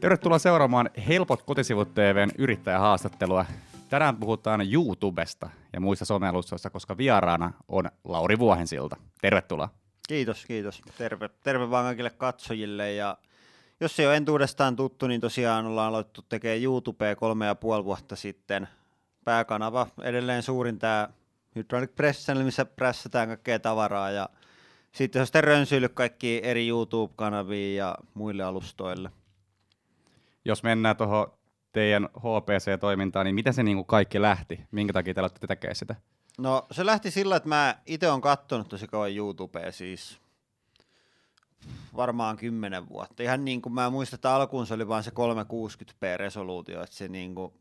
Tervetuloa 0.00 0.38
seuraamaan 0.38 0.90
Helpot 1.08 1.42
kotisivut 1.42 1.94
TVn 1.94 2.30
yrittäjähaastattelua. 2.38 3.46
Tänään 3.88 4.16
puhutaan 4.16 4.72
YouTubesta 4.72 5.50
ja 5.72 5.80
muista 5.80 6.04
somealustoista, 6.04 6.70
koska 6.70 6.96
vieraana 6.96 7.52
on 7.68 7.90
Lauri 8.04 8.38
Vuohensilta. 8.38 8.96
Tervetuloa. 9.20 9.68
Kiitos, 10.08 10.46
kiitos. 10.46 10.82
Terve, 10.98 11.30
terve 11.44 11.70
vaan 11.70 11.84
kaikille 11.84 12.10
katsojille 12.10 12.92
ja 12.92 13.18
jos 13.80 14.00
ei 14.00 14.06
ole 14.06 14.16
entuudestaan 14.16 14.76
tuttu, 14.76 15.06
niin 15.06 15.20
tosiaan 15.20 15.66
ollaan 15.66 15.88
aloitettu 15.88 16.22
tekemään 16.22 16.62
YouTubea 16.62 17.16
kolme 17.16 17.46
ja 17.46 17.54
puoli 17.54 17.84
vuotta 17.84 18.16
sitten. 18.16 18.68
Pääkanava 19.24 19.86
edelleen 20.02 20.42
suurin 20.42 20.78
tämä 20.78 21.08
Hydraulic 21.56 21.94
Press 21.94 22.24
Channel, 22.24 22.44
missä 22.44 22.64
prässätään 22.64 23.28
kaikkea 23.28 23.58
tavaraa 23.58 24.10
ja 24.10 24.28
sitten 24.92 25.20
on 25.20 25.26
sitten 25.26 25.44
rönsyillyt 25.44 25.92
kaikki 25.92 26.40
eri 26.44 26.68
YouTube-kanaviin 26.68 27.76
ja 27.76 27.94
muille 28.14 28.42
alustoille. 28.42 29.10
Jos 30.44 30.62
mennään 30.62 30.96
tuohon 30.96 31.32
teidän 31.72 32.08
HPC-toimintaan, 32.18 33.24
niin 33.24 33.34
miten 33.34 33.54
se 33.54 33.62
niin 33.62 33.76
kuin 33.76 33.86
kaikki 33.86 34.22
lähti? 34.22 34.60
Minkä 34.70 34.92
takia 34.92 35.14
te 35.14 35.20
aloitte 35.20 35.46
tekemään 35.46 35.76
sitä? 35.76 35.94
No 36.38 36.66
se 36.70 36.86
lähti 36.86 37.10
sillä, 37.10 37.36
että 37.36 37.48
mä 37.48 37.76
itse 37.86 38.10
olen 38.10 38.20
katsonut 38.20 38.68
tosi 38.68 38.86
kauan 38.86 39.16
YouTubea 39.16 39.72
siis 39.72 40.20
varmaan 41.96 42.36
kymmenen 42.36 42.88
vuotta. 42.88 43.22
Ihan 43.22 43.44
niin 43.44 43.62
kuin 43.62 43.72
mä 43.72 43.90
muistan, 43.90 44.16
että 44.16 44.34
alkuun 44.34 44.66
se 44.66 44.74
oli 44.74 44.88
vain 44.88 45.04
se 45.04 45.10
360p 45.10 46.16
resoluutio, 46.16 46.82
että 46.82 46.96
se 46.96 47.08
niin 47.08 47.34
kuin, 47.34 47.52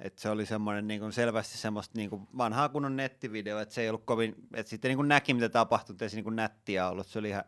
että 0.00 0.22
se 0.22 0.30
oli 0.30 0.46
semmoinen 0.46 0.88
niin 0.88 1.00
kuin 1.00 1.12
selvästi 1.12 1.58
semmoista 1.58 1.98
niin 1.98 2.10
kuin 2.10 2.28
vanhaa 2.38 2.68
kunnon 2.68 2.96
nettivideo, 2.96 3.58
että 3.58 3.74
se 3.74 3.82
ei 3.82 3.88
ollut 3.88 4.04
kovin, 4.04 4.34
että 4.54 4.70
sitten 4.70 4.88
niin 4.88 4.96
kuin 4.96 5.08
näki 5.08 5.34
mitä 5.34 5.48
tapahtui, 5.48 5.94
että 5.94 6.04
ei 6.04 6.08
se 6.10 6.16
niin 6.16 6.24
kuin 6.24 6.36
nättiä 6.36 6.88
ollut, 6.88 7.06
se 7.06 7.18
oli 7.18 7.28
ihan 7.28 7.44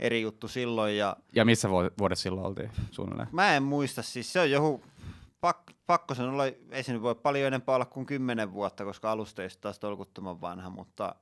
eri 0.00 0.22
juttu 0.22 0.48
silloin. 0.48 0.96
Ja, 0.96 1.16
ja 1.34 1.44
missä 1.44 1.68
vuodessa 1.70 2.22
silloin 2.22 2.46
oltiin 2.46 2.70
suunnilleen? 2.90 3.28
Mä 3.32 3.56
en 3.56 3.62
muista, 3.62 4.02
siis 4.02 4.32
se 4.32 4.40
on 4.40 4.50
joku, 4.50 4.84
pak, 5.40 5.58
pakko 5.86 6.14
sen 6.14 6.28
olla, 6.28 6.44
ei 6.70 6.82
se 6.82 6.92
nyt 6.92 7.02
voi 7.02 7.14
paljon 7.14 7.46
enempää 7.46 7.74
olla 7.74 7.84
kuin 7.84 8.06
kymmenen 8.06 8.52
vuotta, 8.52 8.84
koska 8.84 9.10
alusta 9.10 9.42
ei 9.42 9.48
taas 9.60 9.78
tolkuttoman 9.78 10.40
vanha, 10.40 10.70
mutta 10.70 11.14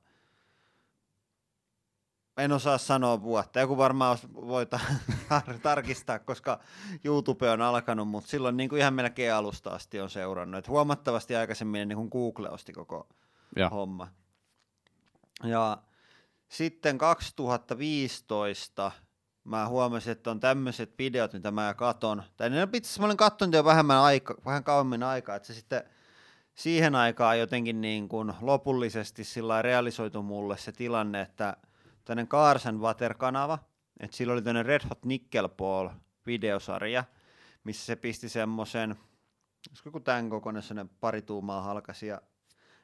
en 2.39 2.53
osaa 2.53 2.79
sanoa 2.79 3.23
vuotta. 3.23 3.61
Joku 3.61 3.77
varmaan 3.77 4.19
voi 4.35 4.67
tarkistaa, 5.63 6.19
koska 6.19 6.61
YouTube 7.05 7.51
on 7.51 7.63
alkanut, 7.63 8.09
mutta 8.09 8.31
silloin 8.31 8.57
niin 8.57 8.69
kuin 8.69 8.81
ihan 8.81 8.95
melkein 8.95 9.35
alusta 9.35 9.71
asti 9.71 10.01
on 10.01 10.11
seurannut. 10.11 10.59
Et 10.59 10.69
huomattavasti 10.69 11.37
aikaisemmin 11.37 11.89
niin 11.89 11.97
kuin 11.97 12.09
Google 12.09 12.51
osti 12.51 12.73
koko 12.73 13.09
ja. 13.57 13.69
homma. 13.69 14.09
Ja 15.45 15.79
sitten 16.49 16.99
2015 16.99 18.93
mä 19.45 19.69
huomasin, 19.69 20.13
että 20.13 20.31
on 20.31 20.41
tämmöiset 20.41 20.99
videot, 20.99 21.33
mitä 21.33 21.51
mä 21.51 21.75
katon. 21.75 22.23
Tai 22.37 22.51
ne 22.51 22.69
itse 22.73 23.01
mä 23.01 23.07
olin 23.07 23.17
katsonut 23.17 23.55
jo 23.55 23.65
vähemmän 23.65 23.99
aika, 23.99 24.35
vähän 24.45 24.65
kauemmin 24.65 25.03
aikaa, 25.03 25.37
että 25.37 25.47
se 25.47 25.55
sitten 25.55 25.83
siihen 26.55 26.95
aikaan 26.95 27.39
jotenkin 27.39 27.81
niin 27.81 28.09
kuin 28.09 28.33
lopullisesti 28.41 29.25
sillä 29.25 29.63
realisoitu 29.63 30.23
mulle 30.23 30.57
se 30.57 30.73
tilanne, 30.73 31.21
että 31.21 31.57
tämmöinen 32.05 32.29
and 32.69 32.81
Water-kanava, 32.81 33.59
että 34.01 34.17
sillä 34.17 34.33
oli 34.33 34.43
tämmöinen 34.43 34.67
Red 34.67 34.83
Hot 34.89 35.05
Nickel 35.05 35.49
Ball 35.49 35.89
videosarja, 36.27 37.05
missä 37.65 37.87
se 37.87 37.97
pisti 37.97 38.29
semmoisen, 38.29 38.97
olisiko 39.71 39.89
joku 39.89 40.01
tämän 40.01 40.31
kokoinen 40.31 40.91
pari 41.01 41.23
tuumaa 41.23 41.63
halkasi 41.63 42.07
ja 42.07 42.23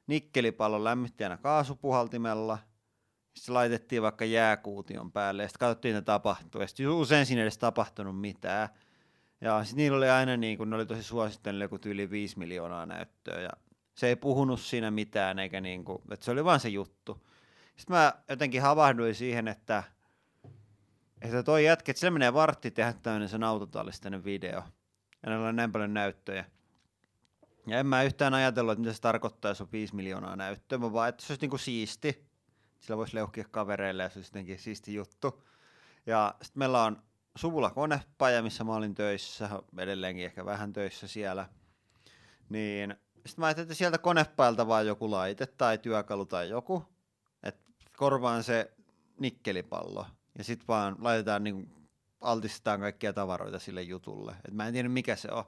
nikkelipallon 0.06 0.84
lämmittäjänä 0.84 1.36
kaasupuhaltimella– 1.36 2.58
se 3.36 3.52
laitettiin 3.52 4.02
vaikka 4.02 4.24
jääkuution 4.24 5.12
päälle 5.12 5.42
ja 5.42 5.48
sitten 5.48 5.66
katsottiin, 5.66 5.96
että 5.96 6.12
tapahtuu. 6.12 6.60
Ja 6.60 6.66
sitten 6.66 6.88
usein 6.88 7.26
siinä 7.26 7.40
ei 7.40 7.44
edes 7.44 7.58
tapahtunut 7.58 8.20
mitään. 8.20 8.68
Ja 9.40 9.64
sitten 9.64 9.76
niillä 9.76 9.98
oli 9.98 10.10
aina 10.10 10.36
niin 10.36 10.58
kuin, 10.58 10.70
ne 10.70 10.76
oli 10.76 10.86
tosi 10.86 11.02
suosittu, 11.02 11.50
joku 11.50 11.78
yli 11.84 12.10
5 12.10 12.38
miljoonaa 12.38 12.86
näyttöä. 12.86 13.40
Ja 13.40 13.50
se 13.94 14.08
ei 14.08 14.16
puhunut 14.16 14.60
siinä 14.60 14.90
mitään, 14.90 15.38
eikä 15.38 15.60
niin 15.60 15.84
kuin, 15.84 16.02
että 16.10 16.24
se 16.24 16.30
oli 16.30 16.44
vaan 16.44 16.60
se 16.60 16.68
juttu. 16.68 17.26
Sitten 17.76 17.96
mä 17.96 18.12
jotenkin 18.28 18.62
havahduin 18.62 19.14
siihen, 19.14 19.48
että, 19.48 19.82
että 21.22 21.42
toi 21.42 21.64
jätkä, 21.64 21.90
että 21.90 22.00
se 22.00 22.10
menee 22.10 22.34
vartti 22.34 22.70
tehdä 22.70 22.92
tämmöinen 22.92 23.28
sen 23.28 23.42
autotallistinen 23.42 24.24
video. 24.24 24.62
Ja 25.22 25.30
näillä 25.30 25.48
on 25.48 25.56
näin 25.56 25.72
paljon 25.72 25.94
näyttöjä. 25.94 26.44
Ja 27.66 27.78
en 27.78 27.86
mä 27.86 28.02
yhtään 28.02 28.34
ajatellut, 28.34 28.72
että 28.72 28.80
mitä 28.80 28.92
se 28.92 29.00
tarkoittaa, 29.00 29.50
jos 29.50 29.60
on 29.60 29.68
5 29.72 29.94
miljoonaa 29.94 30.36
näyttöä, 30.36 30.80
vaan 30.80 31.08
että 31.08 31.22
se 31.22 31.32
olisi 31.32 31.40
niin 31.40 31.50
kuin 31.50 31.60
siisti 31.60 32.26
sillä 32.84 32.96
voisi 32.96 33.14
leuhkia 33.14 33.44
kavereille 33.50 34.02
ja 34.02 34.08
se 34.08 34.18
olisi 34.18 34.30
jotenkin 34.30 34.58
siisti 34.58 34.94
juttu. 34.94 35.44
Ja 36.06 36.34
sitten 36.42 36.58
meillä 36.58 36.84
on 36.84 37.02
suvulla 37.36 37.70
konepaja, 37.70 38.42
missä 38.42 38.64
mä 38.64 38.74
olin 38.74 38.94
töissä, 38.94 39.50
edelleenkin 39.78 40.24
ehkä 40.24 40.44
vähän 40.44 40.72
töissä 40.72 41.06
siellä. 41.06 41.48
Niin 42.48 42.94
sitten 43.16 43.42
mä 43.42 43.46
ajattelin, 43.46 43.64
että 43.64 43.74
sieltä 43.74 43.98
konepajalta 43.98 44.66
vaan 44.66 44.86
joku 44.86 45.10
laite 45.10 45.46
tai 45.46 45.78
työkalu 45.78 46.26
tai 46.26 46.48
joku, 46.48 46.84
että 47.42 47.60
korvaan 47.96 48.44
se 48.44 48.72
nikkelipallo 49.20 50.06
ja 50.38 50.44
sitten 50.44 50.68
vaan 50.68 50.96
laitetaan 51.00 51.44
niin 51.44 51.86
altistetaan 52.20 52.80
kaikkia 52.80 53.12
tavaroita 53.12 53.58
sille 53.58 53.82
jutulle. 53.82 54.36
Et 54.48 54.54
mä 54.54 54.66
en 54.66 54.72
tiedä 54.72 54.88
mikä 54.88 55.16
se 55.16 55.28
on. 55.30 55.44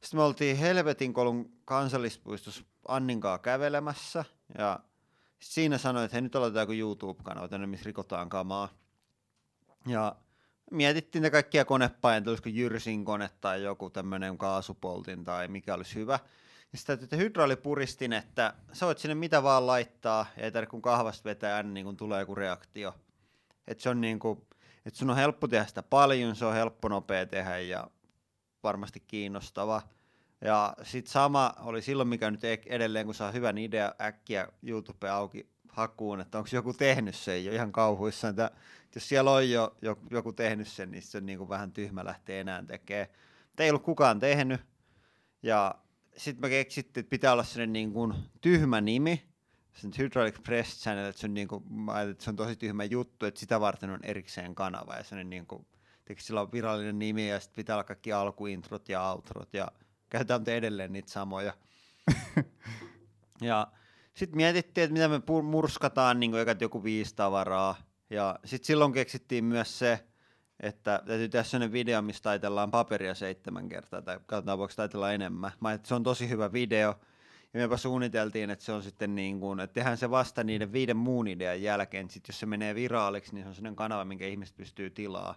Sitten 0.00 0.20
me 0.20 0.22
oltiin 0.22 0.56
Helvetin 0.56 1.12
kolun 1.12 1.52
kansallispuistossa 1.64 2.64
Anninkaa 2.88 3.38
kävelemässä 3.38 4.24
ja 4.58 4.80
siinä 5.42 5.78
sanoi, 5.78 6.04
että 6.04 6.14
hei 6.14 6.22
nyt 6.22 6.36
aloitetaan 6.36 6.62
joku 6.62 6.72
YouTube-kanava 6.72 7.48
tänne, 7.48 7.66
missä 7.66 7.86
rikotaan 7.86 8.28
kamaa. 8.28 8.68
Ja 9.86 10.16
mietittiin 10.70 11.22
ne 11.22 11.30
kaikkia 11.30 11.64
konepainta, 11.64 12.30
olisiko 12.30 12.48
Jyrsin 12.48 13.04
kone 13.04 13.30
tai 13.40 13.62
joku 13.62 13.90
tämmöinen 13.90 14.38
kaasupoltin 14.38 15.24
tai 15.24 15.48
mikä 15.48 15.74
olisi 15.74 15.94
hyvä. 15.94 16.18
Ja 16.72 16.78
sitten 16.78 16.98
että 17.02 17.16
hydraulipuristin, 17.16 18.12
että 18.12 18.54
sä 18.72 18.86
voit 18.86 18.98
sinne 18.98 19.14
mitä 19.14 19.42
vaan 19.42 19.66
laittaa, 19.66 20.26
ei 20.36 20.52
tarvitse 20.52 20.70
kun 20.70 20.82
kahvasta 20.82 21.24
vetää, 21.24 21.62
niin 21.62 21.86
kun 21.86 21.96
tulee 21.96 22.20
joku 22.20 22.34
reaktio. 22.34 22.94
Että 23.66 23.82
se 23.82 23.88
on 23.88 24.00
niin 24.00 24.18
kuin, 24.18 24.46
että 24.86 24.98
sun 24.98 25.10
on 25.10 25.16
helppo 25.16 25.48
tehdä 25.48 25.66
sitä 25.66 25.82
paljon, 25.82 26.36
se 26.36 26.44
on 26.44 26.54
helppo 26.54 26.88
nopea 26.88 27.26
tehdä 27.26 27.58
ja 27.58 27.90
varmasti 28.62 29.00
kiinnostava. 29.00 29.82
Ja 30.40 30.74
sitten 30.82 31.12
sama 31.12 31.54
oli 31.58 31.82
silloin, 31.82 32.08
mikä 32.08 32.30
nyt 32.30 32.44
edelleen, 32.66 33.06
kun 33.06 33.14
saa 33.14 33.32
hyvän 33.32 33.58
idea 33.58 33.94
äkkiä 34.00 34.48
YouTube 34.62 35.08
auki 35.08 35.50
hakuun, 35.68 36.20
että 36.20 36.38
onko 36.38 36.50
joku 36.52 36.72
tehnyt 36.72 37.14
sen 37.14 37.44
jo 37.44 37.52
ihan 37.52 37.72
kauhuissa. 37.72 38.28
Että 38.28 38.50
jos 38.94 39.08
siellä 39.08 39.30
on 39.30 39.50
jo 39.50 39.76
joku 40.10 40.32
tehnyt 40.32 40.68
sen, 40.68 40.90
niin 40.90 41.02
se 41.02 41.18
on 41.18 41.26
niin 41.26 41.38
kuin 41.38 41.48
vähän 41.48 41.72
tyhmä 41.72 42.04
lähteä 42.04 42.40
enää 42.40 42.62
tekemään. 42.62 43.08
Mutta 43.46 43.62
ei 43.62 43.70
ollut 43.70 43.82
kukaan 43.82 44.18
tehnyt. 44.18 44.60
Ja 45.42 45.74
sitten 46.16 46.40
mä 46.40 46.48
keksittiin, 46.48 47.02
että 47.02 47.10
pitää 47.10 47.32
olla 47.32 47.44
sellainen 47.44 47.72
niin 47.72 47.92
kuin 47.92 48.14
tyhmä 48.40 48.80
nimi, 48.80 49.28
sen 49.72 49.90
Hydraulic 49.98 50.42
Press 50.42 50.82
Channel, 50.82 51.06
että 51.06 51.20
se 51.20 51.26
on, 51.26 51.34
niin 51.34 51.48
kuin, 51.48 51.64
että 52.10 52.24
se 52.24 52.30
on 52.30 52.36
tosi 52.36 52.56
tyhmä 52.56 52.84
juttu, 52.84 53.26
että 53.26 53.40
sitä 53.40 53.60
varten 53.60 53.90
on 53.90 54.00
erikseen 54.02 54.54
kanava 54.54 54.94
ja 54.94 55.04
sellainen 55.04 55.30
niin 55.30 55.46
kuin, 55.46 55.66
sillä 56.18 56.40
on 56.40 56.52
virallinen 56.52 56.98
nimi 56.98 57.28
ja 57.28 57.40
sitten 57.40 57.56
pitää 57.56 57.76
olla 57.76 57.84
kaikki 57.84 58.12
alkuintrot 58.12 58.88
ja 58.88 59.02
outrot 59.02 59.54
ja 59.54 59.68
käytetään 60.10 60.56
edelleen 60.56 60.92
niitä 60.92 61.10
samoja. 61.10 61.54
ja 63.40 63.66
sitten 64.14 64.36
mietittiin, 64.36 64.84
että 64.84 64.92
mitä 64.92 65.08
me 65.08 65.42
murskataan 65.42 66.20
niin 66.20 66.38
ekat 66.38 66.60
joku 66.60 66.84
viisi 66.84 67.14
tavaraa. 67.14 67.76
Ja 68.10 68.38
sitten 68.44 68.66
silloin 68.66 68.92
keksittiin 68.92 69.44
myös 69.44 69.78
se, 69.78 70.06
että 70.60 71.02
täytyy 71.06 71.28
tehdä 71.28 71.42
sellainen 71.42 71.72
video, 71.72 72.02
missä 72.02 72.22
taitellaan 72.22 72.70
paperia 72.70 73.14
seitsemän 73.14 73.68
kertaa, 73.68 74.02
tai 74.02 74.20
katsotaan 74.26 74.58
voiko 74.58 74.74
taitella 74.76 75.12
enemmän. 75.12 75.52
Mä 75.60 75.72
että 75.72 75.88
se 75.88 75.94
on 75.94 76.02
tosi 76.02 76.28
hyvä 76.28 76.52
video, 76.52 76.94
ja 77.54 77.60
mepä 77.60 77.76
suunniteltiin, 77.76 78.50
että 78.50 78.64
se 78.64 78.72
on 78.72 78.82
sitten 78.82 79.14
niin 79.14 79.40
kuin, 79.40 79.60
että 79.60 79.74
tehdään 79.74 79.96
se 79.96 80.10
vasta 80.10 80.44
niiden 80.44 80.72
viiden 80.72 80.96
muun 80.96 81.28
idean 81.28 81.62
jälkeen, 81.62 82.10
sitten 82.10 82.32
jos 82.32 82.40
se 82.40 82.46
menee 82.46 82.74
viraaliksi, 82.74 83.34
niin 83.34 83.44
se 83.44 83.48
on 83.48 83.54
sellainen 83.54 83.76
kanava, 83.76 84.04
minkä 84.04 84.26
ihmiset 84.26 84.56
pystyy 84.56 84.90
tilaa. 84.90 85.34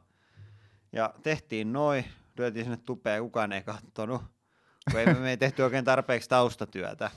Ja 0.92 1.14
tehtiin 1.24 1.74
noin, 1.74 2.06
lyötiin 2.38 2.66
sinne 2.66 2.78
tupeen, 2.78 3.24
kukaan 3.24 3.52
ei 3.52 3.62
katsonut 3.62 4.22
kun 4.92 5.00
ei, 5.00 5.14
me 5.14 5.38
tehty 5.38 5.62
oikein 5.62 5.86
tarpeeksi 5.86 6.30
taustatyötä. 6.30 7.12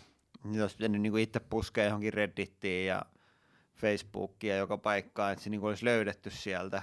Jos 0.53 0.76
pitänyt 0.76 1.00
niin 1.00 1.19
itse 1.19 1.41
puskea 1.41 1.85
johonkin 1.85 2.12
Reddittiin 2.12 2.87
ja 2.87 3.03
Facebookiin 3.75 4.50
ja 4.50 4.56
joka 4.56 4.79
paikkaan, 4.79 5.32
että 5.32 5.44
se 5.44 5.50
niin 5.50 5.62
olisi 5.62 5.85
löydetty 5.85 6.31
sieltä. 6.31 6.82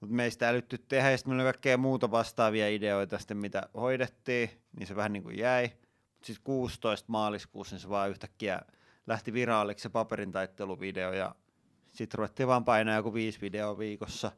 Mutta 0.00 0.14
meistä 0.14 0.48
älytty 0.48 0.78
tehdä, 0.78 1.10
ja 1.10 1.16
sitten 1.16 1.30
meillä 1.30 1.42
oli 1.42 1.52
kaikkea 1.52 1.76
muuta 1.76 2.10
vastaavia 2.10 2.68
ideoita 2.68 3.18
sitten, 3.18 3.36
mitä 3.36 3.62
hoidettiin, 3.74 4.50
niin 4.78 4.86
se 4.86 4.96
vähän 4.96 5.12
niin 5.12 5.22
kuin 5.22 5.38
jäi. 5.38 5.62
Mutta 5.62 6.26
sitten 6.26 6.44
16 6.44 7.04
maaliskuussa 7.08 7.74
niin 7.74 7.80
se 7.80 7.88
vaan 7.88 8.10
yhtäkkiä 8.10 8.60
lähti 9.06 9.32
viraaliksi 9.32 9.82
se 9.82 9.88
paperin 9.88 10.32
taitteluvideo, 10.32 11.12
ja 11.12 11.34
sitten 11.92 12.18
ruvettiin 12.18 12.46
vaan 12.46 12.64
painaa 12.64 12.96
joku 12.96 13.14
viisi 13.14 13.40
videoa 13.40 13.78
viikossa. 13.78 14.32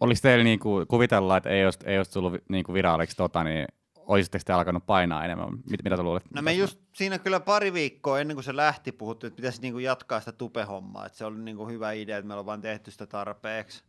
Oliko 0.00 0.18
teillä 0.22 0.44
niinku 0.44 0.84
kuvitella, 0.88 1.36
että 1.36 1.50
ei 1.50 1.64
olisi, 1.64 1.78
ei 1.84 1.98
olisi 1.98 2.12
tullut 2.12 2.34
niinku 2.48 2.74
viraaliksi 2.74 3.16
tota, 3.16 3.44
niin 3.44 3.66
olisitteko 4.06 4.42
te 4.46 4.52
alkanut 4.52 4.86
painaa 4.86 5.24
enemmän? 5.24 5.48
Mit, 5.70 5.84
mitä 5.84 5.96
te 5.96 6.02
luulet? 6.02 6.24
No 6.34 6.42
me 6.42 6.52
just 6.52 6.80
siinä 6.92 7.18
kyllä 7.18 7.40
pari 7.40 7.72
viikkoa 7.72 8.20
ennen 8.20 8.36
kuin 8.36 8.44
se 8.44 8.56
lähti 8.56 8.92
puhuttiin, 8.92 9.28
että 9.28 9.36
pitäisi 9.36 9.62
niinku 9.62 9.78
jatkaa 9.78 10.20
sitä 10.20 10.32
tupehommaa, 10.32 11.06
että 11.06 11.18
se 11.18 11.24
oli 11.24 11.38
niinku 11.38 11.68
hyvä 11.68 11.92
idea, 11.92 12.18
että 12.18 12.28
meillä 12.28 12.40
on 12.40 12.46
vain 12.46 12.60
tehty 12.60 12.90
sitä 12.90 13.06
tarpeeksi. 13.06 13.84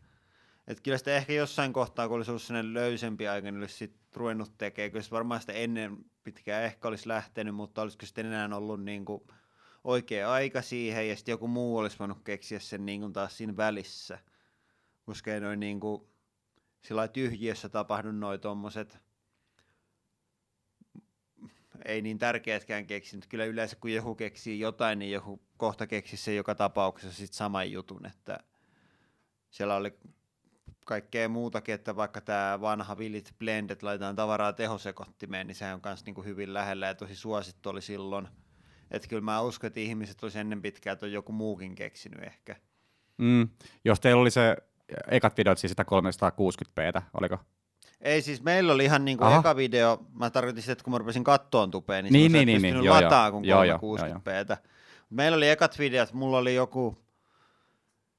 että 0.68 0.84
kyllä 0.84 0.98
sitä 0.98 1.16
ehkä 1.16 1.34
jossain 1.34 1.74
kohtaa, 1.74 2.08
kun 2.08 2.18
olisi 2.18 2.32
ollut 2.32 2.42
sellainen 2.42 2.74
löysempi 2.74 3.28
aika, 3.28 3.52
niin 3.52 3.60
olisi 3.60 3.76
sitten 3.76 4.02
ruvennut 4.16 4.58
tekemään. 4.58 4.92
Kyllä 4.92 5.06
varmaan 5.12 5.42
sitä 5.42 5.54
ennen 5.54 5.98
pitkään 6.24 6.64
ehkä 6.64 6.88
olisi 6.88 7.08
lähtenyt, 7.08 7.56
mutta 7.56 7.82
olisiko 7.82 8.06
sitten 8.06 8.26
enää 8.26 8.50
ollut 8.58 8.84
niin 8.84 9.06
kuin 9.06 9.22
oikea 9.84 10.32
aika 10.32 10.62
siihen, 10.62 11.10
ja 11.10 11.16
sitten 11.16 11.34
joku 11.34 11.48
muu 11.48 11.78
olisi 11.78 12.00
voinut 12.00 12.24
keksiä 12.24 12.60
sen 12.60 12.86
niin 12.86 13.02
kuin 13.02 13.14
taas 13.14 13.38
siinä 13.38 13.58
välissä. 13.58 14.20
Koska 15.06 15.34
ei 15.34 15.40
noin 15.40 15.60
niin 15.60 15.80
kuin, 15.80 16.02
sillä 16.82 17.08
tyhjiössä 17.08 17.70
tapahdu 17.70 18.12
noin 18.12 18.40
tuommoiset 18.40 19.00
ei 21.86 22.02
niin 22.02 22.20
tärkeätkään 22.20 22.86
keksinyt. 22.86 23.28
Kyllä 23.28 23.46
yleensä 23.46 23.76
kun 23.76 23.92
joku 23.94 24.16
keksii 24.16 24.60
jotain, 24.60 25.00
niin 25.00 25.12
joku 25.12 25.42
kohta 25.58 25.88
keksii 25.88 26.18
se 26.18 26.36
joka 26.36 26.56
tapauksessa 26.56 27.18
sit 27.18 27.34
saman 27.34 27.72
jutun, 27.72 28.06
että 28.06 28.40
siellä 29.50 29.76
oli 29.76 29.98
kaikkea 30.86 31.30
muutakin, 31.30 31.76
että 31.76 31.96
vaikka 31.96 32.22
tämä 32.22 32.62
vanha 32.62 32.96
Willit 32.96 33.34
Blend, 33.40 33.70
että 33.70 33.86
laitetaan 33.86 34.16
tavaraa 34.16 34.54
tehosekottimeen, 34.54 35.48
niin 35.48 35.56
sehän 35.56 35.74
on 35.74 35.82
myös 35.86 36.06
niinku 36.06 36.24
hyvin 36.24 36.54
lähellä 36.54 36.88
ja 36.88 36.96
tosi 36.96 37.16
suosittu 37.16 37.70
oli 37.70 37.82
silloin. 37.82 38.28
Että 38.92 39.08
kyllä 39.08 39.22
mä 39.22 39.42
uskon, 39.42 39.68
että 39.68 39.80
ihmiset 39.80 40.24
olisi 40.24 40.40
ennen 40.40 40.62
pitkään, 40.62 40.94
että 40.94 41.06
on 41.06 41.12
joku 41.12 41.32
muukin 41.32 41.76
keksinyt 41.76 42.24
ehkä. 42.24 42.56
Mm. 43.18 43.50
Jos 43.86 44.00
teillä 44.00 44.22
oli 44.22 44.32
se 44.32 44.58
ekat 45.12 45.38
videot 45.38 45.58
siis 45.58 45.72
sitä 45.72 45.84
360p, 45.84 47.02
oliko? 47.14 47.40
Ei 48.02 48.22
siis, 48.22 48.44
meillä 48.44 48.74
oli 48.74 48.86
ihan 48.86 49.06
niinku 49.06 49.26
eka 49.40 49.56
video, 49.56 50.06
mä 50.14 50.30
tarkoitin 50.30 50.62
sitä, 50.62 50.72
että 50.72 50.84
kun 50.84 50.94
mä 50.94 50.98
rupesin 50.98 51.24
kattoon 51.24 51.72
tupeen, 51.72 52.04
niin, 52.04 52.14
niin, 52.14 52.32
niin, 52.32 52.46
niin, 52.48 52.62
niin, 52.62 52.74
niin, 52.74 52.86
joo, 52.86 52.96
lataa 52.96 53.32
kuin 53.32 53.46
joo, 53.46 53.64
360p. 53.64 54.58
Meillä 55.10 55.36
oli 55.36 55.50
ekat 55.50 55.80
videot, 55.80 56.14
mulla 56.14 56.38
oli 56.38 56.56
joku, 56.56 56.98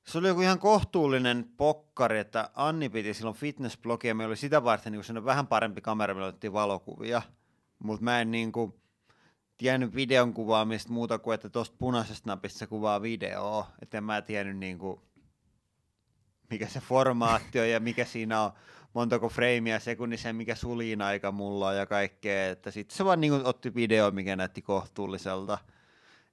se 0.07 0.19
oli 0.19 0.29
joku 0.29 0.41
ihan 0.41 0.59
kohtuullinen 0.59 1.47
pokkari, 1.57 2.19
että 2.19 2.51
Anni 2.55 2.89
piti 2.89 3.15
silloin 3.15 3.37
fitnessblogia, 3.37 4.15
meillä 4.15 4.31
oli 4.31 4.37
sitä 4.37 4.65
varten 4.65 4.93
niin 4.93 5.25
vähän 5.25 5.47
parempi 5.47 5.81
kamera, 5.81 6.15
millä 6.15 6.27
otettiin 6.27 6.53
valokuvia, 6.53 7.23
mutta 7.79 8.05
mä 8.05 8.21
en 8.21 8.31
niin 8.31 8.53
kuin, 8.53 8.75
tiennyt 9.59 9.95
videon 9.95 10.35
kuvaamista 10.35 10.93
muuta 10.93 11.19
kuin, 11.19 11.35
että 11.35 11.49
tuosta 11.51 11.77
punaisesta 11.79 12.31
napista 12.31 12.59
se 12.59 12.67
kuvaa 12.67 13.03
videoa, 13.03 13.67
että 13.83 13.99
en 13.99 14.05
mä 14.05 14.23
tiennyt 14.23 14.57
niin 14.57 14.79
kuin, 14.79 15.01
mikä 16.51 16.67
se 16.67 16.81
formaatti 16.81 17.61
on 17.61 17.71
ja 17.71 17.81
mikä 17.81 18.05
siinä 18.05 18.43
on, 18.43 18.53
montako 18.94 19.29
freimiä 19.29 19.79
sekunnissa 19.79 20.32
mikä 20.32 20.55
sulin 20.55 21.02
aika 21.02 21.32
mulla 21.32 21.69
on 21.69 21.76
ja 21.76 21.87
kaikkea, 21.87 22.50
että 22.50 22.70
sitten 22.70 22.96
se 22.96 23.05
vaan 23.05 23.20
niin 23.20 23.32
otti 23.32 23.75
video, 23.75 24.11
mikä 24.11 24.37
näytti 24.37 24.62
kohtuulliselta 24.62 25.58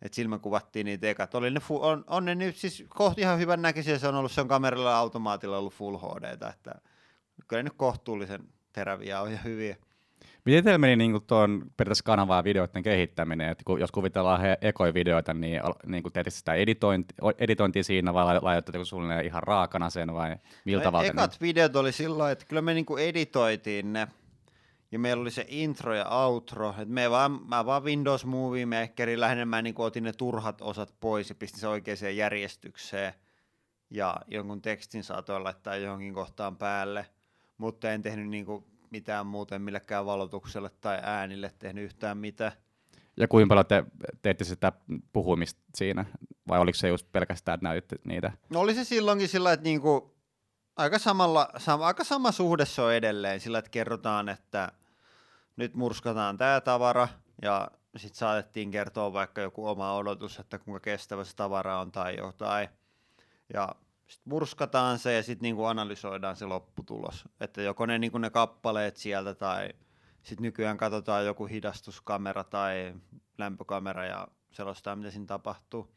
että 0.02 0.16
silmä 0.16 0.40
kuvattiin 0.40 0.86
niitä 0.86 1.10
ekat. 1.10 1.36
Oli 1.36 1.52
ne 1.52 1.60
fu- 1.60 1.82
on, 1.82 2.04
on, 2.08 2.26
ne 2.26 2.36
nyt 2.36 2.56
siis 2.56 2.84
kohti 2.90 3.22
ihan 3.22 3.40
hyvän 3.40 3.62
näköisiä, 3.62 4.00
se 4.00 4.08
on 4.08 4.16
ollut, 4.16 4.32
se 4.32 4.42
on 4.42 4.48
kameralla 4.48 4.98
automaatilla 4.98 5.58
ollut 5.58 5.74
full 5.74 5.98
HD, 5.98 6.50
että 6.50 6.76
kyllä 7.48 7.64
nyt 7.64 7.74
kohtuullisen 7.78 8.48
teräviä 8.74 9.22
on 9.22 9.32
ja 9.32 9.38
hyviä. 9.38 9.78
Miten 10.46 10.64
teillä 10.64 10.78
meni 10.78 10.96
niin 10.96 11.22
tuon 11.28 11.66
periaatteessa 11.78 12.04
kanavaa 12.04 12.44
videoiden 12.44 12.84
kehittäminen, 12.84 13.50
että 13.50 13.64
kun, 13.66 13.80
jos 13.80 13.92
kuvitellaan 13.92 14.42
he 14.42 14.58
ekoja 14.62 14.94
videoita, 14.94 15.34
niin, 15.34 15.62
niin 15.86 16.04
teette 16.14 16.30
sitä 16.30 16.54
editointi, 16.54 17.14
editointia 17.38 17.84
siinä 17.84 18.14
vai 18.14 18.40
laitatteko 18.42 18.86
suunnilleen 18.86 19.26
ihan 19.26 19.44
raakana 19.44 19.90
sen 19.90 20.14
vai 20.14 20.36
miltä 20.66 20.92
no? 20.92 21.02
Ekat 21.02 21.32
niin? 21.32 21.40
videot 21.40 21.76
oli 21.76 21.92
silloin, 21.92 22.32
että 22.32 22.46
kyllä 22.46 22.62
me 22.62 22.74
niin 22.74 22.86
editoitiin 23.00 23.94
ne, 23.94 24.08
ja 24.92 25.00
meillä 25.00 25.22
oli 25.22 25.32
se 25.32 25.46
intro 25.48 25.96
ja 25.96 26.10
outro, 26.10 26.70
että 26.70 26.86
me 26.86 27.10
vaan, 27.10 27.40
mä 27.48 27.66
vaan 27.66 27.84
Windows 27.84 28.26
Movie 28.26 28.66
Makerin 28.66 29.20
lähinnä 29.20 29.46
mä 29.46 29.62
niin 29.62 29.76
otin 29.78 30.04
ne 30.04 30.14
turhat 30.14 30.62
osat 30.62 30.94
pois 31.00 31.30
ja 31.30 31.36
pistin 31.36 31.60
se 31.60 31.68
oikeaan 31.68 32.18
järjestykseen 32.18 33.14
ja 33.90 34.16
jonkun 34.28 34.62
tekstin 34.62 35.04
saatoin 35.04 35.44
laittaa 35.44 35.76
johonkin 35.76 36.14
kohtaan 36.14 36.58
päälle, 36.58 37.06
mutta 37.58 37.92
en 37.92 38.02
tehnyt 38.02 38.30
niin 38.30 38.46
kuin 38.46 38.66
mitään 38.96 39.26
muuten 39.26 39.62
millekään 39.62 40.06
valotukselle 40.06 40.70
tai 40.82 41.00
äänille 41.02 41.54
tehnyt 41.60 41.84
yhtään 41.84 42.18
mitään. 42.18 42.52
Ja 43.18 43.28
kuinka 43.28 43.50
paljon 43.50 43.66
te 43.66 43.84
teitte 44.22 44.44
sitä 44.44 44.72
puhumista 45.14 45.62
siinä, 45.76 46.06
vai 46.48 46.60
oliko 46.60 46.76
se 46.76 46.88
just 46.88 47.12
pelkästään, 47.12 47.54
että 47.54 47.64
näytitte 47.64 47.96
niitä? 48.04 48.32
No 48.50 48.60
oli 48.60 48.76
se 48.76 48.84
silloinkin 48.84 49.28
sillä, 49.28 49.54
että 49.54 49.64
niinku, 49.64 50.16
aika, 50.76 51.00
samalla, 51.00 51.50
sama, 51.58 51.88
aika 51.88 52.04
sama 52.04 52.32
suhde 52.32 52.66
se 52.66 52.82
on 52.82 52.94
edelleen, 52.94 53.40
sillä 53.40 53.60
että 53.60 53.72
kerrotaan, 53.72 54.30
että 54.30 54.72
nyt 55.56 55.74
murskataan 55.74 56.38
tämä 56.38 56.62
tavara, 56.62 57.08
ja 57.42 57.72
sitten 57.98 58.18
saatettiin 58.18 58.72
kertoa 58.72 59.14
vaikka 59.14 59.42
joku 59.42 59.68
oma 59.68 59.94
odotus, 59.94 60.40
että 60.40 60.60
kuinka 60.60 60.80
kestävä 60.80 61.24
se 61.24 61.36
tavara 61.36 61.80
on 61.80 61.92
tai 61.92 62.18
jotain. 62.18 62.70
Ja 63.54 63.76
sitten 64.08 64.32
murskataan 64.34 65.00
se 65.00 65.14
ja 65.14 65.24
sitten 65.24 65.44
niinku 65.44 65.66
analysoidaan 65.66 66.36
se 66.36 66.46
lopputulos. 66.46 67.26
Että 67.40 67.62
joko 67.62 67.86
ne, 67.86 68.00
niinku 68.00 68.18
ne 68.18 68.30
kappaleet 68.30 68.98
sieltä 68.98 69.36
tai 69.36 69.70
sitten 70.24 70.44
nykyään 70.44 70.78
katsotaan 70.78 71.26
joku 71.26 71.46
hidastuskamera 71.46 72.44
tai 72.44 72.94
lämpökamera 73.38 74.06
ja 74.06 74.28
selostaa, 74.52 74.96
mitä 74.96 75.12
siinä 75.12 75.26
tapahtuu. 75.26 75.96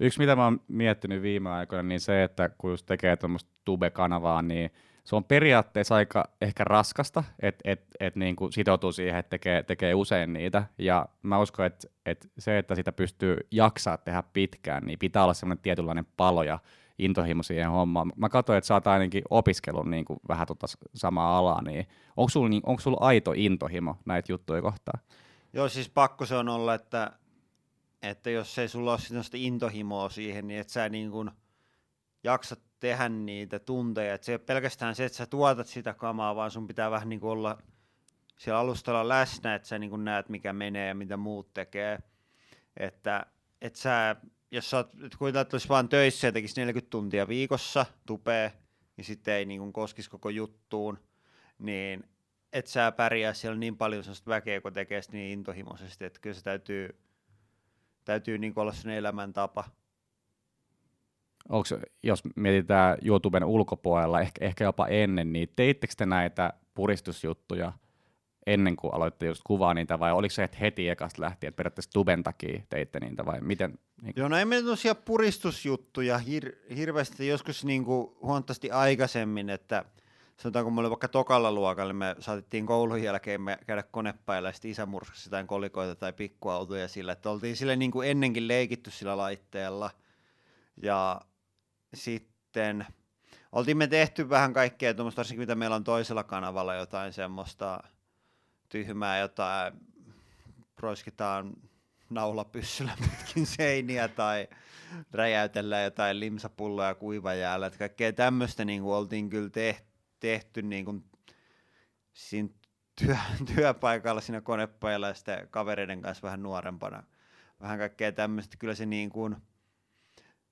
Yksi, 0.00 0.18
mitä 0.18 0.36
mä 0.36 0.44
oon 0.44 0.60
miettinyt 0.68 1.22
viime 1.22 1.50
aikoina, 1.50 1.82
niin 1.82 2.00
se, 2.00 2.22
että 2.22 2.48
kun 2.58 2.70
just 2.70 2.86
tekee 2.86 3.16
tuommoista 3.16 3.50
tube-kanavaa, 3.64 4.42
niin 4.42 4.70
se 5.04 5.16
on 5.16 5.24
periaatteessa 5.24 5.94
aika 5.94 6.24
ehkä 6.40 6.64
raskasta, 6.64 7.24
että 7.42 7.70
et, 7.70 7.86
et 8.00 8.16
niin 8.16 8.36
kuin 8.36 8.52
sitoutuu 8.52 8.92
siihen, 8.92 9.18
että 9.18 9.30
tekee, 9.30 9.62
tekee 9.62 9.94
usein 9.94 10.32
niitä. 10.32 10.64
Ja 10.78 11.08
mä 11.22 11.38
uskon, 11.38 11.66
että 11.66 11.88
et 12.06 12.30
se, 12.38 12.58
että 12.58 12.74
sitä 12.74 12.92
pystyy 12.92 13.36
jaksaa 13.50 13.96
tehdä 13.96 14.22
pitkään, 14.32 14.82
niin 14.86 14.98
pitää 14.98 15.22
olla 15.22 15.34
semmoinen 15.34 15.62
tietynlainen 15.62 16.06
palo 16.16 16.42
ja 16.42 16.58
intohimo 16.98 17.42
siihen 17.42 17.70
hommaan. 17.70 18.12
Mä 18.16 18.28
katsoin, 18.28 18.56
että 18.56 18.68
sä 18.68 18.74
oot 18.74 18.86
ainakin 18.86 19.22
opiskellut 19.30 19.86
niin 19.86 20.04
kuin 20.04 20.20
vähän 20.28 20.46
tota 20.46 20.66
samaa 20.94 21.38
alaa, 21.38 21.62
niin 21.62 21.86
onko 22.16 22.28
sulla, 22.28 22.48
niin, 22.48 22.62
onko 22.66 22.82
sulla 22.82 22.98
aito 23.00 23.32
intohimo 23.36 23.96
näitä 24.04 24.32
juttuja 24.32 24.62
kohtaan? 24.62 25.00
Joo, 25.52 25.68
siis 25.68 25.88
pakko 25.88 26.26
se 26.26 26.36
on 26.36 26.48
olla, 26.48 26.74
että, 26.74 27.12
että 28.02 28.30
jos 28.30 28.58
ei 28.58 28.68
sulla 28.68 28.90
ole 28.90 29.00
sellaista 29.00 29.36
intohimoa 29.40 30.08
siihen, 30.08 30.46
niin 30.46 30.60
et 30.60 30.68
sä 30.68 30.88
niin 30.88 31.10
kuin 31.10 31.30
jaksat 32.24 32.60
tehdä 32.80 33.08
niitä 33.08 33.58
tunteja. 33.58 34.14
Et 34.14 34.22
se 34.22 34.32
ei 34.32 34.34
ole 34.34 34.44
pelkästään 34.46 34.94
se, 34.94 35.04
että 35.04 35.18
sä 35.18 35.26
tuotat 35.26 35.66
sitä 35.66 35.94
kamaa, 35.94 36.36
vaan 36.36 36.50
sun 36.50 36.66
pitää 36.66 36.90
vähän 36.90 37.08
niin 37.08 37.20
kuin 37.20 37.30
olla 37.30 37.58
siellä 38.38 38.60
alustalla 38.60 39.08
läsnä, 39.08 39.54
että 39.54 39.68
sä 39.68 39.78
niin 39.78 39.90
kuin 39.90 40.04
näet, 40.04 40.28
mikä 40.28 40.52
menee 40.52 40.88
ja 40.88 40.94
mitä 40.94 41.16
muut 41.16 41.54
tekee. 41.54 41.98
Että 42.76 43.26
et 43.60 43.76
sä 43.76 44.16
jos 44.54 44.70
sä 44.70 44.76
oot, 44.76 44.90
kuvitellaan, 45.18 45.42
että 45.42 45.54
olisi 45.54 45.68
vaan 45.68 45.88
töissä 45.88 46.26
ja 46.26 46.32
tekisi 46.32 46.60
40 46.60 46.90
tuntia 46.90 47.28
viikossa 47.28 47.86
tupee, 48.06 48.52
niin 48.96 49.04
sitten 49.04 49.34
ei 49.34 49.44
niin 49.44 49.72
koskisi 49.72 50.10
koko 50.10 50.30
juttuun, 50.30 50.98
niin 51.58 52.04
et 52.52 52.66
sä 52.66 52.92
pärjää 52.92 53.34
siellä 53.34 53.58
niin 53.58 53.76
paljon 53.76 54.04
sellaista 54.04 54.30
väkeä, 54.30 54.60
kun 54.60 54.72
tekee 54.72 55.00
niin 55.12 55.32
intohimoisesti, 55.32 56.04
että 56.04 56.20
kyllä 56.20 56.34
se 56.34 56.42
täytyy, 56.42 56.98
täytyy 58.04 58.38
niin 58.38 58.52
olla 58.56 58.72
sen 58.72 58.92
elämäntapa. 58.92 59.64
Onko, 61.48 61.68
jos 62.02 62.22
mietitään 62.36 62.98
YouTuben 63.04 63.44
ulkopuolella, 63.44 64.20
ehkä, 64.20 64.44
ehkä 64.44 64.64
jopa 64.64 64.86
ennen, 64.86 65.32
niin 65.32 65.52
teittekö 65.56 65.94
te 65.96 66.06
näitä 66.06 66.52
puristusjuttuja– 66.74 67.72
ennen 68.46 68.76
kuin 68.76 68.94
aloitte 68.94 69.26
just 69.26 69.42
kuvaa 69.44 69.74
niitä, 69.74 69.98
vai 69.98 70.12
oliko 70.12 70.32
se, 70.32 70.44
että 70.44 70.58
heti 70.60 70.88
ekasta 70.88 71.22
lähtien, 71.22 71.48
että 71.48 71.56
periaatteessa 71.56 71.90
tuben 71.92 72.22
takia 72.22 72.62
teitte 72.68 73.00
niitä, 73.00 73.26
vai 73.26 73.40
miten? 73.40 73.78
Niin... 74.02 74.12
Joo, 74.16 74.28
no 74.28 74.36
emme 74.36 74.62
tosiaan 74.62 74.96
puristusjuttuja 75.04 76.18
hir- 76.18 76.74
hirveästi, 76.76 77.28
joskus 77.28 77.64
niin 77.64 77.84
kuin 77.84 78.16
huomattavasti 78.22 78.70
aikaisemmin, 78.70 79.50
että 79.50 79.84
sanotaanko 80.36 80.70
mulle 80.70 80.90
vaikka 80.90 81.08
tokalla 81.08 81.52
luokalla, 81.52 81.92
niin 81.92 81.98
me 81.98 82.16
saatettiin 82.18 82.66
koulun 82.66 83.02
jälkeen 83.02 83.40
me 83.40 83.58
käydä 83.66 83.82
konepäillä, 83.82 84.48
ja 84.48 84.52
sitten 84.52 84.70
isä 84.70 84.86
murskasi 84.86 85.28
jotain 85.28 85.46
kolikoita 85.46 85.94
tai 85.94 86.12
pikkuautoja 86.12 86.88
sillä, 86.88 87.12
että 87.12 87.30
oltiin 87.30 87.56
sille 87.56 87.76
niin 87.76 87.90
kuin 87.90 88.08
ennenkin 88.10 88.48
leikitty 88.48 88.90
sillä 88.90 89.16
laitteella, 89.16 89.90
ja 90.82 91.20
sitten 91.94 92.86
oltiin 93.52 93.76
me 93.76 93.86
tehty 93.86 94.28
vähän 94.28 94.52
kaikkea 94.52 94.94
tuommoista, 94.94 95.18
varsinkin 95.18 95.42
mitä 95.42 95.54
meillä 95.54 95.76
on 95.76 95.84
toisella 95.84 96.24
kanavalla 96.24 96.74
jotain 96.74 97.12
semmoista, 97.12 97.82
tyhmää 98.74 99.18
jotain, 99.18 99.72
roiskitaan 100.78 101.52
naulapyssyllä 102.10 102.92
pitkin 103.10 103.46
seiniä 103.46 104.08
tai 104.08 104.48
räjäytellään 105.12 105.84
jotain 105.84 106.20
limsapulloja 106.20 106.94
kuivajäällä. 106.94 107.66
Että 107.66 107.78
kaikkea 107.78 108.12
tämmöistä 108.12 108.64
niin 108.64 108.82
kuin 108.82 108.94
oltiin 108.94 109.30
kyllä 109.30 109.50
tehty, 109.50 109.88
tehty 110.20 110.62
niin 110.62 110.84
kuin 110.84 111.04
siinä 112.12 112.48
työ, 113.00 113.16
työpaikalla 113.54 114.20
siinä 114.20 114.40
konepaikalla 114.40 115.08
ja 115.08 115.14
sitten 115.14 115.48
kavereiden 115.50 116.02
kanssa 116.02 116.22
vähän 116.22 116.42
nuorempana. 116.42 117.02
Vähän 117.60 117.78
kaikkea 117.78 118.12
tämmöistä. 118.12 118.56
Kyllä 118.56 118.74
se 118.74 118.86
niin 118.86 119.10
kuin, 119.10 119.36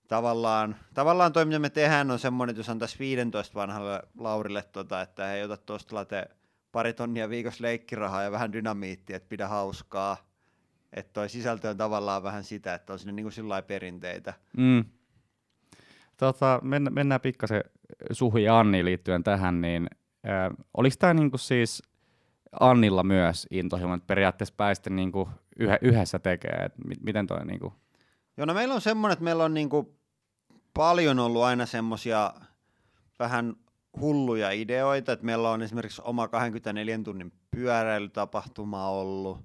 tavallaan, 0.09 0.77
tavallaan 0.95 1.33
toi, 1.33 1.45
mitä 1.45 1.59
me 1.59 1.71
tehdään, 1.71 2.11
on 2.11 2.19
semmoinen, 2.19 2.53
että 2.53 2.61
jos 2.61 2.69
antaisi 2.69 2.99
15 2.99 3.55
vanhalle 3.55 4.03
Laurille, 4.19 4.63
tota, 4.63 5.01
että 5.01 5.27
hei, 5.27 5.45
ota 5.45 5.57
tuosta 5.57 5.97
late 5.97 6.42
pari 6.73 6.93
tonnia 6.93 7.29
viikossa 7.29 7.63
leikkirahaa 7.63 8.23
ja 8.23 8.33
vähän 8.33 8.53
dynamiittia, 8.53 9.17
että 9.17 9.29
pidä 9.29 9.49
hauskaa. 9.49 10.17
Että 10.93 11.13
toi 11.13 11.29
sisältö 11.29 11.71
on 11.71 11.77
tavallaan 11.77 12.23
vähän 12.23 12.45
sitä, 12.45 12.75
että 12.75 12.93
on 12.93 12.99
sinne 12.99 13.13
niin 13.13 13.25
kuin 13.25 13.65
perinteitä. 13.67 14.35
Mm. 14.57 14.85
Tota, 16.17 16.61
mennä, 16.63 16.91
mennään 16.91 17.21
pikkasen 17.21 17.65
Suhi 18.13 18.49
Anni 18.49 18.85
liittyen 18.85 19.25
tähän, 19.25 19.61
niin 19.61 19.89
äh, 20.29 20.57
oliko 20.75 20.97
tämä 20.99 21.15
niinku 21.15 21.39
siis 21.39 21.83
Annilla 22.61 23.03
myös 23.03 23.47
intohimo, 23.51 23.95
että 23.95 24.07
periaatteessa 24.07 24.55
päästä 24.57 24.91
niinku 24.91 25.29
yhä, 25.59 25.79
yhdessä 25.83 26.19
tekee, 26.19 26.63
että 26.65 26.83
miten 27.01 27.27
toi 27.27 27.47
niinku... 27.47 27.73
Joo, 28.37 28.47
no 28.47 28.55
meillä 28.55 28.75
on 28.75 28.81
semmoinen, 28.81 29.13
että 29.13 29.25
meillä 29.25 29.45
on 29.45 29.55
niinku 29.55 29.99
paljon 30.75 31.19
ollut 31.19 31.43
aina 31.43 31.67
semmoisia 31.67 32.35
vähän 33.19 33.57
hulluja 34.01 34.51
ideoita, 34.51 35.13
että 35.13 35.27
meillä 35.27 35.51
on 35.51 35.63
esimerkiksi 35.63 36.03
oma 36.05 36.29
24 36.29 36.99
tunnin 37.05 37.33
pyöräilytapahtuma 37.51 38.89
ollut. 38.89 39.39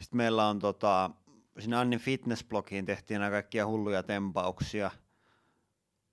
Sitten 0.00 0.16
meillä 0.16 0.46
on 0.48 0.58
tota, 0.58 1.10
sinne 1.58 1.76
Annin 1.76 1.98
fitnessblogiin 1.98 2.86
tehtiin 2.86 3.20
nämä 3.20 3.30
kaikkia 3.30 3.66
hulluja 3.66 4.02
tempauksia. 4.02 4.90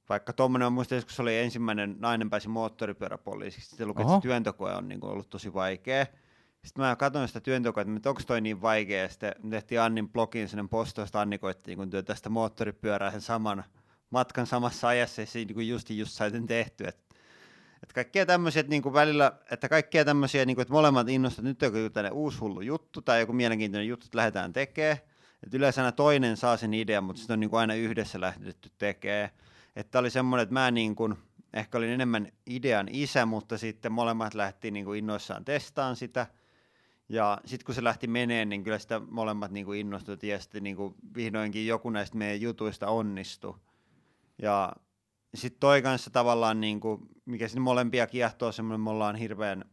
Vaikka 0.09 0.33
tuommoinen 0.33 0.65
on 0.65 0.73
muista, 0.73 0.95
kun 0.95 1.05
se 1.07 1.21
oli 1.21 1.37
ensimmäinen 1.37 1.95
nainen 1.99 2.29
pääsi 2.29 2.47
moottoripyöräpoliisiksi, 2.47 3.69
sitten 3.69 3.87
luki, 3.87 4.01
että 4.01 4.21
työntokoe 4.21 4.75
on 4.75 4.87
niin 4.87 4.99
kuin, 4.99 5.11
ollut 5.11 5.29
tosi 5.29 5.53
vaikea. 5.53 6.05
Sitten 6.65 6.85
mä 6.85 6.95
katsoin 6.95 7.27
sitä 7.27 7.39
työntokoa, 7.39 7.83
että 7.83 8.09
onko 8.09 8.21
toi 8.27 8.41
niin 8.41 8.61
vaikea, 8.61 9.01
ja 9.01 9.09
sitten 9.09 9.33
tehtiin 9.49 9.81
Annin 9.81 10.09
blogiin 10.09 10.69
postaus, 10.69 11.09
että 11.09 11.21
Anni 11.21 11.37
koettiin, 11.37 11.77
kun 11.77 11.89
työ 11.89 12.03
tästä 12.03 12.29
moottoripyörää 12.29 13.11
sen 13.11 13.21
saman 13.21 13.63
matkan 14.09 14.47
samassa 14.47 14.87
ajassa, 14.87 15.21
ja 15.21 15.25
se 15.25 15.39
niin 15.39 15.67
just, 15.67 15.89
just 15.89 16.11
sai 16.11 16.31
sen 16.31 16.47
tehty. 16.47 16.87
Että 16.87 17.10
että 17.83 17.93
kaikkea 17.93 18.25
tämmöisiä, 18.25 18.59
että 18.59 18.69
niinku 18.69 18.93
välillä, 18.93 19.31
että 19.51 19.69
kaikkea 19.69 20.05
tämmöisiä, 20.05 20.45
niinku, 20.45 20.61
että 20.61 20.73
molemmat 20.73 21.09
innostavat, 21.09 21.43
nyt 21.43 21.63
on 21.63 21.73
joku 21.75 21.89
tänne 21.93 22.09
uusi 22.09 22.39
hullu 22.39 22.61
juttu 22.61 23.01
tai 23.01 23.19
joku 23.19 23.33
mielenkiintoinen 23.33 23.87
juttu, 23.87 24.05
että 24.05 24.17
lähdetään 24.17 24.53
tekemään. 24.53 24.97
Että 25.43 25.57
yleensä 25.57 25.81
aina 25.81 25.91
toinen 25.91 26.37
saa 26.37 26.57
sen 26.57 26.73
idean, 26.73 27.03
mutta 27.03 27.19
sitten 27.19 27.33
on 27.33 27.39
niinku 27.39 27.55
aina 27.55 27.73
yhdessä 27.73 28.21
lähdetty 28.21 28.71
tekemään. 28.77 29.29
Että 29.75 29.99
oli 29.99 30.09
semmoinen, 30.09 30.43
että 30.43 30.53
mä 30.53 30.71
niinku, 30.71 31.13
ehkä 31.53 31.77
olin 31.77 31.89
enemmän 31.89 32.31
idean 32.45 32.87
isä, 32.91 33.25
mutta 33.25 33.57
sitten 33.57 33.91
molemmat 33.91 34.33
lähti 34.33 34.71
niinku 34.71 34.93
innoissaan 34.93 35.45
testaan 35.45 35.95
sitä. 35.95 36.27
Ja 37.09 37.37
sitten 37.45 37.65
kun 37.65 37.75
se 37.75 37.83
lähti 37.83 38.07
meneen, 38.07 38.49
niin 38.49 38.63
kyllä 38.63 38.79
sitä 38.79 39.01
molemmat 39.09 39.51
niinku 39.51 39.73
innostuivat 39.73 40.23
ja 40.23 40.39
sitten 40.39 40.63
niinku 40.63 40.95
vihdoinkin 41.15 41.67
joku 41.67 41.89
näistä 41.89 42.17
meidän 42.17 42.41
jutuista 42.41 42.87
onnistui. 42.87 43.55
Ja 44.41 44.73
sitten 45.35 45.59
toi 45.59 45.81
kanssa 45.81 46.09
tavallaan, 46.09 46.61
niin 46.61 46.79
kuin, 46.79 47.01
mikä 47.25 47.47
sinne 47.47 47.61
molempia 47.61 48.07
kiehtoo, 48.07 48.51
semmoinen, 48.51 48.81
me 48.81 48.89
ollaan 48.89 49.15
hirveän 49.15 49.65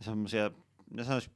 semmoisia, 0.00 0.50
ne 0.90 1.04
sanois 1.04 1.30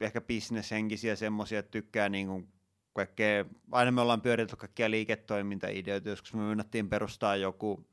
ehkä 0.00 0.20
bisneshenkisiä 0.20 1.16
semmoisia, 1.16 1.58
että 1.58 1.70
tykkää 1.70 2.08
niin 2.08 2.26
kuin 2.26 2.48
kaikkea, 2.92 3.44
aina 3.72 3.92
me 3.92 4.00
ollaan 4.00 4.20
pyöritelty 4.20 4.56
kaikkia 4.56 4.90
liiketoimintaideoita, 4.90 6.08
joskus 6.08 6.34
me 6.34 6.42
mennättiin 6.42 6.88
perustaa 6.88 7.36
joku 7.36 7.86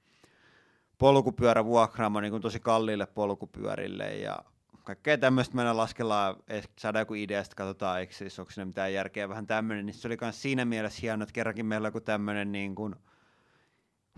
polkupyörä 0.98 1.66
vuokraamo 1.66 2.22
niin 2.22 2.32
kuin 2.32 2.42
tosi 2.42 2.60
kalliille 2.60 3.06
polkupyörille 3.06 4.16
ja 4.16 4.38
kaikkea 4.84 5.18
tämmöistä 5.18 5.56
meillä 5.56 5.78
laskellaan, 5.78 6.36
saadaan 6.80 7.02
joku 7.02 7.14
idea, 7.14 7.44
sitten 7.44 7.56
katsotaan, 7.56 8.00
eikö 8.00 8.14
siis, 8.14 8.40
onko 8.40 8.52
siinä 8.52 8.66
mitään 8.66 8.94
järkeä, 8.94 9.30
vähän 9.30 9.48
tämmöinen, 9.48 9.86
niin 9.86 9.94
se 9.94 10.08
oli 10.08 10.18
myös 10.22 10.42
siinä 10.42 10.66
mielessä 10.66 11.00
hienoa, 11.02 11.24
että 11.24 11.34
kerrankin 11.34 11.66
meillä 11.66 11.88
joku 11.88 12.02
tämmöinen 12.02 12.52
niin 12.52 12.76
kuin, 12.76 12.96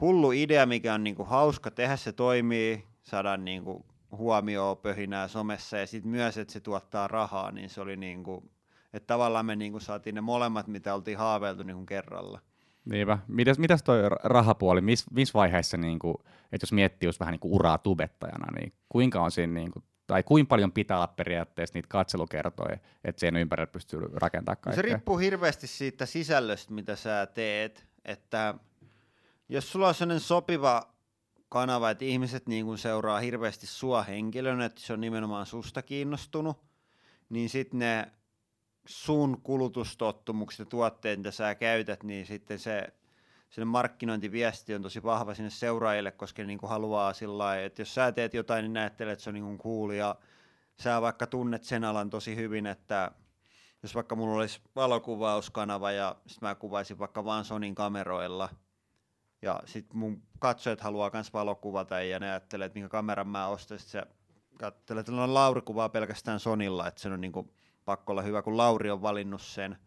hullu 0.02 0.32
idea, 0.32 0.66
mikä 0.66 0.94
on 0.94 1.04
niinku 1.04 1.24
hauska 1.24 1.72
tehdä, 1.72 1.96
se 1.96 2.12
toimii, 2.12 2.86
saadaan 3.04 3.46
niinku 3.46 3.86
huomioon 4.12 4.78
pöhinää 4.78 5.28
somessa 5.28 5.78
ja 5.78 5.88
sitten 5.88 6.12
myös, 6.12 6.38
että 6.38 6.54
se 6.54 6.60
tuottaa 6.60 7.08
rahaa, 7.08 7.52
niin 7.52 7.70
se 7.70 7.82
oli 7.82 7.96
niinku, 7.96 8.52
että 8.94 9.08
tavallaan 9.08 9.46
me 9.46 9.56
niinku 9.56 9.80
saatiin 9.80 10.16
ne 10.16 10.22
molemmat, 10.22 10.68
mitä 10.68 10.94
oltiin 10.94 11.18
haaveiltu 11.18 11.64
niinku 11.64 11.86
kerralla. 11.86 12.40
Niinpä. 12.86 13.18
Mitäs, 13.28 13.60
mitäs 13.60 13.84
toi 13.84 14.00
rahapuoli, 14.24 14.82
missä 14.82 15.06
mis 15.14 15.34
vaiheessa, 15.34 15.78
niinku, 15.78 16.24
että 16.52 16.64
jos 16.64 16.72
miettii 16.72 17.08
just 17.08 17.20
vähän 17.20 17.32
niinku 17.32 17.56
uraa 17.56 17.78
tubettajana, 17.78 18.60
niin 18.60 18.74
kuinka 18.90 19.22
on 19.22 19.32
siinä, 19.32 19.54
niinku, 19.54 19.84
tai 20.08 20.24
kuinka 20.24 20.50
paljon 20.50 20.72
pitää 20.72 20.98
olla 20.98 21.08
periaatteessa 21.08 21.78
niitä 21.78 21.88
katselukertoja, 21.88 22.78
että 23.04 23.20
sen 23.20 23.36
ympärillä 23.36 23.68
pystyy 23.68 24.00
rakentamaan 24.14 24.58
kaikkea? 24.62 24.76
Se 24.76 24.82
riippuu 24.82 25.18
hirveästi 25.18 25.68
siitä 25.68 26.06
sisällöstä, 26.06 26.74
mitä 26.74 26.96
sä 26.96 27.28
teet, 27.34 27.88
että 28.06 28.56
jos 29.50 29.72
sulla 29.72 29.88
on 29.88 29.94
sellainen 29.94 30.20
sopiva 30.20 30.94
kanava, 31.50 31.90
että 31.90 32.06
ihmiset 32.06 32.48
niin 32.48 32.66
kuin 32.66 32.78
seuraa 32.78 33.20
hirveästi 33.20 33.68
sua 33.68 34.04
henkilönä, 34.04 34.66
että 34.66 34.82
se 34.82 34.94
on 34.94 35.02
nimenomaan 35.02 35.46
susta 35.46 35.82
kiinnostunut, 35.82 36.58
niin 37.30 37.50
sitten 37.50 37.80
ne 37.80 38.12
sun 38.88 39.42
kulutustottumukset 39.42 40.60
ja 40.60 40.66
tuotteet, 40.66 41.20
mitä 41.20 41.32
sä 41.32 41.56
käytät, 41.56 42.04
niin 42.04 42.26
sitten 42.26 42.60
se 42.60 42.94
sen 43.50 43.68
markkinointiviesti 43.68 44.76
on 44.76 44.82
tosi 44.82 45.04
vahva 45.04 45.34
sinne 45.34 45.50
seuraajille, 45.50 46.12
koska 46.12 46.42
ne 46.42 46.48
niin 46.48 46.60
kuin 46.60 46.70
haluaa 46.70 47.14
sillä 47.14 47.38
lailla, 47.38 47.66
että 47.66 47.82
jos 47.82 47.96
sä 47.96 48.12
teet 48.12 48.34
jotain, 48.34 48.64
niin 48.64 48.74
näettelet, 48.74 49.14
että 49.14 49.24
se 49.24 49.30
on 49.30 49.34
niin 49.34 49.44
kuin 49.44 49.58
cool. 49.58 49.90
Ja 49.90 50.16
sä 50.80 51.02
vaikka 51.02 51.28
tunnet 51.28 51.64
sen 51.64 51.84
alan 51.84 52.10
tosi 52.10 52.36
hyvin, 52.36 52.66
että 52.66 53.12
jos 53.84 53.96
vaikka 53.96 54.16
mulla 54.16 54.38
olisi 54.38 54.62
valokuvauskanava 54.76 55.92
ja 55.92 56.16
sitten 56.28 56.50
mä 56.50 56.56
kuvaisin 56.56 57.00
vaikka 57.00 57.26
vaan 57.26 57.46
Sonin 57.46 57.76
kameroilla, 57.76 58.50
ja 59.42 59.60
sitten 59.66 59.98
mun 59.98 60.22
katsojat 60.40 60.82
haluaa 60.82 61.10
myös 61.14 61.34
valokuvata 61.34 62.02
ja 62.02 62.20
ne 62.20 62.30
ajattelee, 62.30 62.66
että 62.66 62.80
minkä 62.80 62.90
kameran 62.90 63.28
mä 63.28 63.48
ostan. 63.48 63.80
Sitten 63.80 64.02
se 64.02 64.08
katselee, 64.60 65.00
että 65.00 65.12
on 65.12 65.34
Lauri 65.34 65.62
kuvaa 65.62 65.90
pelkästään 65.90 66.40
Sonilla, 66.40 66.88
että 66.88 67.02
se 67.02 67.10
on 67.10 67.22
niinku 67.22 67.54
pakko 67.86 68.12
olla 68.12 68.22
hyvä, 68.22 68.42
kun 68.42 68.58
Lauri 68.58 68.92
on 68.92 69.02
valinnut 69.02 69.42
sen. 69.42 69.78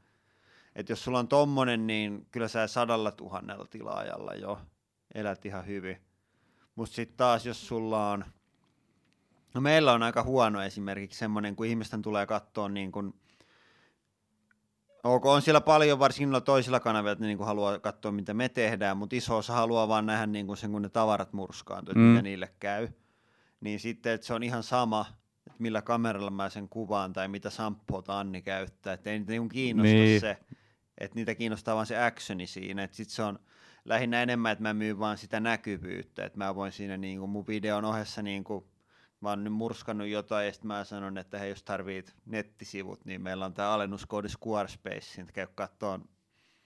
Että 0.77 0.93
jos 0.93 1.05
sulla 1.05 1.19
on 1.19 1.29
tommonen, 1.29 1.87
niin 1.87 2.27
kyllä 2.31 2.49
sä 2.49 2.67
sadalla 2.67 3.13
tuhannella 3.13 3.67
tilaajalla 3.71 4.35
jo 4.35 4.61
elät 5.15 5.47
ihan 5.47 5.67
hyvin. 5.67 5.97
Mutta 6.75 6.95
sitten 6.95 7.17
taas, 7.17 7.47
jos 7.47 7.67
sulla 7.67 8.11
on, 8.11 8.25
no 9.55 9.61
meillä 9.61 9.93
on 9.93 10.03
aika 10.03 10.23
huono 10.23 10.63
esimerkiksi 10.63 11.19
semmoinen, 11.19 11.57
kun 11.57 11.67
ihmisten 11.67 12.03
tulee 12.03 12.27
katsoa 12.27 12.69
niin 12.69 12.93
kun 12.93 13.15
Ok, 15.05 15.27
on 15.27 15.43
siellä 15.43 15.61
paljon, 15.61 15.99
varsinkin 15.99 16.31
noilla 16.31 16.41
toisilla 16.41 16.81
kanavilla, 16.81 17.13
että 17.13 17.25
ne 17.25 17.29
niin 17.29 17.45
haluaa 17.45 17.79
katsoa, 17.79 18.13
mitä 18.13 18.35
me 18.35 18.49
tehdään, 18.49 18.97
mutta 18.97 19.17
iso 19.17 19.37
osa 19.37 19.53
haluaa 19.53 19.89
vaan 19.89 20.07
nähdä 20.07 20.27
niin 20.27 20.47
kuin 20.47 20.57
sen, 20.57 20.73
kun 20.73 20.83
ne 20.83 20.89
tavarat 20.89 21.33
murskaantuu, 21.33 21.93
että 21.93 21.99
mm. 21.99 22.05
mitä 22.05 22.23
niille 22.23 22.49
käy. 22.61 22.89
Niin 23.61 23.81
sitten, 23.81 24.13
että 24.13 24.27
se 24.27 24.35
on 24.35 24.43
ihan 24.43 24.63
sama, 24.63 25.07
että 25.47 25.57
millä 25.59 25.83
kameralla 25.83 26.31
mä 26.31 26.51
sen 26.51 26.69
kuvaan 26.69 27.13
tai 27.13 27.29
mitä 27.29 27.51
samppuota 27.51 28.19
Anni 28.19 28.43
käyttää, 28.43 28.93
että 28.93 29.11
ei 29.11 29.19
niitä 29.19 29.33
niin 29.33 29.49
kiinnosta 29.49 29.93
niin. 29.93 30.21
se, 30.21 30.39
että 30.99 31.15
niitä 31.15 31.35
kiinnostaa 31.35 31.75
vaan 31.75 31.87
se 31.87 32.05
actioni 32.05 32.47
siinä, 32.47 32.83
että 32.83 32.97
sitten 32.97 33.15
se 33.15 33.23
on 33.23 33.39
lähinnä 33.85 34.23
enemmän, 34.23 34.53
että 34.53 34.63
mä 34.63 34.75
myyn 34.75 34.99
vaan 34.99 35.19
sitä 35.19 35.41
näkyvyyttä, 35.41 36.25
että 36.25 36.39
mä 36.39 36.55
voin 36.55 36.73
siinä 36.73 36.97
niin 36.97 37.19
kuin 37.19 37.31
mun 37.31 37.47
videon 37.47 37.85
ohessa 37.85 38.23
niin 38.23 38.45
kuin 38.45 38.65
mä 39.23 39.29
oon 39.29 39.45
nyt 39.45 39.53
murskannut 39.53 40.09
jotain 40.09 40.47
ja 40.47 40.53
sitten 40.53 40.69
mä 40.69 40.85
sanon, 40.85 41.19
että 41.19 41.39
hei 41.39 41.49
jos 41.49 41.63
tarvit 41.63 42.17
nettisivut, 42.27 43.05
niin 43.05 43.23
meillä 43.23 43.45
on 43.45 43.55
tämä 43.55 43.71
alennuskoodi 43.71 44.29
Squarespace, 44.29 45.21
että 45.21 45.33
käy 45.33 45.47
kattoon, 45.55 46.05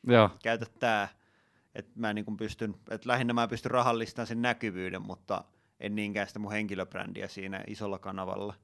Joo. 0.06 0.30
käytä 0.42 0.66
tää, 0.80 1.08
että 1.74 1.92
mä 1.94 2.12
niin 2.12 2.36
pystyn, 2.36 2.74
että 2.90 3.08
lähinnä 3.08 3.32
mä 3.32 3.48
pystyn 3.48 3.70
rahallistamaan 3.70 4.26
sen 4.26 4.42
näkyvyyden, 4.42 5.02
mutta 5.02 5.44
en 5.80 5.94
niinkään 5.94 6.26
sitä 6.26 6.38
mun 6.38 6.52
henkilöbrändiä 6.52 7.28
siinä 7.28 7.64
isolla 7.66 7.98
kanavalla. 7.98 8.54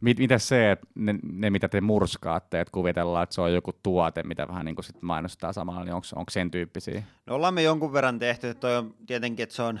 Mit, 0.00 0.18
mitä 0.18 0.38
se, 0.38 0.70
että 0.70 0.86
ne, 0.94 1.14
ne, 1.32 1.50
mitä 1.50 1.68
te 1.68 1.80
murskaatte, 1.80 2.60
että 2.60 2.72
kuvitellaan, 2.72 3.22
että 3.22 3.34
se 3.34 3.40
on 3.40 3.54
joku 3.54 3.72
tuote, 3.82 4.22
mitä 4.22 4.48
vähän 4.48 4.64
niin 4.64 4.74
kuin 4.74 4.84
sit 4.84 5.02
mainostaa 5.02 5.52
samalla, 5.52 5.84
niin 5.84 5.94
onko 5.94 6.30
sen 6.30 6.50
tyyppisiä? 6.50 7.02
No 7.26 7.34
ollaan 7.34 7.54
me 7.54 7.62
jonkun 7.62 7.92
verran 7.92 8.18
tehty, 8.18 8.48
että 8.48 8.60
toi 8.60 8.76
on 8.76 8.94
tietenkin, 9.06 9.42
että 9.42 9.54
se 9.54 9.62
on 9.62 9.80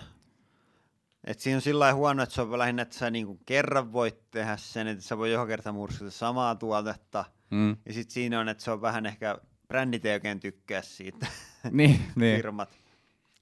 et 1.24 1.40
siinä 1.40 1.56
on 1.56 1.62
sillä 1.62 1.94
huono, 1.94 2.22
että 2.22 2.34
se 2.34 2.42
on 2.42 2.58
lähinnä, 2.58 2.82
että 2.82 2.98
sä 2.98 3.10
niinku 3.10 3.40
kerran 3.46 3.92
voit 3.92 4.30
tehdä 4.30 4.56
sen, 4.56 4.86
että 4.86 5.04
sä 5.04 5.18
voi 5.18 5.32
joka 5.32 5.46
kerta 5.46 5.72
murskata 5.72 6.10
samaa 6.10 6.54
tuotetta. 6.54 7.24
Mm. 7.50 7.76
Ja 7.86 7.92
sitten 7.92 8.14
siinä 8.14 8.40
on, 8.40 8.48
että 8.48 8.64
se 8.64 8.70
on 8.70 8.80
vähän 8.80 9.06
ehkä, 9.06 9.38
brändit 9.68 10.04
ei 10.04 10.14
oikein 10.14 10.40
tykkää 10.40 10.82
siitä, 10.82 11.26
niin, 11.70 12.00
niin. 12.16 12.36
firmat. 12.36 12.78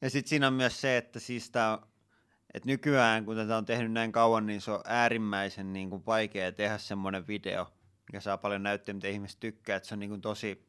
Ja 0.00 0.10
sitten 0.10 0.30
siinä 0.30 0.46
on 0.46 0.52
myös 0.52 0.80
se, 0.80 0.96
että 0.96 1.20
siis 1.20 1.50
tää, 1.50 1.78
että 2.54 2.66
nykyään 2.66 3.24
kun 3.24 3.36
tätä 3.36 3.56
on 3.56 3.64
tehnyt 3.64 3.92
näin 3.92 4.12
kauan, 4.12 4.46
niin 4.46 4.60
se 4.60 4.70
on 4.70 4.80
äärimmäisen 4.84 5.72
niin 5.72 5.90
kuin 5.90 6.06
vaikea 6.06 6.52
tehdä 6.52 6.78
semmoinen 6.78 7.26
video, 7.26 7.72
mikä 8.06 8.20
saa 8.20 8.38
paljon 8.38 8.62
näyttöä, 8.62 8.94
mitä 8.94 9.08
ihmiset 9.08 9.40
tykkää. 9.40 9.76
Että 9.76 9.88
se 9.88 9.94
on 9.94 9.98
niin 9.98 10.10
kuin 10.10 10.20
tosi, 10.20 10.66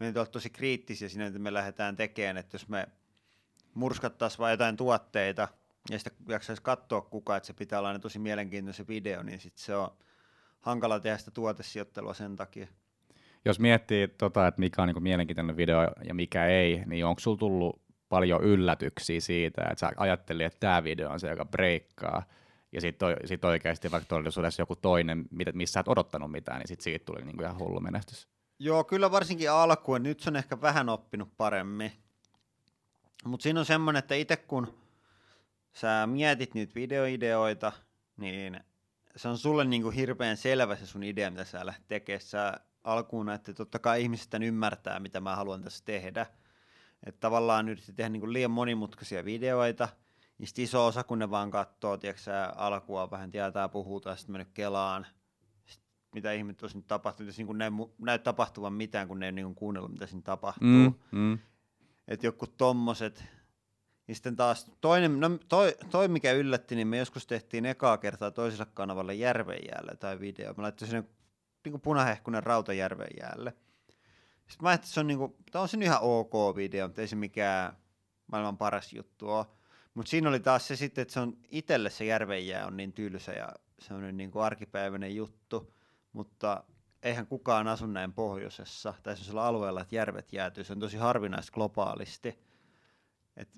me 0.00 0.12
on 0.20 0.26
tosi 0.32 0.50
kriittisiä 0.50 1.08
siinä, 1.08 1.26
että 1.26 1.38
me 1.38 1.52
lähdetään 1.52 1.96
tekemään, 1.96 2.36
että 2.36 2.54
jos 2.54 2.68
me 2.68 2.88
murskattaisiin 3.74 4.38
vain 4.38 4.50
jotain 4.50 4.76
tuotteita– 4.76 5.48
ja 5.90 5.98
sitä 5.98 6.10
jaksaisi 6.28 6.62
katsoa 6.62 7.00
kukaan, 7.00 7.36
että 7.36 7.46
se 7.46 7.52
pitää 7.52 7.78
olla 7.78 7.88
aina 7.88 8.00
tosi 8.00 8.18
mielenkiintoinen 8.18 8.88
video, 8.88 9.22
niin 9.22 9.40
sit 9.40 9.56
se 9.56 9.76
on 9.76 9.90
hankala 10.60 11.00
tehdä 11.00 11.18
sitä 11.18 11.30
tuotesijoittelua 11.30 12.14
sen 12.14 12.36
takia. 12.36 12.66
Jos 13.44 13.60
miettii, 13.60 14.08
tota, 14.08 14.46
että 14.46 14.60
mikä 14.60 14.82
on 14.82 14.88
niin 14.88 15.02
mielenkiintoinen 15.02 15.56
video 15.56 15.78
ja 16.04 16.14
mikä 16.14 16.46
ei, 16.46 16.82
niin 16.86 17.06
onko 17.06 17.20
sulla 17.20 17.38
tullut 17.38 17.82
paljon 18.08 18.42
yllätyksiä 18.42 19.20
siitä, 19.20 19.62
että 19.62 19.80
sä 19.80 19.92
ajattelit, 19.96 20.46
että 20.46 20.60
tämä 20.60 20.84
video 20.84 21.10
on 21.10 21.20
se, 21.20 21.30
joka 21.30 21.44
breikkaa, 21.44 22.22
ja 22.72 22.80
sitten 22.80 23.16
sit 23.24 23.44
oikeasti 23.44 23.90
vaikka 23.90 24.08
todellisuudessa 24.08 24.62
joku 24.62 24.76
toinen, 24.76 25.24
missä 25.52 25.72
sä 25.72 25.80
et 25.80 25.88
odottanut 25.88 26.30
mitään, 26.30 26.58
niin 26.58 26.68
sit 26.68 26.80
siitä 26.80 27.04
tuli 27.04 27.24
niinku 27.24 27.42
ihan 27.42 27.58
hullu 27.58 27.80
menestys. 27.80 28.28
Joo, 28.58 28.84
kyllä 28.84 29.10
varsinkin 29.10 29.50
alkuun. 29.50 30.02
Nyt 30.02 30.20
se 30.20 30.30
on 30.30 30.36
ehkä 30.36 30.60
vähän 30.60 30.88
oppinut 30.88 31.36
paremmin. 31.36 31.92
Mutta 33.24 33.42
siinä 33.42 33.60
on 33.60 33.66
semmoinen, 33.66 33.98
että 33.98 34.14
itse 34.14 34.36
kun 34.36 34.79
sä 35.72 36.06
mietit 36.06 36.54
niitä 36.54 36.74
videoideoita, 36.74 37.72
niin 38.16 38.60
se 39.16 39.28
on 39.28 39.38
sulle 39.38 39.64
niin 39.64 39.82
kuin 39.82 39.94
hirveän 39.94 40.36
selvä 40.36 40.76
se 40.76 40.86
sun 40.86 41.02
idea, 41.02 41.30
mitä 41.30 41.44
sä 41.44 41.66
lähdet 41.66 41.88
tekemään. 41.88 42.20
Sä 42.20 42.60
alkuun 42.84 43.30
että 43.30 43.54
totta 43.54 43.78
kai 43.78 44.02
ihmiset 44.02 44.34
ymmärtää, 44.44 45.00
mitä 45.00 45.20
mä 45.20 45.36
haluan 45.36 45.62
tässä 45.62 45.84
tehdä. 45.84 46.26
Että 47.06 47.20
tavallaan 47.20 47.68
yritti 47.68 47.92
tehdä 47.92 48.08
niin 48.08 48.20
kuin 48.20 48.32
liian 48.32 48.50
monimutkaisia 48.50 49.24
videoita, 49.24 49.88
niin 50.38 50.48
iso 50.58 50.86
osa, 50.86 51.04
kun 51.04 51.18
ne 51.18 51.30
vaan 51.30 51.50
katsoo, 51.50 51.96
tiedätkö 51.96 52.22
sä, 52.22 52.52
alkua 52.56 53.10
vähän 53.10 53.30
tietää, 53.30 53.68
puhutaan, 53.68 54.16
sitten 54.16 54.32
mennyt 54.32 54.48
Kelaan, 54.54 55.06
sit, 55.66 55.82
mitä 56.14 56.32
ihmettä 56.32 56.64
olisi 56.64 56.76
nyt 56.76 56.86
tapahtunut, 56.86 57.26
jos 57.28 57.38
niin 57.38 57.58
ne 57.58 57.72
näy 57.98 58.18
tapahtuvan 58.18 58.72
mitään, 58.72 59.08
kun 59.08 59.20
ne 59.20 59.26
ei 59.26 59.32
niin 59.32 59.54
kuunnellut, 59.54 59.92
mitä 59.92 60.06
siinä 60.06 60.22
tapahtuu. 60.22 60.68
Mm, 60.68 60.94
mm. 61.10 61.38
Että 62.08 62.26
joku 62.26 62.46
tommoset, 62.46 63.24
niin 64.06 64.16
sitten 64.16 64.36
taas 64.36 64.72
toinen, 64.80 65.20
no 65.20 65.38
toi, 65.48 65.76
toi, 65.90 66.08
mikä 66.08 66.32
yllätti, 66.32 66.74
niin 66.74 66.88
me 66.88 66.98
joskus 66.98 67.26
tehtiin 67.26 67.66
ekaa 67.66 67.98
kertaa 67.98 68.30
toisella 68.30 68.66
kanavalle 68.74 69.14
Järvenjäälle 69.14 69.96
tai 69.96 70.20
video. 70.20 70.54
Mä 70.56 70.62
laittiin 70.62 70.88
sinne 70.88 71.04
niin 71.64 71.72
kuin 71.72 71.80
punahehkunen 71.80 72.42
rauta 72.42 72.72
Järvenjäälle. 72.72 73.54
Sitten 74.36 74.62
mä 74.62 74.68
ajattelin, 74.68 74.88
että 74.88 74.94
se 74.94 75.00
on, 75.00 75.06
niin 75.06 75.18
kuin, 75.18 75.34
on 75.54 75.68
se 75.68 75.78
ihan 75.80 75.98
ok 76.00 76.56
video, 76.56 76.88
mutta 76.88 77.00
ei 77.00 77.08
se 77.08 77.16
mikään 77.16 77.76
maailman 78.26 78.58
paras 78.58 78.92
juttu 78.92 79.30
ole. 79.30 79.46
Mutta 79.94 80.10
siinä 80.10 80.28
oli 80.28 80.40
taas 80.40 80.68
se 80.68 80.76
sitten, 80.76 81.02
että 81.02 81.14
se 81.14 81.20
on 81.20 81.36
itselle 81.48 81.90
se 81.90 82.04
järvenjää 82.04 82.66
on 82.66 82.76
niin 82.76 82.92
tylsä 82.92 83.32
ja 83.32 83.48
se 83.78 83.94
on 83.94 84.16
niin 84.16 84.30
kuin 84.30 84.42
arkipäiväinen 84.42 85.16
juttu, 85.16 85.74
mutta 86.12 86.64
eihän 87.02 87.26
kukaan 87.26 87.68
asu 87.68 87.86
näin 87.86 88.12
pohjoisessa 88.12 88.94
tai 89.02 89.16
sellaisella 89.16 89.46
alueella, 89.46 89.80
että 89.80 89.96
järvet 89.96 90.32
jäätyy. 90.32 90.64
Se 90.64 90.72
on 90.72 90.80
tosi 90.80 90.96
harvinaista 90.96 91.52
globaalisti. 91.52 92.38
Et 93.36 93.48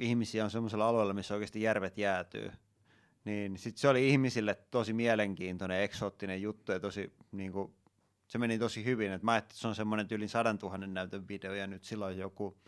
ihmisiä 0.00 0.44
on 0.44 0.50
sellaisella 0.50 0.88
alueella, 0.88 1.14
missä 1.14 1.34
oikeasti 1.34 1.62
järvet 1.62 1.98
jäätyy. 1.98 2.52
Niin 3.24 3.58
sit 3.58 3.76
se 3.76 3.88
oli 3.88 4.08
ihmisille 4.08 4.54
tosi 4.70 4.92
mielenkiintoinen, 4.92 5.82
eksoottinen 5.82 6.42
juttu 6.42 6.72
ja 6.72 6.80
tosi, 6.80 7.12
niin 7.32 7.52
kuin, 7.52 7.74
se 8.26 8.38
meni 8.38 8.58
tosi 8.58 8.84
hyvin. 8.84 9.12
Et 9.12 9.22
mä 9.22 9.32
ajattelin, 9.32 9.50
että 9.50 9.60
se 9.60 9.68
on 9.68 9.74
semmoinen 9.74 10.06
yli 10.10 10.28
100 10.28 10.56
000 10.62 10.78
näytön 10.78 11.28
video 11.28 11.54
ja 11.54 11.66
nyt 11.66 11.84
silloin 11.84 12.18
joku 12.18 12.58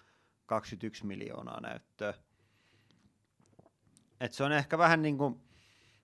21 0.47 1.07
miljoonaa 1.07 1.61
näyttöä. 1.61 2.15
Et 4.21 4.33
se 4.33 4.45
on 4.45 4.53
ehkä 4.53 4.79
vähän 4.79 5.03
niin 5.03 5.19
kuin, 5.19 5.41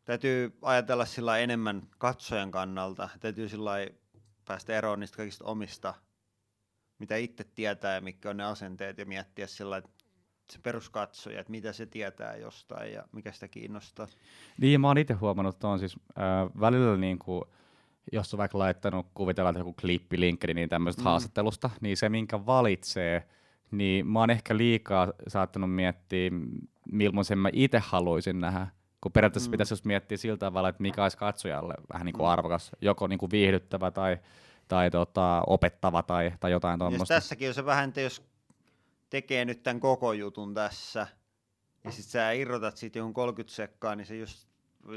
täytyy 0.05 0.59
ajatella 0.63 1.05
sillä 1.05 1.39
enemmän 1.39 1.89
katsojan 1.99 2.51
kannalta. 2.51 3.09
Täytyy 3.21 3.49
sillä 3.49 3.73
päästä 4.45 4.79
eroon 4.79 5.01
niistä 5.01 5.17
kaikista 5.17 5.45
omista, 5.45 5.95
mitä 6.99 7.17
itse 7.17 7.45
tietää 7.45 7.95
ja 7.95 8.01
mitkä 8.01 8.31
on 8.31 8.37
ne 8.37 8.45
asenteet 8.45 8.99
ja 8.99 9.07
miettiä 9.07 9.47
sillä 9.47 9.77
että 9.77 9.91
peruskatsoja, 10.62 11.40
että 11.40 11.50
mitä 11.50 11.73
se 11.73 11.87
tietää 11.87 12.37
jostain 12.37 12.93
ja 12.93 13.05
mikä 13.12 13.33
sitä 13.33 13.49
kiinnostaa. 13.49 14.07
Niin, 14.61 14.81
mä 14.81 14.87
oon 14.87 14.99
itse 14.99 15.14
huomannut, 15.14 15.55
että 15.55 15.69
on 15.69 15.78
siis 15.78 15.97
äh, 16.09 16.61
välillä 16.61 16.97
niin 16.97 17.19
kuin, 17.19 17.45
jos 18.12 18.35
on 18.35 18.38
vaikka 18.38 18.59
laittanut 18.59 19.07
kuvitellaan 19.14 19.59
joku 19.59 19.73
klippi 19.73 20.17
niin 20.55 20.69
tämmöisestä 20.69 21.02
mm. 21.02 21.05
haastattelusta, 21.05 21.71
niin 21.81 21.97
se 21.97 22.09
minkä 22.09 22.47
valitsee, 22.47 23.28
niin 23.71 24.07
mä 24.07 24.19
oon 24.19 24.31
ehkä 24.31 24.57
liikaa 24.57 25.12
saattanut 25.28 25.75
miettiä, 25.75 26.31
millaisen 26.93 27.38
mä 27.38 27.49
itse 27.52 27.78
haluaisin 27.78 28.40
nähdä, 28.40 28.67
kun 29.00 29.12
periaatteessa 29.12 29.49
mm. 29.49 29.50
pitäisi 29.50 29.73
just 29.73 29.85
miettiä 29.85 30.17
sillä 30.17 30.37
tavalla, 30.37 30.69
että 30.69 30.83
mikä 30.83 31.02
olisi 31.02 31.19
katsojalle 31.19 31.75
vähän 31.93 32.05
niin 32.05 32.12
kuin 32.14 32.26
mm. 32.26 32.31
arvokas, 32.31 32.71
joko 32.81 33.07
niin 33.07 33.19
kuin 33.19 33.31
viihdyttävä 33.31 33.90
tai, 33.90 34.19
tai 34.69 34.90
tota, 34.90 35.43
opettava 35.47 36.02
tai, 36.02 36.33
tai 36.40 36.50
jotain 36.50 36.78
tuommoista. 36.78 37.14
Tässäkin 37.14 37.49
on 37.49 37.55
se 37.55 37.64
vähän, 37.64 37.88
että 37.88 38.00
jos 38.00 38.23
tekee 39.11 39.45
nyt 39.45 39.62
tämän 39.62 39.81
koko 39.81 40.12
jutun 40.12 40.55
tässä, 40.55 41.07
ja 41.85 41.91
sitten 41.91 42.11
sä 42.11 42.33
irrotat 42.33 42.77
siitä 42.77 42.99
johon 42.99 43.15
30 43.15 43.55
sekkaa, 43.55 43.97
niin 43.97 44.07
se 44.07 44.17
just 44.17 44.49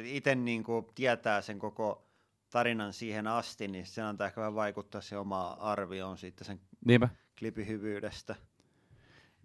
itse 0.03 0.35
niin 0.35 0.63
tietää 0.95 1.41
sen 1.41 1.59
koko 1.59 2.07
tarinan 2.49 2.93
siihen 2.93 3.27
asti, 3.27 3.67
niin 3.67 3.85
se 3.85 4.01
antaa 4.01 4.27
ehkä 4.27 4.41
vähän 4.41 4.55
vaikuttaa 4.55 5.01
se 5.01 5.17
oma 5.17 5.57
arvioon 5.59 6.17
siitä 6.17 6.43
sen 6.43 6.59
Niinpä. 6.85 7.09
klipin 7.39 7.67
hyvyydestä. 7.67 8.35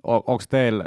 O- 0.07 0.33
onko 0.33 0.45
teillä, 0.49 0.85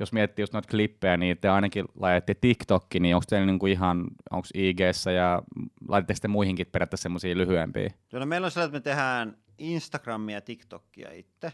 jos 0.00 0.12
miettii 0.12 0.42
just 0.42 0.52
noita 0.52 0.68
klippejä, 0.68 1.16
niin 1.16 1.38
te 1.38 1.48
ainakin 1.48 1.84
laitatte 1.94 2.34
TikTokki, 2.34 3.00
niin 3.00 3.14
onko 3.14 3.24
teillä 3.28 3.46
niinku 3.46 3.66
ihan, 3.66 4.04
onko 4.30 4.48
ig 4.54 4.80
ja 5.14 5.42
laitatte 5.88 6.14
sitten 6.14 6.30
muihinkin 6.30 6.66
periaatteessa 6.66 7.02
semmoisia 7.02 7.36
lyhyempiä? 7.36 7.90
Joo, 8.12 8.20
no 8.20 8.26
meillä 8.26 8.44
on 8.44 8.50
sellainen, 8.50 8.76
että 8.76 8.90
me 8.90 8.92
tehdään 8.94 9.36
Instagramia 9.58 10.36
ja 10.36 10.40
TikTokia 10.40 11.12
itse. 11.12 11.52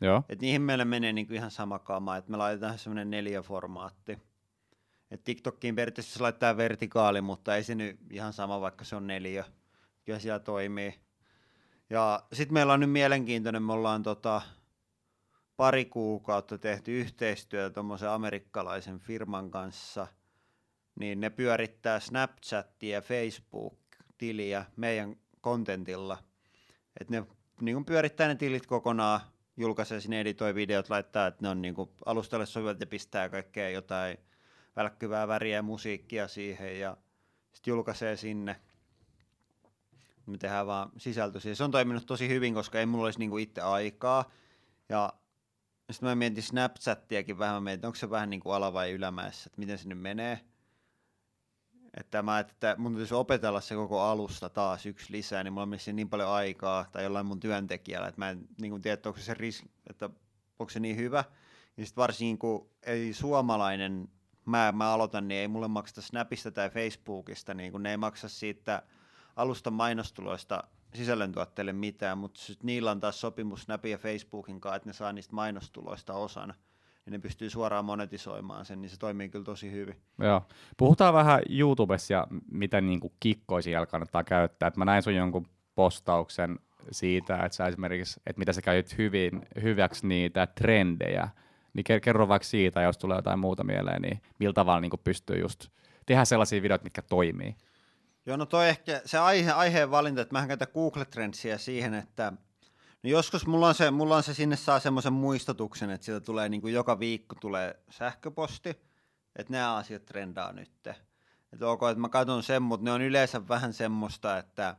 Joo. 0.00 0.22
Et 0.28 0.40
niihin 0.40 0.62
meille 0.62 0.84
menee 0.84 1.12
niinku 1.12 1.34
ihan 1.34 1.50
sama 1.50 1.78
kama, 1.78 2.16
että 2.16 2.30
me 2.30 2.36
laitetaan 2.36 2.78
semmoinen 2.78 3.10
neljäformaatti. 3.10 4.18
Et 5.10 5.24
TikTokkiin 5.24 5.74
periaatteessa 5.74 6.24
laittaa 6.24 6.56
vertikaali, 6.56 7.20
mutta 7.20 7.56
ei 7.56 7.64
se 7.64 7.74
nyt 7.74 8.00
ihan 8.10 8.32
sama, 8.32 8.60
vaikka 8.60 8.84
se 8.84 8.96
on 8.96 9.06
neljä. 9.06 9.44
Kyllä 10.04 10.18
siellä 10.18 10.38
toimii. 10.38 10.94
Ja 11.90 12.22
sitten 12.32 12.54
meillä 12.54 12.72
on 12.72 12.80
nyt 12.80 12.92
mielenkiintoinen, 12.92 13.62
me 13.62 13.72
ollaan 13.72 14.02
tota, 14.02 14.42
pari 15.56 15.84
kuukautta 15.84 16.58
tehty 16.58 17.00
yhteistyötä 17.00 17.74
tuommoisen 17.74 18.10
amerikkalaisen 18.10 18.98
firman 18.98 19.50
kanssa, 19.50 20.06
niin 21.00 21.20
ne 21.20 21.30
pyörittää 21.30 22.00
Snapchatia 22.00 22.94
ja 22.94 23.02
Facebook-tiliä 23.02 24.64
meidän 24.76 25.16
kontentilla. 25.40 26.18
Et 27.00 27.10
ne 27.10 27.26
niin 27.60 27.84
pyörittää 27.84 28.28
ne 28.28 28.34
tilit 28.34 28.66
kokonaan 28.66 29.20
julkaisee 29.58 30.00
sinne, 30.00 30.20
editoi 30.20 30.54
videot, 30.54 30.90
laittaa, 30.90 31.26
että 31.26 31.42
ne 31.42 31.48
on 31.48 31.62
niin 31.62 31.74
kuin 31.74 31.90
alustalle 32.06 32.46
sopivat 32.46 32.80
ja 32.80 32.86
pistää 32.86 33.28
kaikkea 33.28 33.70
jotain 33.70 34.18
välkkyvää 34.76 35.28
väriä 35.28 35.56
ja 35.56 35.62
musiikkia 35.62 36.28
siihen 36.28 36.80
ja 36.80 36.96
sitten 37.52 37.72
julkaisee 37.72 38.16
sinne. 38.16 38.60
Me 40.26 40.38
tehdään 40.38 40.66
vaan 40.66 40.90
sisältöisiä. 40.96 41.54
Se 41.54 41.64
on 41.64 41.70
toiminut 41.70 42.06
tosi 42.06 42.28
hyvin, 42.28 42.54
koska 42.54 42.80
ei 42.80 42.86
mulla 42.86 43.04
olisi 43.04 43.18
niin 43.18 43.30
kuin 43.30 43.42
itse 43.42 43.60
aikaa. 43.60 44.30
Ja 44.88 45.12
sitten 45.90 46.08
mä 46.08 46.14
mietin 46.14 46.42
Snapchattiakin 46.42 47.38
vähän, 47.38 47.62
mietin, 47.62 47.86
onko 47.86 47.96
se 47.96 48.10
vähän 48.10 48.30
niin 48.30 48.40
kuin 48.40 48.54
ala- 48.54 48.72
vai 48.72 48.92
ylämäessä, 48.92 49.48
että 49.48 49.60
miten 49.60 49.78
se 49.78 49.88
nyt 49.88 50.00
menee. 50.00 50.40
Että 52.00 52.22
mä 52.22 52.38
että 52.38 52.74
mun 52.78 52.92
täytyisi 52.92 53.14
opetella 53.14 53.60
se 53.60 53.74
koko 53.74 54.00
alusta 54.00 54.48
taas 54.48 54.86
yksi 54.86 55.12
lisää, 55.12 55.44
niin 55.44 55.52
mulla 55.52 55.62
on 55.62 55.94
niin 55.96 56.08
paljon 56.08 56.28
aikaa 56.28 56.86
tai 56.92 57.04
jollain 57.04 57.26
mun 57.26 57.40
työntekijällä, 57.40 58.08
että 58.08 58.20
mä 58.20 58.30
en 58.30 58.48
niin 58.60 58.70
kuin 58.70 58.82
tiedä, 58.82 59.00
onko 59.06 59.20
se, 59.20 59.34
ris- 59.34 59.68
että 59.90 60.10
onko 60.58 60.70
se 60.70 60.80
niin 60.80 60.96
hyvä. 60.96 61.24
Ja 61.76 61.86
sitten 61.86 62.02
varsinkin 62.02 62.38
kun 62.38 62.70
ei 62.82 63.12
suomalainen, 63.12 64.08
mä, 64.44 64.72
mä 64.72 64.92
aloitan, 64.92 65.28
niin 65.28 65.40
ei 65.40 65.48
mulle 65.48 65.68
makseta 65.68 66.02
Snapista 66.02 66.50
tai 66.50 66.70
Facebookista, 66.70 67.54
niin 67.54 67.72
kun 67.72 67.82
ne 67.82 67.90
ei 67.90 67.96
maksa 67.96 68.28
siitä 68.28 68.82
alustan 69.36 69.72
mainostuloista 69.72 70.64
sisällöntuotteille 70.94 71.72
mitään, 71.72 72.18
mutta 72.18 72.40
niillä 72.62 72.90
on 72.90 73.00
taas 73.00 73.20
sopimus 73.20 73.62
Snapin 73.62 73.90
ja 73.90 73.98
Facebookin 73.98 74.60
kanssa, 74.60 74.76
että 74.76 74.88
ne 74.88 74.92
saa 74.92 75.12
niistä 75.12 75.34
mainostuloista 75.34 76.14
osana 76.14 76.54
ja 77.08 77.12
ne 77.12 77.18
pystyy 77.18 77.50
suoraan 77.50 77.84
monetisoimaan 77.84 78.64
sen, 78.64 78.80
niin 78.80 78.90
se 78.90 78.98
toimii 78.98 79.28
kyllä 79.28 79.44
tosi 79.44 79.72
hyvin. 79.72 79.96
Joo. 80.18 80.42
Puhutaan 80.76 81.14
vähän 81.14 81.40
YouTubessa 81.50 82.12
ja 82.12 82.26
mitä 82.50 82.80
niin 82.80 83.00
kuin 83.00 83.12
kikkoja 83.20 83.62
siellä 83.62 83.86
kannattaa 83.86 84.24
käyttää. 84.24 84.66
Et 84.66 84.76
mä 84.76 84.84
näin 84.84 85.02
sun 85.02 85.14
jonkun 85.14 85.48
postauksen 85.74 86.58
siitä, 86.90 87.36
että 87.36 87.56
sä 87.56 87.66
esimerkiksi, 87.66 88.20
että 88.26 88.38
mitä 88.38 88.52
sä 88.52 88.62
käyt 88.62 88.98
hyvin, 88.98 89.46
hyväksi 89.62 90.06
niitä 90.06 90.46
trendejä, 90.46 91.28
niin 91.72 91.84
kerro 92.02 92.28
vaikka 92.28 92.48
siitä, 92.48 92.82
jos 92.82 92.98
tulee 92.98 93.18
jotain 93.18 93.38
muuta 93.38 93.64
mieleen, 93.64 94.02
niin 94.02 94.20
millä 94.38 94.52
tavalla 94.52 94.80
niin 94.80 94.92
pystyy 95.04 95.40
just 95.40 95.68
tehdä 96.06 96.24
sellaisia 96.24 96.62
videoita, 96.62 96.84
mitkä 96.84 97.02
toimii. 97.02 97.56
Joo, 98.26 98.36
no 98.36 98.46
toi 98.46 98.68
ehkä 98.68 99.00
se 99.04 99.18
aihe, 99.18 99.50
aiheen 99.50 99.90
valinta, 99.90 100.20
että 100.20 100.34
mä 100.38 100.46
käytän 100.46 100.68
Google 100.74 101.04
Trendsia 101.04 101.58
siihen, 101.58 101.94
että 101.94 102.32
joskus 103.10 103.46
mulla 103.46 103.68
on 103.68 103.74
se, 103.74 103.90
mulla 103.90 104.16
on 104.16 104.22
se 104.22 104.34
sinne 104.34 104.56
saa 104.56 104.80
semmoisen 104.80 105.12
muistutuksen, 105.12 105.90
että 105.90 106.04
sieltä 106.04 106.24
tulee 106.24 106.48
niin 106.48 106.60
kuin 106.60 106.74
joka 106.74 106.98
viikko 106.98 107.34
tulee 107.40 107.82
sähköposti, 107.90 108.70
että 109.36 109.52
nämä 109.52 109.74
asiat 109.74 110.04
trendaa 110.04 110.52
nyt. 110.52 110.86
Että 111.52 111.68
ok, 111.68 111.82
että 111.82 112.00
mä 112.00 112.08
katson 112.08 112.42
sen, 112.42 112.62
mutta 112.62 112.84
ne 112.84 112.92
on 112.92 113.02
yleensä 113.02 113.48
vähän 113.48 113.72
semmoista, 113.72 114.38
että 114.38 114.76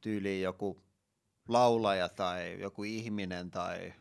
tyyli 0.00 0.40
joku 0.40 0.82
laulaja 1.48 2.08
tai 2.08 2.60
joku 2.60 2.84
ihminen 2.84 3.50
tai 3.50 3.92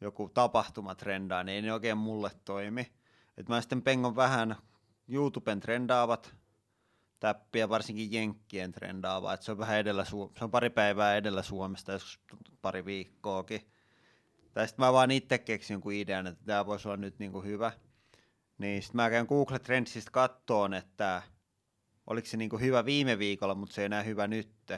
joku 0.00 0.28
tapahtuma 0.28 0.94
trendaa, 0.94 1.44
niin 1.44 1.54
ei 1.54 1.62
ne 1.62 1.72
oikein 1.72 1.98
mulle 1.98 2.30
toimi. 2.44 2.92
Et 3.36 3.48
mä 3.48 3.60
sitten 3.60 3.82
pengon 3.82 4.16
vähän 4.16 4.56
YouTuben 5.08 5.60
trendaavat 5.60 6.34
täppiä, 7.20 7.68
varsinkin 7.68 8.12
Jenkkien 8.12 8.72
trendaavaa, 8.72 9.34
että 9.34 9.46
se 9.46 9.52
on 9.52 9.58
vähän 9.58 9.78
edellä, 9.78 10.04
se 10.04 10.44
on 10.44 10.50
pari 10.50 10.70
päivää 10.70 11.16
edellä 11.16 11.42
Suomesta, 11.42 11.92
joskus 11.92 12.20
pari 12.62 12.84
viikkoakin. 12.84 13.70
Tai 14.54 14.68
sitten 14.68 14.84
mä 14.84 14.92
vaan 14.92 15.10
itse 15.10 15.38
keksin 15.38 15.74
jonkun 15.74 15.92
idean, 15.92 16.26
että 16.26 16.44
tämä 16.44 16.66
voisi 16.66 16.88
olla 16.88 16.96
nyt 16.96 17.18
niinku 17.18 17.42
hyvä. 17.42 17.72
Niin 18.58 18.82
sitten 18.82 18.96
mä 18.96 19.10
käyn 19.10 19.26
Google 19.28 19.58
Trendsistä 19.58 20.10
kattoon, 20.10 20.74
että 20.74 21.22
oliko 22.06 22.26
se 22.26 22.36
niinku 22.36 22.58
hyvä 22.58 22.84
viime 22.84 23.18
viikolla, 23.18 23.54
mutta 23.54 23.74
se 23.74 23.82
ei 23.82 23.86
enää 23.86 24.02
hyvä 24.02 24.26
nyt. 24.26 24.72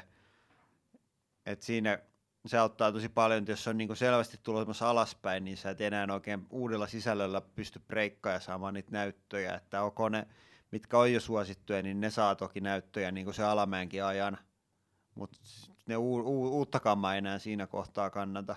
Et 1.46 1.62
siinä 1.62 1.98
se 2.46 2.58
auttaa 2.58 2.92
tosi 2.92 3.08
paljon, 3.08 3.38
että 3.38 3.52
jos 3.52 3.68
on 3.68 3.78
niin 3.78 3.96
selvästi 3.96 4.38
tulossa 4.42 4.90
alaspäin, 4.90 5.44
niin 5.44 5.56
sä 5.56 5.70
et 5.70 5.80
enää 5.80 6.06
oikein 6.12 6.46
uudella 6.50 6.86
sisällöllä 6.86 7.40
pysty 7.40 7.78
breikkaamaan 7.78 8.36
ja 8.36 8.40
saamaan 8.40 8.74
niitä 8.74 8.92
näyttöjä, 8.92 9.54
että 9.54 9.82
onko 9.82 10.08
ne, 10.08 10.26
mitkä 10.70 10.98
on 10.98 11.12
jo 11.12 11.20
suosittuja, 11.20 11.82
niin 11.82 12.00
ne 12.00 12.10
saa 12.10 12.34
toki 12.34 12.60
näyttöjä 12.60 13.10
niin 13.10 13.24
kuin 13.24 13.34
se 13.34 13.44
alamäenkin 13.44 14.04
ajan, 14.04 14.38
mutta 15.14 15.38
ne 15.86 15.96
u- 15.96 16.14
u- 16.14 16.56
uutta 16.58 16.80
kammaa 16.80 17.16
enää 17.16 17.38
siinä 17.38 17.66
kohtaa 17.66 18.10
kannata. 18.10 18.56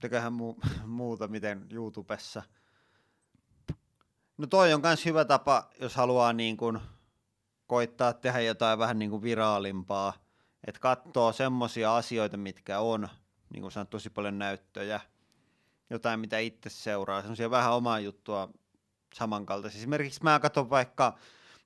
Teköhän 0.00 0.32
mu- 0.32 0.68
muuta 0.86 1.28
miten 1.28 1.66
YouTubessa. 1.70 2.42
No 4.38 4.46
toi 4.46 4.72
on 4.72 4.80
myös 4.80 5.04
hyvä 5.04 5.24
tapa, 5.24 5.70
jos 5.80 5.94
haluaa 5.94 6.32
niin 6.32 6.56
kuin 6.56 6.78
koittaa 7.66 8.12
tehdä 8.12 8.40
jotain 8.40 8.78
vähän 8.78 8.98
niin 8.98 9.10
kuin 9.10 9.22
viraalimpaa, 9.22 10.12
että 10.66 10.80
katsoo 10.80 11.32
semmoisia 11.32 11.96
asioita, 11.96 12.36
mitkä 12.36 12.80
on, 12.80 13.08
niin 13.52 13.62
kuin 13.62 13.72
sanot, 13.72 13.90
tosi 13.90 14.10
paljon 14.10 14.38
näyttöjä, 14.38 15.00
jotain, 15.90 16.20
mitä 16.20 16.38
itse 16.38 16.70
seuraa, 16.70 17.20
semmoisia 17.20 17.50
vähän 17.50 17.72
omaa 17.72 18.00
juttua 18.00 18.50
samankaltaisia. 19.14 19.78
Esimerkiksi 19.78 20.22
mä 20.22 20.40
katson 20.40 20.70
vaikka, 20.70 21.18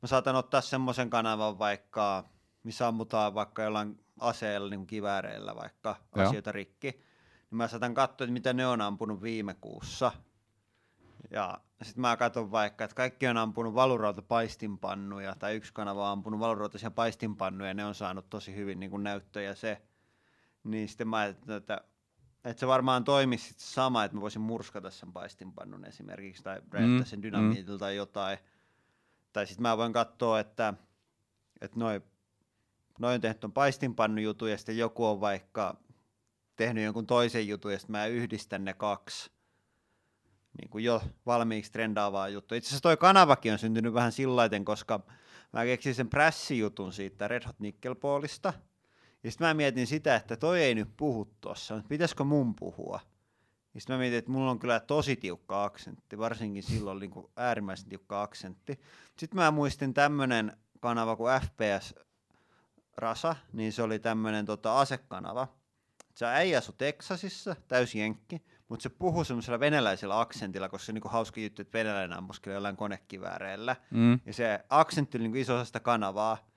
mä 0.03 0.09
saatan 0.09 0.37
ottaa 0.37 0.61
semmoisen 0.61 1.11
kanavan 1.11 1.59
vaikka, 1.59 2.25
missä 2.63 2.89
ammutaan 2.89 3.35
vaikka 3.35 3.63
jollain 3.63 4.05
aseella, 4.21 4.71
niin 4.71 4.87
kivääreillä 4.87 5.57
vaikka 5.57 5.97
Joo. 6.17 6.27
asioita 6.29 6.53
rikki, 6.53 6.91
niin 6.91 7.57
mä 7.57 7.69
saatan 7.69 7.95
katsoa, 7.95 8.25
että 8.25 8.33
mitä 8.33 8.53
ne 8.53 8.67
on 8.67 8.81
ampunut 8.81 9.23
viime 9.23 9.55
kuussa. 9.61 10.13
Ja 11.31 11.61
sitten 11.83 12.01
mä 12.01 12.17
katson 12.17 12.51
vaikka, 12.51 12.85
että 12.85 12.95
kaikki 12.95 13.27
on 13.27 13.37
ampunut 13.37 13.75
valurauta 13.75 14.23
paistinpannuja, 14.23 15.35
tai 15.39 15.57
yksi 15.57 15.73
kanava 15.75 16.07
on 16.07 16.13
ampunut 16.13 16.41
valurautaisia 16.41 16.91
paistinpannuja, 16.91 17.71
ja 17.71 17.75
ne 17.75 17.85
on 17.85 17.95
saanut 17.95 18.31
tosi 18.31 18.55
hyvin 18.55 18.81
niin 18.81 18.91
kuin 18.91 19.03
näyttöjä 19.03 19.55
se. 19.55 19.83
Niin 20.65 20.89
sitten 20.89 21.09
mä 21.09 21.17
ajattelin, 21.17 21.57
että, 21.57 21.81
että 22.45 22.61
se 22.61 22.67
varmaan 22.67 23.05
toimisi 23.05 23.49
sit 23.49 23.59
sama, 23.59 24.05
että 24.05 24.17
mä 24.17 24.21
voisin 24.21 24.43
murskata 24.43 24.91
sen 24.91 25.13
paistinpannun 25.13 25.85
esimerkiksi, 25.85 26.43
tai 26.43 26.63
räjäyttää 26.71 26.99
mm. 26.99 27.05
sen 27.05 27.23
dynamiitilla 27.23 27.77
mm. 27.77 27.81
tai 27.81 27.97
jotain. 27.97 28.39
Tai 29.33 29.47
sitten 29.47 29.63
mä 29.63 29.77
voin 29.77 29.93
katsoa, 29.93 30.41
että, 30.41 30.75
että 31.61 31.79
noin 31.79 32.03
noin 33.01 33.21
tehnyt 33.21 33.45
on 33.45 33.53
paistinpannu 33.53 34.21
jutu, 34.21 34.47
ja 34.47 34.57
sitten 34.57 34.79
joku 34.79 35.07
on 35.07 35.21
vaikka 35.21 35.77
tehnyt 36.57 36.85
jonkun 36.85 37.07
toisen 37.07 37.49
jutun, 37.49 37.73
ja 37.73 37.79
sitten 37.79 37.93
mä 37.93 38.07
yhdistän 38.07 38.65
ne 38.65 38.75
kaksi 38.75 39.31
niin 40.61 40.71
kuin 40.71 40.85
jo 40.85 41.03
valmiiksi 41.27 41.73
trendaavaa 41.73 42.29
juttua. 42.29 42.59
Itse 42.59 42.69
asiassa 42.69 42.83
toi 42.83 42.97
kanavakin 42.97 43.53
on 43.53 43.59
syntynyt 43.59 43.95
vähän 43.95 44.13
sillaiten, 44.13 44.65
koska 44.65 45.01
mä 45.53 45.65
keksin 45.65 45.95
sen 45.95 46.09
prässijutun 46.09 46.93
siitä 46.93 47.29
Red 47.29 47.47
Hot 47.47 47.61
Nickelpoolista, 47.61 48.53
ja 49.25 49.31
sitten 49.31 49.49
mä 49.49 49.55
mietin 49.55 49.87
sitä, 49.87 50.17
että 50.17 50.37
toi 50.37 50.63
ei 50.63 50.75
nyt 50.75 50.97
puhu 50.97 51.35
tuossa, 51.41 51.75
mutta 51.75 51.89
pitäisikö 51.89 52.25
mun 52.25 52.55
puhua? 52.55 53.01
Ja 53.75 53.81
sitten 53.81 53.95
mä 53.95 53.99
mietin, 53.99 54.19
että 54.19 54.31
mulla 54.31 54.51
on 54.51 54.59
kyllä 54.59 54.81
tosi 54.81 55.17
tiukka 55.17 55.65
aksentti, 55.65 56.19
varsinkin 56.19 56.63
silloin 56.63 56.99
niin 56.99 57.11
kuin 57.11 57.27
äärimmäisen 57.37 57.89
tiukka 57.89 58.23
aksentti. 58.23 58.81
Sitten 59.19 59.41
mä 59.41 59.51
muistin 59.51 59.95
tämmönen 59.95 60.57
kanava 60.81 61.17
kuin 61.17 61.33
FPS 61.41 61.95
Rasa, 62.97 63.37
niin 63.53 63.73
se 63.73 63.83
oli 63.83 63.99
tämmöinen 63.99 64.47
tota, 64.47 64.81
asekanava. 64.81 65.49
Se 66.15 66.27
äijä 66.27 66.59
asui 66.59 66.75
Teksasissa, 66.79 67.57
täysi 67.69 67.99
jenkki, 67.99 68.43
mutta 68.69 68.83
se 68.83 68.89
puhuu 68.89 69.25
semmoisella 69.25 69.61
venäläisellä 69.61 70.21
aksentilla, 70.21 70.69
koska 70.69 70.87
se 70.87 70.93
on 70.93 70.95
niinku 70.95 71.09
hauska 71.09 71.41
juttu, 71.41 71.63
että 71.63 71.79
venäläinen 71.79 72.19
ammuskelee 72.19 72.55
jollain 72.55 72.77
konekivääreillä. 72.77 73.77
Mm. 73.91 74.21
Ja 74.27 74.33
se 74.33 74.65
aksentti 74.69 75.19
oli 75.19 75.23
niinku 75.23 75.39
iso 75.39 75.55
osa 75.55 75.65
sitä 75.65 75.81
kanavaa. 75.81 76.50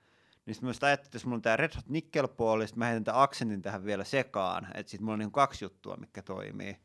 Niin 0.46 0.54
sitten 0.54 0.66
mä 0.66 0.88
ajattelin, 0.88 1.06
että 1.06 1.16
jos 1.16 1.24
mulla 1.26 1.36
on 1.36 1.42
tämä 1.42 1.56
Red 1.56 1.76
Hot 1.76 1.88
Nickel 1.88 2.28
puoli, 2.28 2.66
sitten 2.66 2.78
mä 2.78 2.86
heitän 2.86 3.04
tämän 3.04 3.22
aksentin 3.22 3.62
tähän 3.62 3.84
vielä 3.84 4.04
sekaan, 4.04 4.66
että 4.74 4.90
sitten 4.90 5.04
mulla 5.04 5.12
on 5.12 5.18
niinku 5.18 5.32
kaksi 5.32 5.64
juttua, 5.64 5.96
mikä 5.96 6.22
toimii. 6.22 6.76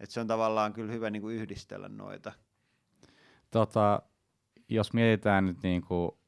Että 0.00 0.12
se 0.12 0.20
on 0.20 0.26
tavallaan 0.26 0.72
kyllä 0.72 0.92
hyvä 0.92 1.10
niinku 1.10 1.28
yhdistellä 1.28 1.88
noita. 1.88 2.32
Tota, 3.50 4.02
jos 4.68 4.92
mietitään 4.92 5.46
nyt 5.46 5.62
niinku, 5.62 6.18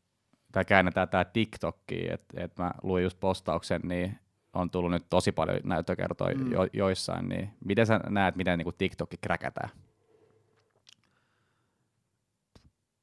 tai 0.52 0.64
käännetään 0.64 1.08
tämä 1.08 1.24
TikTokki, 1.24 2.12
että 2.12 2.44
et 2.44 2.58
mä 2.58 2.70
luin 2.82 3.04
just 3.04 3.20
postauksen, 3.20 3.80
niin 3.84 4.18
on 4.52 4.70
tullut 4.70 4.90
nyt 4.90 5.06
tosi 5.10 5.32
paljon 5.32 5.60
näyttökertoja 5.64 6.38
mm. 6.38 6.52
jo, 6.52 6.68
joissain, 6.72 7.28
niin 7.28 7.50
miten 7.64 7.86
sä 7.86 8.00
näet, 8.08 8.36
miten 8.36 8.58
niin 8.58 8.74
TikTokki 8.78 9.16
kräkätään? 9.16 9.70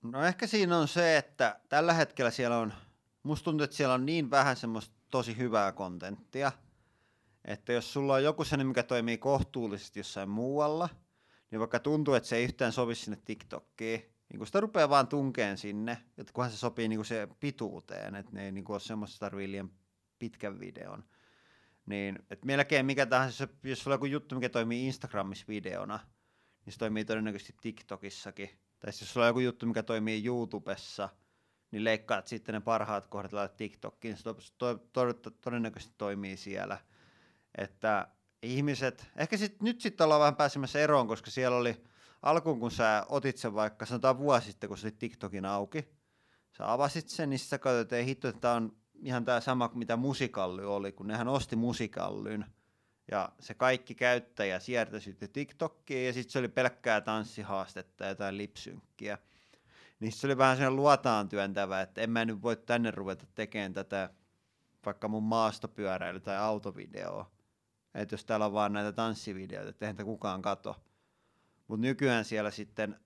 No 0.02 0.24
ehkä 0.24 0.48
siinä 0.48 0.78
on 0.78 0.88
se, 0.88 1.18
että 1.18 1.60
tällä 1.70 1.94
hetkellä 1.94 2.32
siellä 2.32 2.58
on, 2.58 2.74
musta 3.24 3.44
tuntuu, 3.44 3.64
että 3.64 3.76
siellä 3.76 3.94
on 3.94 4.06
niin 4.06 4.32
vähän 4.32 4.56
semmoista 4.56 4.96
tosi 5.12 5.38
hyvää 5.38 5.72
kontenttia, 5.72 6.52
että 7.46 7.74
jos 7.74 7.94
sulla 7.94 8.14
on 8.14 8.24
joku 8.24 8.44
sellainen, 8.44 8.68
mikä 8.68 8.84
toimii 8.84 9.18
kohtuullisesti 9.18 10.00
jossain 10.00 10.30
muualla, 10.30 10.90
niin 11.52 11.60
vaikka 11.60 11.80
tuntuu, 11.80 12.14
että 12.14 12.30
se 12.30 12.36
ei 12.36 12.44
yhtään 12.44 12.72
sovi 12.72 12.96
sinne 12.96 13.18
TikTokkiin, 13.26 14.02
niin 14.30 14.38
kun 14.38 14.48
sitä 14.48 14.60
rupeaa 14.60 14.90
vaan 14.90 15.08
tunkeen 15.08 15.58
sinne, 15.58 15.98
että 16.18 16.34
kunhan 16.34 16.52
se 16.52 16.58
sopii 16.58 16.88
niin 16.88 17.06
se 17.06 17.28
pituuteen, 17.40 18.16
että 18.16 18.32
ne 18.34 18.46
ei 18.46 18.52
niin 18.52 18.72
ole 18.72 18.80
semmoista 18.80 19.20
tarvii 19.20 19.52
liian 19.52 19.72
pitkän 20.20 20.60
videon, 20.60 21.04
niin, 21.86 22.20
että 22.30 22.46
melkein 22.46 22.86
mikä 22.86 23.06
tahansa, 23.06 23.48
jos 23.64 23.80
sulla 23.80 23.94
on 23.94 23.96
joku 23.96 24.06
juttu, 24.06 24.36
mikä 24.36 24.50
toimii 24.50 24.88
Instagramissa 24.88 25.46
videona, 25.48 26.00
niin 26.66 26.74
se 26.74 26.80
toimii 26.80 27.06
todennäköisesti 27.06 27.56
TikTokissakin. 27.62 28.50
Tai 28.80 28.90
jos 28.90 29.14
sulla 29.14 29.26
on 29.26 29.30
joku 29.30 29.40
juttu, 29.40 29.66
mikä 29.66 29.84
toimii 29.84 30.26
YouTubessa, 30.26 31.10
niin 31.72 31.84
leikkaat 31.84 32.28
sitten 32.28 32.54
ne 32.54 32.62
parhaat 32.62 33.08
kohdat 33.08 33.34
laitat 33.34 33.58
TikTokiin, 33.58 34.18
se 34.18 34.24
to, 34.24 34.34
to, 34.58 35.14
to, 35.14 35.32
todennäköisesti 35.32 35.96
toimii 35.98 36.38
siellä. 36.38 36.78
Että 37.58 38.08
ihmiset, 38.44 39.08
ehkä 39.16 39.38
sit, 39.38 39.62
nyt 39.62 39.82
sitten 39.82 40.06
ollaan 40.06 40.20
vähän 40.20 40.36
pääsemässä 40.36 40.80
eroon, 40.80 41.08
koska 41.08 41.32
siellä 41.32 41.58
oli 41.58 41.84
alkuun, 42.22 42.60
kun 42.60 42.72
sä 42.72 43.06
otit 43.10 43.38
sen 43.38 43.54
vaikka, 43.54 43.86
sanotaan 43.86 44.18
vuosi 44.18 44.48
sitten, 44.48 44.68
kun 44.68 44.78
se 44.78 44.88
oli 44.88 44.96
TikTokin 45.00 45.46
auki, 45.46 45.88
sä 46.58 46.74
avasit 46.74 47.10
sen, 47.10 47.30
niin 47.30 47.40
sä 47.40 47.58
katsoit, 47.58 47.82
että 47.82 47.96
ei 47.96 48.06
hitto, 48.06 48.28
että 48.28 48.42
tämä 48.42 48.54
on 48.54 48.76
ihan 49.04 49.26
tämä 49.26 49.42
sama 49.42 49.72
mitä 49.74 49.96
musikalli 49.96 50.64
oli, 50.64 50.92
kun 50.92 51.08
nehän 51.08 51.28
osti 51.28 51.56
musikallyn 51.56 52.46
ja 53.12 53.30
se 53.40 53.54
kaikki 53.54 53.96
käyttäjä 53.96 54.60
sieltä 54.60 55.00
sitten 55.00 55.30
TikTokiin 55.30 56.08
ja 56.08 56.14
sitten 56.14 56.32
se 56.32 56.40
oli 56.40 56.48
pelkkää 56.48 57.02
tanssihaastetta 57.02 58.04
ja 58.04 58.10
jotain 58.10 58.38
lipsynkkiä. 58.38 59.18
Niin 60.02 60.12
se 60.12 60.28
oli 60.28 60.38
vähän 60.38 60.58
sellainen 60.58 60.76
luotaan 60.76 61.30
työntävä, 61.30 61.82
että 61.82 62.02
en 62.02 62.10
mä 62.10 62.26
nyt 62.26 62.42
voi 62.42 62.58
tänne 62.58 62.92
ruveta 62.92 63.26
tekemään 63.36 63.74
tätä 63.74 64.10
vaikka 64.86 65.08
mun 65.08 65.24
maastopyöräily- 65.24 66.20
tai 66.20 66.38
autovideoa. 66.38 67.32
Että 67.94 68.14
jos 68.14 68.26
täällä 68.26 68.46
on 68.46 68.54
vaan 68.54 68.74
näitä 68.74 68.92
tanssivideoita, 68.92 69.70
että 69.70 69.86
eihän 69.86 70.06
kukaan 70.06 70.42
kato. 70.42 70.76
Mutta 71.68 71.82
nykyään 71.82 72.26
siellä 72.26 72.52
sitten 72.52 73.00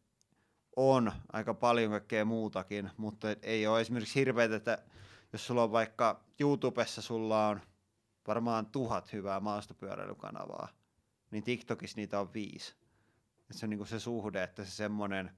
on 0.76 1.12
aika 1.34 1.54
paljon 1.54 1.92
kaikkea 1.92 2.26
muutakin, 2.26 2.92
mutta 2.98 3.28
ei 3.42 3.68
ole 3.68 3.82
esimerkiksi 3.82 4.20
hirveätä, 4.20 4.56
että 4.56 4.78
jos 5.34 5.48
sulla 5.48 5.64
on 5.64 5.72
vaikka 5.72 6.24
YouTubessa 6.40 7.02
sulla 7.02 7.48
on 7.48 7.62
varmaan 8.28 8.66
tuhat 8.66 9.14
hyvää 9.14 9.40
maastopyöräilykanavaa, 9.40 10.68
niin 11.32 11.44
TikTokissa 11.44 11.98
niitä 11.98 12.20
on 12.20 12.34
viisi. 12.34 12.76
Et 13.50 13.56
se 13.58 13.66
on 13.66 13.70
niinku 13.70 13.86
se 13.86 14.00
suhde, 14.00 14.44
että 14.44 14.66
se 14.66 14.72
semmoinen 14.72 15.32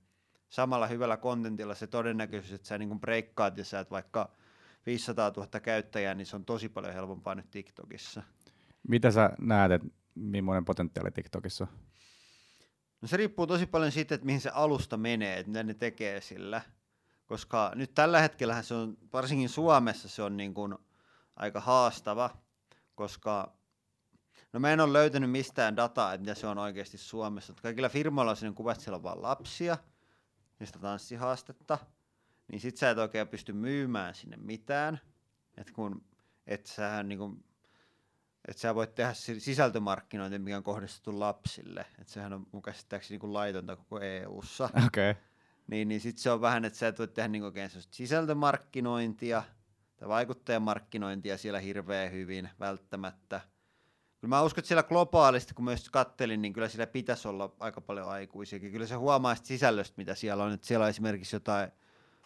samalla 0.50 0.88
hyvällä 0.88 1.18
kontentilla 1.18 1.76
se 1.76 1.88
todennäköisyys, 1.88 2.54
että 2.54 2.68
sä 2.68 2.78
niinku 2.78 3.00
breikkaat 3.00 3.58
ja 3.58 3.66
sä 3.66 3.80
et 3.80 3.92
vaikka 3.92 4.32
500 4.86 5.32
000 5.38 5.60
käyttäjää, 5.60 6.16
niin 6.16 6.26
se 6.26 6.36
on 6.36 6.46
tosi 6.46 6.70
paljon 6.70 6.94
helpompaa 6.94 7.36
nyt 7.36 7.52
TikTokissa. 7.52 8.24
Mitä 8.88 9.12
sä 9.12 9.30
näet, 9.40 9.72
että 9.72 9.88
millainen 10.16 10.66
potentiaali 10.66 11.12
TikTokissa 11.12 11.64
on? 11.64 11.78
No 13.02 13.08
se 13.08 13.18
riippuu 13.18 13.48
tosi 13.48 13.66
paljon 13.66 13.92
siitä, 13.92 14.16
että 14.16 14.26
mihin 14.26 14.42
se 14.42 14.50
alusta 14.50 14.98
menee, 14.98 15.40
että 15.40 15.50
mitä 15.50 15.64
ne 15.64 15.74
tekee 15.74 16.22
sillä 16.22 16.62
koska 17.28 17.72
nyt 17.76 17.94
tällä 17.96 18.22
hetkellä 18.22 18.62
se 18.62 18.74
on, 18.74 18.98
varsinkin 19.14 19.50
Suomessa 19.50 20.10
se 20.10 20.24
on 20.24 20.38
niin 20.38 20.54
kuin 20.54 20.76
aika 21.36 21.60
haastava, 21.60 22.30
koska 22.96 23.54
no 24.54 24.60
mä 24.60 24.74
en 24.74 24.80
ole 24.80 24.94
löytänyt 24.94 25.32
mistään 25.32 25.76
dataa, 25.76 26.14
että 26.14 26.22
mitä 26.22 26.36
se 26.36 26.48
on 26.48 26.58
oikeasti 26.58 26.98
Suomessa. 26.98 27.54
Kaikilla 27.62 27.90
firmoilla 27.90 28.32
on 28.32 28.38
sellainen 28.38 28.56
kuva, 28.56 28.72
että 28.72 28.84
siellä 28.84 28.96
on 28.96 29.04
vaan 29.04 29.22
lapsia 29.22 29.78
ja 30.60 30.65
sitä 30.65 30.80
tanssihaastetta, 30.80 31.78
niin 32.48 32.60
sit 32.60 32.78
sä 32.78 32.89
et 32.89 32.98
oikein 32.98 33.28
pysty 33.28 33.54
myymään 33.54 34.15
sinne 34.15 34.38
mitään, 34.38 35.00
että 35.58 35.74
kun 35.74 36.06
et 36.48 36.65
sähän 36.65 37.10
niin 37.10 37.20
kuin, 37.20 37.43
että 38.48 38.62
sä 38.62 38.76
voit 38.76 38.96
tehdä 38.96 39.13
sisältömarkkinointia, 39.38 40.39
mikä 40.39 40.58
on 40.58 40.63
kohdistettu 40.63 41.20
lapsille. 41.20 41.86
Että 42.00 42.13
sehän 42.13 42.34
on 42.34 42.48
mun 42.52 42.62
käsittääkseni 42.62 43.20
niin 43.20 43.34
laitonta 43.34 43.76
koko 43.76 44.00
EU-ssa. 44.00 44.70
Okay 44.88 45.15
niin, 45.67 45.88
niin 45.88 46.02
sitten 46.02 46.24
se 46.24 46.32
on 46.32 46.41
vähän, 46.41 46.65
että 46.65 46.80
sä 46.80 46.88
et 46.88 47.00
voi 47.00 47.08
tehdä 47.08 47.28
niin 47.28 47.43
oikein 47.43 47.70
sisältömarkkinointia 47.91 49.43
tai 49.98 50.08
vaikuttajamarkkinointia 50.08 51.38
siellä 51.38 51.60
hirveän 51.60 52.12
hyvin 52.12 52.50
välttämättä. 52.60 53.41
Kyllä 54.19 54.36
mä 54.36 54.41
uskon, 54.41 54.60
että 54.60 54.67
siellä 54.67 54.84
globaalisti, 54.84 55.53
kun 55.53 55.65
myös 55.65 55.89
kattelin, 55.89 56.41
niin 56.41 56.53
kyllä 56.53 56.67
siellä 56.67 56.88
pitäisi 56.88 57.27
olla 57.27 57.56
aika 57.60 57.82
paljon 57.82 58.10
aikuisiakin. 58.10 58.71
Kyllä 58.71 58.88
se 58.88 58.95
huomaa 58.95 59.36
sisällöstä, 59.36 59.93
mitä 59.97 60.15
siellä 60.15 60.43
on. 60.43 60.53
Että 60.53 60.67
siellä 60.67 60.84
on 60.84 60.89
esimerkiksi 60.89 61.36
jotain 61.36 61.71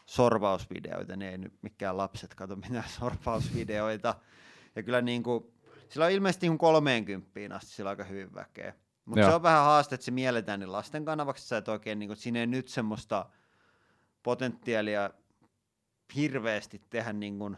sorvausvideoita, 0.06 1.16
ne 1.16 1.30
ei 1.30 1.38
nyt 1.38 1.54
mikään 1.62 1.98
lapset 1.98 2.36
kato 2.36 2.56
mitään 2.56 2.90
sorvausvideoita. 3.00 4.16
Ja 4.76 4.84
kyllä 4.84 5.02
niin 5.02 5.24
kuin, 5.24 5.44
sillä 5.90 6.06
on 6.06 6.12
ilmeisesti 6.12 6.50
niin 6.50 6.58
30 6.58 7.56
asti 7.56 7.72
sillä 7.72 7.90
aika 7.90 8.04
hyvin 8.04 8.34
väkeä. 8.34 8.74
Mutta 9.06 9.26
se 9.26 9.36
on 9.36 9.44
vähän 9.44 9.64
haaste, 9.64 9.96
että 9.96 10.06
se 10.06 10.12
mielletään 10.12 10.60
niin 10.60 10.72
lasten 10.72 11.06
kanavaksi, 11.06 11.42
että 11.42 11.50
sä 11.50 11.58
et 11.58 11.68
oikein, 11.68 12.00
niin 12.00 12.10
kuin, 12.10 12.18
siinä 12.18 12.40
ei 12.40 12.48
nyt 12.48 12.68
semmoista 12.68 13.30
potentiaalia 14.24 15.10
hirveästi 16.16 16.82
tehdä 16.90 17.14
niin 17.14 17.40
kuin, 17.40 17.58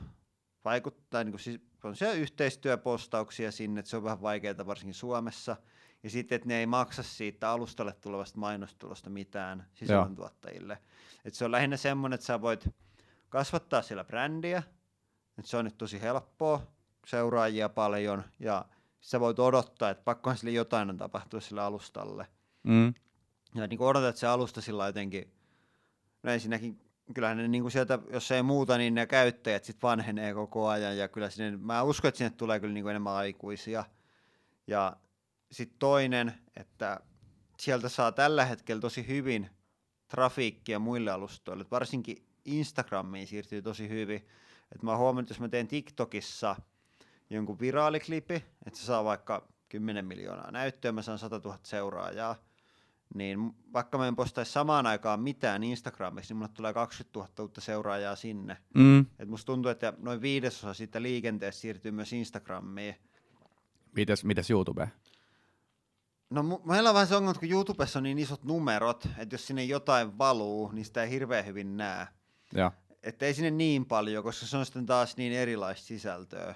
vaikuttaa, 0.65 1.23
niin 1.23 1.31
kuin, 1.31 1.39
siis 1.39 1.61
on 1.87 1.95
siellä 1.95 2.15
yhteistyöpostauksia 2.15 3.51
sinne, 3.51 3.79
että 3.79 3.89
se 3.89 3.97
on 3.97 4.03
vähän 4.03 4.21
vaikeaa 4.21 4.65
varsinkin 4.65 4.93
Suomessa. 4.93 5.57
Ja 6.03 6.09
sitten, 6.09 6.35
että 6.35 6.47
ne 6.47 6.59
ei 6.59 6.65
maksa 6.65 7.03
siitä 7.03 7.49
alustalle 7.49 7.93
tulevasta 7.93 8.39
mainostulosta 8.39 9.09
mitään 9.09 9.67
sisällöntuottajille. 9.73 10.77
Että 11.25 11.37
se 11.37 11.45
on 11.45 11.51
lähinnä 11.51 11.77
semmoinen, 11.77 12.15
että 12.15 12.25
sä 12.25 12.41
voit 12.41 12.69
kasvattaa 13.29 13.81
siellä 13.81 14.03
brändiä, 14.03 14.63
että 15.37 15.51
se 15.51 15.57
on 15.57 15.65
nyt 15.65 15.77
tosi 15.77 16.01
helppoa, 16.01 16.61
seuraajia 17.07 17.69
paljon, 17.69 18.23
ja 18.39 18.65
sä 19.01 19.19
voit 19.19 19.39
odottaa, 19.39 19.89
että 19.89 20.03
pakkohan 20.03 20.37
sille 20.37 20.51
jotain 20.51 20.89
on 20.89 20.97
tapahtua 20.97 21.41
sille 21.41 21.61
alustalle. 21.61 22.27
Mm. 22.63 22.93
Ja 23.55 23.67
niin 23.67 23.81
odotat, 23.81 24.09
että 24.09 24.19
se 24.19 24.27
alusta 24.27 24.61
sillä 24.61 24.85
jotenkin, 24.85 25.33
no 26.23 26.31
ensinnäkin 26.31 26.81
kyllähän 27.13 27.37
ne 27.37 27.47
niin 27.47 27.63
kuin 27.63 27.71
sieltä, 27.71 27.99
jos 28.09 28.31
ei 28.31 28.43
muuta, 28.43 28.77
niin 28.77 28.95
ne 28.95 29.05
käyttäjät 29.05 29.63
sitten 29.63 29.87
vanhenee 29.87 30.33
koko 30.33 30.67
ajan, 30.67 30.97
ja 30.97 31.07
kyllä 31.07 31.29
sinne, 31.29 31.57
mä 31.57 31.83
uskon, 31.83 32.09
että 32.09 32.17
sinne 32.17 32.29
tulee 32.37 32.59
kyllä 32.59 32.73
niin 32.73 32.83
kuin 32.83 32.91
enemmän 32.91 33.13
aikuisia. 33.13 33.85
Ja 34.67 34.97
sitten 35.51 35.79
toinen, 35.79 36.33
että 36.55 36.99
sieltä 37.59 37.89
saa 37.89 38.11
tällä 38.11 38.45
hetkellä 38.45 38.81
tosi 38.81 39.07
hyvin 39.07 39.49
trafiikkia 40.07 40.79
muille 40.79 41.11
alustoille, 41.11 41.65
varsinkin 41.71 42.25
Instagramiin 42.45 43.27
siirtyy 43.27 43.61
tosi 43.61 43.89
hyvin. 43.89 44.27
Et 44.75 44.83
mä 44.83 44.91
oon 44.91 44.99
huomannut, 44.99 45.25
että 45.25 45.31
jos 45.31 45.39
mä 45.39 45.49
teen 45.49 45.67
TikTokissa 45.67 46.55
jonkun 47.29 47.59
viraaliklipi, 47.59 48.35
että 48.65 48.79
se 48.79 48.85
saa 48.85 49.03
vaikka 49.03 49.47
10 49.69 50.05
miljoonaa 50.05 50.51
näyttöä, 50.51 50.91
mä 50.91 51.01
saan 51.01 51.19
100 51.19 51.41
000 51.45 51.59
seuraajaa, 51.63 52.35
niin 53.13 53.53
vaikka 53.73 53.97
mä 53.97 54.07
en 54.07 54.15
postaisi 54.15 54.51
samaan 54.51 54.87
aikaan 54.87 55.19
mitään 55.19 55.63
Instagramissa, 55.63 56.33
niin 56.33 56.37
mulle 56.37 56.51
tulee 56.53 56.73
20 56.73 57.19
000 57.19 57.29
uutta 57.39 57.61
seuraajaa 57.61 58.15
sinne. 58.15 58.57
Mm. 58.75 58.99
Et 59.19 59.29
musta 59.29 59.45
tuntuu, 59.45 59.71
että 59.71 59.93
noin 59.97 60.21
viidesosa 60.21 60.73
siitä 60.73 61.01
liikenteestä 61.01 61.61
siirtyy 61.61 61.91
myös 61.91 62.13
Instagramiin. 62.13 62.95
Mites, 63.95 64.25
mites 64.25 64.49
YouTube? 64.49 64.89
No 66.29 66.41
mu- 66.41 66.67
meillä 66.67 66.89
on 66.89 66.93
vähän 66.93 67.07
se 67.07 67.15
ongelma, 67.15 67.31
että 67.31 67.39
kun 67.39 67.51
YouTubessa 67.51 67.99
on 67.99 68.03
niin 68.03 68.19
isot 68.19 68.43
numerot, 68.43 69.07
että 69.17 69.33
jos 69.33 69.47
sinne 69.47 69.63
jotain 69.63 70.17
valuu, 70.17 70.71
niin 70.71 70.85
sitä 70.85 71.03
ei 71.03 71.09
hirveän 71.09 71.45
hyvin 71.45 71.77
näe. 71.77 72.07
Joo. 72.53 72.71
Että 73.03 73.25
ei 73.25 73.33
sinne 73.33 73.51
niin 73.51 73.85
paljon, 73.85 74.23
koska 74.23 74.45
se 74.45 74.57
on 74.57 74.65
sitten 74.65 74.85
taas 74.85 75.17
niin 75.17 75.33
erilaista 75.33 75.87
sisältöä. 75.87 76.55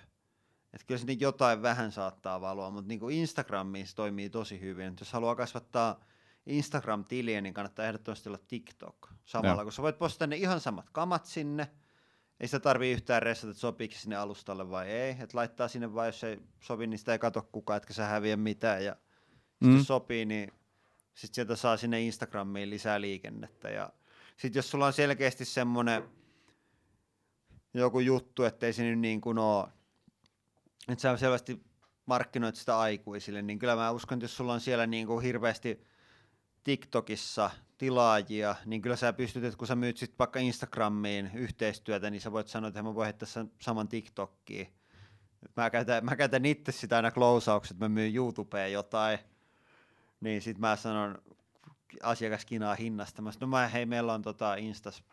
Että 0.74 0.88
kyllä 0.88 1.00
sinne 1.00 1.13
jotain 1.13 1.62
vähän 1.62 1.91
saattaa 1.91 2.41
valua, 2.41 2.72
mutta 2.72 2.88
niin 2.88 3.28
se 3.28 3.96
toimii 3.96 4.30
tosi 4.30 4.62
hyvin. 4.62 4.88
Et 4.88 5.00
jos 5.00 5.13
haluaa 5.13 5.36
kasvattaa 5.36 6.00
Instagram-tiliä, 6.47 7.41
niin 7.41 7.53
kannattaa 7.53 7.86
ehdottomasti 7.86 8.29
olla 8.29 8.39
TikTok 8.47 9.10
samalla, 9.25 9.55
Joo. 9.62 9.63
kun 9.63 9.71
sä 9.71 9.81
voit 9.81 9.97
postata 9.97 10.27
ne 10.27 10.36
ihan 10.36 10.60
samat 10.60 10.89
kamat 10.89 11.25
sinne. 11.25 11.71
Ei 12.39 12.47
sitä 12.47 12.60
tarvii 12.60 12.91
yhtään 12.91 13.23
ressata, 13.23 13.51
että 13.51 13.62
sopiiko 13.62 13.93
se 13.95 13.99
sinne 13.99 14.15
alustalle 14.15 14.69
vai 14.69 14.88
ei. 14.89 15.12
Että 15.12 15.38
laittaa 15.38 15.67
sinne 15.67 15.93
vai 15.93 16.07
jos 16.07 16.23
ei 16.23 16.39
sovi, 16.60 16.88
niin 16.88 16.97
sitä 16.99 17.12
ei 17.12 17.19
katso 17.19 17.41
kukaan, 17.51 17.77
etkä 17.77 17.93
sä 17.93 18.05
häviä 18.05 18.38
mitään. 18.38 18.86
Ja 18.86 18.95
sitten 19.49 19.69
Mm. 19.69 19.77
jos 19.77 19.88
sopii, 19.88 20.25
niin 20.25 20.51
sitten 21.13 21.36
sieltä 21.36 21.55
saa 21.55 21.77
sinne 21.77 22.01
Instagramiin 22.01 22.69
lisää 22.69 23.01
liikennettä. 23.01 23.69
Ja 23.69 23.89
sitten 24.38 24.60
jos 24.60 24.71
sulla 24.71 24.86
on 24.86 24.93
selkeästi 24.93 25.45
semmoinen 25.45 26.03
joku 27.73 27.99
juttu, 27.99 28.43
ettei 28.43 28.73
se 28.73 28.83
nyt 28.83 28.99
niin 28.99 29.21
kuin 29.21 29.38
ole, 29.38 29.67
että 30.88 31.01
sä 31.01 31.17
selvästi 31.17 31.63
markkinoit 32.05 32.55
sitä 32.55 32.79
aikuisille, 32.79 33.41
niin 33.41 33.60
kyllä 33.60 33.75
mä 33.75 33.91
uskon, 33.91 34.15
että 34.15 34.23
jos 34.23 34.38
sulla 34.38 34.53
on 34.53 34.62
siellä 34.62 34.88
niin 34.88 35.07
kuin 35.07 35.23
hirveästi 35.23 35.88
TikTokissa 36.67 37.51
tilaajia, 37.77 38.56
niin 38.65 38.82
kyllä 38.82 38.95
sä 38.95 39.13
pystyt, 39.13 39.43
että 39.43 39.58
kun 39.58 39.67
sä 39.67 39.75
myyt 39.75 39.97
sitten 39.97 40.19
vaikka 40.19 40.39
Instagramiin 40.39 41.32
yhteistyötä, 41.34 42.10
niin 42.10 42.21
sä 42.21 42.32
voit 42.32 42.47
sanoa, 42.47 42.67
että 42.67 42.84
mä 42.84 42.95
voin 42.95 43.06
heittää 43.06 43.27
sen 43.27 43.51
saman 43.62 43.88
TikTokkiin. 43.88 44.73
Mä 45.56 45.69
käytän, 45.69 46.06
mä 46.06 46.15
käytän 46.15 46.45
itse 46.45 46.71
sitä 46.71 46.95
aina 46.95 47.12
klousaukset, 47.12 47.75
että 47.75 47.86
mä 47.86 47.89
myyn 47.89 48.15
YouTubeen 48.15 48.71
jotain, 48.71 49.19
niin 50.21 50.41
sitten 50.41 50.62
mä 50.62 50.75
sanon 50.75 51.17
asiakas 52.03 52.45
kinaa 52.45 52.75
hinnasta. 52.75 53.21
Mä 53.21 53.32
sanon, 53.32 53.49
no 53.49 53.58
mä, 53.58 53.67
hei, 53.67 53.86
meillä 53.86 54.13
on 54.13 54.21
tota 54.21 54.56
Instas 54.56 55.03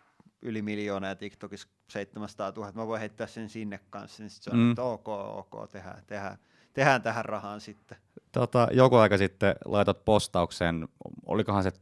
yli 0.42 0.62
miljoona 0.62 1.08
ja 1.08 1.16
TikTokissa 1.16 1.68
700 1.90 2.52
000, 2.56 2.72
mä 2.72 2.86
voin 2.86 3.00
heittää 3.00 3.26
sen 3.26 3.48
sinne 3.48 3.80
kanssa. 3.90 4.22
Niin 4.22 4.30
sit 4.30 4.42
se 4.42 4.50
on, 4.50 4.56
mm. 4.56 4.70
että 4.70 4.82
ok, 4.82 5.08
ok, 5.08 5.70
tehdään, 5.70 6.02
tehdään, 6.06 6.38
tehdään 6.74 7.02
tähän 7.02 7.24
rahaan 7.24 7.60
sitten. 7.60 7.98
Tota, 8.32 8.68
joku 8.72 8.96
aika 8.96 9.18
sitten 9.18 9.54
laitat 9.64 10.04
postauksen, 10.04 10.88
olikohan 11.26 11.62
se 11.62 11.72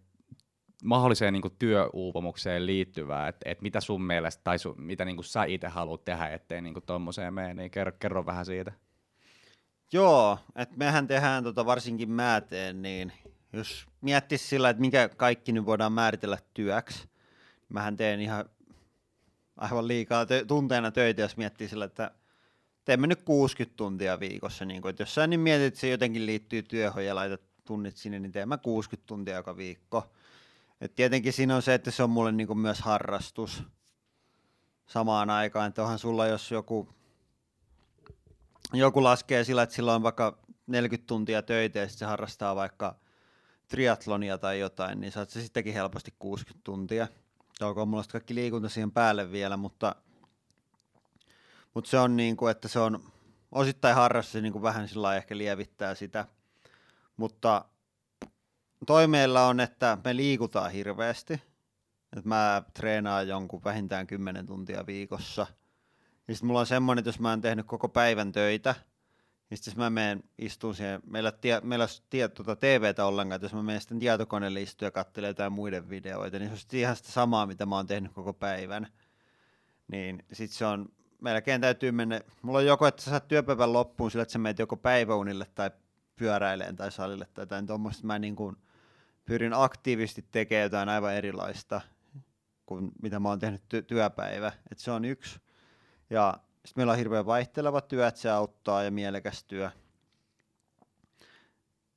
mahdolliseen 0.85 1.33
niin 1.33 1.57
työuupumukseen 1.59 2.67
liittyvää, 2.67 3.29
että 3.29 3.51
et 3.51 3.61
mitä 3.61 3.81
sun 3.81 4.03
mielestä, 4.03 4.41
tai 4.45 4.59
su, 4.59 4.75
mitä 4.79 5.05
niin 5.05 5.25
sä 5.25 5.45
itse 5.45 5.69
haluat 5.69 6.05
tehdä, 6.05 6.27
ettei 6.27 6.61
niin 6.61 6.75
tommoseen 6.87 7.35
mene, 7.35 7.55
niin 7.55 7.71
kerro, 7.71 7.93
kerro 7.99 8.27
vähän 8.27 8.47
siitä. 8.47 8.73
Joo, 9.93 10.39
että 10.57 10.77
mehän 10.77 11.07
tehdään 11.07 11.45
tota, 11.45 11.67
varsinkin 11.67 12.11
mä 12.11 12.41
teen, 12.41 12.83
niin 12.83 13.13
jos 13.53 13.87
miettis 14.01 14.49
sillä, 14.49 14.71
että 14.71 14.81
mikä 14.81 15.09
kaikki 15.09 15.53
nyt 15.53 15.67
voidaan 15.67 15.93
määritellä 15.93 16.39
työksi, 16.55 17.09
mähän 17.69 17.97
teen 17.97 18.21
ihan 18.21 18.45
aivan 19.57 19.89
liikaa 19.89 20.25
tö- 20.25 20.47
tunteena 20.47 20.91
töitä, 20.91 21.23
jos 21.23 21.37
miettii 21.37 21.69
sillä, 21.69 21.85
että 21.85 22.11
teemme 22.85 23.07
nyt 23.07 23.23
60 23.23 23.77
tuntia 23.77 24.21
viikossa, 24.21 24.65
niin 24.65 24.83
kun, 24.83 24.91
että 24.91 25.03
jos 25.03 25.15
sä 25.15 25.27
niin 25.27 25.41
mietit, 25.41 25.67
että 25.67 25.81
se 25.81 25.89
jotenkin 25.89 26.27
liittyy 26.27 26.63
työhön 26.63 27.07
ja 27.07 27.15
laitat 27.15 27.41
tunnit 27.65 27.97
sinne, 27.97 28.19
niin 28.19 28.33
teen 28.33 28.49
mä 28.49 28.59
60 28.59 29.07
tuntia 29.07 29.37
joka 29.37 29.57
viikko. 29.57 30.13
Et 30.81 30.95
tietenkin 30.95 31.33
siinä 31.33 31.57
on 31.57 31.63
se, 31.63 31.75
että 31.75 31.91
se 31.91 32.03
on 32.03 32.11
mulle 32.11 32.33
niin 32.33 32.59
myös 32.59 32.81
harrastus 32.81 33.63
samaan 34.87 35.31
aikaan, 35.31 35.69
että 35.69 35.83
onhan 35.83 35.99
sulla, 35.99 36.27
jos 36.27 36.51
joku 36.51 36.89
joku 38.73 39.03
laskee 39.03 39.45
sillä, 39.45 39.63
että 39.63 39.75
sillä 39.75 39.95
on 39.95 40.03
vaikka 40.03 40.39
40 40.67 41.07
tuntia 41.07 41.43
töitä 41.43 41.79
ja 41.79 41.87
sitten 41.87 41.99
se 41.99 42.05
harrastaa 42.11 42.57
vaikka 42.57 42.97
triatlonia 43.69 44.39
tai 44.39 44.61
jotain, 44.61 45.01
niin 45.01 45.13
saat 45.13 45.31
se 45.31 45.43
sittenkin 45.43 45.75
helposti 45.75 46.15
60 46.19 46.65
tuntia. 46.65 47.09
Olkoon 47.61 47.89
mulla 47.89 48.05
kaikki 48.13 48.35
liikunta 48.35 48.69
siihen 48.69 48.93
päälle 48.93 49.33
vielä, 49.33 49.57
mutta, 49.57 49.97
mutta 51.75 51.91
se 51.91 51.99
on 51.99 52.17
niin 52.17 52.37
kuin, 52.37 52.51
että 52.51 52.69
se 52.69 52.79
on 52.79 53.13
osittain 53.53 53.95
harrastus, 53.95 54.33
se 54.33 54.41
niin 54.41 54.53
kuin 54.53 54.63
vähän 54.63 54.89
sillä 54.89 55.17
ehkä 55.17 55.39
lievittää 55.39 55.95
sitä. 55.95 56.27
Mutta 57.17 57.65
toimeilla 58.87 59.47
on, 59.47 59.61
että 59.61 59.99
me 60.05 60.17
liikutaan 60.17 60.71
hirveästi. 60.71 61.35
Että 62.17 62.29
mä 62.29 62.63
treenaan 62.75 63.29
jonkun 63.29 63.65
vähintään 63.65 64.07
10 64.07 64.47
tuntia 64.47 64.87
viikossa– 64.87 65.47
ja 66.29 66.35
sitten 66.35 66.47
mulla 66.47 66.61
on 66.61 66.67
semmoinen, 66.67 67.01
että 67.01 67.09
jos 67.09 67.21
mä 67.21 67.31
oon 67.31 67.41
tehnyt 67.41 67.67
koko 67.67 67.89
päivän 67.89 68.33
töitä, 68.33 68.75
niin 69.51 69.59
sitten 69.59 69.75
mä 69.77 69.91
menen 69.91 70.23
istuun 70.39 70.75
siihen, 70.75 71.01
meillä, 71.07 71.33
tie, 71.33 71.61
meillä 71.61 71.87
tie, 72.11 72.29
tuota 72.29 72.57
TVtä 72.57 73.07
ollenkaan, 73.07 73.37
että 73.37 73.45
jos 73.45 73.55
mä 73.55 73.63
menen 73.63 73.81
sitten 73.81 73.99
tietokoneelle 73.99 74.63
istuun 74.63 74.87
ja 74.87 74.91
katselen 74.91 75.29
jotain 75.29 75.53
muiden 75.53 75.89
videoita, 75.89 76.39
niin 76.39 76.49
se 76.49 76.53
olisi 76.53 76.81
ihan 76.81 76.97
sitä 76.97 77.13
samaa, 77.13 77.47
mitä 77.47 77.67
mä 77.67 77.77
oon 77.77 77.87
tehnyt 77.87 78.13
koko 78.13 78.33
päivän. 78.33 78.87
Niin 79.89 80.25
sitten 80.33 80.59
se 80.59 80.67
on, 80.67 80.89
melkein 81.23 81.61
täytyy 81.61 81.93
mennä, 81.93 82.21
mulla 82.43 82.59
on 82.59 82.67
joko, 82.67 82.87
että 82.87 83.03
sä 83.03 83.11
saat 83.11 83.29
työpäivän 83.29 83.73
loppuun 83.73 84.11
sillä, 84.11 84.23
että 84.23 84.33
sä 84.33 84.39
menet 84.39 84.59
joko 84.59 84.77
päiväunille 84.77 85.47
tai 85.55 85.71
pyöräileen 86.17 86.77
tai 86.77 86.93
salille 86.93 87.27
tai 87.35 87.43
jotain 87.43 87.67
tuommoista, 87.67 88.07
mä 88.07 88.19
niin 88.19 88.37
kuin 88.37 88.57
pyrin 89.25 89.53
aktiivisesti 89.55 90.25
tekemään 90.33 90.63
jotain 90.63 90.89
aivan 90.89 91.15
erilaista 91.15 91.81
kuin 92.67 92.93
mitä 93.03 93.21
mä 93.21 93.29
oon 93.29 93.39
tehnyt 93.39 93.63
ty- 93.75 93.83
työpäivä. 93.83 94.53
Et 94.71 94.79
se 94.79 94.91
on 94.91 95.05
yksi. 95.05 95.41
Ja 96.11 96.35
sitten 96.65 96.81
meillä 96.81 96.91
on 96.91 96.99
hirveän 96.99 97.27
vaihteleva 97.27 97.81
työ, 97.81 98.07
että 98.07 98.21
se 98.21 98.31
auttaa 98.31 98.83
ja 98.83 98.91
mielekäs 98.91 99.45
työ. 99.45 99.71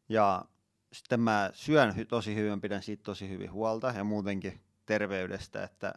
Ja 0.10 0.46
sitten 0.94 1.20
mä 1.20 1.50
syön 1.54 1.94
tosi 2.08 2.36
hyvin, 2.36 2.62
pidän 2.62 2.84
siitä 2.84 3.04
tosi 3.04 3.30
hyvin 3.30 3.52
huolta 3.52 3.88
ja 3.88 4.04
muutenkin 4.04 4.62
terveydestä, 4.86 5.64
että 5.64 5.94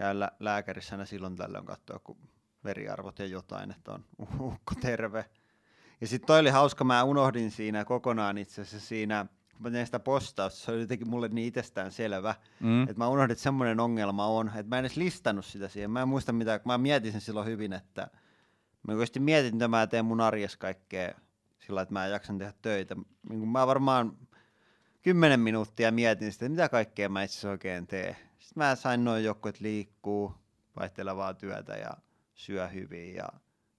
käyn 0.00 0.20
lä- 0.20 0.32
lääkärissä 0.40 0.94
aina 0.94 1.04
silloin 1.04 1.36
tällöin 1.36 1.64
katsoa, 1.66 1.98
kun 1.98 2.16
veriarvot 2.64 3.18
ja 3.18 3.26
jotain, 3.26 3.70
että 3.70 3.92
on 3.92 4.04
ukko 4.40 4.74
terve. 4.80 5.24
Ja 6.00 6.06
sitten 6.06 6.26
toi 6.26 6.40
oli 6.40 6.50
hauska, 6.50 6.84
mä 6.84 7.04
unohdin 7.04 7.50
siinä 7.50 7.84
kokonaan 7.84 8.38
itse 8.38 8.62
asiassa 8.62 8.88
siinä, 8.88 9.26
kun 9.52 9.62
mä 9.62 9.70
tein 9.70 9.86
sitä 9.86 9.98
postausta, 9.98 10.60
se 10.60 10.72
oli 10.72 10.80
jotenkin 10.80 11.10
mulle 11.10 11.28
niin 11.28 11.48
itsestään 11.48 11.92
selvä, 11.92 12.34
Mm. 12.60 12.82
että 12.82 12.94
mä 12.98 13.08
unohdin, 13.08 13.30
että 13.32 13.42
semmoinen 13.42 13.80
ongelma 13.80 14.26
on, 14.26 14.48
että 14.48 14.62
mä 14.68 14.78
en 14.78 14.84
edes 14.84 14.96
listannut 14.96 15.44
sitä 15.44 15.68
siihen. 15.68 15.90
Mä 15.90 16.02
en 16.02 16.08
muista 16.08 16.32
mitä, 16.32 16.58
kun 16.58 16.72
mä 16.72 16.78
mietin 16.78 17.12
sen 17.12 17.20
silloin 17.20 17.46
hyvin, 17.46 17.72
että 17.72 18.10
mä 18.88 18.92
oikeasti 18.92 19.20
mietin, 19.20 19.54
mitä 19.54 19.68
mä 19.68 19.86
teen 19.86 20.04
mun 20.04 20.20
arjessa 20.20 20.58
kaikkea 20.58 21.14
sillä, 21.66 21.82
että 21.82 21.92
mä 21.92 22.06
jaksan 22.06 22.38
tehdä 22.38 22.52
töitä. 22.62 22.96
Niin 23.28 23.48
mä 23.48 23.66
varmaan 23.66 24.16
kymmenen 25.02 25.40
minuuttia 25.40 25.92
mietin 25.92 26.32
sitä, 26.32 26.46
että 26.46 26.50
mitä 26.52 26.68
kaikkea 26.68 27.08
mä 27.08 27.22
itse 27.22 27.48
oikein 27.48 27.86
teen. 27.86 28.16
Sitten 28.50 28.64
mä 28.64 28.76
sain 28.76 29.04
noin 29.04 29.24
joku, 29.24 29.48
että 29.48 29.62
liikkuu, 29.62 30.34
vaihtelevaa 30.76 31.34
työtä 31.34 31.72
ja 31.72 31.90
syö 32.34 32.68
hyvin 32.68 33.14
ja 33.14 33.28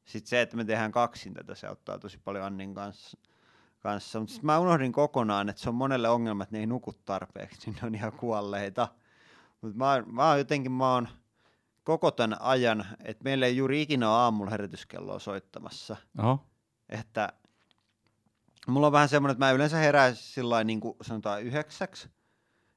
Sitten 0.06 0.30
se, 0.30 0.42
että 0.42 0.58
me 0.58 0.66
tehdään 0.66 0.92
kaksin 0.92 1.34
tätä, 1.34 1.56
se 1.56 1.68
auttaa 1.68 2.00
tosi 2.00 2.18
paljon 2.18 2.46
Annin 2.46 2.74
kanssa. 2.74 3.18
kanssa. 3.80 4.20
Mutta 4.20 4.36
mä 4.42 4.60
unohdin 4.60 4.92
kokonaan, 4.92 5.50
että 5.50 5.62
se 5.62 5.70
on 5.70 5.76
monelle 5.76 6.10
ongelma, 6.10 6.44
että 6.44 6.56
ne 6.56 6.60
ei 6.60 6.68
nuku 6.68 6.94
tarpeeksi, 6.94 7.70
niin 7.70 7.78
ne 7.82 7.88
on 7.88 7.96
ihan 7.96 8.12
kuolleita. 8.12 8.88
Mutta 9.62 9.78
mä, 9.78 10.04
mä 10.06 10.30
oon 10.30 10.38
jotenkin, 10.38 10.72
mä 10.72 10.94
oon 10.94 11.08
koko 11.84 12.12
tämän 12.12 12.42
ajan, 12.42 12.86
että 13.04 13.24
meillä 13.24 13.46
ei 13.46 13.58
juuri 13.58 13.82
ikinä 13.82 14.10
ole 14.10 14.18
aamulla 14.18 14.52
herätyskelloa 14.52 15.20
soittamassa. 15.20 15.96
Oho. 16.20 16.46
Että 16.90 17.34
mulla 18.68 18.88
on 18.88 18.94
vähän 18.94 19.10
semmoinen, 19.10 19.32
että 19.34 19.46
mä 19.46 19.52
yleensä 19.52 19.78
herään 19.78 20.16
sillä 20.16 20.64
niin 20.64 20.80
kuin 20.80 20.96
sanotaan 21.02 21.44
yhdeksäksi. 21.44 22.10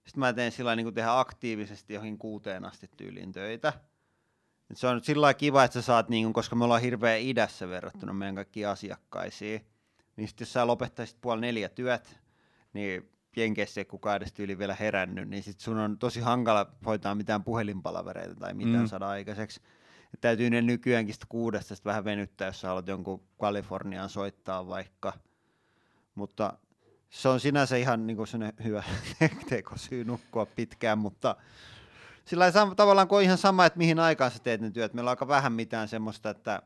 Sitten 0.04 0.20
mä 0.20 0.32
teen 0.32 0.52
sillä 0.52 0.76
niin 0.76 0.84
kuin 0.84 0.94
tehdä 0.94 1.18
aktiivisesti 1.18 1.94
johonkin 1.94 2.18
kuuteen 2.18 2.64
asti 2.64 2.90
tyyliin 2.96 3.32
töitä. 3.32 3.72
Et 4.70 4.76
se 4.76 4.86
on 4.86 4.94
nyt 4.94 5.04
sillä 5.04 5.34
kiva, 5.34 5.64
että 5.64 5.74
sä 5.74 5.82
saat, 5.82 6.08
niin 6.08 6.24
kuin, 6.24 6.32
koska 6.32 6.56
me 6.56 6.64
ollaan 6.64 6.82
hirveän 6.82 7.20
idässä 7.20 7.68
verrattuna 7.68 8.12
meidän 8.12 8.34
kaikkiin 8.34 8.68
asiakkaisiin. 8.68 9.66
Niin 10.16 10.28
sitten 10.28 10.44
jos 10.44 10.52
sä 10.52 10.66
lopettaisit 10.66 11.20
puoli 11.20 11.40
neljä 11.40 11.68
työt, 11.68 12.20
niin 12.72 13.10
Jenkeissä 13.36 13.80
ei 13.80 13.84
kukaan 13.84 14.16
edes 14.16 14.32
tyyli 14.32 14.58
vielä 14.58 14.76
herännyt, 14.80 15.28
niin 15.28 15.42
sit 15.42 15.60
sun 15.60 15.78
on 15.78 15.98
tosi 15.98 16.20
hankala 16.20 16.66
hoitaa 16.86 17.14
mitään 17.14 17.44
puhelinpalavereita 17.44 18.34
tai 18.34 18.54
mitään 18.54 18.84
mm. 18.84 18.86
saada 18.86 19.08
aikaiseksi. 19.08 19.60
Et 20.14 20.20
täytyy 20.20 20.50
ne 20.50 20.62
nykyäänkin 20.62 21.14
sitä 21.14 21.26
kuudesta 21.28 21.76
sit 21.76 21.84
vähän 21.84 22.04
venyttää, 22.04 22.48
jos 22.48 22.60
sä 22.60 22.68
haluat 22.68 22.88
jonkun 22.88 23.22
Kaliforniaan 23.38 24.08
soittaa 24.08 24.66
vaikka. 24.66 25.12
Mutta 26.14 26.58
se 27.14 27.28
on 27.28 27.40
sinänsä 27.40 27.76
ihan 27.76 28.06
niin 28.06 28.16
kuin 28.16 28.28
hyvä 28.64 28.82
tekosyy 29.48 30.04
nukkua 30.04 30.46
pitkään, 30.46 30.98
mutta 30.98 31.36
sillä 32.24 32.46
ei 32.46 32.52
tavallaan 32.76 33.08
kuin 33.08 33.24
ihan 33.24 33.38
sama, 33.38 33.66
että 33.66 33.78
mihin 33.78 33.98
aikaan 33.98 34.30
sä 34.30 34.38
teet 34.38 34.60
ne 34.60 34.70
työt. 34.70 34.94
Meillä 34.94 35.08
on 35.08 35.12
aika 35.12 35.28
vähän 35.28 35.52
mitään 35.52 35.88
semmoista, 35.88 36.30
että 36.30 36.62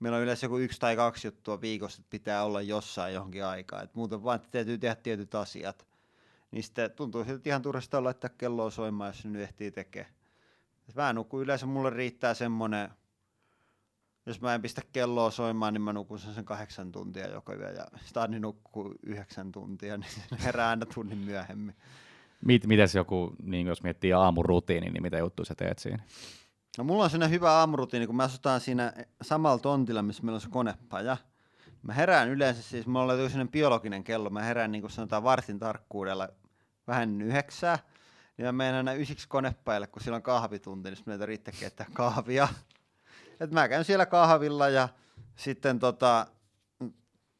meillä 0.00 0.16
on 0.16 0.22
yleensä 0.22 0.46
joku 0.46 0.58
yksi 0.58 0.80
tai 0.80 0.96
kaksi 0.96 1.26
juttua 1.26 1.60
viikossa, 1.60 2.00
että 2.00 2.10
pitää 2.10 2.44
olla 2.44 2.62
jossain 2.62 3.14
johonkin 3.14 3.44
aikaa. 3.44 3.82
Et 3.82 3.94
muuten 3.94 4.24
vaan 4.24 4.36
että 4.36 4.48
täytyy 4.50 4.78
tehdä 4.78 4.94
tietyt 4.94 5.34
asiat. 5.34 5.86
Niin 6.50 6.62
sitten 6.62 6.90
tuntuu 6.90 7.24
siltä, 7.24 7.48
ihan 7.48 7.62
turhasta 7.62 8.04
laittaa 8.04 8.30
kelloa 8.38 8.70
soimaan, 8.70 9.08
jos 9.08 9.24
nyt 9.24 9.42
ehtii 9.42 9.70
tekemään. 9.70 10.14
Mä 10.94 11.12
nukun 11.12 11.42
yleensä, 11.42 11.66
mulle 11.66 11.90
riittää 11.90 12.34
semmonen, 12.34 12.90
jos 14.26 14.40
mä 14.40 14.54
en 14.54 14.62
pistä 14.62 14.82
kelloa 14.92 15.30
soimaan, 15.30 15.74
niin 15.74 15.82
mä 15.82 15.92
nukun 15.92 16.18
sen, 16.18 16.34
sen 16.34 16.44
kahdeksan 16.44 16.92
tuntia 16.92 17.28
joka 17.28 17.54
yö, 17.54 17.70
ja 17.70 17.86
Stani 18.04 18.40
nukkuu 18.40 18.94
yhdeksän 19.02 19.52
tuntia, 19.52 19.96
niin 19.96 20.10
herää 20.44 20.68
aina 20.68 20.86
tunnin 20.86 21.18
myöhemmin. 21.18 21.76
Mit, 22.44 22.66
mites 22.66 22.94
joku, 22.94 23.32
niin 23.42 23.66
jos 23.66 23.82
miettii 23.82 24.12
aamurutiini, 24.12 24.90
niin 24.90 25.02
mitä 25.02 25.18
juttuja 25.18 25.46
sä 25.46 25.54
teet 25.54 25.78
siinä? 25.78 26.02
No 26.78 26.84
mulla 26.84 27.04
on 27.04 27.10
sellainen 27.10 27.34
hyvä 27.34 27.52
aamurutiini, 27.52 28.06
kun 28.06 28.16
mä 28.16 28.22
asutaan 28.22 28.60
siinä 28.60 28.92
samalla 29.22 29.58
tontilla, 29.58 30.02
missä 30.02 30.22
meillä 30.22 30.36
on 30.36 30.40
se 30.40 30.48
konepaja. 30.48 31.16
Mä 31.82 31.92
herään 31.92 32.28
yleensä, 32.28 32.62
siis 32.62 32.86
mulla 32.86 33.12
on 33.12 33.18
sellainen 33.18 33.48
biologinen 33.48 34.04
kello, 34.04 34.30
mä 34.30 34.42
herään 34.42 34.72
niin 34.72 34.82
kuin 34.82 34.90
sanotaan 34.90 35.22
vartin 35.22 35.58
tarkkuudella 35.58 36.28
vähän 36.86 37.22
yhdeksää, 37.22 37.78
niin 38.36 38.46
mä 38.46 38.52
menen 38.52 38.74
aina 38.74 38.92
ysiksi 38.92 39.28
konepajalle, 39.28 39.86
kun 39.86 40.02
siellä 40.02 40.16
on 40.16 40.22
kahvitunti, 40.22 40.90
niin 40.90 40.98
meitä 41.06 41.26
riittää 41.26 41.54
keittää 41.60 41.86
kahvia. 41.92 42.48
Et 43.44 43.50
mä 43.50 43.68
käyn 43.68 43.84
siellä 43.84 44.06
kahvilla 44.06 44.68
ja 44.68 44.88
sitten 45.36 45.78
tota, 45.78 46.26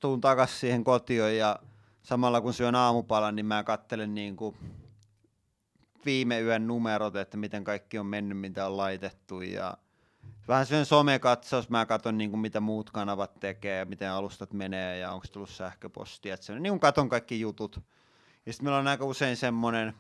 tuun 0.01 0.21
takaisin 0.21 0.59
siihen 0.59 0.85
kotiin 0.85 1.39
ja 1.39 1.59
samalla 2.03 2.41
kun 2.41 2.55
syön 2.55 2.75
aamupalan, 2.75 3.37
niin 3.37 3.47
mä 3.47 3.65
kattelen 3.65 4.15
niin 4.15 4.37
kuin 4.37 4.57
viime 6.05 6.41
yön 6.41 6.67
numerot, 6.67 7.17
että 7.17 7.37
miten 7.37 7.65
kaikki 7.65 7.99
on 7.99 8.07
mennyt, 8.07 8.39
mitä 8.39 8.67
on 8.67 8.77
laitettu 8.77 9.41
ja 9.41 9.77
vähän 10.49 10.67
sen 10.67 10.87
somekatsaus, 10.87 11.71
mä 11.71 11.87
katson 11.87 12.19
niin 12.19 12.31
kuin 12.31 12.41
mitä 12.41 12.61
muut 12.61 12.91
kanavat 12.91 13.41
tekee 13.41 13.79
ja 13.79 13.85
miten 13.85 14.11
alustat 14.11 14.53
menee 14.53 14.99
ja 14.99 15.13
onko 15.13 15.27
tullut 15.33 15.51
sähköpostia, 15.51 16.35
että 16.35 16.53
niin 16.53 16.73
kuin 16.73 16.81
katon 16.81 17.09
kaikki 17.09 17.41
jutut. 17.41 17.81
Ja 18.47 18.53
sitten 18.53 18.65
meillä 18.65 18.79
on 18.79 18.89
aika 18.89 19.05
usein 19.05 19.37
semmoinen, 19.37 19.95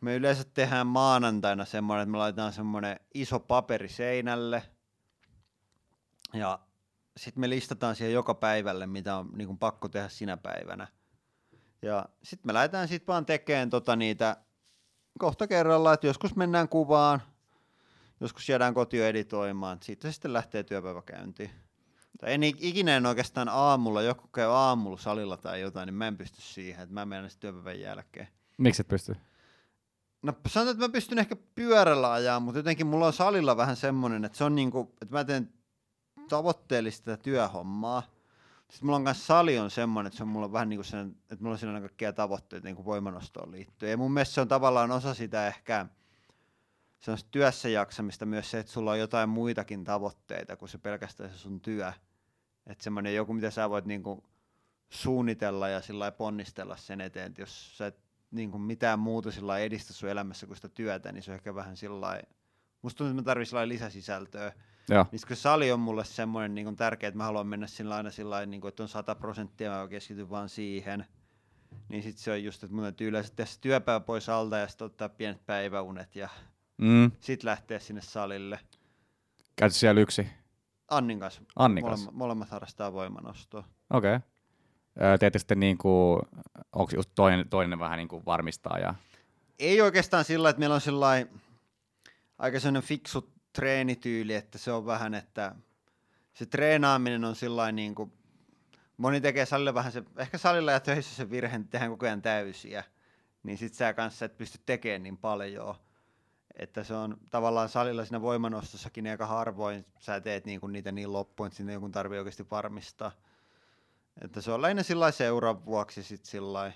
me 0.00 0.16
yleensä 0.16 0.44
tehdään 0.44 0.86
maanantaina 0.86 1.64
semmoinen, 1.64 2.02
että 2.02 2.10
me 2.10 2.18
laitetaan 2.18 2.52
semmoinen 2.52 3.00
iso 3.14 3.40
paperi 3.40 3.88
seinälle 3.88 4.62
ja 6.34 6.58
sitten 7.16 7.40
me 7.40 7.50
listataan 7.50 7.96
siihen 7.96 8.14
joka 8.14 8.34
päivälle, 8.34 8.86
mitä 8.86 9.16
on 9.16 9.30
niin 9.36 9.46
kuin 9.46 9.58
pakko 9.58 9.88
tehdä 9.88 10.08
sinä 10.08 10.36
päivänä. 10.36 10.88
Ja 11.82 12.08
sitten 12.22 12.48
me 12.48 12.54
lähdetään 12.54 12.88
sitten 12.88 13.06
vaan 13.06 13.26
tekemään 13.26 13.70
tota 13.70 13.96
niitä 13.96 14.36
kohta 15.18 15.46
kerralla, 15.46 15.92
että 15.92 16.06
joskus 16.06 16.36
mennään 16.36 16.68
kuvaan, 16.68 17.22
joskus 18.20 18.48
jäädään 18.48 18.74
kotiin 18.74 19.04
editoimaan, 19.04 19.78
siitä 19.82 20.08
se 20.08 20.12
sitten 20.12 20.32
lähtee 20.32 20.62
työpäivä 20.62 21.02
käyntiin. 21.02 21.50
Tai 22.20 22.32
en 22.32 22.42
ikinä 22.42 22.96
en 22.96 23.06
oikeastaan 23.06 23.48
aamulla, 23.48 24.02
joku 24.02 24.28
käy 24.28 24.48
aamulla 24.48 24.96
salilla 24.96 25.36
tai 25.36 25.60
jotain, 25.60 25.86
niin 25.86 25.94
mä 25.94 26.06
en 26.06 26.16
pysty 26.16 26.42
siihen, 26.42 26.82
että 26.82 26.94
mä 26.94 27.06
menen 27.06 27.30
sitten 27.30 27.54
työpäivän 27.54 27.80
jälkeen. 27.80 28.28
Miksi 28.58 28.82
et 28.82 28.88
pysty? 28.88 29.16
No 30.22 30.32
sanotaan, 30.46 30.74
että 30.74 30.88
mä 30.88 30.92
pystyn 30.92 31.18
ehkä 31.18 31.36
pyörällä 31.54 32.12
ajaa, 32.12 32.40
mutta 32.40 32.58
jotenkin 32.58 32.86
mulla 32.86 33.06
on 33.06 33.12
salilla 33.12 33.56
vähän 33.56 33.76
semmoinen, 33.76 34.24
että 34.24 34.38
se 34.38 34.44
on 34.44 34.54
niinku, 34.54 34.94
että 35.02 35.14
mä 35.14 35.24
teen 35.24 35.52
tavoitteellista 36.28 37.16
työhommaa. 37.16 38.02
Sitten 38.70 38.86
mulla 38.86 38.96
on 38.96 39.02
myös 39.02 39.26
sali 39.26 39.58
on 39.58 39.70
semmoinen, 39.70 40.06
että 40.06 40.16
se 40.16 40.22
on 40.22 40.28
mulla 40.28 40.52
vähän 40.52 40.68
niin 40.68 40.78
kuin 40.78 40.84
sen, 40.84 41.16
että 41.22 41.36
mulla 41.40 41.52
on 41.52 41.58
siinä 41.58 41.80
kaikkia 41.80 42.12
tavoitteita 42.12 42.64
niin 42.64 42.76
kuin 42.76 42.86
voimanostoon 42.86 43.52
liittyen. 43.52 43.90
Ja 43.90 43.96
mun 43.96 44.12
mielestä 44.12 44.34
se 44.34 44.40
on 44.40 44.48
tavallaan 44.48 44.90
osa 44.90 45.14
sitä 45.14 45.46
ehkä 45.46 45.86
se 47.00 47.10
on 47.10 47.18
työssä 47.30 47.68
jaksamista 47.68 48.26
myös 48.26 48.50
se, 48.50 48.58
että 48.58 48.72
sulla 48.72 48.90
on 48.90 48.98
jotain 48.98 49.28
muitakin 49.28 49.84
tavoitteita 49.84 50.56
kuin 50.56 50.68
se 50.68 50.78
pelkästään 50.78 51.30
se 51.30 51.38
sun 51.38 51.60
työ. 51.60 51.92
Että 52.66 52.84
semmoinen 52.84 53.14
joku, 53.14 53.32
mitä 53.32 53.50
sä 53.50 53.70
voit 53.70 53.84
niin 53.84 54.02
kuin 54.02 54.22
suunnitella 54.88 55.68
ja 55.68 55.80
sillä 55.80 56.12
ponnistella 56.12 56.76
sen 56.76 57.00
eteen, 57.00 57.26
että 57.26 57.42
jos 57.42 57.78
sä 57.78 57.86
et 57.86 58.09
niin 58.30 58.50
kuin 58.50 58.62
mitään 58.62 58.98
muuta 58.98 59.30
sillä 59.30 59.58
edistä 59.58 59.92
sun 59.92 60.08
elämässä 60.08 60.46
kuin 60.46 60.56
sitä 60.56 60.68
työtä, 60.68 61.12
niin 61.12 61.22
se 61.22 61.30
on 61.30 61.34
ehkä 61.34 61.54
vähän 61.54 61.76
sillä 61.76 62.22
musta 62.82 62.98
tuntuu, 62.98 63.10
että 63.10 63.22
mä 63.22 63.24
tarvitsen 63.24 63.68
lisäsisältöä. 63.68 64.52
Joo. 64.88 65.06
Niin 65.12 65.20
kun 65.28 65.36
sali 65.36 65.72
on 65.72 65.80
mulle 65.80 66.04
semmoinen 66.04 66.54
niin 66.54 66.76
tärkeä, 66.76 67.08
että 67.08 67.18
mä 67.18 67.24
haluan 67.24 67.46
mennä 67.46 67.66
sillä 67.66 67.94
aina 67.94 68.10
sillä 68.10 68.46
niin 68.46 68.60
kuin, 68.60 68.68
että 68.68 68.82
on 68.82 68.88
100 68.88 69.14
prosenttia, 69.14 69.70
mä 69.70 69.88
keskityn 69.88 70.30
vaan 70.30 70.48
siihen. 70.48 71.06
Niin 71.88 72.02
sitten 72.02 72.22
se 72.22 72.30
on 72.30 72.44
just, 72.44 72.64
että 72.64 72.74
mun 72.74 72.84
täytyy 72.84 73.08
yleensä 73.08 73.32
tehdä 73.36 73.50
työpäivä 73.60 74.00
pois 74.00 74.28
alta 74.28 74.58
ja 74.58 74.68
sitten 74.68 74.84
ottaa 74.84 75.08
pienet 75.08 75.46
päiväunet 75.46 76.16
ja 76.16 76.28
mm. 76.78 77.10
sitten 77.20 77.50
lähteä 77.50 77.78
sinne 77.78 78.02
salille. 78.02 78.58
Käytä 79.56 79.74
siellä 79.74 80.00
yksi? 80.00 80.26
Annin 80.88 81.20
kanssa. 81.20 81.42
Annin 81.56 81.84
kanssa. 81.84 82.04
Molemmat, 82.04 82.18
molemmat 82.18 82.50
harrastaa 82.50 82.92
voimanostoa. 82.92 83.64
Okei. 83.90 84.16
Okay. 84.16 84.29
Sitten 85.36 85.60
niin 85.60 85.78
kuin, 85.78 86.20
onko 86.72 86.92
just 86.94 87.10
toinen, 87.14 87.48
toinen 87.48 87.78
vähän 87.78 87.98
niin 87.98 88.08
kuin 88.08 88.24
varmistaa? 88.26 88.78
Ja... 88.78 88.94
Ei 89.58 89.80
oikeastaan 89.80 90.24
sillä, 90.24 90.50
että 90.50 90.60
meillä 90.60 90.74
on 90.74 90.80
sillä 90.80 91.06
aika 92.38 92.60
sellainen 92.60 92.88
fiksu 92.88 93.32
treenityyli, 93.52 94.34
että 94.34 94.58
se 94.58 94.72
on 94.72 94.86
vähän, 94.86 95.14
että 95.14 95.54
se 96.34 96.46
treenaaminen 96.46 97.24
on 97.24 97.36
sillä 97.36 97.72
niin 97.72 97.94
kuin, 97.94 98.12
moni 98.96 99.20
tekee 99.20 99.46
salilla 99.46 99.74
vähän 99.74 99.92
se, 99.92 100.02
ehkä 100.16 100.38
salilla 100.38 100.72
ja 100.72 100.80
töissä 100.80 101.14
se 101.14 101.30
virhe, 101.30 101.60
tehdään 101.70 101.90
koko 101.90 102.06
ajan 102.06 102.22
täysiä, 102.22 102.84
niin 103.42 103.58
sit 103.58 103.74
sä 103.74 103.92
kanssa 103.92 104.24
et 104.24 104.36
pysty 104.36 104.58
tekemään 104.66 105.02
niin 105.02 105.16
paljon. 105.16 105.74
Että 106.56 106.84
se 106.84 106.94
on 106.94 107.16
tavallaan 107.30 107.68
salilla 107.68 108.04
siinä 108.04 108.20
voimanostossakin 108.20 109.06
aika 109.06 109.26
harvoin 109.26 109.84
sä 109.98 110.20
teet 110.20 110.44
niinku 110.46 110.66
niitä 110.66 110.92
niin 110.92 111.12
loppuun, 111.12 111.46
että 111.46 111.56
sinne 111.56 111.72
joku 111.72 111.88
tarvii 111.88 112.18
oikeasti 112.18 112.50
varmistaa. 112.50 113.12
Että 114.20 114.40
se 114.40 114.52
on 114.52 114.62
lähinnä 114.62 114.82
sillä 114.82 115.10
seuran 115.10 115.64
vuoksi 115.64 116.02
sit 116.02 116.24
sillä 116.24 116.72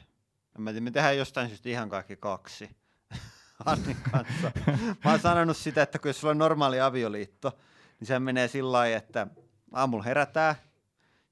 Mä 0.58 0.70
tiedä, 0.70 0.84
me 0.84 0.90
tehdään 0.90 1.16
jostain 1.16 1.48
syystä 1.48 1.68
ihan 1.68 1.88
kaikki 1.88 2.16
kaksi. 2.16 2.76
Annin 3.66 3.96
kanssa. 4.12 4.52
Mä 5.04 5.10
oon 5.10 5.20
sanonut 5.20 5.56
sitä, 5.56 5.82
että 5.82 5.98
kun 5.98 6.08
jos 6.08 6.20
sulla 6.20 6.30
on 6.30 6.38
normaali 6.38 6.80
avioliitto, 6.80 7.58
niin 8.00 8.06
se 8.06 8.18
menee 8.18 8.48
sillä 8.48 8.86
että 8.86 9.26
aamulla 9.72 10.04
herätään, 10.04 10.54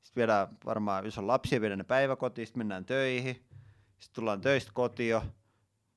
sitten 0.02 0.20
viedään 0.20 0.48
varmaan, 0.64 1.04
jos 1.04 1.18
on 1.18 1.26
lapsia, 1.26 1.60
viedään 1.60 1.78
ne 1.78 1.84
päiväkotiin, 1.84 2.46
sitten 2.46 2.60
mennään 2.60 2.84
töihin, 2.84 3.34
sitten 3.98 4.14
tullaan 4.14 4.40
töistä 4.40 4.70
kotiin, 4.74 5.20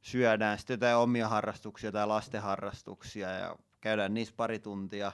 syödään, 0.01 0.57
sitten 0.57 0.73
jotain 0.73 0.97
omia 0.97 1.27
harrastuksia 1.27 1.91
tai 1.91 2.07
lasten 2.07 2.41
harrastuksia 2.41 3.29
ja 3.29 3.55
käydään 3.81 4.13
niissä 4.13 4.33
pari 4.37 4.59
tuntia. 4.59 5.11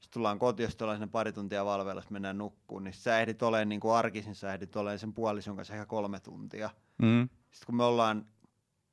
Sitten 0.00 0.14
tullaan 0.14 0.38
kotiin, 0.38 0.64
jos 0.64 0.76
ollaan 0.82 0.96
sinne 0.96 1.06
pari 1.06 1.32
tuntia 1.32 1.64
valveilla, 1.64 2.02
mennään 2.10 2.38
nukkuun, 2.38 2.84
niin 2.84 2.94
sä 2.94 3.20
ehdit 3.20 3.42
olemaan 3.42 3.68
niin 3.68 3.80
kuin 3.80 3.94
arkisin, 3.94 4.34
sä 4.34 4.54
ehdit 4.54 4.76
olemaan 4.76 4.98
sen 4.98 5.12
puolison 5.12 5.56
kanssa 5.56 5.74
ehkä 5.74 5.86
kolme 5.86 6.20
tuntia. 6.20 6.70
Mm. 7.02 7.28
Sitten 7.50 7.66
kun 7.66 7.76
me 7.76 7.84
ollaan 7.84 8.26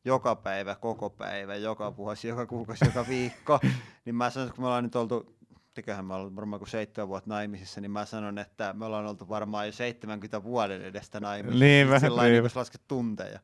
joka 0.05 0.35
päivä, 0.35 0.75
koko 0.75 1.09
päivä, 1.09 1.55
joka 1.55 1.97
vuosi, 1.97 2.27
joka 2.27 2.45
kuukausi, 2.45 2.85
joka 2.85 3.07
viikko, 3.07 3.59
niin 4.05 4.15
mä 4.15 4.29
sanon, 4.29 4.47
että 4.47 4.55
kun 4.55 4.63
me 4.63 4.67
ollaan 4.67 4.83
nyt 4.83 4.95
oltu, 4.95 5.35
teköhän 5.73 6.05
me 6.05 6.13
ollaan 6.13 6.35
varmaan 6.35 6.59
kuin 6.59 6.69
seitsemän 6.69 7.07
vuotta 7.07 7.29
naimisissa, 7.29 7.81
niin 7.81 7.91
mä 7.91 8.05
sanon, 8.05 8.37
että 8.37 8.73
me 8.73 8.85
ollaan 8.85 9.05
oltu 9.05 9.29
varmaan 9.29 9.65
jo 9.65 9.71
70 9.71 10.43
vuoden 10.43 10.81
edestä 10.81 11.19
naimisissa. 11.19 11.65
Niin, 11.65 11.89
vähän, 11.89 12.11
niin, 12.11 12.43
niin 12.43 12.51
lasket 12.55 12.81
tunteja. 12.87 13.39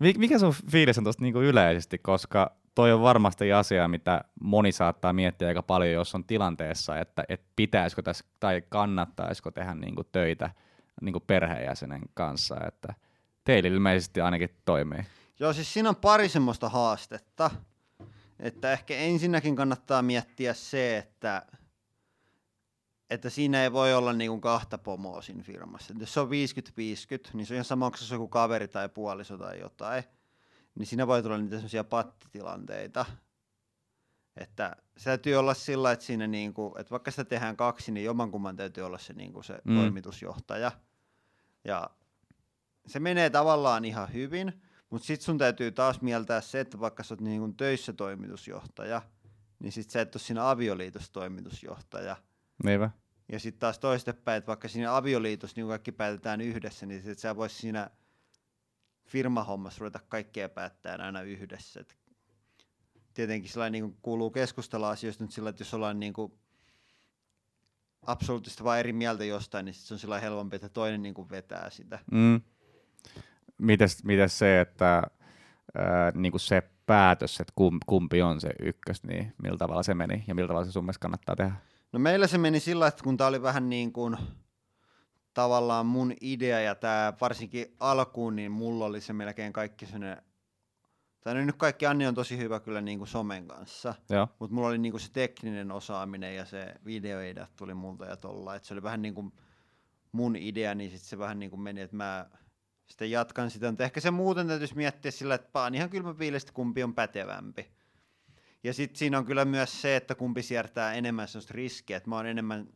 Mikä 0.00 0.38
sun 0.38 0.54
fiilis 0.70 0.98
on 0.98 1.04
tuosta 1.04 1.22
niinku 1.22 1.40
yleisesti, 1.40 1.98
koska 1.98 2.56
toi 2.74 2.92
on 2.92 3.02
varmasti 3.02 3.52
asia, 3.52 3.88
mitä 3.88 4.24
moni 4.42 4.72
saattaa 4.72 5.12
miettiä 5.12 5.48
aika 5.48 5.62
paljon, 5.62 5.92
jos 5.92 6.14
on 6.14 6.24
tilanteessa, 6.24 6.98
että, 6.98 7.24
että 7.28 7.46
pitäisikö 7.56 8.02
tässä 8.02 8.24
tai 8.40 8.62
kannattaisiko 8.68 9.50
tehdä 9.50 9.74
niin 9.74 9.94
kuin 9.94 10.06
töitä 10.12 10.50
niin 11.00 11.12
kuin 11.12 11.24
perheenjäsenen 11.26 12.02
kanssa, 12.14 12.56
että 12.68 12.94
teillä 13.44 13.68
ilmeisesti 13.68 14.20
ainakin 14.20 14.50
toimii. 14.64 15.06
Joo, 15.40 15.52
siis 15.52 15.72
siinä 15.72 15.88
on 15.88 15.96
pari 15.96 16.28
semmoista 16.28 16.68
haastetta, 16.68 17.50
että 18.40 18.72
ehkä 18.72 18.94
ensinnäkin 18.94 19.56
kannattaa 19.56 20.02
miettiä 20.02 20.54
se, 20.54 20.98
että, 20.98 21.42
että 23.10 23.30
siinä 23.30 23.62
ei 23.62 23.72
voi 23.72 23.94
olla 23.94 24.12
niin 24.12 24.30
kuin 24.30 24.40
kahta 24.40 24.78
pomoa 24.78 25.22
siinä 25.22 25.42
firmassa. 25.42 25.92
Et 25.94 26.00
jos 26.00 26.14
se 26.14 26.20
on 26.20 26.28
50-50, 26.28 26.30
niin 27.32 27.46
se 27.46 27.54
on 27.54 27.56
ihan 27.56 27.64
sama, 27.64 27.86
onko 27.86 27.98
se 27.98 28.14
joku 28.14 28.28
kaveri 28.28 28.68
tai 28.68 28.88
puoliso 28.88 29.38
tai 29.38 29.60
jotain, 29.60 30.04
niin 30.74 30.86
siinä 30.86 31.06
voi 31.06 31.22
tulla 31.22 31.38
niitä 31.38 31.56
semmoisia 31.56 31.84
pattitilanteita. 31.84 33.06
Että 34.36 34.76
se 34.96 35.04
täytyy 35.04 35.36
olla 35.36 35.54
sillä, 35.54 35.92
että 35.92 36.04
siinä 36.04 36.26
niin 36.26 36.54
kuin, 36.54 36.80
että 36.80 36.90
vaikka 36.90 37.10
sitä 37.10 37.24
tehdään 37.24 37.56
kaksi, 37.56 37.92
niin 37.92 38.04
jomankumman 38.04 38.56
täytyy 38.56 38.84
olla 38.84 38.98
se, 38.98 39.12
niin 39.12 39.32
kuin 39.32 39.44
se 39.44 39.58
mm. 39.64 39.76
toimitusjohtaja. 39.76 40.72
Ja 41.64 41.90
se 42.86 43.00
menee 43.00 43.30
tavallaan 43.30 43.84
ihan 43.84 44.12
hyvin, 44.12 44.62
mutta 44.90 45.06
sitten 45.06 45.24
sun 45.24 45.38
täytyy 45.38 45.72
taas 45.72 46.00
mieltää 46.00 46.40
se, 46.40 46.60
että 46.60 46.80
vaikka 46.80 47.02
sä 47.02 47.14
oot 47.14 47.20
niin 47.20 47.40
kuin 47.40 47.56
töissä 47.56 47.92
toimitusjohtaja, 47.92 49.02
niin 49.58 49.72
sit 49.72 49.90
sä 49.90 50.00
et 50.00 50.14
ole 50.14 50.22
siinä 50.22 50.50
avioliitossa 50.50 51.12
toimitusjohtaja. 51.12 52.16
Niinpä. 52.64 52.90
Ja 53.32 53.40
sitten 53.40 53.60
taas 53.60 53.78
toistepäin, 53.78 54.38
että 54.38 54.48
vaikka 54.48 54.68
siinä 54.68 54.96
avioliitossa 54.96 55.54
niin 55.56 55.68
kaikki 55.68 55.92
päätetään 55.92 56.40
yhdessä, 56.40 56.86
niin 56.86 57.02
sit 57.02 57.18
sä 57.18 57.36
vois 57.36 57.58
siinä 57.58 57.90
firmahommassa 59.06 59.80
ruveta 59.80 60.00
kaikkea 60.08 60.48
päättää 60.48 60.96
aina 61.00 61.22
yhdessä. 61.22 61.80
Et 61.80 61.96
tietenkin 63.14 63.50
sillä 63.50 63.70
niin 63.70 63.96
kuuluu 64.02 64.30
keskustella 64.30 64.90
asioista 64.90 65.24
nyt 65.24 65.32
sillä, 65.32 65.50
että 65.50 65.60
jos 65.60 65.74
ollaan 65.74 66.00
niin 66.00 66.12
kuin 66.12 66.32
absoluuttisesti 68.02 68.64
vain 68.64 68.80
eri 68.80 68.92
mieltä 68.92 69.24
jostain, 69.24 69.64
niin 69.64 69.74
sit 69.74 69.84
se 69.84 69.94
on 69.94 69.98
sillä 69.98 70.20
helpompi, 70.20 70.56
että 70.56 70.68
toinen 70.68 71.02
niin 71.02 71.14
kuin 71.14 71.30
vetää 71.30 71.70
sitä. 71.70 71.98
Mm. 72.12 72.40
Mites, 73.58 74.04
mites 74.04 74.38
se, 74.38 74.60
että 74.60 75.02
ää, 75.74 76.12
niin 76.14 76.32
kuin 76.32 76.40
se 76.40 76.62
päätös, 76.86 77.40
että 77.40 77.52
kum, 77.56 77.78
kumpi 77.86 78.22
on 78.22 78.40
se 78.40 78.50
ykkös, 78.60 79.04
niin 79.04 79.34
millä 79.42 79.58
tavalla 79.58 79.82
se 79.82 79.94
meni 79.94 80.24
ja 80.26 80.34
millä 80.34 80.48
tavalla 80.48 80.66
se 80.66 80.72
sun 80.72 80.84
mielestä 80.84 81.02
kannattaa 81.02 81.36
tehdä? 81.36 81.52
No 81.92 81.98
meillä 81.98 82.26
se 82.26 82.38
meni 82.38 82.60
sillä, 82.60 82.86
että 82.86 83.04
kun 83.04 83.16
tämä 83.16 83.28
oli 83.28 83.42
vähän 83.42 83.70
niin 83.70 83.92
kuin 83.92 84.16
tavallaan 85.34 85.86
mun 85.86 86.14
idea 86.20 86.60
ja 86.60 86.74
tämä 86.74 87.12
varsinkin 87.20 87.76
alkuun, 87.80 88.36
niin 88.36 88.52
mulla 88.52 88.84
oli 88.84 89.00
se 89.00 89.12
melkein 89.12 89.52
kaikki 89.52 89.86
sellainen 89.86 90.22
tai 91.20 91.34
no 91.34 91.44
nyt 91.44 91.56
kaikki 91.56 91.86
Anni 91.86 92.06
on 92.06 92.14
tosi 92.14 92.38
hyvä 92.38 92.60
kyllä 92.60 92.80
niin 92.80 92.98
kuin 92.98 93.08
somen 93.08 93.48
kanssa, 93.48 93.94
mutta 94.38 94.54
mulla 94.54 94.68
oli 94.68 94.78
niin 94.78 94.92
kuin 94.92 95.00
se 95.00 95.12
tekninen 95.12 95.72
osaaminen 95.72 96.36
ja 96.36 96.44
se 96.44 96.74
videoidea 96.84 97.46
tuli 97.56 97.74
multa 97.74 98.04
ja 98.04 98.16
tolla, 98.16 98.54
että 98.54 98.68
se 98.68 98.74
oli 98.74 98.82
vähän 98.82 99.02
niin 99.02 99.14
kuin 99.14 99.32
mun 100.12 100.36
idea, 100.36 100.74
niin 100.74 100.90
sitten 100.90 101.08
se 101.08 101.18
vähän 101.18 101.38
niin 101.38 101.50
kuin 101.50 101.60
meni, 101.60 101.80
että 101.80 101.96
mä 101.96 102.26
sitten 102.86 103.10
jatkan 103.10 103.50
sitä, 103.50 103.70
mutta 103.70 103.84
ehkä 103.84 104.00
se 104.00 104.10
muuten 104.10 104.46
täytyisi 104.46 104.76
miettiä 104.76 105.10
sillä, 105.10 105.34
että 105.34 105.48
paan 105.52 105.74
ihan 105.74 105.90
kylmäpiilistä 105.90 106.52
kumpi 106.52 106.82
on 106.82 106.94
pätevämpi. 106.94 107.70
Ja 108.64 108.74
sitten 108.74 108.98
siinä 108.98 109.18
on 109.18 109.24
kyllä 109.24 109.44
myös 109.44 109.82
se, 109.82 109.96
että 109.96 110.14
kumpi 110.14 110.42
siirtää 110.42 110.94
enemmän 110.94 111.28
sellaista 111.28 111.54
riskiä, 111.54 111.96
että 111.96 112.10
mä 112.10 112.16
oon 112.16 112.26
enemmän, 112.26 112.68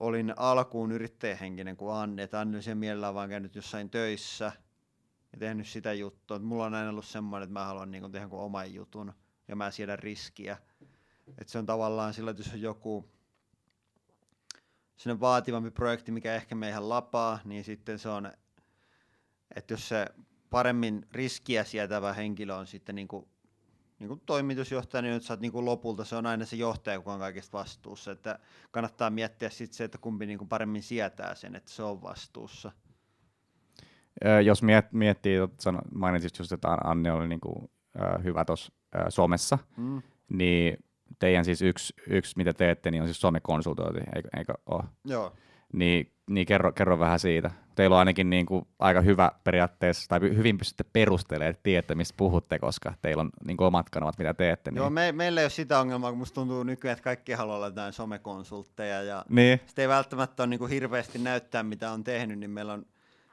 olin 0.00 0.34
alkuun 0.36 0.92
yrittäjähenkinen 0.92 1.76
kuin 1.76 1.94
Anne, 1.94 2.22
että 2.22 2.40
Anne 2.40 2.58
oli 2.66 2.74
mielellään 2.74 3.14
vaan 3.14 3.28
käynyt 3.28 3.54
jossain 3.54 3.90
töissä 3.90 4.52
ja 5.32 5.38
tehnyt 5.38 5.68
sitä 5.68 5.92
juttua. 5.92 6.36
Että 6.36 6.48
mulla 6.48 6.64
on 6.64 6.74
aina 6.74 6.90
ollut 6.90 7.04
semmoinen, 7.04 7.44
että 7.44 7.52
mä 7.52 7.64
haluan 7.64 7.90
niin 7.90 8.12
tehdä 8.12 8.28
kuin 8.28 8.42
oman 8.42 8.74
jutun 8.74 9.12
ja 9.48 9.56
mä 9.56 9.70
siedän 9.70 9.98
riskiä. 9.98 10.58
Että 11.38 11.52
se 11.52 11.58
on 11.58 11.66
tavallaan 11.66 12.14
sillä, 12.14 12.30
että 12.30 12.42
jos 12.42 12.52
on 12.52 12.60
joku 12.60 13.10
sinne 14.96 15.20
vaativampi 15.20 15.70
projekti, 15.70 16.12
mikä 16.12 16.34
ehkä 16.34 16.54
meihän 16.54 16.88
lapaa, 16.88 17.38
niin 17.44 17.64
sitten 17.64 17.98
se 17.98 18.08
on 18.08 18.32
että 19.56 19.74
jos 19.74 19.88
se 19.88 20.06
paremmin 20.50 21.06
riskiä 21.12 21.64
sietävä 21.64 22.12
henkilö 22.12 22.54
on 22.54 22.66
sitten 22.66 22.94
niin 22.94 23.08
kuin, 23.08 23.28
niin 24.02 24.08
kuin 24.08 24.22
toimitusjohtaja, 24.26 25.02
niin 25.02 25.14
nyt 25.14 25.22
sä 25.22 25.32
oot 25.32 25.40
niin 25.40 25.52
kuin 25.52 25.64
lopulta, 25.64 26.04
se 26.04 26.16
on 26.16 26.26
aina 26.26 26.44
se 26.44 26.56
johtaja, 26.56 26.94
joka 26.94 27.12
on 27.12 27.18
kaikesta 27.18 27.58
vastuussa, 27.58 28.12
että 28.12 28.38
kannattaa 28.70 29.10
miettiä 29.10 29.50
sitten 29.50 29.76
se, 29.76 29.84
että 29.84 29.98
kumpi 29.98 30.26
niin 30.26 30.38
kuin 30.38 30.48
paremmin 30.48 30.82
sietää 30.82 31.34
sen, 31.34 31.56
että 31.56 31.70
se 31.70 31.82
on 31.82 32.02
vastuussa. 32.02 32.72
Jos 34.44 34.62
miet, 34.62 34.92
miettii, 34.92 35.38
mainitsit 35.94 36.38
just, 36.38 36.52
että 36.52 36.68
Anni 36.84 37.10
oli 37.10 37.28
niin 37.28 37.40
kuin, 37.40 37.70
hyvä 38.24 38.44
tuossa 38.44 38.72
Suomessa, 39.08 39.58
mm. 39.76 40.02
niin 40.28 40.84
teidän 41.18 41.44
siis 41.44 41.62
yksi, 41.62 41.94
yksi, 42.06 42.34
mitä 42.36 42.52
teette, 42.52 42.90
niin 42.90 43.02
on 43.02 43.08
siis 43.08 43.20
somekonsultointi, 43.20 44.00
eikö, 44.16 44.28
eikö 44.36 44.52
ole? 44.66 44.84
Joo. 45.04 45.32
Niin, 45.72 46.12
niin 46.30 46.46
kerro, 46.46 46.72
kerro 46.72 46.98
vähän 46.98 47.18
siitä. 47.18 47.50
Teillä 47.74 47.94
on 47.94 47.98
ainakin 47.98 48.30
niin 48.30 48.46
kuin 48.46 48.66
aika 48.78 49.00
hyvä 49.00 49.32
periaatteessa, 49.44 50.08
tai 50.08 50.20
hyvin 50.20 50.58
pystytte 50.58 50.84
perustelemaan, 50.92 51.50
että 51.50 51.62
tiedätte, 51.62 51.94
mistä 51.94 52.14
puhutte, 52.16 52.58
koska 52.58 52.94
teillä 53.02 53.20
on 53.20 53.30
niin 53.46 53.56
kuin 53.56 53.66
omat 53.66 53.90
kanavat, 53.90 54.18
mitä 54.18 54.34
teette. 54.34 54.70
Niin... 54.70 54.76
Joo, 54.76 54.90
me, 54.90 55.12
meillä 55.12 55.40
ei 55.40 55.44
ole 55.44 55.50
sitä 55.50 55.80
ongelmaa, 55.80 56.10
kun 56.10 56.18
musta 56.18 56.34
tuntuu 56.34 56.62
nykyään, 56.62 56.92
että 56.92 57.04
kaikki 57.04 57.32
haluaa 57.32 57.56
olla 57.56 57.66
jotain 57.66 57.92
somekonsultteja, 57.92 59.02
ja 59.02 59.24
niin. 59.28 59.60
sitten 59.66 59.82
ei 59.82 59.88
välttämättä 59.88 60.42
ole 60.42 60.50
niin 60.50 60.58
kuin 60.58 60.70
hirveästi 60.70 61.18
näyttää, 61.18 61.62
mitä 61.62 61.92
on 61.92 62.04
tehnyt, 62.04 62.38
niin 62.38 62.50
meillä 62.50 62.72
on, 62.72 62.86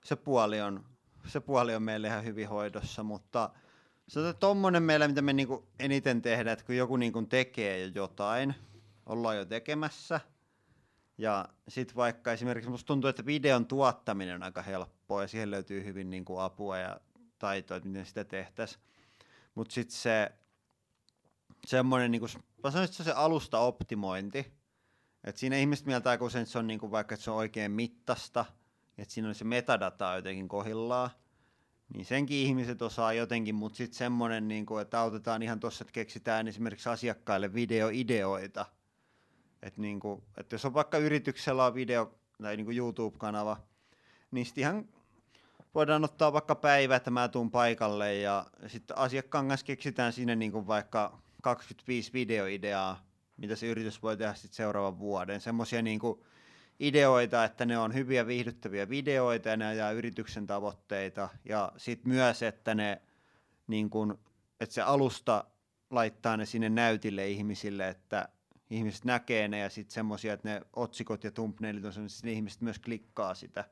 se 0.03 0.15
puoli 0.15 0.61
on, 0.61 0.83
se 1.27 1.39
puoli 1.39 1.75
on 1.75 1.83
meille 1.83 2.07
ihan 2.07 2.23
hyvin 2.23 2.49
hoidossa, 2.49 3.03
mutta 3.03 3.49
se 4.07 4.19
on 4.19 4.35
tommonen 4.39 4.83
meillä, 4.83 5.07
mitä 5.07 5.21
me 5.21 5.33
niinku 5.33 5.67
eniten 5.79 6.21
tehdään, 6.21 6.53
että 6.53 6.65
kun 6.65 6.75
joku 6.75 6.97
niinku 6.97 7.21
tekee 7.21 7.79
jo 7.79 7.91
jotain, 7.95 8.55
ollaan 9.05 9.37
jo 9.37 9.45
tekemässä, 9.45 10.19
ja 11.19 11.49
sitten 11.67 11.95
vaikka 11.95 12.31
esimerkiksi 12.31 12.69
musta 12.69 12.87
tuntuu, 12.87 13.09
että 13.09 13.25
videon 13.25 13.65
tuottaminen 13.65 14.35
on 14.35 14.43
aika 14.43 14.61
helppoa 14.61 15.21
ja 15.21 15.27
siihen 15.27 15.51
löytyy 15.51 15.83
hyvin 15.85 16.09
niin 16.09 16.25
kuin 16.25 16.41
apua 16.41 16.77
ja 16.77 16.99
taitoa, 17.39 17.77
että 17.77 17.89
miten 17.89 18.05
sitä 18.05 18.23
tehtäisiin. 18.23 18.81
Mutta 19.55 19.73
sitten 19.73 19.97
se 19.97 20.31
semmoinen, 21.67 22.11
niin 22.11 22.19
kuin, 22.19 22.31
mä 22.63 22.71
sanoisin, 22.71 22.93
että 22.93 23.03
se 23.03 23.11
alusta 23.11 23.59
optimointi, 23.59 24.53
että 25.23 25.39
siinä 25.39 25.57
ihmiset 25.57 25.85
mieltää 25.85 26.17
usein, 26.21 26.41
että 26.43 26.51
se 26.51 26.59
on 26.59 26.67
niin 26.67 26.79
kuin 26.79 26.91
vaikka, 26.91 27.15
että 27.15 27.23
se 27.23 27.31
on 27.31 27.37
oikein 27.37 27.71
mittasta, 27.71 28.45
että 28.97 29.13
siinä 29.13 29.29
on 29.29 29.35
se 29.35 29.43
metadata 29.43 30.15
jotenkin 30.15 30.47
kohillaan, 30.47 31.09
niin 31.93 32.05
senkin 32.05 32.37
ihmiset 32.37 32.81
osaa 32.81 33.13
jotenkin, 33.13 33.55
mutta 33.55 33.77
sitten 33.77 33.97
semmoinen, 33.97 34.47
niin 34.47 34.65
kuin, 34.65 34.81
että 34.81 34.99
autetaan 34.99 35.43
ihan 35.43 35.59
tuossa, 35.59 35.83
että 35.83 35.91
keksitään 35.91 36.47
esimerkiksi 36.47 36.89
asiakkaille 36.89 37.53
videoideoita– 37.53 38.65
et 39.63 39.77
niinku, 39.77 40.23
et 40.37 40.51
jos 40.51 40.65
on 40.65 40.73
vaikka 40.73 40.97
yrityksellä 40.97 41.65
on 41.65 41.73
video 41.73 42.19
tai 42.41 42.57
niinku 42.57 42.71
YouTube-kanava, 42.71 43.57
niin 44.31 44.45
sitten 44.45 44.61
ihan 44.61 44.85
voidaan 45.75 46.03
ottaa 46.03 46.33
vaikka 46.33 46.55
päivä, 46.55 46.95
että 46.95 47.11
mä 47.11 47.27
tuun 47.27 47.51
paikalle 47.51 48.15
ja 48.15 48.45
sitten 48.67 48.97
asiakkaan 48.97 49.47
kanssa 49.47 49.65
keksitään 49.65 50.13
siinä 50.13 50.35
niinku 50.35 50.67
vaikka 50.67 51.19
25 51.41 52.13
videoideaa, 52.13 53.05
mitä 53.37 53.55
se 53.55 53.67
yritys 53.67 54.03
voi 54.03 54.17
tehdä 54.17 54.33
sitten 54.33 54.55
seuraavan 54.55 54.99
vuoden. 54.99 55.41
Semmoisia 55.41 55.81
niinku 55.81 56.25
ideoita, 56.79 57.43
että 57.43 57.65
ne 57.65 57.77
on 57.77 57.93
hyviä 57.93 58.27
viihdyttäviä 58.27 58.89
videoita 58.89 59.49
ja 59.49 59.57
ne 59.57 59.67
ajaa 59.67 59.91
yrityksen 59.91 60.47
tavoitteita. 60.47 61.29
Ja 61.45 61.71
sitten 61.77 62.13
myös, 62.13 62.43
että 62.43 62.75
ne 62.75 63.01
niin 63.67 63.89
kun, 63.89 64.19
että 64.59 64.75
se 64.75 64.81
alusta 64.81 65.45
laittaa 65.89 66.37
ne 66.37 66.45
sinne 66.45 66.69
näytille 66.69 67.27
ihmisille, 67.27 67.89
että 67.89 68.29
ihmiset 68.69 69.05
näkee 69.05 69.47
ne 69.47 69.59
ja 69.59 69.69
sitten 69.69 69.93
semmoisia, 69.93 70.33
että 70.33 70.49
ne 70.49 70.61
otsikot 70.75 71.23
ja 71.23 71.31
thumbnailit 71.31 71.85
on 71.85 71.93
semmoisia, 71.93 72.17
että 72.17 72.29
ihmiset 72.29 72.61
myös 72.61 72.79
klikkaa 72.79 73.33
sitä. 73.33 73.65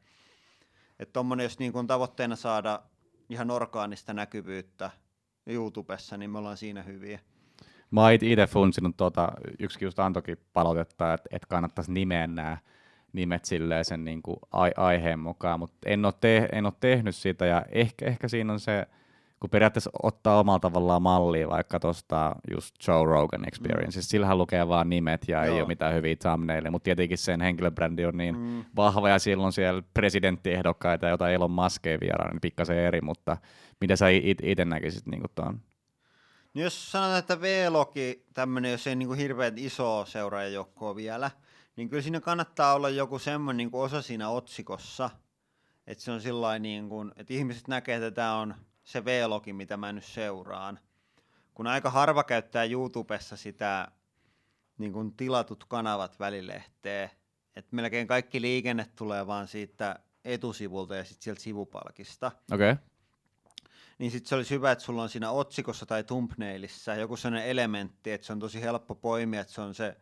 Että 0.99 1.13
tuommoinen, 1.13 1.43
jos 1.43 1.59
niin 1.59 1.75
on 1.75 1.87
tavoitteena 1.87 2.35
saada 2.35 2.81
ihan 3.29 3.51
orgaanista 3.51 4.13
näkyvyyttä 4.13 4.91
YouTubessa, 5.45 6.17
niin 6.17 6.29
me 6.29 6.37
ollaan 6.37 6.57
siinä 6.57 6.83
hyviä. 6.83 7.19
Mä 7.91 8.01
oon 8.01 8.13
itse 8.13 8.47
funtsinut, 8.47 8.97
tuota, 8.97 9.31
yksi 9.59 9.85
just 9.85 9.99
antokin 9.99 10.37
palautetta, 10.53 11.13
että, 11.13 11.29
että 11.31 11.47
kannattaisi 11.47 11.91
nimeä 11.91 12.27
nämä 12.27 12.57
nimet 13.13 13.45
silleen 13.45 13.85
sen 13.85 14.05
niin 14.05 14.21
kuin 14.21 14.37
aiheen 14.77 15.19
mukaan, 15.19 15.59
mutta 15.59 15.77
en 15.85 16.05
ole, 16.05 16.13
te, 16.21 16.49
en 16.51 16.65
ole 16.65 16.73
tehnyt 16.79 17.15
sitä 17.15 17.45
ja 17.45 17.65
ehkä, 17.69 18.05
ehkä 18.05 18.27
siinä 18.27 18.53
on 18.53 18.59
se, 18.59 18.87
kun 19.39 19.49
periaatteessa 19.49 19.89
ottaa 20.03 20.39
omalla 20.39 20.59
tavallaan 20.59 21.01
mallia 21.01 21.49
vaikka 21.49 21.79
tuosta 21.79 22.35
just 22.53 22.75
Joe 22.87 23.05
Rogan 23.05 23.47
Experience, 23.47 23.99
mm. 23.99 24.03
Sillähän 24.03 24.37
lukee 24.37 24.67
vaan 24.67 24.89
nimet 24.89 25.27
ja 25.27 25.45
Joo. 25.45 25.55
ei 25.55 25.61
ole 25.61 25.67
mitään 25.67 25.93
hyviä 25.93 26.15
thumbnailia, 26.15 26.71
mutta 26.71 26.83
tietenkin 26.83 27.17
sen 27.17 27.41
henkilöbrändi 27.41 28.05
on 28.05 28.17
niin 28.17 28.37
mm. 28.37 28.65
vahva 28.75 29.09
ja 29.09 29.19
silloin 29.19 29.53
siellä 29.53 29.83
presidenttiehdokkaita, 29.93 31.07
jota 31.07 31.29
Elon 31.29 31.51
Musk 31.51 31.87
ei 31.87 31.97
vieraan, 32.01 32.31
niin 32.31 32.41
pikkasen 32.41 32.77
eri, 32.77 33.01
mutta 33.01 33.37
mitä 33.81 33.95
sä 33.95 34.05
itse 34.43 34.65
näkisit 34.65 35.07
niin 35.07 35.23
tuon? 35.35 35.61
No 36.53 36.61
jos 36.61 36.91
sanotaan, 36.91 37.19
että 37.19 37.41
V-logi, 37.41 38.25
tämmöinen, 38.33 38.71
jos 38.71 38.87
ei 38.87 38.95
niin 38.95 39.07
kuin 39.07 39.19
hirveän 39.19 39.57
iso 39.57 40.05
seuraajajoukkoa 40.05 40.95
vielä, 40.95 41.31
niin 41.75 41.89
kyllä 41.89 42.01
siinä 42.01 42.19
kannattaa 42.19 42.73
olla 42.73 42.89
joku 42.89 43.19
semmoinen 43.19 43.57
niin 43.57 43.69
osa 43.81 44.01
siinä 44.01 44.29
otsikossa, 44.29 45.09
että 45.87 46.03
se 46.03 46.11
on 46.11 46.21
sillä 46.21 46.59
niin 46.59 46.89
kuin, 46.89 47.11
että 47.15 47.33
ihmiset 47.33 47.67
näkee, 47.67 47.95
että 47.95 48.11
tämä 48.11 48.35
on 48.35 48.55
se 48.87 49.05
V-logi, 49.05 49.53
mitä 49.53 49.77
mä 49.77 49.93
nyt 49.93 50.03
seuraan. 50.03 50.79
kun 51.53 51.67
aika 51.67 51.89
harva 51.89 52.23
käyttää 52.23 52.63
YouTubessa 52.63 53.37
sitä 53.37 53.91
niin 54.77 54.93
kuin 54.93 55.13
tilatut 55.13 55.63
kanavat 55.63 56.19
välilehteä, 56.19 57.09
että 57.55 57.75
melkein 57.75 58.07
kaikki 58.07 58.41
liikenne 58.41 58.87
tulee 58.95 59.27
vaan 59.27 59.47
siitä 59.47 59.99
etusivulta 60.25 60.95
ja 60.95 61.03
sitten 61.03 61.23
sieltä 61.23 61.41
sivupalkista. 61.41 62.31
Okei. 62.51 62.71
Okay. 62.71 62.83
Niin 63.97 64.11
sitten 64.11 64.29
se 64.29 64.35
olisi 64.35 64.55
hyvä, 64.55 64.71
että 64.71 64.83
sulla 64.83 65.03
on 65.03 65.09
siinä 65.09 65.31
otsikossa 65.31 65.85
tai 65.85 66.03
thumbnailissa 66.03 66.95
joku 66.95 67.17
sellainen 67.17 67.49
elementti, 67.49 68.11
että 68.11 68.27
se 68.27 68.33
on 68.33 68.39
tosi 68.39 68.61
helppo 68.61 68.95
poimia, 68.95 69.41
että 69.41 69.53
se 69.53 69.61
on 69.61 69.75
se 69.75 69.97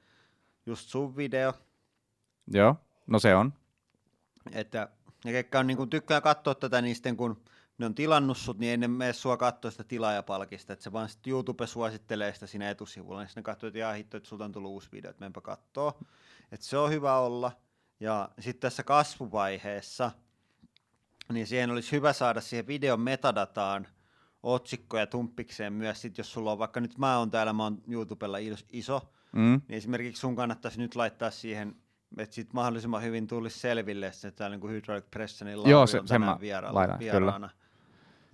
just 0.65 0.89
sun 0.89 1.17
video. 1.17 1.53
Joo, 2.47 2.75
no 3.07 3.19
se 3.19 3.35
on. 3.35 3.53
Että 4.51 4.89
ne 5.25 5.31
ketkä 5.31 5.59
on, 5.59 5.67
niin 5.67 5.77
kun 5.77 5.89
tykkää 5.89 6.21
katsoa 6.21 6.55
tätä, 6.55 6.81
niin 6.81 6.95
sitten 6.95 7.17
kun 7.17 7.43
ne 7.77 7.85
on 7.85 7.95
tilannut 7.95 8.37
sut, 8.37 8.59
niin 8.59 8.71
ei 8.71 8.77
ne 8.77 8.87
mene 8.87 9.13
sua 9.13 9.37
katsoa 9.37 9.71
sitä 9.71 9.83
tilaajapalkista, 9.83 10.73
että 10.73 10.83
se 10.83 10.91
vaan 10.91 11.09
sitten 11.09 11.31
YouTube 11.31 11.67
suosittelee 11.67 12.33
sitä 12.33 12.47
siinä 12.47 12.69
etusivulla, 12.69 13.19
niin 13.19 13.27
sitten 13.27 13.41
ne 13.41 13.45
katsoo, 13.45 13.67
että 13.67 13.79
jaa 13.79 13.93
hitto, 13.93 14.17
että 14.17 14.29
sulta 14.29 14.45
on 14.45 14.51
tullut 14.51 14.71
uusi 14.71 14.89
video, 14.91 15.11
että 15.11 15.25
menpä 15.25 15.41
kattoo. 15.41 15.99
Että 16.51 16.65
se 16.65 16.77
on 16.77 16.91
hyvä 16.91 17.17
olla. 17.17 17.51
Ja 17.99 18.29
sitten 18.39 18.61
tässä 18.61 18.83
kasvuvaiheessa, 18.83 20.11
niin 21.33 21.47
siihen 21.47 21.71
olisi 21.71 21.91
hyvä 21.91 22.13
saada 22.13 22.41
siihen 22.41 22.67
videon 22.67 22.99
metadataan 22.99 23.87
otsikko 24.43 24.97
ja 24.97 25.07
tumppikseen 25.07 25.73
myös, 25.73 26.01
sit 26.01 26.17
jos 26.17 26.33
sulla 26.33 26.51
on 26.51 26.59
vaikka 26.59 26.79
nyt 26.79 26.97
mä 26.97 27.17
oon 27.19 27.31
täällä, 27.31 27.53
mä 27.53 27.63
oon 27.63 27.81
YouTubella 27.87 28.37
iso, 28.71 29.01
mm. 29.31 29.61
niin 29.67 29.77
esimerkiksi 29.77 30.19
sun 30.19 30.35
kannattaisi 30.35 30.79
nyt 30.79 30.95
laittaa 30.95 31.31
siihen 31.31 31.75
että 32.17 32.35
sitten 32.35 32.55
mahdollisimman 32.55 33.03
hyvin 33.03 33.27
tulisi 33.27 33.59
selville, 33.59 34.07
että 34.07 34.31
täällä 34.31 34.57
niin 34.57 34.71
Hydraulic 34.71 35.05
Pressionin 35.11 35.57
Lauri 35.57 35.71
Joo, 35.71 35.87
se, 35.87 35.99
on 35.99 36.05
tänään 36.05 36.39
vieraana. 36.39 36.75
Laitan, 36.75 36.99
vieraana. 36.99 37.31
Kyllä. 37.49 37.64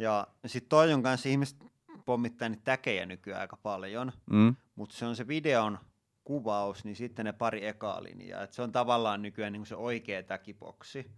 Ja 0.02 0.28
sitten 0.46 0.70
toi 0.70 0.94
on 0.94 1.04
kanssa 1.04 1.30
ihmiset 1.30 1.58
pommittaa 2.06 2.50
niitä 2.50 2.64
täkejä 2.64 3.06
nykyään 3.06 3.42
aika 3.42 3.58
paljon, 3.58 4.12
mm. 4.32 4.56
mutta 4.76 4.96
se 4.96 5.06
on 5.06 5.16
se 5.16 5.28
videon 5.28 5.80
kuvaus, 6.24 6.86
niin 6.86 6.96
sitten 6.96 7.26
ne 7.26 7.34
pari 7.34 7.66
ekaa 7.66 8.04
linjaa. 8.04 8.44
Et 8.44 8.54
se 8.54 8.62
on 8.62 8.72
tavallaan 8.72 9.22
nykyään 9.22 9.54
niin 9.54 9.66
se 9.66 9.76
oikea 9.76 10.24
täkiboksi, 10.24 11.12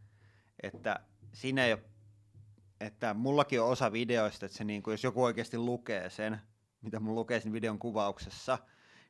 että 0.64 1.00
siinä 1.34 1.66
ei 1.66 1.74
ole, 1.74 1.84
että 2.80 3.14
mullakin 3.14 3.62
on 3.62 3.68
osa 3.68 3.92
videoista, 3.92 4.46
että 4.46 4.58
se 4.58 4.64
niin 4.64 4.84
kuin, 4.84 4.94
jos 4.94 5.04
joku 5.04 5.24
oikeasti 5.24 5.58
lukee 5.58 6.10
sen, 6.10 6.42
mitä 6.82 7.00
mun 7.00 7.16
lukee 7.16 7.40
sen 7.40 7.54
videon 7.54 7.80
kuvauksessa, 7.80 8.58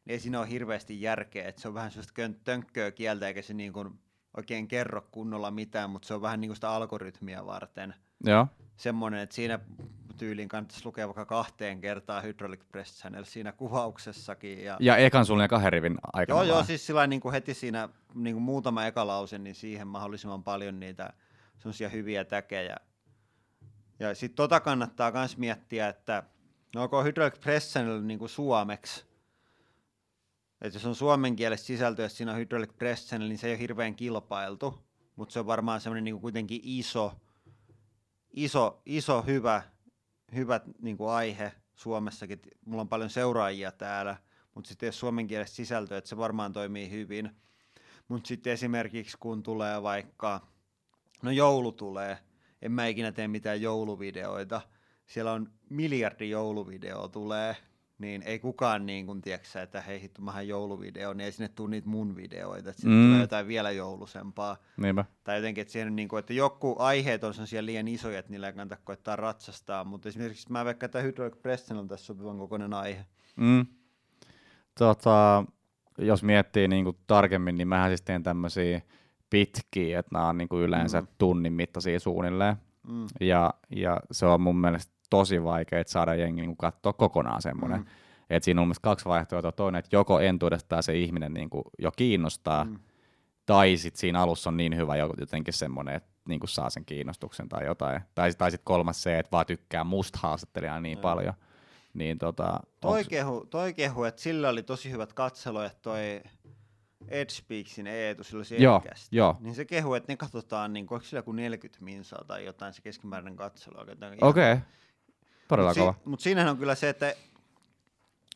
niin 0.05 0.13
ei 0.13 0.19
siinä 0.19 0.39
ole 0.39 0.49
hirveästi 0.49 1.01
järkeä, 1.01 1.47
että 1.47 1.61
se 1.61 1.67
on 1.67 1.73
vähän 1.73 1.91
sellaista 1.91 2.21
tönkköä 2.43 2.91
kieltä, 2.91 3.27
eikä 3.27 3.41
se 3.41 3.53
niin 3.53 3.73
kuin 3.73 3.99
oikein 4.37 4.67
kerro 4.67 5.07
kunnolla 5.11 5.51
mitään, 5.51 5.89
mutta 5.89 6.07
se 6.07 6.13
on 6.13 6.21
vähän 6.21 6.41
niin 6.41 6.49
kuin 6.49 6.55
sitä 6.57 6.69
algoritmia 6.69 7.45
varten. 7.45 7.95
Joo. 8.25 8.47
Semmoinen, 8.75 9.19
että 9.19 9.35
siinä 9.35 9.59
tyyliin 10.17 10.49
kannattaisi 10.49 10.85
lukea 10.85 11.07
vaikka 11.07 11.25
kahteen 11.25 11.81
kertaan 11.81 12.23
Hydraulic 12.23 12.61
Press 12.71 12.99
Channel 12.99 13.23
siinä 13.23 13.51
kuvauksessakin. 13.51 14.63
Ja, 14.63 14.77
ja 14.79 14.97
ekan 14.97 15.25
sulle 15.25 15.47
kahden 15.47 15.73
rivin 15.73 15.97
aikana 16.13 16.39
Joo, 16.39 16.55
joo, 16.55 16.63
siis 16.63 16.85
sillä 16.85 17.07
niin 17.07 17.21
kuin 17.21 17.31
heti 17.31 17.53
siinä 17.53 17.89
niin 18.15 18.35
kuin 18.35 18.43
muutama 18.43 18.85
ekalause, 18.85 19.37
niin 19.37 19.55
siihen 19.55 19.87
mahdollisimman 19.87 20.43
paljon 20.43 20.79
niitä 20.79 21.13
semmoisia 21.57 21.89
hyviä 21.89 22.23
täkejä. 22.23 22.77
Ja 23.99 24.15
sitten 24.15 24.35
tota 24.35 24.59
kannattaa 24.59 25.11
myös 25.11 25.37
miettiä, 25.37 25.87
että 25.87 26.23
no 26.75 26.83
onko 26.83 27.03
Hydraulic 27.03 27.39
Press 27.39 27.71
Channel 27.71 28.01
niin 28.01 28.19
kuin 28.19 28.29
suomeksi, 28.29 29.05
että 30.61 30.75
jos 30.75 30.85
on 30.85 30.95
suomen 30.95 31.35
kielessä 31.35 31.65
sisältöä, 31.65 32.09
siinä 32.09 32.31
on 32.31 32.37
Hydraulic 32.37 32.77
Press 32.77 33.07
Channel, 33.07 33.27
niin 33.27 33.37
se 33.37 33.47
ei 33.47 33.53
ole 33.53 33.59
hirveän 33.59 33.95
kilpailtu, 33.95 34.85
mutta 35.15 35.33
se 35.33 35.39
on 35.39 35.47
varmaan 35.47 35.81
semmoinen 35.81 36.03
niin 36.03 36.21
kuitenkin 36.21 36.61
iso, 36.63 37.13
iso, 38.33 38.81
iso 38.85 39.21
hyvä, 39.21 39.63
hyvä 40.35 40.59
niin 40.81 40.97
kuin 40.97 41.11
aihe 41.11 41.51
Suomessakin. 41.75 42.39
Mulla 42.65 42.81
on 42.81 42.89
paljon 42.89 43.09
seuraajia 43.09 43.71
täällä, 43.71 44.17
mutta 44.55 44.67
sitten 44.67 44.87
jos 44.87 44.99
suomen 44.99 45.27
kielessä 45.27 45.55
sisältöä, 45.55 45.97
että 45.97 46.09
se 46.09 46.17
varmaan 46.17 46.53
toimii 46.53 46.89
hyvin. 46.89 47.29
Mutta 48.07 48.27
sitten 48.27 48.53
esimerkiksi 48.53 49.17
kun 49.19 49.43
tulee 49.43 49.83
vaikka, 49.83 50.47
no 51.21 51.31
joulu 51.31 51.71
tulee, 51.71 52.17
en 52.61 52.71
mä 52.71 52.87
ikinä 52.87 53.11
tee 53.11 53.27
mitään 53.27 53.61
jouluvideoita, 53.61 54.61
siellä 55.05 55.31
on 55.31 55.51
miljardi 55.69 56.29
jouluvideoa 56.29 57.07
tulee, 57.07 57.55
niin 57.97 58.21
ei 58.21 58.39
kukaan 58.39 58.85
niin 58.85 59.05
kuin, 59.05 59.21
tiedätkö, 59.21 59.61
että 59.61 59.81
hei 59.81 60.01
hittu, 60.01 60.21
mähän 60.21 60.47
jouluvideo, 60.47 61.13
niin 61.13 61.25
ei 61.25 61.31
sinne 61.31 61.47
tule 61.47 61.69
niitä 61.69 61.89
mun 61.89 62.15
videoita, 62.15 62.69
että 62.69 62.81
sinne 62.81 62.95
mm. 62.95 63.07
tulee 63.07 63.21
jotain 63.21 63.47
vielä 63.47 63.71
joulusempaa. 63.71 64.57
Niinpä. 64.77 65.05
Tai 65.23 65.35
jotenkin, 65.35 65.61
että, 65.61 65.71
siihen, 65.71 65.95
niin 65.95 66.07
kuin, 66.07 66.19
että 66.19 66.33
joku 66.33 66.75
aiheet 66.79 67.23
on 67.23 67.33
sellaisia 67.33 67.65
liian 67.65 67.87
isoja, 67.87 68.19
että 68.19 68.31
niillä 68.31 68.47
ei 68.47 68.53
kannata 68.53 68.81
koittaa 68.83 69.15
ratsastaa, 69.15 69.83
mutta 69.83 70.09
esimerkiksi 70.09 70.51
mä 70.51 70.65
vaikka 70.65 70.89
tämä 70.89 71.03
Hydraulic 71.03 71.41
Preston 71.41 71.77
on 71.77 71.87
tässä 71.87 72.05
sopivan 72.05 72.37
kokoinen 72.37 72.73
aihe. 72.73 73.05
Mm. 73.35 73.65
Tota, 74.79 75.45
jos 75.97 76.23
miettii 76.23 76.67
niin 76.67 76.83
kuin 76.83 76.97
tarkemmin, 77.07 77.57
niin 77.57 77.67
mähän 77.67 77.89
siis 77.89 78.01
teen 78.01 78.23
tämmöisiä 78.23 78.81
pitkiä, 79.29 79.99
että 79.99 80.09
nämä 80.13 80.27
on 80.27 80.37
niin 80.37 80.49
kuin 80.49 80.63
yleensä 80.63 81.01
mm. 81.01 81.07
tunnin 81.17 81.53
mittaisia 81.53 81.99
suunnilleen. 81.99 82.55
Mm. 82.87 83.07
Ja, 83.21 83.53
ja 83.69 83.99
se 84.11 84.25
on 84.25 84.41
mun 84.41 84.57
mielestä 84.61 84.93
tosi 85.09 85.43
vaikea 85.43 85.83
saada 85.87 86.15
jengi 86.15 86.41
niin 86.41 86.57
katsoa 86.57 86.93
kokonaan 86.93 87.41
semmoinen. 87.41 87.79
Mm. 87.79 87.85
Et 88.29 88.43
siinä 88.43 88.61
on 88.61 88.67
mielestäni 88.67 88.91
kaksi 88.91 89.05
vaihtoehtoa. 89.05 89.51
Toinen, 89.51 89.79
että 89.79 89.95
joko 89.95 90.19
entuudestaan 90.19 90.83
se 90.83 90.97
ihminen 90.97 91.33
niin 91.33 91.49
kuin 91.49 91.63
jo 91.79 91.91
kiinnostaa, 91.91 92.63
mm. 92.63 92.79
tai 93.45 93.77
sitten 93.77 93.99
siinä 93.99 94.21
alussa 94.21 94.49
on 94.49 94.57
niin 94.57 94.77
hyvä 94.77 94.95
jotenkin 94.95 95.53
semmoinen, 95.53 95.95
että 95.95 96.09
niin 96.27 96.39
kuin 96.39 96.49
saa 96.49 96.69
sen 96.69 96.85
kiinnostuksen 96.85 97.49
tai 97.49 97.65
jotain. 97.65 98.01
Tai, 98.15 98.33
tai 98.33 98.51
sitten 98.51 98.65
kolmas 98.65 99.03
se, 99.03 99.19
että 99.19 99.31
vaan 99.31 99.45
tykkää 99.45 99.83
musta 99.83 100.19
haastattelijaa 100.21 100.79
niin 100.79 100.97
mm. 100.97 101.01
paljon. 101.01 101.33
Niin 101.93 102.17
tota, 102.17 102.59
toi, 102.81 102.97
onks... 102.97 103.09
kehu, 103.09 103.45
toi 103.49 103.73
kehu, 103.73 104.03
että 104.03 104.21
sillä 104.21 104.49
oli 104.49 104.63
tosi 104.63 104.91
hyvät 104.91 105.13
katseluja, 105.13 105.69
toi 105.81 106.21
Speaksin 107.29 107.87
Eetu, 107.87 108.23
sillä 108.23 108.43
se 108.43 108.55
joo, 108.55 108.81
joo. 109.11 109.37
niin 109.39 109.55
se 109.55 109.65
kehu, 109.65 109.93
että 109.93 110.11
ne 110.11 110.17
katsotaan, 110.17 110.73
niin 110.73 110.83
onko 110.83 111.01
sillä 111.01 111.21
kuin 111.21 111.35
40 111.35 111.83
minsaa 111.85 112.23
tai 112.27 112.45
jotain 112.45 112.73
se 112.73 112.81
keskimääräinen 112.81 113.35
katselu. 113.35 113.75
Okei. 113.79 113.97
Okay. 114.21 114.57
Todella 115.47 115.69
mut 115.69 115.77
kova. 115.77 115.93
Si- 115.93 116.09
Mutta 116.09 116.23
siinähän 116.23 116.51
on 116.51 116.57
kyllä 116.57 116.75
se, 116.75 116.89
että, 116.89 117.13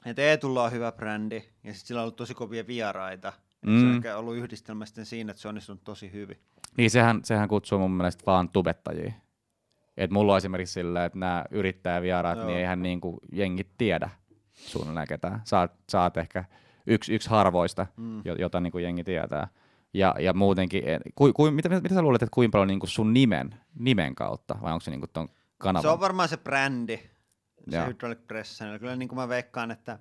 että 0.05 0.21
Eetulla 0.21 0.63
on 0.63 0.71
hyvä 0.71 0.91
brändi, 0.91 1.35
ja 1.35 1.73
sitten 1.73 1.87
sillä 1.87 1.99
on 1.99 2.03
ollut 2.03 2.15
tosi 2.15 2.33
kovia 2.33 2.67
vieraita. 2.67 3.33
Mm. 3.65 3.79
Se 3.79 3.85
on 3.85 3.95
ehkä 3.95 4.17
ollut 4.17 4.35
yhdistelmä 4.35 4.85
sitten 4.85 5.05
siinä, 5.05 5.31
että 5.31 5.41
se 5.41 5.47
on 5.47 5.49
onnistunut 5.49 5.83
tosi 5.83 6.11
hyvin. 6.11 6.37
Niin, 6.77 6.91
sehän, 6.91 7.19
sehän 7.23 7.47
kutsuu 7.49 7.79
mun 7.79 7.91
mielestä 7.91 8.23
vaan 8.25 8.49
tubettajia. 8.49 9.13
Et 9.97 10.11
mulla 10.11 10.31
on 10.33 10.37
esimerkiksi 10.37 10.73
sillä, 10.73 11.05
että 11.05 11.19
nämä 11.19 11.45
yrittäjävieraat, 11.51 12.45
niin 12.45 12.57
eihän 12.57 12.81
niinku 12.81 13.19
jengit 13.31 13.67
tiedä 13.77 14.09
suunnilleen 14.53 15.07
ketään. 15.07 15.41
Saat, 15.43 15.71
saat 15.89 16.17
ehkä 16.17 16.43
yksi, 16.87 17.15
yksi 17.15 17.29
harvoista, 17.29 17.87
mm. 17.97 18.21
jota 18.39 18.59
niinku 18.59 18.77
jengi 18.77 19.03
tietää. 19.03 19.47
Ja, 19.93 20.15
ja 20.19 20.33
muutenkin, 20.33 20.83
ku, 21.15 21.33
ku, 21.33 21.51
mitä, 21.51 21.69
mitä 21.69 21.95
sä 21.95 22.01
luulet, 22.01 22.23
että 22.23 22.33
kuinka 22.33 22.51
paljon 22.51 22.67
niinku 22.67 22.87
sun 22.87 23.13
nimen, 23.13 23.55
nimen 23.79 24.15
kautta, 24.15 24.55
vai 24.61 24.73
onko 24.73 24.81
se 24.81 24.91
niinku 24.91 25.07
ton 25.13 25.27
kanavan. 25.57 25.81
Se 25.81 25.87
on 25.87 25.99
varmaan 25.99 26.29
se 26.29 26.37
brändi, 26.37 26.97
se 27.69 27.77
Joo. 27.77 27.87
Hydraulic 27.87 28.27
Press. 28.27 28.59
Kyllä 28.79 28.95
niin 28.95 29.09
kuin 29.09 29.19
mä 29.19 29.29
veikkaan, 29.29 29.71
että, 29.71 29.99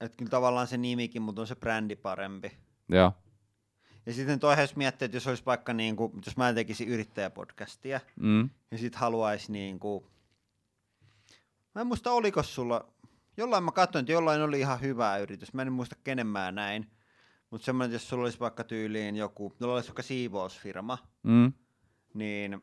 että 0.00 0.16
kyllä 0.16 0.30
tavallaan 0.30 0.66
se 0.66 0.76
nimikin, 0.76 1.22
mutta 1.22 1.40
on 1.40 1.46
se 1.46 1.56
brändi 1.56 1.96
parempi. 1.96 2.58
Joo. 2.88 3.12
Ja 4.06 4.12
sitten 4.12 4.40
toinen, 4.40 4.62
jos 4.62 4.76
miettii, 4.76 5.06
että 5.06 5.16
jos 5.16 5.26
olisi 5.26 5.46
vaikka, 5.46 5.72
niin 5.72 5.96
kuin, 5.96 6.12
jos 6.26 6.36
mä 6.36 6.52
tekisin 6.52 6.88
yrittäjäpodcastia, 6.88 8.00
mm. 8.16 8.50
ja 8.70 8.78
sitten 8.78 9.00
haluaisi 9.00 9.52
niin 9.52 9.78
kuin, 9.78 10.04
mä 11.74 11.80
en 11.80 11.86
muista 11.86 12.12
oliko 12.12 12.42
sulla, 12.42 12.92
jollain 13.36 13.64
mä 13.64 13.72
katsoin, 13.72 14.02
että 14.02 14.12
jollain 14.12 14.42
oli 14.42 14.60
ihan 14.60 14.80
hyvä 14.80 15.18
yritys, 15.18 15.54
mä 15.54 15.62
en 15.62 15.72
muista 15.72 15.96
kenen 16.04 16.26
mä 16.26 16.52
näin, 16.52 16.90
mutta 17.50 17.64
semmoinen, 17.64 17.92
jos 17.92 18.08
sulla 18.08 18.22
olisi 18.22 18.40
vaikka 18.40 18.64
tyyliin 18.64 19.16
joku, 19.16 19.52
jolla 19.60 19.74
olisi 19.74 19.88
vaikka 19.88 20.02
siivousfirma, 20.02 20.98
mm. 21.22 21.52
niin 22.14 22.62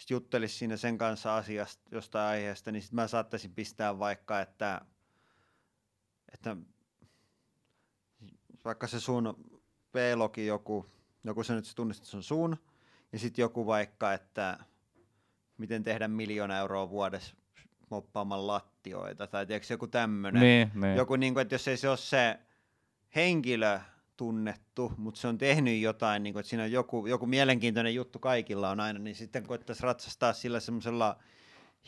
sitten 0.00 0.14
juttelisi 0.14 0.54
siinä 0.54 0.76
sen 0.76 0.98
kanssa 0.98 1.36
asiasta, 1.36 1.82
jostain 1.92 2.28
aiheesta, 2.28 2.72
niin 2.72 2.82
sitten 2.82 2.96
mä 2.96 3.08
saattaisin 3.08 3.54
pistää 3.54 3.98
vaikka, 3.98 4.40
että, 4.40 4.80
että 6.32 6.56
vaikka 8.64 8.86
se 8.86 9.00
sun 9.00 9.44
V-logi 9.94 10.46
joku, 10.46 10.86
joku 11.24 11.42
se 11.42 11.54
nyt 11.54 11.64
se 11.64 11.74
tunnistat, 11.74 12.24
sun, 12.24 12.56
ja 13.12 13.18
sitten 13.18 13.42
joku 13.42 13.66
vaikka, 13.66 14.12
että 14.12 14.58
miten 15.58 15.82
tehdä 15.82 16.08
miljoona 16.08 16.58
euroa 16.58 16.90
vuodessa 16.90 17.36
moppaamaan 17.90 18.46
lattioita, 18.46 19.26
tai 19.26 19.46
tiedätkö 19.46 19.74
joku 19.74 19.86
tämmöinen. 19.86 20.42
Niin, 20.42 20.70
niin. 20.74 20.96
Joku, 20.96 21.16
niin 21.16 21.34
kuin, 21.34 21.42
että 21.42 21.54
jos 21.54 21.68
ei 21.68 21.76
se 21.76 21.88
ole 21.88 21.96
se 21.96 22.38
henkilö, 23.14 23.80
tunnettu, 24.20 24.92
mutta 24.96 25.20
se 25.20 25.28
on 25.28 25.38
tehnyt 25.38 25.80
jotain, 25.80 26.22
niin 26.22 26.32
kuin, 26.32 26.40
että 26.40 26.50
siinä 26.50 26.62
on 26.62 26.72
joku, 26.72 27.06
joku 27.06 27.26
mielenkiintoinen 27.26 27.94
juttu 27.94 28.18
kaikilla 28.18 28.70
on 28.70 28.80
aina, 28.80 28.98
niin 28.98 29.16
sitten 29.16 29.46
koettaisiin 29.46 29.84
ratsastaa 29.84 30.32
sillä 30.32 30.60
semmoisella 30.60 31.16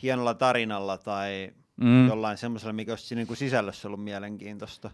hienolla 0.01 0.33
tarinalla 0.33 0.97
tai 0.97 1.51
mm. 1.75 2.07
jollain 2.07 2.37
semmoisella, 2.37 2.73
mikä 2.73 2.91
olisi 2.91 3.05
siinä 3.05 3.19
niin 3.19 3.27
kuin 3.27 3.37
sisällössä 3.37 3.87
ollut 3.87 4.03
mielenkiintoista. 4.03 4.91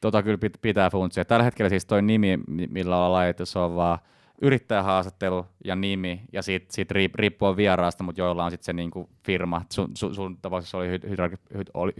Tota 0.00 0.22
kyllä 0.22 0.38
pitää 0.62 0.90
funtsia. 0.90 1.24
Tällä 1.24 1.44
hetkellä 1.44 1.68
siis 1.68 1.86
toi 1.86 2.02
nimi, 2.02 2.38
millä 2.46 2.96
ollaan 2.96 3.12
laitettu, 3.12 3.46
se 3.46 3.58
on 3.58 3.76
vaan 3.76 3.98
yrittäjähaastattelu 4.42 5.46
ja 5.64 5.76
nimi, 5.76 6.22
ja 6.32 6.42
siitä, 6.42 6.66
siitä 6.70 6.94
riippuu 7.14 7.56
vieraasta, 7.56 8.04
mutta 8.04 8.20
joilla 8.20 8.44
on 8.44 8.50
sitten 8.50 8.64
se 8.64 8.72
niinku 8.72 9.10
firma. 9.26 9.62
Sun, 9.72 9.90
sun, 9.94 10.14
sun 10.14 10.36
tapauksessa 10.36 10.78
oli 10.78 10.88
Hydraulic, 10.88 11.40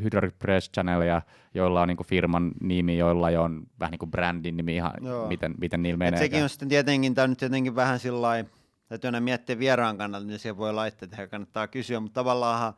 Hydraulic 0.03 0.39
Press 0.39 0.71
Channel, 0.71 1.03
ja 1.03 1.23
joilla 1.55 1.83
on 1.83 1.89
niinku 1.89 2.05
firman 2.05 2.53
nimi, 2.61 2.99
joilla 2.99 3.27
on 3.27 3.63
vähän 3.81 3.91
niin 3.91 3.99
kuin 3.99 4.11
brändin 4.11 4.57
nimi, 4.57 4.75
ihan 4.75 4.93
miten, 5.29 5.55
miten 5.61 5.83
niillä 5.83 5.99
menee. 5.99 6.13
Et 6.13 6.19
sekin 6.19 6.43
on 6.43 6.49
sitten 6.49 6.69
tietenkin, 6.69 7.15
tämä 7.15 7.25
on 7.25 7.31
nyt 7.31 7.43
jotenkin 7.43 7.75
vähän 7.75 7.99
sillä 7.99 8.23
lailla, 8.23 8.51
täytyy 8.89 9.09
aina 9.09 9.21
miettiä 9.21 9.59
vieraan 9.59 9.99
kannalta, 9.99 10.27
niin 10.27 10.39
siihen 10.39 10.57
voi 10.57 10.73
laittaa, 10.73 11.05
että 11.05 11.27
kannattaa 11.27 11.69
kysyä, 11.69 12.01
mutta 12.01 12.21
tavallaan, 12.21 12.75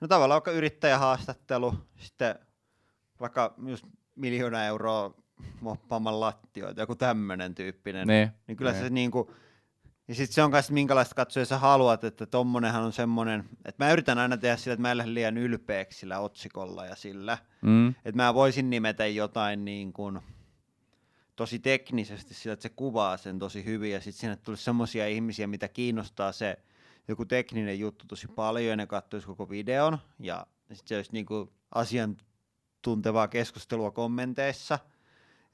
no 0.00 0.08
tavallaan 0.08 0.36
vaikka 0.36 0.50
yrittäjähaastattelu, 0.50 1.74
sitten 1.96 2.34
vaikka 3.20 3.54
just 3.66 3.86
miljoona 4.14 4.64
euroa 4.64 5.14
moppaamaan 5.60 6.20
lattioita, 6.20 6.80
joku 6.80 6.94
tämmöinen 6.94 7.54
tyyppinen, 7.54 8.06
ne, 8.06 8.32
niin 8.46 8.56
kyllä 8.56 8.72
ne. 8.72 8.80
se 8.80 8.90
niinku, 8.90 9.34
ja 10.08 10.14
sitten 10.14 10.34
se 10.34 10.42
on 10.42 10.50
myös 10.50 10.70
minkälaista 10.70 11.14
katsoja 11.14 11.46
sä 11.46 11.58
haluat, 11.58 12.04
että 12.04 12.26
tommonenhan 12.26 12.82
on 12.82 12.92
semmoinen, 12.92 13.44
että 13.64 13.84
mä 13.84 13.92
yritän 13.92 14.18
aina 14.18 14.36
tehdä 14.36 14.56
sillä, 14.56 14.72
että 14.72 14.82
mä 14.82 14.90
en 14.90 14.98
lähde 14.98 15.14
liian 15.14 15.38
ylpeäksi 15.38 15.98
sillä 15.98 16.18
otsikolla 16.18 16.86
ja 16.86 16.96
sillä, 16.96 17.38
mm. 17.62 17.88
että 17.88 18.16
mä 18.16 18.34
voisin 18.34 18.70
nimetä 18.70 19.06
jotain 19.06 19.64
niin 19.64 19.92
kuin, 19.92 20.20
tosi 21.40 21.58
teknisesti 21.58 22.34
sillä, 22.34 22.52
että 22.52 22.62
se 22.62 22.68
kuvaa 22.68 23.16
sen 23.16 23.38
tosi 23.38 23.64
hyvin 23.64 23.92
ja 23.92 24.00
sitten 24.00 24.20
sinne 24.20 24.36
tulisi 24.36 24.64
semmoisia 24.64 25.08
ihmisiä, 25.08 25.46
mitä 25.46 25.68
kiinnostaa 25.68 26.32
se 26.32 26.58
joku 27.08 27.24
tekninen 27.24 27.78
juttu 27.78 28.06
tosi 28.06 28.28
paljon 28.28 28.70
ja 28.70 28.76
ne 28.76 28.86
katsoisi 28.86 29.26
koko 29.26 29.50
videon 29.50 29.98
ja 30.18 30.46
sitten 30.72 30.88
se 30.88 30.96
olisi 30.96 31.12
niin 31.12 31.26
kuin 31.26 31.50
asiantuntevaa 31.74 33.28
keskustelua 33.28 33.90
kommenteissa 33.90 34.78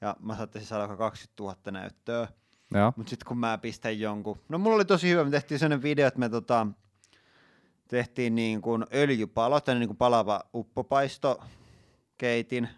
ja 0.01 0.15
mä 0.19 0.35
saattaisin 0.35 0.67
saada 0.67 0.97
20 0.97 1.43
000 1.43 1.71
näyttöä. 1.71 2.27
Mutta 2.95 3.09
sitten 3.09 3.27
kun 3.27 3.37
mä 3.37 3.57
pistän 3.57 3.99
jonkun, 3.99 4.39
no 4.49 4.57
mulla 4.57 4.75
oli 4.75 4.85
tosi 4.85 5.09
hyvä, 5.09 5.23
me 5.23 5.29
tehtiin 5.29 5.59
sellainen 5.59 5.83
video, 5.83 6.07
että 6.07 6.19
me 6.19 6.29
tota, 6.29 6.67
tehtiin 7.87 8.35
niin 8.35 8.61
kuin 8.61 8.85
öljypalo, 8.93 9.61
niin 9.79 9.87
kuin 9.87 9.97
palava 9.97 10.41
uppopaisto 10.53 11.43
keitin, 12.17 12.69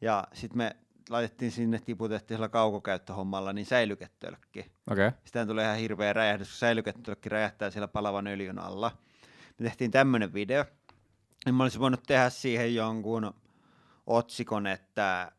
ja 0.00 0.24
sitten 0.32 0.58
me 0.58 0.76
laitettiin 1.10 1.50
sinne, 1.50 1.78
tiputettiin 1.78 2.36
sillä 2.36 2.48
kaukokäyttöhommalla, 2.48 3.52
niin 3.52 3.66
säilyketölkki. 3.66 4.72
Okay. 4.90 5.12
Sitä 5.24 5.46
tulee 5.46 5.64
ihan 5.64 5.78
hirveä 5.78 6.12
räjähdys, 6.12 6.48
kun 6.48 6.58
säilyketölkki 6.58 7.28
räjähtää 7.28 7.70
siellä 7.70 7.88
palavan 7.88 8.26
öljyn 8.26 8.58
alla. 8.58 8.92
Me 9.58 9.64
tehtiin 9.64 9.90
tämmöinen 9.90 10.32
video, 10.32 10.64
niin 11.44 11.54
mä 11.54 11.62
olisin 11.62 11.80
voinut 11.80 12.02
tehdä 12.06 12.30
siihen 12.30 12.74
jonkun 12.74 13.34
otsikon, 14.06 14.66
että 14.66 15.32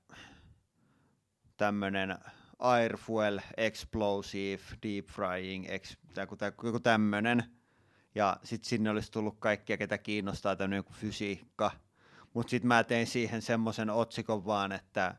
tämmöinen 1.57 2.17
air 2.59 2.97
fuel 2.97 3.39
explosive 3.57 4.63
deep 4.83 5.05
frying, 5.05 5.65
ex, 5.69 5.97
joku 6.63 6.79
tämmöinen. 6.79 7.43
Ja 8.15 8.37
sitten 8.43 8.69
sinne 8.69 8.89
olisi 8.89 9.11
tullut 9.11 9.35
kaikkia, 9.39 9.77
ketä 9.77 9.97
kiinnostaa 9.97 10.55
tämmöinen 10.55 10.83
fysiikka. 10.93 11.71
Mutta 12.33 12.49
sitten 12.49 12.67
mä 12.67 12.83
tein 12.83 13.07
siihen 13.07 13.41
semmoisen 13.41 13.89
otsikon 13.89 14.45
vaan, 14.45 14.71
että 14.71 15.15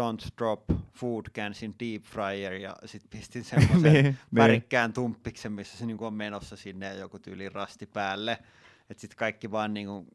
don't 0.00 0.28
drop 0.38 0.64
food 0.94 1.24
cans 1.34 1.62
in 1.62 1.74
deep 1.80 2.02
fryer 2.02 2.52
ja 2.52 2.76
sitten 2.84 3.10
pistin 3.10 3.44
semmoisen 3.54 3.92
niin, 3.92 4.04
niin. 4.04 4.18
värikkään 4.34 4.92
tumppiksen, 4.92 5.52
missä 5.52 5.78
se 5.78 5.86
niinku 5.86 6.06
on 6.06 6.14
menossa 6.14 6.56
sinne 6.56 6.86
ja 6.86 6.94
joku 6.94 7.18
tyyli 7.18 7.48
rasti 7.48 7.86
päälle. 7.86 8.38
Että 8.90 9.00
sitten 9.00 9.18
kaikki 9.18 9.50
vaan 9.50 9.74
niinku, 9.74 10.06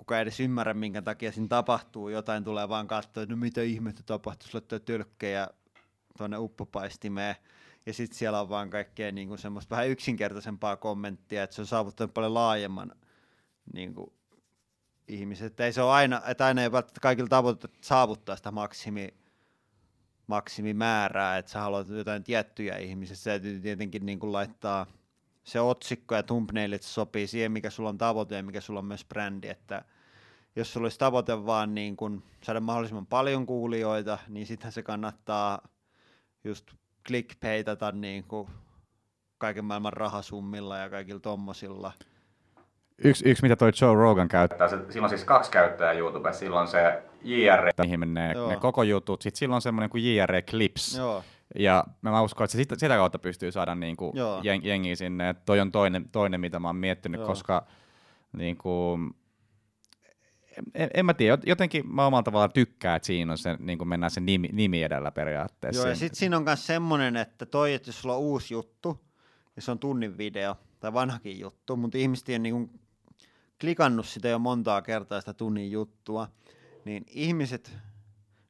kuka 0.00 0.16
ei 0.16 0.22
edes 0.22 0.40
ymmärrä, 0.40 0.74
minkä 0.74 1.02
takia 1.02 1.32
siinä 1.32 1.48
tapahtuu, 1.48 2.08
jotain 2.08 2.44
tulee 2.44 2.68
vaan 2.68 2.86
katsoa, 2.86 3.22
että 3.22 3.34
no 3.34 3.40
mitä 3.40 3.62
ihmettä 3.62 4.02
tapahtuu, 4.02 4.60
tuo 4.60 4.78
tölkkejä 4.78 5.48
tuonne 6.18 6.38
uppopaistimeen. 6.38 7.36
Ja 7.86 7.92
sitten 7.92 8.18
siellä 8.18 8.40
on 8.40 8.48
vaan 8.48 8.70
kaikkea 8.70 9.12
niinku 9.12 9.36
semmoista 9.36 9.70
vähän 9.70 9.88
yksinkertaisempaa 9.88 10.76
kommenttia, 10.76 11.42
että 11.42 11.56
se 11.56 11.62
on 11.62 11.66
saavuttanut 11.66 12.14
paljon 12.14 12.34
laajemman 12.34 12.92
niinku, 13.74 14.12
ihmiset. 15.08 15.46
Että 15.46 15.64
ei 15.64 15.72
se 15.72 15.82
ole 15.82 15.92
aina, 15.92 16.22
että 16.26 16.46
aina 16.46 16.62
ei 16.62 16.72
välttämättä 16.72 17.00
kaikilla 17.00 17.28
tavoittaa 17.28 17.70
saavuttaa 17.80 18.36
sitä 18.36 18.50
maksimi, 18.50 19.14
maksimimäärää, 20.26 21.38
että 21.38 21.52
sä 21.52 21.60
haluat 21.60 21.88
jotain 21.88 22.24
tiettyjä 22.24 22.76
ihmisiä. 22.76 23.16
Se 23.16 23.30
täytyy 23.30 23.60
tietenkin 23.60 24.06
niin 24.06 24.18
kuin 24.18 24.32
laittaa 24.32 24.86
se 25.44 25.60
otsikko 25.60 26.14
ja 26.14 26.22
thumbnailit 26.22 26.82
sopii 26.82 27.26
siihen, 27.26 27.52
mikä 27.52 27.70
sulla 27.70 27.88
on 27.88 27.98
tavoite 27.98 28.36
ja 28.36 28.42
mikä 28.42 28.60
sulla 28.60 28.78
on 28.78 28.84
myös 28.84 29.04
brändi, 29.04 29.48
että 29.48 29.84
jos 30.56 30.72
sulla 30.72 30.84
olisi 30.84 30.98
tavoite 30.98 31.46
vaan 31.46 31.74
niin 31.74 31.96
kuin 31.96 32.22
saada 32.42 32.60
mahdollisimman 32.60 33.06
paljon 33.06 33.46
kuulijoita, 33.46 34.18
niin 34.28 34.46
sittenhän 34.46 34.72
se 34.72 34.82
kannattaa 34.82 35.68
just 36.44 36.66
clickbaitata 37.06 37.92
niin 37.92 38.24
kuin 38.24 38.48
kaiken 39.38 39.64
maailman 39.64 39.92
rahasummilla 39.92 40.78
ja 40.78 40.90
kaikilla 40.90 41.20
tommosilla– 41.20 41.92
Yksi, 43.04 43.28
yksi, 43.28 43.42
mitä 43.42 43.56
toi 43.56 43.72
Joe 43.80 43.94
Rogan 43.94 44.28
käyttää, 44.28 44.68
se, 44.68 44.78
silloin 44.90 45.08
siis 45.08 45.24
kaksi 45.24 45.50
käyttäjää 45.50 45.92
YouTubessa, 45.92 46.38
silloin 46.38 46.68
se 46.68 47.02
JR, 47.22 47.72
mihin 47.78 48.00
menee 48.00 48.34
ne 48.48 48.56
koko 48.56 48.82
jutut, 48.82 49.22
sitten 49.22 49.38
silloin 49.38 49.54
on 49.54 49.62
semmoinen 49.62 49.90
kuin 49.90 50.16
JR 50.16 50.42
Clips. 50.42 50.96
Joo. 50.96 51.24
Ja 51.58 51.84
mä 52.02 52.22
uskon, 52.22 52.44
että 52.44 52.52
se 52.52 52.58
sitä, 52.58 52.74
sitä 52.78 52.96
kautta 52.96 53.18
pystyy 53.18 53.52
saada 53.52 53.74
niin 53.74 53.96
kuin 53.96 54.12
jeng, 54.42 54.66
jengiä 54.66 54.96
sinne. 54.96 55.28
Et 55.28 55.44
toi 55.44 55.60
on 55.60 55.72
toinen, 55.72 56.08
toinen, 56.12 56.40
mitä 56.40 56.60
mä 56.60 56.68
oon 56.68 56.76
miettinyt, 56.76 57.20
Joo. 57.20 57.28
koska 57.28 57.66
niin 58.32 58.56
kuin, 58.56 59.14
en, 60.74 60.90
en 60.94 61.06
mä 61.06 61.14
tiedä, 61.14 61.38
jotenkin 61.46 61.94
mä 61.94 62.06
omalla 62.06 62.22
tavalla 62.22 62.48
tykkään, 62.48 62.96
että 62.96 63.06
siinä 63.06 63.32
on 63.32 63.38
se, 63.38 63.56
niin 63.58 63.78
kuin 63.78 63.88
mennään 63.88 64.10
se 64.10 64.20
nimi, 64.20 64.48
nimi 64.52 64.82
edellä 64.82 65.10
periaatteessa. 65.10 65.82
Joo, 65.82 65.88
ja 65.88 65.96
sitten 65.96 66.18
siinä 66.18 66.36
on 66.36 66.42
myös 66.42 66.66
semmoinen, 66.66 67.16
että 67.16 67.46
toi, 67.46 67.74
että 67.74 67.88
jos 67.88 68.00
sulla 68.00 68.14
on 68.14 68.20
uusi 68.20 68.54
juttu, 68.54 69.00
ja 69.56 69.62
se 69.62 69.70
on 69.70 69.78
tunnin 69.78 70.18
video, 70.18 70.56
tai 70.80 70.92
vanhakin 70.92 71.40
juttu, 71.40 71.76
mutta 71.76 71.98
ihmiset 71.98 72.28
ei 72.28 72.38
niin 72.38 72.54
kuin 72.54 72.80
klikannut 73.60 74.06
sitä 74.06 74.28
jo 74.28 74.38
montaa 74.38 74.82
kertaa 74.82 75.20
sitä 75.20 75.34
tunnin 75.34 75.70
juttua, 75.70 76.28
niin 76.84 77.04
ihmiset, 77.08 77.76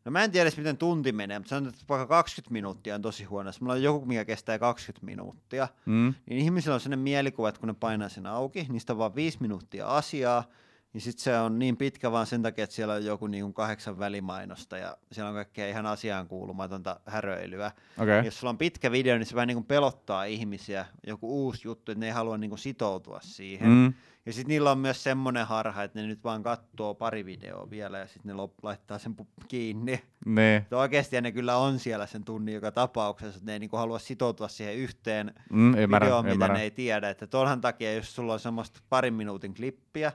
no 0.04 0.10
mä 0.10 0.24
en 0.24 0.30
tiedä 0.30 0.50
miten 0.56 0.76
tunti 0.76 1.12
menee, 1.12 1.38
mutta 1.38 1.48
sanotaan, 1.50 1.74
että 1.74 1.84
vaikka 1.88 2.06
20 2.06 2.52
minuuttia 2.52 2.94
on 2.94 3.02
tosi 3.02 3.24
huono, 3.24 3.48
jos 3.48 3.60
mulla 3.60 3.72
on 3.72 3.82
joku, 3.82 4.06
mikä 4.06 4.24
kestää 4.24 4.58
20 4.58 5.06
minuuttia, 5.06 5.68
mm. 5.86 6.14
niin 6.26 6.40
ihmisillä 6.40 6.74
on 6.74 6.80
sellainen 6.80 7.04
mielikuva, 7.04 7.48
että 7.48 7.60
kun 7.60 7.68
ne 7.68 7.74
painaa 7.80 8.08
sen 8.08 8.26
auki, 8.26 8.68
sitä 8.78 8.92
on 8.92 8.98
vaan 8.98 9.14
5 9.14 9.38
minuuttia 9.40 9.86
asiaa, 9.86 10.44
niin 10.92 11.00
sitten 11.00 11.24
se 11.24 11.38
on 11.38 11.58
niin 11.58 11.76
pitkä 11.76 12.12
vaan 12.12 12.26
sen 12.26 12.42
takia, 12.42 12.64
että 12.64 12.76
siellä 12.76 12.94
on 12.94 13.04
joku 13.04 13.26
niin 13.26 13.44
kuin 13.44 13.54
kahdeksan 13.54 13.98
välimainosta 13.98 14.78
ja 14.78 14.96
siellä 15.12 15.28
on 15.28 15.34
kaikkea 15.34 15.68
ihan 15.68 15.86
asiaan 15.86 16.28
kuulumatonta 16.28 17.00
häröilyä. 17.06 17.72
Okay. 17.98 18.24
Jos 18.24 18.40
sulla 18.40 18.50
on 18.50 18.58
pitkä 18.58 18.92
video, 18.92 19.18
niin 19.18 19.26
se 19.26 19.34
vähän 19.34 19.48
niin 19.48 19.56
kuin 19.56 19.66
pelottaa 19.66 20.24
ihmisiä, 20.24 20.86
joku 21.06 21.44
uusi 21.44 21.68
juttu, 21.68 21.92
että 21.92 22.00
ne 22.00 22.06
ei 22.06 22.12
halua 22.12 22.38
niin 22.38 22.50
kuin 22.50 22.58
sitoutua 22.58 23.20
siihen. 23.22 23.68
Mm. 23.68 23.94
Ja 24.26 24.32
sitten 24.32 24.48
niillä 24.48 24.70
on 24.70 24.78
myös 24.78 25.02
semmoinen 25.02 25.46
harha, 25.46 25.82
että 25.82 26.00
ne 26.00 26.06
nyt 26.06 26.24
vaan 26.24 26.42
katsoo 26.42 26.94
pari 26.94 27.24
videoa 27.24 27.70
vielä 27.70 27.98
ja 27.98 28.06
sitten 28.06 28.36
ne 28.36 28.42
laittaa 28.62 28.98
sen 28.98 29.16
kiinni. 29.48 30.02
Ne. 30.26 30.66
Oikeasti 30.70 31.20
ne 31.20 31.32
kyllä 31.32 31.56
on 31.56 31.78
siellä 31.78 32.06
sen 32.06 32.24
tunnin 32.24 32.54
joka 32.54 32.72
tapauksessa, 32.72 33.36
että 33.36 33.46
ne 33.46 33.52
ei 33.52 33.58
niinku 33.58 33.76
halua 33.76 33.98
sitoutua 33.98 34.48
siihen 34.48 34.76
yhteen 34.76 35.34
mm, 35.52 35.74
ymmärrän, 35.74 36.06
videoon, 36.06 36.24
mitä 36.24 36.32
ymmärrän. 36.32 36.56
ne 36.56 36.62
ei 36.62 36.70
tiedä. 36.70 37.10
Että 37.10 37.26
tuollahan 37.26 37.60
takia, 37.60 37.94
jos 37.94 38.14
sulla 38.14 38.32
on 38.32 38.40
semmoista 38.40 38.80
parin 38.88 39.14
minuutin 39.14 39.54
klippiä, 39.54 40.12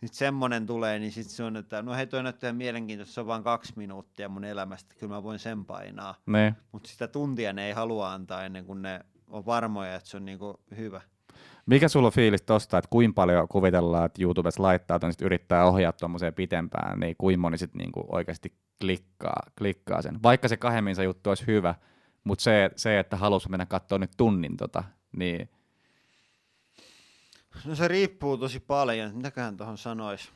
sitten 0.00 0.18
semmoinen 0.18 0.66
tulee, 0.66 0.98
niin 0.98 1.12
sitten 1.12 1.34
se 1.34 1.42
on, 1.42 1.56
että 1.56 1.82
no 1.82 1.94
hei 1.94 2.06
toi 2.06 2.22
näyttää 2.22 2.52
mielenkiintoista, 2.52 3.14
se 3.14 3.20
on 3.20 3.26
vain 3.26 3.42
kaksi 3.42 3.72
minuuttia 3.76 4.28
mun 4.28 4.44
elämästä, 4.44 4.94
kyllä 4.98 5.14
mä 5.14 5.22
voin 5.22 5.38
sen 5.38 5.64
painaa. 5.64 6.14
Mutta 6.72 6.88
sitä 6.88 7.08
tuntia 7.08 7.52
ne 7.52 7.66
ei 7.66 7.72
halua 7.72 8.12
antaa 8.12 8.44
ennen 8.44 8.64
kuin 8.64 8.82
ne 8.82 9.00
on 9.28 9.46
varmoja, 9.46 9.94
että 9.94 10.10
se 10.10 10.16
on 10.16 10.24
niinku 10.24 10.60
hyvä. 10.76 11.00
Mikä 11.66 11.88
sulla 11.88 12.06
on 12.06 12.12
fiilis 12.12 12.42
tosta, 12.42 12.78
että 12.78 12.88
kuinka 12.90 13.14
paljon 13.14 13.48
kuvitellaan, 13.48 14.06
että 14.06 14.22
YouTubessa 14.22 14.62
laittaa 14.62 14.98
tai 14.98 15.10
yrittää 15.22 15.64
ohjaa 15.64 15.92
tuommoiseen 15.92 16.34
pitempään, 16.34 17.00
niin 17.00 17.14
kuinka 17.18 17.40
moni 17.40 17.58
sitten 17.58 17.78
niinku 17.78 18.06
oikeasti 18.08 18.52
klikkaa, 18.80 19.42
klikkaa 19.58 20.02
sen. 20.02 20.22
Vaikka 20.22 20.48
se 20.48 20.56
kahemminsa 20.56 21.02
juttu 21.02 21.30
olisi 21.30 21.46
hyvä, 21.46 21.74
mutta 22.24 22.42
se, 22.42 22.70
se 22.76 22.98
että 22.98 23.16
halusi 23.16 23.50
mennä 23.50 23.66
katsoa 23.66 23.98
nyt 23.98 24.10
tunnin 24.16 24.56
tota, 24.56 24.84
niin... 25.16 25.48
No 27.64 27.74
se 27.74 27.88
riippuu 27.88 28.38
tosi 28.38 28.60
paljon, 28.60 29.16
mitäköhän 29.16 29.56
tuohon 29.56 29.78
sanoisi. 29.78 30.28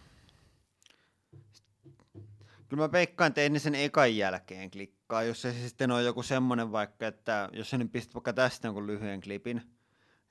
Kyllä 2.68 2.82
mä 2.82 2.92
veikkaan, 2.92 3.28
että 3.28 3.40
ennen 3.40 3.60
sen 3.60 3.74
ekan 3.74 4.16
jälkeen 4.16 4.70
klikkaa, 4.70 5.22
jos 5.22 5.42
se 5.42 5.52
sitten 5.52 5.90
on 5.90 6.04
joku 6.04 6.22
semmoinen 6.22 6.72
vaikka, 6.72 7.06
että 7.06 7.48
jos 7.52 7.70
se 7.70 7.78
nyt 7.78 7.92
pistät 7.92 8.14
vaikka 8.14 8.32
tästä 8.32 8.68
jonkun 8.68 8.86
lyhyen 8.86 9.20
klipin, 9.20 9.62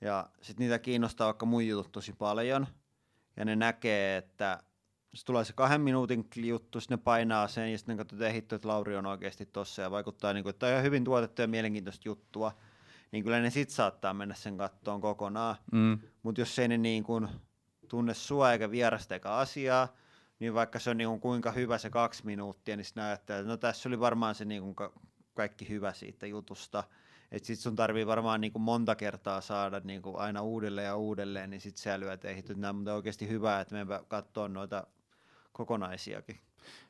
ja 0.00 0.30
sitten 0.40 0.64
niitä 0.64 0.78
kiinnostaa 0.78 1.26
vaikka 1.26 1.46
mun 1.46 1.66
jutut 1.66 1.92
tosi 1.92 2.12
paljon. 2.12 2.66
Ja 3.36 3.44
ne 3.44 3.56
näkee, 3.56 4.16
että 4.16 4.62
se 5.14 5.24
tulee 5.24 5.44
se 5.44 5.52
kahden 5.52 5.80
minuutin 5.80 6.28
juttu, 6.36 6.80
sitten 6.80 6.98
ne 6.98 7.02
painaa 7.02 7.48
sen 7.48 7.72
ja 7.72 7.78
sitten 7.78 7.96
ne 7.96 8.04
katsoo, 8.04 8.26
että 8.26 8.56
että 8.56 8.68
Lauri 8.68 8.96
on 8.96 9.06
oikeasti 9.06 9.46
tossa 9.46 9.82
ja 9.82 9.90
vaikuttaa, 9.90 10.32
niin 10.32 10.44
kuin, 10.44 10.50
että 10.50 10.66
on 10.66 10.72
ihan 10.72 10.84
hyvin 10.84 11.04
tuotettu 11.04 11.42
ja 11.42 11.48
mielenkiintoista 11.48 12.08
juttua. 12.08 12.52
Niin 13.12 13.24
kyllä 13.24 13.40
ne 13.40 13.50
sit 13.50 13.70
saattaa 13.70 14.14
mennä 14.14 14.34
sen 14.34 14.58
kattoon 14.58 15.00
kokonaan. 15.00 15.56
Mm. 15.72 15.98
Mutta 16.22 16.40
jos 16.40 16.58
ei 16.58 16.68
ne 16.68 16.78
niin 16.78 17.04
kuin 17.04 17.28
tunne 17.88 18.14
sua 18.14 18.52
eikä 18.52 18.70
vierasta 18.70 19.14
eikä 19.14 19.30
asiaa, 19.30 19.88
niin 20.38 20.54
vaikka 20.54 20.78
se 20.78 20.90
on 20.90 20.96
niin 20.96 21.08
kuin 21.08 21.20
kuinka 21.20 21.52
hyvä 21.52 21.78
se 21.78 21.90
kaksi 21.90 22.26
minuuttia, 22.26 22.76
niin 22.76 22.84
sitten 22.84 23.04
ajattelee, 23.04 23.40
että 23.40 23.50
no 23.50 23.56
tässä 23.56 23.88
oli 23.88 24.00
varmaan 24.00 24.34
se 24.34 24.44
niin 24.44 24.62
kuin 24.62 24.76
kaikki 25.34 25.68
hyvä 25.68 25.92
siitä 25.92 26.26
jutusta 26.26 26.84
että 27.32 27.46
sit 27.46 27.58
sun 27.58 27.76
tarvii 27.76 28.06
varmaan 28.06 28.40
niin 28.40 28.52
kuin 28.52 28.62
monta 28.62 28.94
kertaa 28.94 29.40
saada 29.40 29.80
niin 29.84 30.02
kuin 30.02 30.16
aina 30.18 30.42
uudelleen 30.42 30.86
ja 30.86 30.96
uudelleen, 30.96 31.50
niin 31.50 31.60
sit 31.60 31.76
sä 31.76 32.00
lyöt 32.00 32.24
ehity. 32.24 32.54
Nämä 32.54 32.78
on 32.78 32.88
oikeasti 32.88 33.28
hyvä, 33.28 33.60
että 33.60 33.84
me 33.84 34.00
katsoa 34.08 34.48
noita 34.48 34.86
kokonaisiakin. 35.52 36.40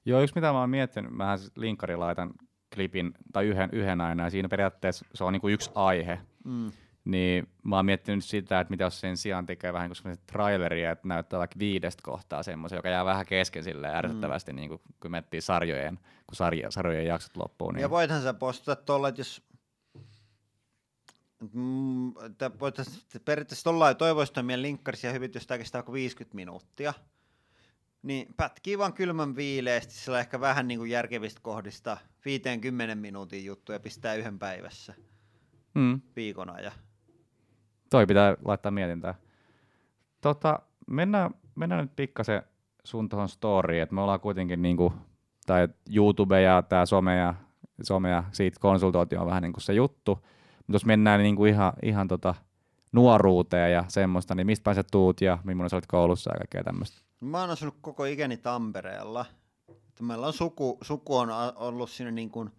Joo, 0.05 0.21
yksi 0.21 0.35
mitä 0.35 0.53
mä 0.53 0.61
oon 0.61 0.71
miettinyt, 0.71 1.13
mä 1.13 1.39
linkkari 1.57 1.97
laitan 1.97 2.33
klipin, 2.75 3.15
tai 3.33 3.47
yhden, 3.47 3.69
yhden 3.73 4.01
aina, 4.01 4.25
ja 4.25 4.31
siinä 4.31 4.49
periaatteessa 4.49 5.05
se 5.15 5.25
on 5.25 5.33
niin 5.33 5.41
kuin 5.41 5.55
yksi 5.55 5.71
aihe. 5.75 6.19
Mm. 6.45 6.73
Niin 7.05 7.49
mä 7.63 7.77
oon 7.77 7.87
miettinyt 7.87 8.25
sitä, 8.25 8.61
että 8.61 8.71
mitä 8.71 8.85
jos 8.85 9.01
sen 9.01 9.17
sijaan 9.17 9.47
tekee 9.47 9.73
vähän 9.73 9.91
kuin 10.03 10.17
traileria, 10.27 10.91
että 10.91 11.09
näyttää 11.09 11.39
vaikka 11.39 11.59
viidestä 11.59 12.03
kohtaa 12.05 12.43
semmoisen, 12.43 12.77
joka 12.77 12.89
jää 12.89 13.05
vähän 13.05 13.27
kesken 13.27 13.65
sille 13.65 13.95
ärsyttävästi, 13.95 14.53
mm. 14.53 14.57
niin 14.57 14.69
kuin, 14.69 14.81
kun 15.01 15.11
miettii 15.11 15.41
sarjojen, 15.41 15.99
kun 16.27 16.37
sarja, 16.37 16.71
sarjojen 16.71 17.07
jaksot 17.07 17.37
loppuu. 17.37 17.71
Niin... 17.71 17.81
Ja 17.81 17.91
voithan 17.91 18.23
sä 18.23 18.35
postata 18.35 18.83
tuolla, 18.83 19.09
että 19.09 19.21
jos 19.21 19.43
Mm, 21.53 22.15
periaatteessa 23.25 23.65
tuollain 23.65 23.97
toivoisi 23.97 24.43
meidän 24.43 24.63
linkkarisia 24.63 25.13
hyvitys 25.13 25.47
kestää 25.47 25.83
50 25.93 26.37
minuuttia. 26.37 26.95
Niin 28.03 28.35
pätkii 28.37 28.79
vaan 28.79 28.93
kylmän 28.93 29.37
viileesti, 29.37 29.95
sillä 29.95 30.21
ehkä 30.21 30.41
vähän 30.41 30.69
niin 30.69 30.79
kuin 30.79 30.91
järkevistä 30.91 31.41
kohdista 31.43 31.97
50 32.25 32.95
minuutin 32.95 33.45
juttuja 33.45 33.81
pistää 33.81 34.15
yhden 34.15 34.39
päivässä 34.39 34.95
mm. 35.75 36.01
viikon 36.17 36.51
ajan. 36.51 36.73
Toi 37.91 38.07
pitää 38.07 38.37
laittaa 38.45 38.73
mietintää. 38.73 39.15
Tota, 40.21 40.59
mennään, 40.87 41.31
mennään 41.55 41.85
nyt 41.85 41.97
pikkasen 41.97 42.43
sun 42.85 43.09
tuohon 43.09 43.29
storyin, 43.29 43.83
että 43.83 43.95
me 43.95 44.01
ollaan 44.01 44.21
kuitenkin 44.21 44.63
niin 44.63 44.77
kuin, 44.77 44.95
tai 45.47 45.69
YouTube 45.95 46.43
ja 46.43 46.63
tämä 46.63 46.87
some 46.87 47.17
ja, 47.17 47.35
some 47.83 48.11
ja 48.11 48.25
siitä 48.33 48.61
konsultointi 48.61 49.17
on 49.17 49.27
vähän 49.27 49.43
niin 49.43 49.53
kuin 49.53 49.63
se 49.63 49.73
juttu, 49.73 50.15
mutta 50.57 50.73
jos 50.75 50.87
mennään 50.87 51.21
niin 51.21 51.37
kuin 51.37 51.53
ihan, 51.53 51.73
ihan 51.83 52.09
tota 52.09 52.35
nuoruuteen 52.93 53.73
ja 53.73 53.85
semmoista, 53.89 54.35
niin 54.35 54.47
mistä 54.47 54.75
sä 54.75 54.83
tuut 54.93 55.21
ja 55.21 55.39
millainen 55.45 55.71
sä 55.71 55.77
olit 55.77 55.87
koulussa 55.87 56.31
ja 56.31 56.39
kaikkea 56.39 56.65
tämmöistä? 56.65 57.12
Mä 57.23 57.41
oon 57.41 57.51
asunut 57.51 57.77
koko 57.81 58.05
ikäni 58.05 58.37
Tampereella. 58.37 59.27
Meillä 60.01 60.27
on 60.27 60.33
suku, 60.33 60.79
suku 60.81 61.17
on 61.17 61.29
ollut 61.57 61.91
siinä 61.91 62.11
niin 62.11 62.31
kuin 62.31 62.51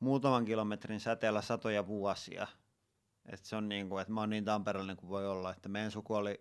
muutaman 0.00 0.44
kilometrin 0.44 1.00
säteellä 1.00 1.42
satoja 1.42 1.86
vuosia. 1.86 2.46
Et 3.26 3.44
se 3.44 3.56
on 3.56 3.68
niin 3.68 3.88
kuin, 3.88 4.02
että 4.02 4.12
mä 4.12 4.20
oon 4.20 4.30
niin 4.30 4.44
Tampereella 4.44 4.96
kuin 4.96 5.08
voi 5.08 5.26
olla, 5.26 5.50
että 5.50 5.68
meidän 5.68 5.90
suku 5.90 6.14
oli 6.14 6.40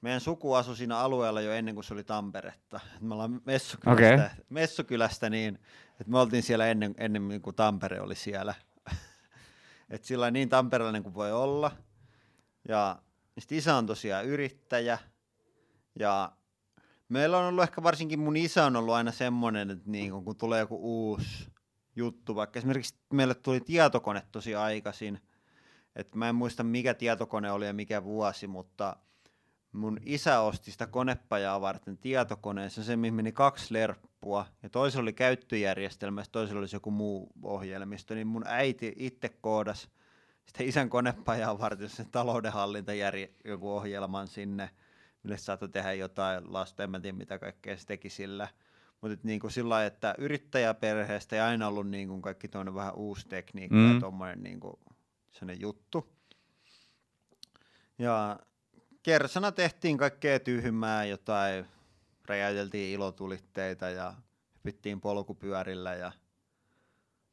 meidän 0.00 0.20
suku 0.20 0.54
asui 0.54 0.76
siinä 0.76 0.98
alueella 0.98 1.40
jo 1.40 1.52
ennen 1.52 1.74
kuin 1.74 1.84
se 1.84 1.94
oli 1.94 2.04
Tamperetta. 2.04 2.80
Me 3.00 3.14
ollaan 3.14 3.40
Messukylästä, 3.44 4.14
okay. 4.14 4.44
Messukylästä 4.48 5.30
niin, 5.30 5.54
että 6.00 6.10
me 6.10 6.18
oltiin 6.18 6.42
siellä 6.42 6.66
ennen, 6.66 6.94
ennen 6.98 7.42
kuin 7.42 7.56
Tampere 7.56 8.00
oli 8.00 8.14
siellä. 8.14 8.54
Et 9.90 10.04
sillä 10.04 10.30
niin 10.30 10.48
tamperelainen 10.48 11.02
kuin 11.02 11.14
voi 11.14 11.32
olla. 11.32 11.70
Ja 12.68 13.02
sitten 13.38 13.58
isä 13.58 13.76
on 13.76 13.86
tosiaan 13.86 14.24
yrittäjä. 14.24 14.98
Ja 15.98 16.32
meillä 17.08 17.38
on 17.38 17.44
ollut 17.44 17.62
ehkä 17.62 17.82
varsinkin 17.82 18.20
mun 18.20 18.36
isä 18.36 18.64
on 18.64 18.76
ollut 18.76 18.94
aina 18.94 19.12
semmoinen, 19.12 19.70
että 19.70 19.90
niin 19.90 20.10
kun, 20.10 20.24
kun 20.24 20.36
tulee 20.36 20.60
joku 20.60 20.78
uusi 20.80 21.48
juttu, 21.96 22.34
vaikka 22.34 22.58
esimerkiksi 22.58 22.94
meille 23.12 23.34
tuli 23.34 23.60
tietokone 23.60 24.22
tosi 24.32 24.54
aikaisin, 24.54 25.20
että 25.96 26.18
mä 26.18 26.28
en 26.28 26.34
muista 26.34 26.64
mikä 26.64 26.94
tietokone 26.94 27.52
oli 27.52 27.66
ja 27.66 27.72
mikä 27.72 28.04
vuosi, 28.04 28.46
mutta 28.46 28.96
mun 29.72 29.98
isä 30.04 30.40
osti 30.40 30.70
sitä 30.70 30.86
konepajaa 30.86 31.60
varten 31.60 31.98
tietokoneen, 31.98 32.70
se 32.70 32.96
mihin 32.96 33.14
meni 33.14 33.32
kaksi 33.32 33.74
lerppua, 33.74 34.46
ja 34.62 34.70
toisella 34.70 35.02
oli 35.02 35.12
käyttöjärjestelmä, 35.12 36.20
ja 36.20 36.24
toisella 36.32 36.60
olisi 36.60 36.76
joku 36.76 36.90
muu 36.90 37.32
ohjelmisto, 37.42 38.14
niin 38.14 38.26
mun 38.26 38.44
äiti 38.46 38.92
itse 38.96 39.28
koodas 39.28 39.88
sitten 40.48 40.66
isän 40.66 40.90
konepajaa 40.90 41.58
varten 41.58 41.88
sen 41.88 42.10
taloudenhallintajärje, 42.10 43.30
joku 43.44 43.70
ohjelman 43.70 44.28
sinne, 44.28 44.70
mille 45.22 45.36
saattoi 45.36 45.68
tehdä 45.68 45.92
jotain 45.92 46.52
lasta, 46.52 46.84
en 46.84 46.90
mä 46.90 47.00
tiedä 47.00 47.16
mitä 47.16 47.38
kaikkea 47.38 47.76
se 47.76 47.86
teki 47.86 48.10
sillä. 48.10 48.48
Mutta 49.00 49.18
niin 49.22 49.40
kuin 49.40 49.50
sillä 49.50 49.68
lailla, 49.68 49.86
että 49.86 50.14
yrittäjäperheestä 50.18 51.36
ei 51.36 51.42
aina 51.42 51.68
ollut 51.68 51.88
niin 51.88 52.08
kuin 52.08 52.22
kaikki 52.22 52.48
tuonne 52.48 52.74
vähän 52.74 52.94
uusi 52.94 53.28
tekniikka 53.28 53.76
mm. 53.76 53.94
ja 53.94 54.00
tuommoinen 54.00 54.42
niin 54.42 54.60
kuin 54.60 54.76
juttu. 55.58 56.12
Ja 57.98 58.38
kersana 59.02 59.52
tehtiin 59.52 59.98
kaikkea 59.98 60.40
tyhmää, 60.40 61.04
jotain 61.04 61.66
räjäyteltiin 62.26 62.94
ilotulitteita 62.94 63.90
ja 63.90 64.14
hypittiin 64.54 65.00
polkupyörillä 65.00 65.94
ja 65.94 66.12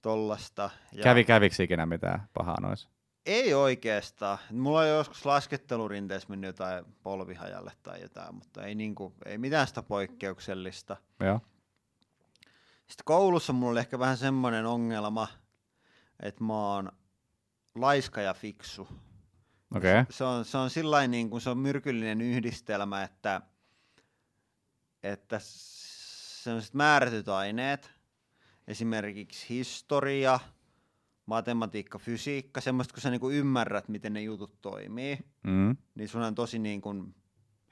tollasta. 0.01 0.69
Ja... 0.91 1.03
Kävi 1.03 1.23
käviksi 1.23 1.63
ikinä 1.63 1.85
mitään 1.85 2.27
pahaa 2.33 2.61
noissa? 2.61 2.89
Ei 3.25 3.53
oikeastaan. 3.53 4.37
Mulla 4.51 4.79
on 4.79 4.89
joskus 4.89 5.25
laskettelurinteessä 5.25 6.29
mennyt 6.29 6.47
jotain 6.47 6.85
polvihajalle 7.03 7.71
tai 7.83 8.01
jotain, 8.01 8.35
mutta 8.35 8.63
ei, 8.63 8.75
niinku, 8.75 9.13
ei 9.25 9.37
mitään 9.37 9.67
sitä 9.67 9.83
poikkeuksellista. 9.83 10.97
Joo. 11.19 11.39
Sitten 12.87 13.05
koulussa 13.05 13.53
mulla 13.53 13.71
oli 13.71 13.79
ehkä 13.79 13.99
vähän 13.99 14.17
semmoinen 14.17 14.65
ongelma, 14.65 15.27
että 16.19 16.43
mä 16.43 16.53
oon 16.53 16.91
laiska 17.75 18.21
ja 18.21 18.33
fiksu. 18.33 18.87
Okay. 19.75 20.05
Se, 20.09 20.23
on, 20.23 20.45
se 20.45 20.57
on 20.57 20.69
sillain 20.69 21.11
niin 21.11 21.29
kuin 21.29 21.41
se 21.41 21.49
on 21.49 21.57
myrkyllinen 21.57 22.21
yhdistelmä, 22.21 23.03
että, 23.03 23.41
että 25.03 25.39
sellaiset 25.41 26.73
määrätyt 26.73 27.29
aineet, 27.29 27.91
esimerkiksi 28.67 29.49
historia, 29.49 30.39
matematiikka, 31.25 31.99
fysiikka, 31.99 32.61
semmoista, 32.61 32.93
kun 32.93 33.01
sä 33.01 33.09
niin 33.09 33.21
kuin 33.21 33.35
ymmärrät, 33.35 33.89
miten 33.89 34.13
ne 34.13 34.21
jutut 34.21 34.61
toimii, 34.61 35.17
mm. 35.43 35.77
niin 35.95 36.09
sun 36.09 36.21
on 36.21 36.35
tosi 36.35 36.59
niin 36.59 36.81
kuin 36.81 37.15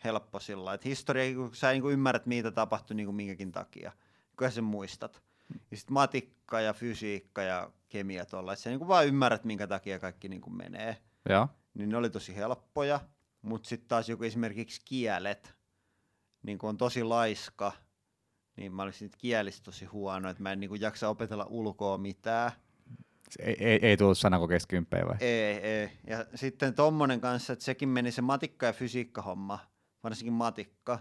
helppo 0.04 0.40
sillä 0.40 0.74
että 0.74 0.90
historia, 0.90 1.36
kun 1.36 1.56
sä 1.56 1.72
niin 1.72 1.82
kuin 1.82 1.94
ymmärrät, 1.94 2.26
mitä 2.26 2.52
tapahtui 2.52 2.96
niin 2.96 3.08
kuin 3.08 3.16
minkäkin 3.16 3.52
takia, 3.52 3.92
kun 4.38 4.52
sä 4.52 4.62
muistat. 4.62 5.24
Ja 5.72 5.78
sitten 5.78 5.94
matikka 5.94 6.62
ja 6.62 6.74
fysiikka 6.74 7.42
ja 7.42 7.72
kemia 7.90 8.26
tuolla, 8.26 8.54
että 8.54 8.64
sä 8.64 8.70
niin 8.70 8.80
kuin 8.80 8.88
vaan 8.88 9.08
ymmärrät, 9.08 9.44
minkä 9.44 9.68
takia 9.68 10.00
kaikki 10.00 10.30
niin 10.30 10.42
kuin 10.42 10.58
menee. 10.58 10.98
Ja. 11.30 11.48
Niin 11.74 11.90
ne 11.90 11.98
oli 11.98 12.10
tosi 12.10 12.36
helppoja, 12.36 13.00
mutta 13.42 13.70
sitten 13.70 13.88
taas 13.88 14.10
joku 14.10 14.24
esimerkiksi 14.24 14.82
kielet, 14.86 15.56
niin 16.44 16.58
kuin 16.58 16.70
on 16.70 16.78
tosi 16.78 17.04
laiska, 17.04 17.72
niin 18.56 18.74
mä 18.74 18.84
olisin 18.84 19.12
kielistä 19.18 19.64
tosi 19.64 19.86
huono, 19.86 20.30
että 20.30 20.44
mä 20.44 20.52
en 20.52 20.60
niin 20.60 20.70
kuin 20.70 20.82
jaksa 20.82 21.10
opetella 21.10 21.46
ulkoa 21.50 21.98
mitään. 21.98 22.52
Ei, 23.40 23.56
ei, 23.60 23.80
ei 23.82 23.98
tullut 23.98 24.18
sanakokeista 24.18 24.68
kymppejä 24.68 25.06
vai? 25.06 25.16
Ei, 25.20 25.56
ei. 25.56 25.90
Ja 26.08 26.26
sitten 26.36 26.74
tommonen 26.74 27.22
kanssa, 27.22 27.54
että 27.54 27.66
sekin 27.66 27.90
meni 27.90 28.12
se 28.12 28.22
matikka- 28.22 28.66
ja 28.66 28.74
fysiikka-homma, 28.74 29.60
varsinkin 30.04 30.34
matikka, 30.34 31.00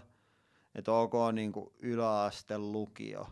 että 0.75 0.91
ok 0.91 1.13
niin 1.33 1.51
kuin 1.51 1.73
yläaste 1.79 2.57
lukio, 2.57 3.27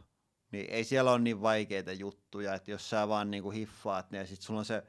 niin 0.52 0.66
ei 0.70 0.84
siellä 0.84 1.12
ole 1.12 1.20
niin 1.20 1.42
vaikeita 1.42 1.94
juttuja, 1.94 2.56
että 2.56 2.72
jos 2.72 2.90
sä 2.90 3.08
vaan 3.08 3.32
niin 3.32 3.44
kuin 3.44 3.56
hiffaat, 3.56 4.12
niin 4.12 4.28
sitten 4.28 4.46
sulla 4.46 4.60
on 4.60 4.66
se 4.66 4.84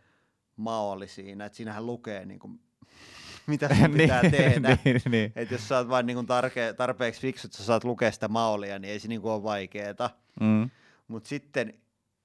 maoli 0.57 1.09
siinä, 1.09 1.45
että 1.45 1.57
siinähän 1.57 1.87
lukee 1.87 2.25
niin 2.25 2.39
kuin, 2.39 2.61
mitä 3.47 3.69
sun 3.69 3.79
niin, 3.79 3.93
pitää 3.93 4.23
tehdä. 4.31 4.79
niin, 4.85 5.01
niin. 5.11 5.33
Että 5.37 5.55
jos 5.55 5.69
sä 5.69 5.79
oot 5.79 5.89
vain 5.89 6.07
niin 6.07 6.15
kuin 6.17 6.27
tarke, 6.27 6.73
tarpeeksi 6.73 7.21
fiksu, 7.21 7.47
että 7.47 7.59
sä 7.59 7.65
saat 7.65 7.85
lukea 7.85 8.13
sitä 8.13 8.29
maolia, 8.29 8.79
niin 8.79 8.93
ei 8.93 9.01
se 9.01 9.09
niin 9.09 9.21
kuin 9.21 9.33
ole 9.33 9.43
vaikeeta. 9.43 10.11
Mm. 10.41 10.71
Mutta 11.09 11.29
sitten 11.29 11.75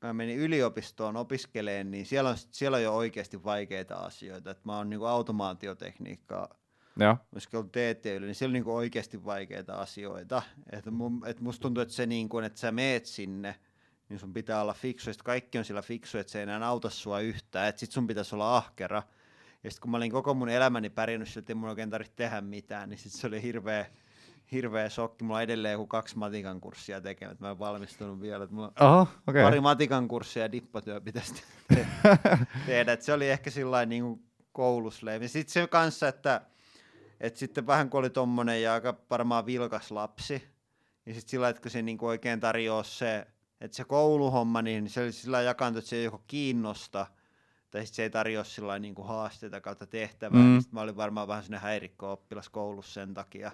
mä 0.02 0.14
menin 0.14 0.38
yliopistoon 0.38 1.18
opiskeleen, 1.18 1.92
niin 1.92 2.06
siellä 2.06 2.30
on, 2.30 2.38
siellä 2.38 2.76
on 2.76 2.84
jo 2.84 2.96
oikeasti 2.96 3.44
vaikeita 3.44 3.96
asioita. 3.96 4.52
Et 4.52 4.66
mä 4.66 4.78
oon 4.78 4.90
niin 4.90 5.08
automaatiotekniikkaa 5.08 6.48
Joo. 7.00 7.18
opiskellut 7.32 7.72
TTYllä, 7.72 8.26
niin 8.26 8.36
siellä 8.36 8.52
on 8.52 8.54
niin 8.54 8.68
oikeasti 8.68 9.26
vaikeita 9.26 9.74
asioita. 9.74 10.42
Et 10.72 10.86
mun, 10.86 11.22
et 11.26 11.42
musta 11.42 11.62
tuntuu, 11.62 11.82
että 11.82 11.94
se 11.94 12.06
niin 12.06 12.30
kuin, 12.30 12.46
että 12.46 12.60
sä 12.60 12.72
meet 12.72 13.06
sinne, 13.06 13.56
niin 14.10 14.20
sun 14.20 14.34
pitää 14.34 14.62
olla 14.62 14.74
fiksu, 14.74 15.10
ja 15.10 15.14
kaikki 15.24 15.58
on 15.58 15.66
sillä 15.66 15.82
fiksu, 15.82 16.18
että 16.18 16.32
se 16.32 16.40
ei 16.40 16.44
enää 16.44 16.68
auta 16.68 16.90
sua 16.90 17.20
yhtään, 17.20 17.68
että 17.68 17.80
sit 17.80 17.92
sun 17.92 18.08
pitäisi 18.08 18.36
olla 18.36 18.58
ahkera. 18.58 19.04
Ja 19.64 19.72
sitten 19.72 19.82
kun 19.82 19.92
mä 19.92 19.98
olin 19.98 20.12
koko 20.12 20.34
mun 20.34 20.50
elämäni 20.50 20.90
pärjännyt 20.90 21.28
sillä, 21.30 21.40
että 21.40 21.52
ei 21.52 21.56
mun 21.56 21.70
oikein 21.70 21.90
tarvitse 21.90 22.14
tehdä 22.16 22.42
mitään, 22.42 22.90
niin 22.90 22.98
sit 22.98 23.12
se 23.12 23.28
oli 23.28 23.42
hirveä, 23.42 23.86
hirveä 24.52 24.90
shokki. 24.90 25.24
Mulla 25.24 25.38
on 25.38 25.44
edelleen 25.44 25.72
joku 25.72 25.88
kaksi 25.88 26.18
matikan 26.18 26.62
kurssia 26.62 27.02
tekemät. 27.02 27.40
Mä 27.40 27.50
en 27.50 27.60
valmistunut 27.60 28.22
vielä. 28.22 28.44
Että 28.44 28.56
mulla 28.56 28.72
Oho, 28.80 29.08
okay. 29.28 29.44
Pari 29.44 29.60
matikan 29.60 30.08
kurssia 30.08 30.44
ja 30.44 30.52
dippatyö 30.52 31.02
pitäisi 31.02 31.44
tehdä. 32.66 32.92
Et 32.92 33.02
se 33.02 33.14
oli 33.14 33.30
ehkä 33.30 33.50
sillä 33.50 33.86
niin 33.86 34.28
koulusleivi. 34.52 35.28
Sitten 35.28 35.54
se 35.54 35.68
kanssa, 35.68 36.08
että, 36.08 36.42
että 37.20 37.40
sitten 37.40 37.68
vähän 37.68 37.90
kun 37.90 38.00
oli 38.00 38.10
tommonen 38.10 38.64
ja 38.64 38.74
aika 38.74 38.96
varmaan 39.10 39.46
vilkas 39.46 39.92
lapsi, 39.92 40.44
niin 41.06 41.16
sitten 41.16 41.30
sillä 41.30 41.50
että 41.50 41.62
kun 41.62 41.72
se 41.72 41.82
niin 41.82 41.98
oikein 42.02 42.40
tarjoaa 42.40 42.84
se, 42.84 43.28
että 43.62 43.78
se 43.78 43.84
kouluhomma, 43.84 44.62
niin 44.62 44.90
se 44.90 45.04
oli 45.04 45.12
sillä 45.12 45.42
jakantu, 45.42 45.80
että 45.80 45.90
se 45.90 45.96
ei 45.96 46.04
joko 46.04 46.24
kiinnosta, 46.28 47.08
tai 47.72 47.82
sitten 47.82 47.96
se 47.96 48.04
ei 48.04 48.10
tarjoa 48.10 48.44
sillä 48.44 48.80
niin 48.80 48.96
haasteita 49.04 49.62
kautta 49.62 49.88
tehtävää, 49.88 50.42
mm. 50.42 50.46
niin 50.48 50.64
mä 50.72 50.82
olin 50.82 50.98
varmaan 50.98 51.28
vähän 51.28 51.44
sinne 51.44 51.58
häirikko 51.58 52.12
oppilas 52.12 52.50
koulussa 52.50 52.94
sen 52.94 53.14
takia. 53.14 53.52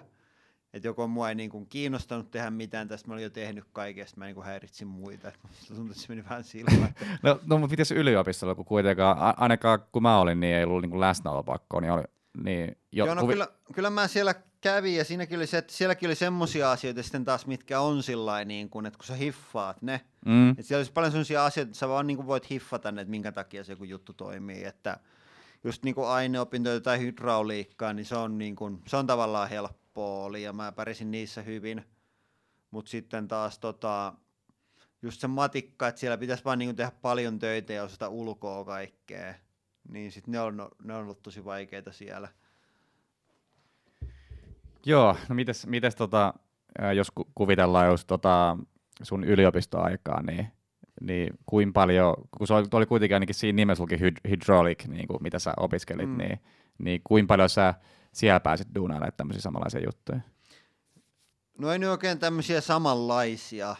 Että 0.74 0.88
joko 0.88 1.08
mua 1.08 1.28
ei 1.28 1.34
niin 1.34 1.50
kuin 1.50 1.66
kiinnostanut 1.66 2.30
tehdä 2.30 2.50
mitään, 2.50 2.88
tästä 2.88 3.08
mä 3.08 3.14
olin 3.14 3.22
jo 3.22 3.30
tehnyt 3.30 3.64
kaikesta, 3.72 4.18
mä 4.18 4.24
niin 4.24 4.34
kuin 4.34 4.46
häiritsin 4.46 4.88
muita, 4.88 5.28
että 5.28 5.48
tuntuu, 5.68 5.86
että 5.86 6.00
se 6.00 6.08
meni 6.08 6.24
vähän 6.24 6.44
silmään. 6.44 6.94
no, 7.22 7.40
no 7.46 7.58
mutta 7.58 7.70
pitäisi 7.70 7.94
yliopistolla, 7.94 8.54
kun 8.54 8.64
kuitenkaan, 8.64 9.34
ainakaan 9.36 9.80
kun 9.92 10.02
mä 10.02 10.18
olin, 10.18 10.40
niin 10.40 10.54
ei 10.54 10.64
ollut 10.64 10.82
niin 10.82 10.90
kuin 10.90 11.00
läsnäolopakkoa, 11.00 11.80
niin 11.80 11.92
oli, 11.92 12.02
niin 12.44 12.76
jo, 12.92 13.06
Joo, 13.06 13.14
no 13.14 13.26
kyllä, 13.26 13.48
kyllä 13.74 13.90
mä 13.90 14.08
siellä 14.08 14.34
kävin 14.60 14.96
ja 14.96 15.04
siinäkin 15.04 15.38
oli 15.38 15.46
se, 15.46 15.58
että 15.58 15.72
sielläkin 15.72 16.08
oli 16.08 16.14
semmoisia 16.14 16.72
asioita 16.72 17.02
sitten 17.02 17.24
taas, 17.24 17.46
mitkä 17.46 17.80
on 17.80 18.02
sillä 18.02 18.44
niin 18.44 18.70
kuin, 18.70 18.86
että 18.86 18.98
kun 18.98 19.06
sä 19.06 19.14
hiffaat 19.14 19.82
ne, 19.82 20.00
mm. 20.26 20.50
että 20.50 20.62
siellä 20.62 20.78
olisi 20.78 20.92
paljon 20.92 21.12
semmoisia 21.12 21.44
asioita, 21.44 21.68
että 21.68 21.78
sä 21.78 21.88
vaan 21.88 22.06
niin 22.06 22.16
kuin 22.16 22.26
voit 22.26 22.50
hiffata 22.50 22.92
ne, 22.92 23.00
että 23.00 23.10
minkä 23.10 23.32
takia 23.32 23.64
se 23.64 23.72
joku 23.72 23.84
juttu 23.84 24.12
toimii, 24.12 24.64
että 24.64 24.96
just 25.64 25.82
niin 25.82 25.94
kuin 25.94 26.08
aineopintoja 26.08 26.80
tai 26.80 27.00
hydrauliikkaa, 27.00 27.92
niin 27.92 28.06
se 28.06 28.16
on, 28.16 28.38
niin 28.38 28.56
kuin, 28.56 28.82
se 28.86 28.96
on 28.96 29.06
tavallaan 29.06 29.48
helppoa 29.94 30.24
oli 30.24 30.42
ja 30.42 30.52
mä 30.52 30.72
pärjäsin 30.72 31.10
niissä 31.10 31.42
hyvin, 31.42 31.84
mutta 32.70 32.90
sitten 32.90 33.28
taas 33.28 33.58
tota, 33.58 34.14
just 35.02 35.20
se 35.20 35.26
matikka, 35.26 35.88
että 35.88 36.00
siellä 36.00 36.18
pitäisi 36.18 36.44
vaan 36.44 36.58
niin 36.58 36.68
kuin 36.68 36.76
tehdä 36.76 36.92
paljon 37.02 37.38
töitä 37.38 37.72
ja 37.72 37.82
osata 37.82 38.08
ulkoa 38.08 38.64
kaikkea, 38.64 39.34
niin 39.88 40.12
sitten 40.12 40.32
ne 40.32 40.40
on, 40.40 40.70
ne 40.84 40.94
on 40.94 41.04
ollut 41.04 41.22
tosi 41.22 41.44
vaikeita 41.44 41.92
siellä. 41.92 42.28
Joo, 44.86 45.16
no 45.28 45.34
mites, 45.34 45.66
mites 45.66 45.94
tota, 45.94 46.34
jos 46.96 47.10
ku, 47.10 47.28
kuvitellaan 47.34 47.86
just 47.86 48.06
tota 48.06 48.56
sun 49.02 49.24
yliopistoaikaa, 49.24 50.22
niin, 50.22 50.48
niin 51.00 51.38
kuin 51.46 51.72
paljon, 51.72 52.14
kun 52.38 52.46
se 52.46 52.54
oli, 52.54 52.66
oli 52.72 52.86
kuitenkin 52.86 53.16
ainakin 53.16 53.34
siinä 53.34 53.56
nimessä 53.56 53.82
luki 53.82 53.98
hydraulic, 54.28 54.86
niin 54.86 55.08
kuin 55.08 55.22
mitä 55.22 55.38
sä 55.38 55.54
opiskelit, 55.56 56.08
mm. 56.08 56.18
niin, 56.18 56.40
niin 56.78 57.00
kuin 57.04 57.26
paljon 57.26 57.48
sä 57.48 57.74
siellä 58.14 58.40
pääsit 58.40 58.68
duunailemaan 58.74 59.12
tämmöisiä 59.16 59.42
samanlaisia 59.42 59.84
juttuja? 59.84 60.20
No 61.58 61.72
ei 61.72 61.78
ne 61.78 61.90
oikein 61.90 62.18
tämmöisiä 62.18 62.60
samanlaisia. 62.60 63.76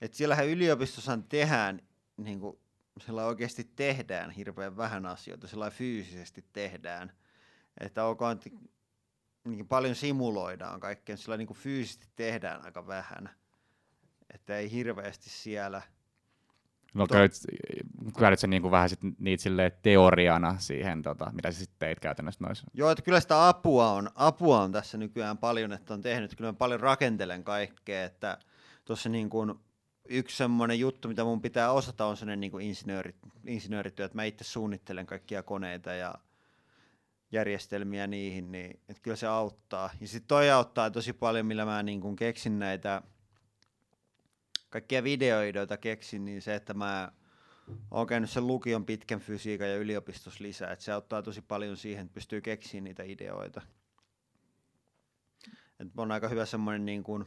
että 0.00 0.16
siellähän 0.16 0.46
yliopistossa 0.46 1.18
tehdään, 1.28 1.80
niin 2.16 2.40
kuin, 2.40 2.58
sillä 3.00 3.26
oikeasti 3.26 3.64
tehdään 3.76 4.30
hirveän 4.30 4.76
vähän 4.76 5.06
asioita, 5.06 5.48
sillä 5.48 5.70
fyysisesti 5.70 6.44
tehdään. 6.52 7.12
Että 7.80 8.04
onko 8.04 8.24
niin 9.44 9.68
paljon 9.68 9.94
simuloidaan 9.94 10.80
kaikkea, 10.80 11.16
sillä 11.16 11.36
niin 11.36 11.46
kuin 11.46 11.58
fyysisesti 11.58 12.08
tehdään 12.16 12.64
aika 12.64 12.86
vähän. 12.86 13.30
Että 14.34 14.56
ei 14.56 14.70
hirveästi 14.70 15.30
siellä. 15.30 15.82
No 16.96 17.06
to- 17.06 17.14
käytit 18.18 18.38
sä 18.38 18.46
niin 18.46 18.62
kuin 18.62 18.72
vähän 18.72 18.88
sit 18.88 19.00
niitä 19.18 19.70
teoriana 19.82 20.58
siihen, 20.58 21.02
tota, 21.02 21.30
mitä 21.32 21.50
sä 21.50 21.58
sitten 21.58 21.78
teit 21.78 22.00
käytännössä 22.00 22.44
noissa? 22.44 22.66
Joo, 22.74 22.90
että 22.90 23.02
kyllä 23.02 23.20
sitä 23.20 23.48
apua 23.48 23.92
on, 23.92 24.10
apua 24.14 24.62
on 24.62 24.72
tässä 24.72 24.98
nykyään 24.98 25.38
paljon, 25.38 25.72
että 25.72 25.94
on 25.94 26.02
tehnyt, 26.02 26.36
kyllä 26.36 26.52
mä 26.52 26.56
paljon 26.56 26.80
rakentelen 26.80 27.44
kaikkea, 27.44 28.04
että 28.04 28.38
tuossa 28.84 29.08
niin 29.08 29.30
kuin 29.30 29.54
yksi 30.08 30.36
semmoinen 30.36 30.80
juttu, 30.80 31.08
mitä 31.08 31.24
mun 31.24 31.42
pitää 31.42 31.72
osata, 31.72 32.06
on 32.06 32.16
sellainen 32.16 32.40
niin 32.40 32.50
kuin 32.50 32.66
insinööri, 32.66 33.14
insinöörityö, 33.46 34.06
että 34.06 34.16
mä 34.16 34.24
itse 34.24 34.44
suunnittelen 34.44 35.06
kaikkia 35.06 35.42
koneita 35.42 35.92
ja 35.92 36.14
järjestelmiä 37.32 38.06
niihin, 38.06 38.52
niin 38.52 38.80
että 38.88 39.02
kyllä 39.02 39.16
se 39.16 39.26
auttaa. 39.26 39.90
Ja 40.00 40.08
sitten 40.08 40.28
toi 40.28 40.50
auttaa 40.50 40.90
tosi 40.90 41.12
paljon, 41.12 41.46
millä 41.46 41.64
mä 41.64 41.82
niin 41.82 42.00
kun 42.00 42.16
keksin 42.16 42.58
näitä 42.58 43.02
kaikkia 44.76 45.04
videoita, 45.04 45.76
keksin, 45.76 46.24
niin 46.24 46.42
se, 46.42 46.54
että 46.54 46.74
mä 46.74 47.12
oon 47.90 48.06
käynyt 48.06 48.30
sen 48.30 48.46
lukion 48.46 48.86
pitkän 48.86 49.20
fysiikan 49.20 49.68
ja 49.68 49.76
yliopistossa 49.76 50.44
lisää, 50.44 50.72
että 50.72 50.84
se 50.84 50.92
auttaa 50.92 51.22
tosi 51.22 51.42
paljon 51.42 51.76
siihen, 51.76 52.04
että 52.04 52.14
pystyy 52.14 52.40
keksimään 52.40 52.84
niitä 52.84 53.02
ideoita. 53.02 53.62
Et 55.80 55.88
on 55.96 56.12
aika 56.12 56.28
hyvä 56.28 56.46
semmoinen 56.46 56.86
niin 56.86 57.02
kuin 57.02 57.26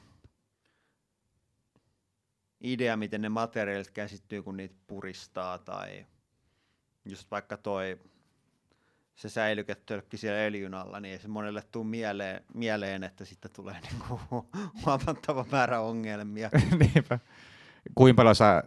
idea, 2.61 2.97
miten 2.97 3.21
ne 3.21 3.29
materiaalit 3.29 3.91
käsittyy, 3.91 4.43
kun 4.43 4.57
niitä 4.57 4.75
puristaa, 4.87 5.57
tai 5.57 6.05
just 7.05 7.31
vaikka 7.31 7.57
toi 7.57 7.99
se 9.19 9.29
säilyketölkki 9.29 10.17
siellä 10.17 10.39
öljyn 10.39 10.73
alla, 10.73 10.99
niin 10.99 11.11
ei 11.11 11.19
se 11.19 11.27
monelle 11.27 11.63
tule 11.71 11.85
mieleen, 11.85 12.43
mieleen 12.53 13.03
että 13.03 13.25
sitten 13.25 13.51
tulee 13.51 13.79
niinku 13.91 14.19
huomattava 14.85 15.45
määrä 15.51 15.79
ongelmia. 15.79 16.49
Niinpä. 16.79 17.19
Kuinka 17.95 18.15
paljon 18.19 18.35
sä 18.35 18.63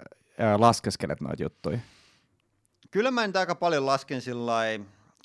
laskeskelet 0.58 1.20
noita 1.20 1.42
juttuja? 1.42 1.78
Kyllä 2.90 3.10
mä 3.10 3.26
nyt 3.26 3.36
aika 3.36 3.54
paljon 3.54 3.86
lasken 3.86 4.20
sillä 4.20 4.62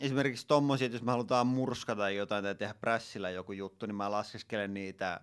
esimerkiksi 0.01 0.47
tommosia, 0.47 0.85
että 0.85 0.95
jos 0.95 1.03
me 1.03 1.11
halutaan 1.11 1.47
murskata 1.47 2.09
jotain 2.09 2.43
tai 2.43 2.55
tehdä 2.55 2.73
prässillä 2.73 3.29
joku 3.29 3.51
juttu, 3.51 3.85
niin 3.85 3.95
mä 3.95 4.11
laskeskelen 4.11 4.73
niitä 4.73 5.19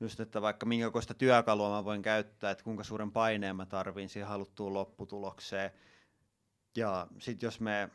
just, 0.00 0.20
että 0.20 0.42
vaikka 0.42 0.66
minkä 0.66 0.90
koista 0.90 1.14
työkalua 1.14 1.70
mä 1.70 1.84
voin 1.84 2.02
käyttää, 2.02 2.50
että 2.50 2.64
kuinka 2.64 2.84
suuren 2.84 3.12
paineen 3.12 3.56
mä 3.56 3.66
tarviin 3.66 4.08
siihen 4.08 4.28
haluttuun 4.28 4.74
lopputulokseen. 4.74 5.70
Ja 6.76 7.06
sitten 7.18 7.46
jos 7.46 7.60
me 7.60 7.90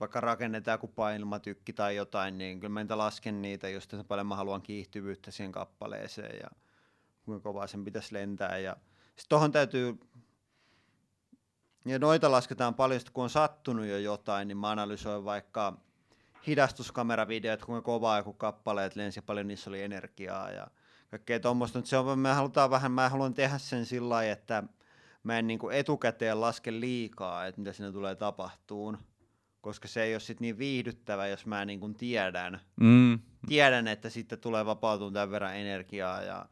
vaikka 0.00 0.20
rakennetaan 0.20 0.74
joku 0.74 0.88
painilmatykki 0.88 1.72
tai 1.72 1.96
jotain, 1.96 2.38
niin 2.38 2.60
kyllä 2.60 2.72
mä 2.72 2.80
niitä 2.80 2.98
lasken 2.98 3.42
niitä, 3.42 3.68
just 3.68 3.94
että 3.94 4.04
paljon 4.04 4.26
mä 4.26 4.36
haluan 4.36 4.62
kiihtyvyyttä 4.62 5.30
siihen 5.30 5.52
kappaleeseen 5.52 6.38
ja 6.42 6.48
kuinka 7.24 7.42
kovaa 7.42 7.66
sen 7.66 7.84
pitäisi 7.84 8.14
lentää. 8.14 8.58
Ja 8.58 8.76
sitten 9.06 9.28
tuohon 9.28 9.52
täytyy, 9.52 10.00
ja 11.86 11.98
noita 11.98 12.30
lasketaan 12.30 12.74
paljon, 12.74 13.00
kun 13.12 13.24
on 13.24 13.30
sattunut 13.30 13.86
jo 13.86 13.98
jotain, 13.98 14.48
niin 14.48 14.58
mä 14.58 14.70
analysoin 14.70 15.24
vaikka 15.24 15.80
hidastuskameravideot, 16.46 17.64
kuinka 17.64 17.82
kovaa 17.82 18.18
joku 18.18 18.32
kappaleet 18.32 18.96
lensi 18.96 19.20
paljon 19.20 19.48
niissä 19.48 19.70
oli 19.70 19.82
energiaa 19.82 20.50
ja 20.50 20.66
kaikkea 21.10 21.40
tuommoista. 21.40 21.80
Se 21.84 21.96
on, 21.96 22.18
me 22.18 22.32
halutaan 22.32 22.70
vähän, 22.70 22.92
mä 22.92 23.08
haluan 23.08 23.34
tehdä 23.34 23.58
sen 23.58 23.86
sillä 23.86 24.08
lailla, 24.08 24.32
että 24.32 24.62
mä 25.22 25.38
en 25.38 25.46
niin 25.46 25.58
etukäteen 25.72 26.40
laske 26.40 26.72
liikaa, 26.72 27.46
että 27.46 27.60
mitä 27.60 27.72
siinä 27.72 27.92
tulee 27.92 28.14
tapahtuun 28.14 28.98
koska 29.68 29.88
se 29.88 30.02
ei 30.02 30.14
ole 30.14 30.20
sit 30.20 30.40
niin 30.40 30.58
viihdyttävä, 30.58 31.26
jos 31.26 31.46
mä 31.46 31.64
niin 31.64 31.80
kuin 31.80 31.94
tiedän, 31.94 32.60
mm. 32.80 33.18
tiedän, 33.48 33.88
että 33.88 34.10
sitten 34.10 34.38
tulee 34.38 34.66
vapautumaan 34.66 35.12
tämän 35.12 35.30
verran 35.30 35.56
energiaa 35.56 36.22
ja 36.22 36.46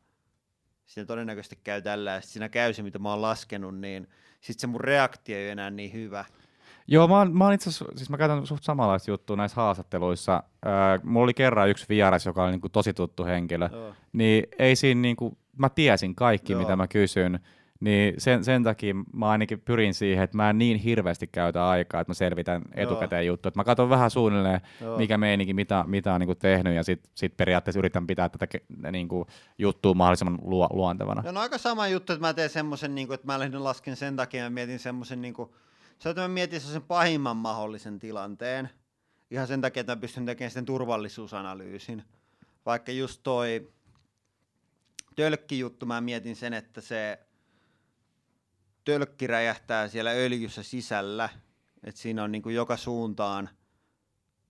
siinä 0.86 1.06
todennäköisesti 1.06 1.58
käy 1.64 1.82
tällä, 1.82 2.10
ja 2.10 2.20
siinä 2.20 2.48
käy 2.48 2.72
se, 2.72 2.82
mitä 2.82 2.98
mä 2.98 3.10
oon 3.10 3.22
laskenut, 3.22 3.78
niin 3.78 4.08
sitten 4.40 4.60
se 4.60 4.66
mun 4.66 4.80
reaktio 4.80 5.36
ei 5.36 5.44
ole 5.44 5.52
enää 5.52 5.70
niin 5.70 5.92
hyvä. 5.92 6.24
Joo, 6.86 7.08
mä 7.08 7.18
oon, 7.18 7.36
mä 7.36 7.44
oon 7.44 7.52
itse 7.52 7.70
siis 7.70 8.10
mä 8.10 8.18
käytän 8.18 8.46
suht 8.46 8.62
samanlaista 8.62 9.10
juttua 9.10 9.36
näissä 9.36 9.60
haastatteluissa. 9.60 10.42
Öö, 10.66 10.72
mulla 11.02 11.24
oli 11.24 11.34
kerran 11.34 11.68
yksi 11.68 11.86
vieras, 11.88 12.26
joka 12.26 12.44
oli 12.44 12.50
niinku 12.50 12.68
tosi 12.68 12.94
tuttu 12.94 13.24
henkilö, 13.24 13.68
Joo. 13.72 13.94
niin 14.12 14.44
ei 14.58 14.76
siinä 14.76 15.00
niinku, 15.00 15.38
mä 15.58 15.68
tiesin 15.68 16.14
kaikki, 16.14 16.52
Joo. 16.52 16.60
mitä 16.62 16.76
mä 16.76 16.86
kysyn, 16.86 17.40
niin 17.80 18.14
sen, 18.18 18.44
sen 18.44 18.62
takia 18.62 18.94
mä 19.12 19.28
ainakin 19.28 19.60
pyrin 19.60 19.94
siihen, 19.94 20.24
että 20.24 20.36
mä 20.36 20.50
en 20.50 20.58
niin 20.58 20.78
hirveästi 20.78 21.26
käytä 21.26 21.68
aikaa, 21.68 22.00
että 22.00 22.10
mä 22.10 22.14
selvitän 22.14 22.62
etukäteen 22.74 23.26
juttu. 23.26 23.48
Että 23.48 23.60
mä 23.60 23.64
katson 23.64 23.90
vähän 23.90 24.10
suunnilleen, 24.10 24.60
Joo. 24.80 24.98
mikä 24.98 25.18
meininki, 25.18 25.54
mitä, 25.54 25.84
mitä 25.86 26.14
on 26.14 26.20
niin 26.20 26.36
tehnyt, 26.38 26.74
ja 26.74 26.82
sitten 26.82 27.10
sit 27.14 27.36
periaatteessa 27.36 27.78
yritän 27.78 28.06
pitää 28.06 28.28
tätä 28.28 28.46
niin 28.92 29.08
kuin, 29.08 29.26
juttua 29.58 29.94
mahdollisimman 29.94 30.38
luo, 30.42 30.68
luontevana. 30.72 31.22
No, 31.22 31.32
no 31.32 31.40
aika 31.40 31.58
sama 31.58 31.88
juttu, 31.88 32.12
että 32.12 32.26
mä 32.26 32.34
teen 32.34 32.50
semmoisen, 32.50 32.94
niin 32.94 33.06
kuin, 33.06 33.14
että 33.14 33.26
mä 33.26 33.38
lähdin 33.38 33.64
lasken 33.64 33.96
sen 33.96 34.16
takia, 34.16 34.44
mä 34.44 34.50
mietin 34.50 34.78
semmoisen, 34.78 35.22
niin 35.22 35.34
kuin, 35.34 35.50
se 35.98 36.10
että 36.10 36.22
mä 36.22 36.28
mietin 36.28 36.60
sen 36.60 36.82
pahimman 36.82 37.36
mahdollisen 37.36 37.98
tilanteen, 37.98 38.70
ihan 39.30 39.46
sen 39.46 39.60
takia, 39.60 39.80
että 39.80 39.94
mä 39.94 40.00
pystyn 40.00 40.26
tekemään 40.26 40.50
sitten 40.50 40.64
turvallisuusanalyysin. 40.64 42.02
Vaikka 42.66 42.92
just 42.92 43.20
toi 43.22 43.72
tölkki-juttu, 45.16 45.86
mä 45.86 46.00
mietin 46.00 46.36
sen, 46.36 46.54
että 46.54 46.80
se 46.80 47.25
tölkki 48.86 49.26
räjähtää 49.26 49.88
siellä 49.88 50.10
öljyssä 50.10 50.62
sisällä, 50.62 51.28
että 51.84 52.00
siinä 52.00 52.24
on 52.24 52.32
niin 52.32 52.42
kuin 52.42 52.54
joka 52.54 52.76
suuntaan, 52.76 53.48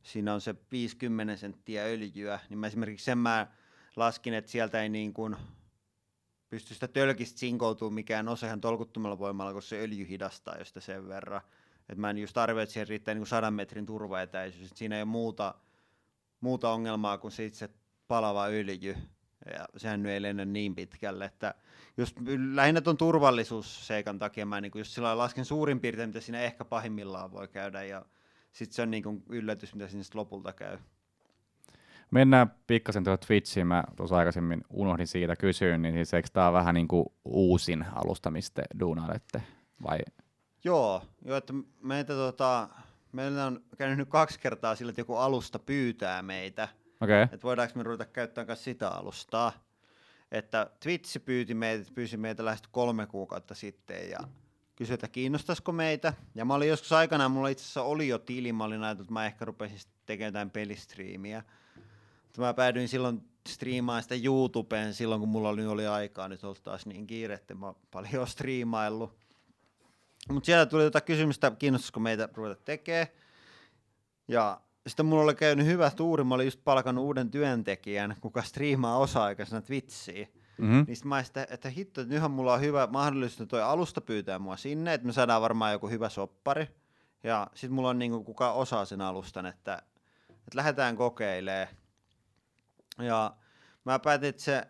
siinä 0.02 0.34
on 0.34 0.40
se 0.40 0.54
50 0.72 1.36
senttiä 1.36 1.84
öljyä, 1.84 2.40
niin 2.48 2.58
mä 2.58 2.66
esimerkiksi 2.66 3.04
sen 3.04 3.18
mä 3.18 3.46
laskin, 3.96 4.34
että 4.34 4.50
sieltä 4.50 4.82
ei 4.82 4.88
niin 4.88 5.14
kuin 5.14 5.36
pysty 6.48 6.74
sitä 6.74 6.88
tölkistä 6.88 7.38
sinkoutumaan 7.38 7.94
mikään 7.94 8.28
osa 8.28 8.46
ihan 8.46 8.60
tolkuttomalla 8.60 9.18
voimalla, 9.18 9.52
koska 9.52 9.68
se 9.68 9.80
öljy 9.80 10.08
hidastaa 10.08 10.58
josta 10.58 10.80
sen 10.80 11.08
verran. 11.08 11.40
Et 11.88 11.98
mä 11.98 12.10
en 12.10 12.18
just 12.18 12.38
arvio, 12.38 12.62
että 12.62 12.72
siihen 12.72 12.88
riittää 12.88 13.14
niin 13.14 13.26
sadan 13.26 13.54
metrin 13.54 13.86
turvaetäisyys, 13.86 14.66
että 14.66 14.78
siinä 14.78 14.96
ei 14.96 15.02
ole 15.02 15.08
muuta, 15.08 15.54
muuta 16.40 16.70
ongelmaa 16.70 17.18
kuin 17.18 17.32
se 17.32 17.44
itse 17.44 17.70
palava 18.08 18.46
öljy 18.46 18.96
ja 19.50 19.68
sehän 19.76 20.02
nyt 20.02 20.12
ei 20.12 20.22
lennä 20.22 20.44
niin 20.44 20.74
pitkälle, 20.74 21.24
että 21.24 21.54
just 21.96 22.16
lähinnä 22.54 22.80
tuon 22.80 22.96
turvallisuusseikan 22.96 24.18
takia 24.18 24.46
mä 24.46 24.60
niin 24.60 24.72
just 24.74 24.92
sillä 24.92 25.18
lasken 25.18 25.44
suurin 25.44 25.80
piirtein, 25.80 26.08
mitä 26.08 26.20
siinä 26.20 26.40
ehkä 26.40 26.64
pahimmillaan 26.64 27.32
voi 27.32 27.48
käydä, 27.48 27.84
ja 27.84 28.04
sitten 28.52 28.74
se 28.74 28.82
on 28.82 28.90
niin 28.90 29.02
kuin 29.02 29.22
yllätys, 29.28 29.74
mitä 29.74 29.88
siinä 29.88 30.04
lopulta 30.14 30.52
käy. 30.52 30.78
Mennään 32.10 32.50
pikkasen 32.66 33.04
tuohon 33.04 33.18
Twitchiin, 33.18 33.66
mä 33.66 33.84
tuossa 33.96 34.16
aikaisemmin 34.16 34.64
unohdin 34.70 35.06
siitä 35.06 35.36
kysyä, 35.36 35.78
niin 35.78 35.94
siis 35.94 36.14
eikö 36.14 36.28
tämä 36.32 36.52
vähän 36.52 36.74
niin 36.74 36.88
kuin 36.88 37.06
uusin 37.24 37.86
alusta, 37.92 38.30
mistä 38.30 38.62
duunailette, 38.80 39.42
vai? 39.82 39.98
Joo, 40.64 41.02
joo 41.24 41.36
että 41.36 41.52
meitä 41.82 42.12
tota, 42.12 42.68
meillä 43.12 43.46
on 43.46 43.60
käynyt 43.78 43.98
nyt 43.98 44.08
kaksi 44.08 44.40
kertaa 44.40 44.74
sillä, 44.74 44.90
että 44.90 45.00
joku 45.00 45.16
alusta 45.16 45.58
pyytää 45.58 46.22
meitä, 46.22 46.68
Okei. 47.00 47.22
että 47.22 47.42
voidaanko 47.42 47.72
me 47.76 47.82
ruveta 47.82 48.04
käyttämään 48.04 48.46
myös 48.46 48.64
sitä 48.64 48.88
alustaa. 48.88 49.52
Että 50.32 50.70
Twitch 50.80 51.24
pyyti 51.24 51.54
meitä, 51.54 51.92
pyysi 51.94 52.16
meitä 52.16 52.44
lähes 52.44 52.62
kolme 52.70 53.06
kuukautta 53.06 53.54
sitten 53.54 54.10
ja 54.10 54.18
kysyi, 54.76 54.94
että 54.94 55.08
kiinnostaisiko 55.08 55.72
meitä. 55.72 56.12
Ja 56.34 56.44
mä 56.44 56.54
olin 56.54 56.68
joskus 56.68 56.92
aikanaan, 56.92 57.30
mulla 57.30 57.48
itse 57.48 57.62
asiassa 57.62 57.82
oli 57.82 58.08
jo 58.08 58.18
tili, 58.18 58.52
mä 58.52 58.64
olin 58.64 58.82
ajatellut, 58.82 59.04
että 59.04 59.12
mä 59.12 59.26
ehkä 59.26 59.44
rupesin 59.44 59.78
tekemään 60.06 60.28
jotain 60.28 60.50
pelistriimiä. 60.50 61.42
Mutta 62.22 62.40
mä 62.40 62.54
päädyin 62.54 62.88
silloin 62.88 63.22
striimaan 63.48 64.02
sitä 64.02 64.14
YouTubeen 64.24 64.94
silloin, 64.94 65.20
kun 65.20 65.28
mulla 65.28 65.48
oli, 65.48 65.66
oli 65.66 65.86
aikaa. 65.86 66.28
Nyt 66.28 66.44
ollut 66.44 66.62
taas 66.62 66.86
niin 66.86 67.06
kiire, 67.06 67.34
että 67.34 67.54
mä 67.54 67.74
paljon 67.90 68.26
striimaillut. 68.36 69.16
Mutta 70.28 70.46
siellä 70.46 70.66
tuli 70.66 70.84
jotain 70.84 71.04
kysymystä, 71.04 71.52
kiinnostaisiko 71.58 72.00
meitä 72.00 72.28
ruveta 72.34 72.62
tekemään. 72.64 73.06
Ja 74.28 74.60
sitten 74.86 75.06
mulla 75.06 75.22
oli 75.22 75.34
käynyt 75.34 75.66
hyvä 75.66 75.90
tuuri, 75.90 76.24
mä 76.24 76.34
olin 76.34 76.46
just 76.46 76.60
palkannut 76.64 77.04
uuden 77.04 77.30
työntekijän, 77.30 78.16
kuka 78.20 78.42
striimaa 78.42 78.98
osa-aikaisena 78.98 79.62
Twitchiin. 79.62 80.32
Mm-hmm. 80.58 80.84
Niin 80.86 80.96
mä 81.04 81.22
sitä, 81.22 81.46
että 81.50 81.70
hitto, 81.70 82.00
että 82.00 82.14
nythän 82.14 82.30
mulla 82.30 82.52
on 82.54 82.60
hyvä 82.60 82.88
mahdollisuus 82.90 83.48
toi 83.48 83.62
alusta 83.62 84.00
pyytää 84.00 84.38
mua 84.38 84.56
sinne, 84.56 84.94
että 84.94 85.06
me 85.06 85.12
saadaan 85.12 85.42
varmaan 85.42 85.72
joku 85.72 85.88
hyvä 85.88 86.08
soppari. 86.08 86.68
Ja 87.22 87.46
sit 87.54 87.70
mulla 87.70 87.88
on 87.88 87.98
niinku 87.98 88.24
kuka 88.24 88.52
osaa 88.52 88.84
sen 88.84 89.00
alustan, 89.00 89.46
että, 89.46 89.82
että 90.30 90.56
lähdetään 90.56 90.96
kokeilemaan. 90.96 91.68
Ja 92.98 93.36
mä 93.84 93.98
päätin, 93.98 94.28
että, 94.28 94.42
se, 94.42 94.66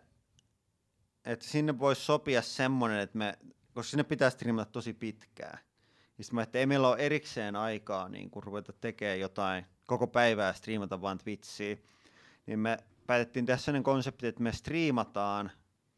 että 1.25 1.45
sinne 1.45 1.79
voisi 1.79 2.01
sopia 2.01 2.41
semmonen, 2.41 2.99
että 2.99 3.17
me, 3.17 3.37
koska 3.73 3.89
sinne 3.89 4.03
pitää 4.03 4.29
striimata 4.29 4.71
tosi 4.71 4.93
pitkään. 4.93 5.59
Ja 6.17 6.23
sit 6.23 6.33
mä, 6.33 6.43
että 6.43 6.59
ei 6.59 6.65
meillä 6.65 6.87
ole 6.87 6.97
erikseen 6.97 7.55
aikaa 7.55 8.09
niin 8.09 8.29
kun 8.29 8.43
ruveta 8.43 8.73
tekemään 8.73 9.19
jotain 9.19 9.65
koko 9.87 10.07
päivää 10.07 10.53
striimata 10.53 11.01
vaan 11.01 11.17
Twitchiin. 11.17 11.83
Niin 12.45 12.59
me 12.59 12.77
päätettiin 13.07 13.45
tehdä 13.45 13.57
sellainen 13.57 13.83
konsepti, 13.83 14.27
että 14.27 14.43
me 14.43 14.51
striimataan 14.51 15.51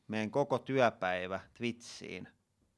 meidän 0.08 0.32
koko 0.32 0.60
työpäivä 0.60 1.40
Twitchiin. 1.54 2.28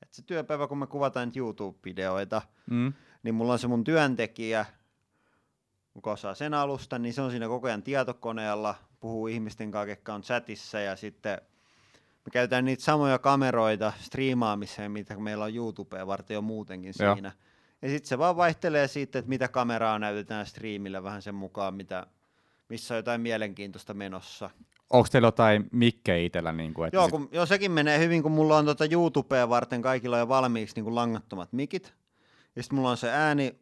Et 0.03 0.13
se 0.13 0.21
työpäivä, 0.21 0.67
kun 0.67 0.77
me 0.77 0.87
kuvataan 0.87 1.27
nyt 1.27 1.37
YouTube-videoita, 1.37 2.41
Mm. 2.69 2.93
niin 3.23 3.35
mulla 3.35 3.53
on 3.53 3.59
se 3.59 3.67
mun 3.67 3.83
työntekijä, 3.83 4.65
kuka 5.93 6.11
osaa 6.11 6.35
sen 6.35 6.53
alusta, 6.53 6.99
niin 6.99 7.13
se 7.13 7.21
on 7.21 7.31
siinä 7.31 7.47
koko 7.47 7.67
ajan 7.67 7.83
tietokoneella, 7.83 8.75
puhuu 8.99 9.27
ihmisten 9.27 9.71
kanssa, 9.71 9.85
ketkä 9.85 10.13
on 10.13 10.21
chatissa 10.21 10.79
ja 10.79 10.95
sitten 10.95 11.41
me 12.25 12.31
käytetään 12.31 12.65
niitä 12.65 12.83
samoja 12.83 13.19
kameroita 13.19 13.93
striimaamiseen, 13.99 14.91
mitä 14.91 15.17
meillä 15.17 15.45
on 15.45 15.55
YouTubea 15.55 16.07
varten 16.07 16.35
jo 16.35 16.41
muutenkin 16.41 16.93
Joo. 16.99 17.15
Ja 17.81 17.89
sitten 17.89 18.07
se 18.09 18.17
vaan 18.17 18.37
vaihtelee 18.37 18.87
siitä, 18.87 19.19
että 19.19 19.29
mitä 19.29 19.47
kameraa 19.47 19.99
näytetään 19.99 20.45
striimillä 20.45 21.03
vähän 21.03 21.21
sen 21.21 21.35
mukaan, 21.35 21.73
mitä, 21.73 22.07
missä 22.69 22.93
on 22.93 22.97
jotain 22.97 23.21
mielenkiintoista 23.21 23.93
menossa. 23.93 24.49
Onko 24.89 25.07
teillä 25.11 25.27
jotain 25.27 25.69
mikkejä 25.71 26.25
itsellä? 26.25 26.51
Niin 26.51 26.73
kuin, 26.73 26.87
että 26.87 26.97
Joo, 26.97 27.05
sit- 27.05 27.11
kun, 27.11 27.29
joo, 27.31 27.45
sekin 27.45 27.71
menee 27.71 27.99
hyvin, 27.99 28.23
kun 28.23 28.31
mulla 28.31 28.57
on 28.57 28.65
tota 28.65 28.85
YouTubea 28.91 29.49
varten 29.49 29.81
kaikilla 29.81 30.17
jo 30.17 30.27
valmiiksi 30.27 30.75
niin 30.75 30.83
kuin 30.83 30.95
langattomat 30.95 31.53
mikit. 31.53 31.93
Ja 32.55 32.63
sitten 32.63 32.75
mulla 32.75 32.89
on 32.89 32.97
se 32.97 33.11
ääni 33.11 33.59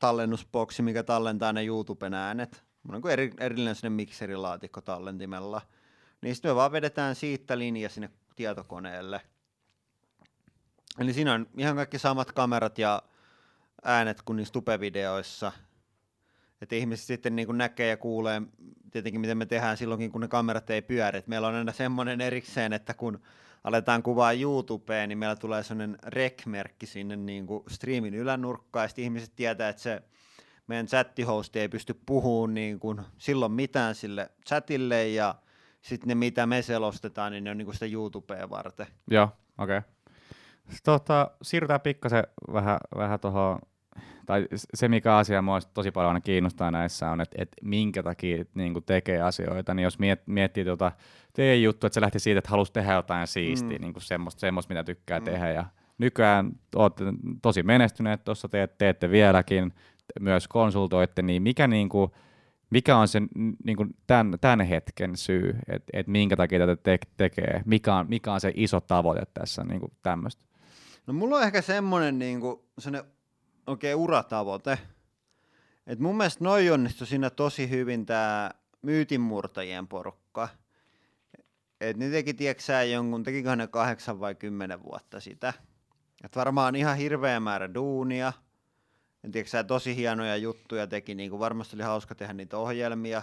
tallennusboksi, 0.00 0.82
mikä 0.82 1.02
tallentaa 1.02 1.52
ne 1.52 1.64
YouTuben 1.64 2.14
äänet. 2.14 2.64
Mulla 2.82 2.96
on 2.96 3.02
kuin 3.02 3.12
eri, 3.12 3.30
erillinen 3.40 3.74
sinne 3.74 3.90
mikserilaatikko 3.90 4.80
tallentimella. 4.80 5.60
Niin 6.22 6.34
sitten 6.34 6.50
me 6.50 6.54
vaan 6.54 6.72
vedetään 6.72 7.14
siitä 7.14 7.58
linja 7.58 7.88
sinne 7.88 8.10
tietokoneelle. 8.36 9.20
Eli 10.98 11.12
siinä 11.12 11.34
on 11.34 11.46
ihan 11.56 11.76
kaikki 11.76 11.98
samat 11.98 12.32
kamerat 12.32 12.78
ja 12.78 13.02
äänet 13.82 14.22
kuin 14.22 14.36
niissä 14.36 14.52
tupevideoissa. 14.52 15.52
Että 16.60 16.74
ihmiset 16.74 17.06
sitten 17.06 17.36
niin 17.36 17.58
näkee 17.58 17.88
ja 17.88 17.96
kuulee 17.96 18.42
tietenkin, 18.90 19.20
miten 19.20 19.38
me 19.38 19.46
tehdään 19.46 19.76
silloinkin, 19.76 20.12
kun 20.12 20.20
ne 20.20 20.28
kamerat 20.28 20.70
ei 20.70 20.82
pyöri. 20.82 21.18
Et 21.18 21.26
meillä 21.26 21.48
on 21.48 21.54
aina 21.54 21.72
semmoinen 21.72 22.20
erikseen, 22.20 22.72
että 22.72 22.94
kun 22.94 23.20
aletaan 23.64 24.02
kuvaa 24.02 24.32
YouTubeen, 24.32 25.08
niin 25.08 25.18
meillä 25.18 25.36
tulee 25.36 25.62
semmoinen 25.62 25.98
rec-merkki 26.06 26.86
sinne 26.86 27.16
niin 27.16 27.46
kuin 27.46 27.64
streamin 27.68 28.14
ylänurkkaan, 28.14 28.84
ja 28.84 28.88
sitten 28.88 29.04
ihmiset 29.04 29.32
tietää, 29.36 29.68
että 29.68 29.82
se 29.82 30.02
meidän 30.66 30.86
chattihosti 30.86 31.60
ei 31.60 31.68
pysty 31.68 32.00
puhumaan 32.06 32.54
niin 32.54 32.80
kuin 32.80 33.00
silloin 33.18 33.52
mitään 33.52 33.94
sille 33.94 34.30
chatille, 34.46 35.08
ja 35.08 35.34
sitten 35.82 36.08
ne, 36.08 36.14
mitä 36.14 36.46
me 36.46 36.62
selostetaan, 36.62 37.32
niin 37.32 37.44
ne 37.44 37.50
on 37.50 37.58
niin 37.58 37.66
kuin 37.66 37.74
sitä 37.74 37.86
YouTubea 37.86 38.50
varten. 38.50 38.86
Joo, 39.10 39.28
okei. 39.58 39.78
Okay. 39.78 39.90
Tota, 40.84 41.30
siirrytään 41.42 41.80
pikkasen 41.80 42.24
vähän, 42.52 42.78
vähän 42.96 43.20
tuohon, 43.20 43.58
tai 44.26 44.46
se 44.74 44.88
mikä 44.88 45.16
asia 45.16 45.42
mua 45.42 45.60
tosi 45.74 45.90
paljon 45.90 46.08
aina 46.08 46.20
kiinnostaa 46.20 46.70
näissä 46.70 47.10
on, 47.10 47.20
että, 47.20 47.36
että 47.42 47.56
minkä 47.62 48.02
takia 48.02 48.44
niin 48.54 48.74
tekee 48.86 49.20
asioita, 49.22 49.74
niin 49.74 49.84
jos 49.84 49.98
miet, 49.98 50.22
miettii 50.26 50.64
tuota 50.64 50.92
teidän 51.32 51.62
juttu, 51.62 51.86
että 51.86 51.94
se 51.94 52.00
lähti 52.00 52.18
siitä, 52.18 52.38
että 52.38 52.50
halusi 52.50 52.72
tehdä 52.72 52.92
jotain 52.92 53.26
siistiä, 53.26 53.78
Mm. 53.78 53.82
niin 53.82 53.92
kuin 53.92 54.02
semmoista, 54.02 54.40
semmoista, 54.40 54.74
mitä 54.74 54.84
tykkää 54.84 55.18
Mm. 55.18 55.24
tehdä, 55.24 55.50
ja 55.50 55.64
nykyään 55.98 56.52
olette 56.74 57.04
tosi 57.42 57.62
menestyneet, 57.62 58.24
tuossa 58.24 58.48
teet, 58.48 58.78
teette 58.78 59.10
vieläkin, 59.10 59.72
myös 60.20 60.48
konsultoitte, 60.48 61.22
niin 61.22 61.42
mikä 61.42 61.66
niin 61.66 61.88
kuin, 61.88 62.10
mikä 62.70 62.96
on 62.96 63.08
se 63.08 63.22
niin 63.64 63.76
kuin 63.76 63.96
tämän, 64.06 64.34
tämän 64.40 64.66
hetken 64.66 65.16
syy, 65.16 65.56
että 65.68 65.90
et 65.92 66.06
minkä 66.06 66.36
takia 66.36 66.58
tätä 66.58 66.76
te- 66.76 66.98
tekee, 67.16 67.62
mikä 67.64 67.94
on, 67.94 68.06
mikä 68.08 68.32
on 68.32 68.40
se 68.40 68.52
iso 68.54 68.80
tavoite 68.80 69.22
tässä 69.34 69.64
niin 69.64 69.80
kuin 69.80 69.92
tämmöistä? 70.02 70.44
No 71.06 71.12
mulla 71.14 71.36
on 71.36 71.42
ehkä 71.42 71.62
semmoinen 71.62 72.18
niin 72.18 72.40
kuin, 72.40 72.60
oikein 73.66 73.96
uratavoite. 73.96 74.78
Et 75.86 75.98
mun 75.98 76.16
mielestä 76.16 76.44
noi 76.44 76.70
onnistui 76.70 77.06
siinä 77.06 77.30
tosi 77.30 77.70
hyvin 77.70 78.06
tämä 78.06 78.50
myytinmurtajien 78.82 79.88
porukka. 79.88 80.48
Et 81.80 81.96
ne 81.96 82.10
teki, 82.10 82.34
tieksää, 82.34 82.82
jonkun, 82.82 83.22
tekiköhän 83.22 83.58
ne 83.58 83.66
kahdeksan 83.66 84.20
vai 84.20 84.34
kymmenen 84.34 84.82
vuotta 84.82 85.20
sitä. 85.20 85.52
Et 86.24 86.36
varmaan 86.36 86.76
ihan 86.76 86.96
hirveä 86.96 87.40
määrä 87.40 87.74
duunia. 87.74 88.32
Ja 89.22 89.30
tieksää, 89.30 89.64
tosi 89.64 89.96
hienoja 89.96 90.36
juttuja 90.36 90.86
teki, 90.86 91.14
niin 91.14 91.30
kuin 91.30 91.40
varmasti 91.40 91.76
oli 91.76 91.82
hauska 91.82 92.14
tehdä 92.14 92.32
niitä 92.32 92.58
ohjelmia. 92.58 93.22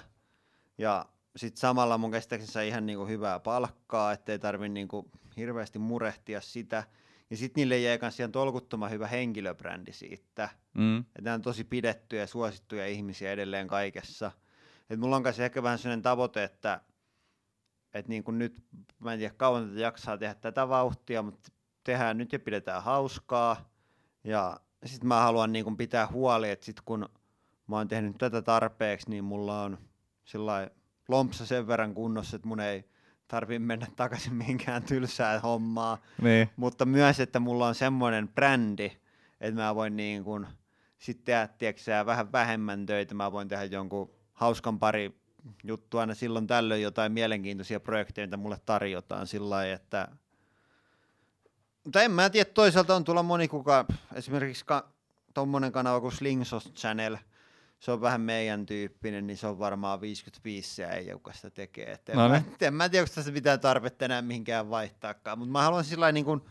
Ja 0.77 1.05
sitten 1.35 1.59
samalla 1.59 1.97
mun 1.97 2.11
käsittääkseni 2.11 2.67
ihan 2.67 2.85
niinku 2.85 3.05
hyvää 3.05 3.39
palkkaa, 3.39 4.11
ettei 4.11 4.39
tarvi 4.39 4.69
niinku 4.69 5.09
hirveästi 5.37 5.79
murehtia 5.79 6.41
sitä. 6.41 6.83
Ja 7.29 7.37
sitten 7.37 7.61
niille 7.61 7.79
jäi 7.79 7.97
kans 7.97 8.19
ihan 8.19 8.31
tolkuttoman 8.31 8.91
hyvä 8.91 9.07
henkilöbrändi 9.07 9.93
siitä. 9.93 10.49
Mm. 10.73 10.99
Että 10.99 11.21
nämä 11.21 11.33
on 11.33 11.41
tosi 11.41 11.63
pidettyjä 11.63 12.21
ja 12.21 12.27
suosittuja 12.27 12.87
ihmisiä 12.87 13.31
edelleen 13.31 13.67
kaikessa. 13.67 14.31
Et 14.89 14.99
mulla 14.99 15.15
on 15.15 15.23
kanssa 15.23 15.43
ehkä 15.43 15.63
vähän 15.63 15.79
sellainen 15.79 16.01
tavoite, 16.01 16.43
että 16.43 16.81
et 17.93 18.07
niin 18.07 18.23
kuin 18.23 18.39
nyt, 18.39 18.63
mä 18.99 19.13
en 19.13 19.19
tiedä 19.19 19.33
kauan 19.37 19.67
tätä 19.69 19.79
jaksaa 19.79 20.17
tehdä 20.17 20.33
tätä 20.33 20.69
vauhtia, 20.69 21.21
mutta 21.21 21.51
tehdään 21.83 22.17
nyt 22.17 22.33
ja 22.33 22.39
pidetään 22.39 22.83
hauskaa. 22.83 23.69
Ja 24.23 24.59
sitten 24.85 25.07
mä 25.07 25.21
haluan 25.21 25.51
niin 25.51 25.63
kuin 25.63 25.77
pitää 25.77 26.07
huoli, 26.07 26.49
että 26.49 26.65
sit 26.65 26.81
kun 26.81 27.09
mä 27.67 27.75
oon 27.75 27.87
tehnyt 27.87 28.17
tätä 28.17 28.41
tarpeeksi, 28.41 29.09
niin 29.09 29.23
mulla 29.23 29.61
on 29.61 29.77
sillä 30.25 30.69
lompsa 31.07 31.45
sen 31.45 31.67
verran 31.67 31.93
kunnossa, 31.93 32.35
että 32.35 32.47
mun 32.47 32.59
ei 32.59 32.88
tarvi 33.29 33.59
mennä 33.59 33.87
takaisin 33.95 34.33
mihinkään 34.33 34.83
tylsään 34.83 35.41
hommaa. 35.41 35.97
Niin. 36.21 36.49
mutta 36.55 36.85
myös, 36.85 37.19
että 37.19 37.39
mulla 37.39 37.67
on 37.67 37.75
semmoinen 37.75 38.27
brändi, 38.27 38.91
että 39.41 39.61
mä 39.61 39.75
voin 39.75 39.95
niin 39.95 40.23
kuin 40.23 40.47
sitten 40.97 41.49
tehdä 41.57 42.05
vähän 42.05 42.31
vähemmän 42.31 42.85
töitä, 42.85 43.15
mä 43.15 43.31
voin 43.31 43.47
tehdä 43.47 43.63
jonkun 43.63 44.11
hauskan 44.33 44.79
pari 44.79 45.19
juttua 45.63 46.01
aina 46.01 46.15
silloin 46.15 46.47
tällöin 46.47 46.81
jotain 46.81 47.11
mielenkiintoisia 47.11 47.79
projekteja, 47.79 48.27
mitä 48.27 48.37
mulle 48.37 48.57
tarjotaan 48.65 49.27
sillä 49.27 49.49
lailla, 49.49 49.75
että 49.75 50.07
mutta 51.83 52.01
en 52.01 52.11
mä 52.11 52.29
tiedä, 52.29 52.49
toisaalta 52.53 52.95
on 52.95 53.03
tulla 53.03 53.23
moni 53.23 53.47
kuka, 53.47 53.85
esimerkiksi 54.13 54.65
ka, 54.65 54.89
tommonen 55.33 55.71
kanava 55.71 56.01
kuin 56.01 56.11
Slingshot 56.11 56.73
Channel, 56.75 57.17
se 57.79 57.91
on 57.91 58.01
vähän 58.01 58.21
meidän 58.21 58.65
tyyppinen, 58.65 59.27
niin 59.27 59.37
se 59.37 59.47
on 59.47 59.59
varmaan 59.59 60.01
55 60.01 60.81
ja 60.81 60.89
ei 60.89 61.07
joka 61.07 61.33
sitä 61.33 61.49
tekee. 61.49 61.91
Et 61.91 62.09
en, 62.09 62.15
No 62.15 62.29
mä, 62.29 62.39
niin. 62.39 62.55
en 62.61 62.73
mä 62.73 62.89
tiedä, 62.89 63.03
onko 63.03 63.13
tässä 63.15 63.31
mitään 63.31 63.59
tarvetta 63.59 64.05
enää 64.05 64.21
mihinkään 64.21 64.69
vaihtaakaan, 64.69 65.39
mutta 65.39 65.51
mä 65.51 65.61
haluan 65.61 65.83
sillä 65.83 66.11
niin 66.11 66.25
kuin 66.25 66.41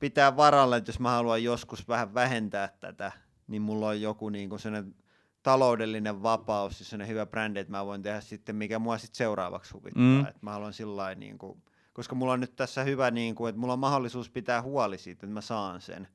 pitää 0.00 0.36
varalle, 0.36 0.76
että 0.76 0.88
jos 0.88 1.00
mä 1.00 1.10
haluan 1.10 1.44
joskus 1.44 1.88
vähän 1.88 2.14
vähentää 2.14 2.68
tätä, 2.80 3.12
niin 3.46 3.62
mulla 3.62 3.88
on 3.88 4.00
joku 4.00 4.28
niin 4.28 4.48
kuin 4.48 4.60
sellainen 4.60 4.94
taloudellinen 5.42 6.22
vapaus 6.22 6.80
ja 6.80 6.84
sellainen 6.86 7.08
hyvä 7.08 7.26
brändi, 7.26 7.60
että 7.60 7.70
mä 7.70 7.86
voin 7.86 8.02
tehdä 8.02 8.20
sitten, 8.20 8.56
mikä 8.56 8.78
mua 8.78 8.98
sitten 8.98 9.16
seuraavaksi 9.16 9.72
huvittaa. 9.72 10.02
Mm. 10.02 10.20
Että 10.20 10.38
mä 10.40 10.52
haluan 10.52 10.72
sillä 10.72 11.14
niin 11.14 11.38
kuin, 11.38 11.62
koska 11.92 12.14
mulla 12.14 12.32
on 12.32 12.40
nyt 12.40 12.56
tässä 12.56 12.84
hyvä, 12.84 13.10
niin 13.10 13.34
kuin, 13.34 13.48
että 13.48 13.60
mulla 13.60 13.72
on 13.72 13.78
mahdollisuus 13.78 14.30
pitää 14.30 14.62
huoli 14.62 14.98
siitä, 14.98 15.26
että 15.26 15.34
mä 15.34 15.40
saan 15.40 15.80
sen. 15.80 16.08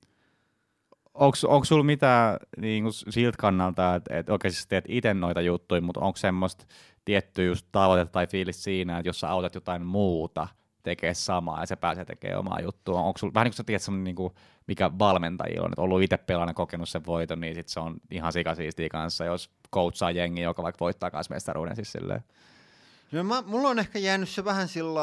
Onko 1.14 1.66
sulla 1.66 1.84
mitään 1.84 2.38
niin 2.58 2.86
siltä 3.10 3.38
kannalta, 3.38 3.96
että 3.96 4.18
et, 4.18 4.30
okei 4.30 4.52
siis 4.52 4.68
teet 4.68 4.86
itse 4.88 5.14
noita 5.14 5.42
juttuja, 5.42 5.82
mutta 5.82 6.00
onko 6.00 6.18
semmoista 6.18 6.66
tiettyä 7.06 7.46
just 7.46 7.68
tavoitetta 7.72 8.12
tai 8.12 8.28
fiilis 8.28 8.64
siinä, 8.64 8.98
että 8.98 9.10
jos 9.10 9.20
sä 9.20 9.30
autat 9.30 9.56
jotain 9.56 9.86
muuta 9.86 10.48
tekee 10.84 11.14
samaa 11.14 11.60
ja 11.60 11.66
se 11.66 11.76
pääsee 11.76 12.06
tekemään 12.06 12.40
omaa 12.40 12.62
juttua, 12.62 13.02
onko 13.02 13.18
sulla, 13.18 13.34
vähän 13.34 13.46
niin 13.46 13.52
kuin 13.52 13.58
sä 13.58 13.64
tiedät 13.64 14.04
niin 14.04 14.16
kuin, 14.16 14.34
mikä 14.68 14.92
valmentajilla 15.00 15.66
on, 15.66 15.72
että 15.72 15.82
ollut 15.82 16.02
itse 16.02 16.18
pelaana 16.18 16.54
kokenut 16.54 16.90
sen 16.90 17.06
voiton, 17.06 17.40
niin 17.40 17.56
sit 17.56 17.68
se 17.68 17.80
on 17.80 17.96
ihan 18.12 18.34
sikasiistiä 18.34 18.90
kanssa, 18.90 19.26
jos 19.26 19.50
coachaa 19.74 20.12
jengi, 20.12 20.42
joka 20.42 20.64
vaikka 20.64 20.86
voittaa 20.86 21.12
kanssa 21.12 21.34
mestaruuden 21.34 21.76
siis. 21.76 21.94
No 23.12 23.24
mä, 23.24 23.44
mulla 23.46 23.70
on 23.70 23.80
ehkä 23.80 24.00
jäänyt 24.00 24.30
se 24.30 24.46
vähän 24.46 24.68
sillä 24.68 25.02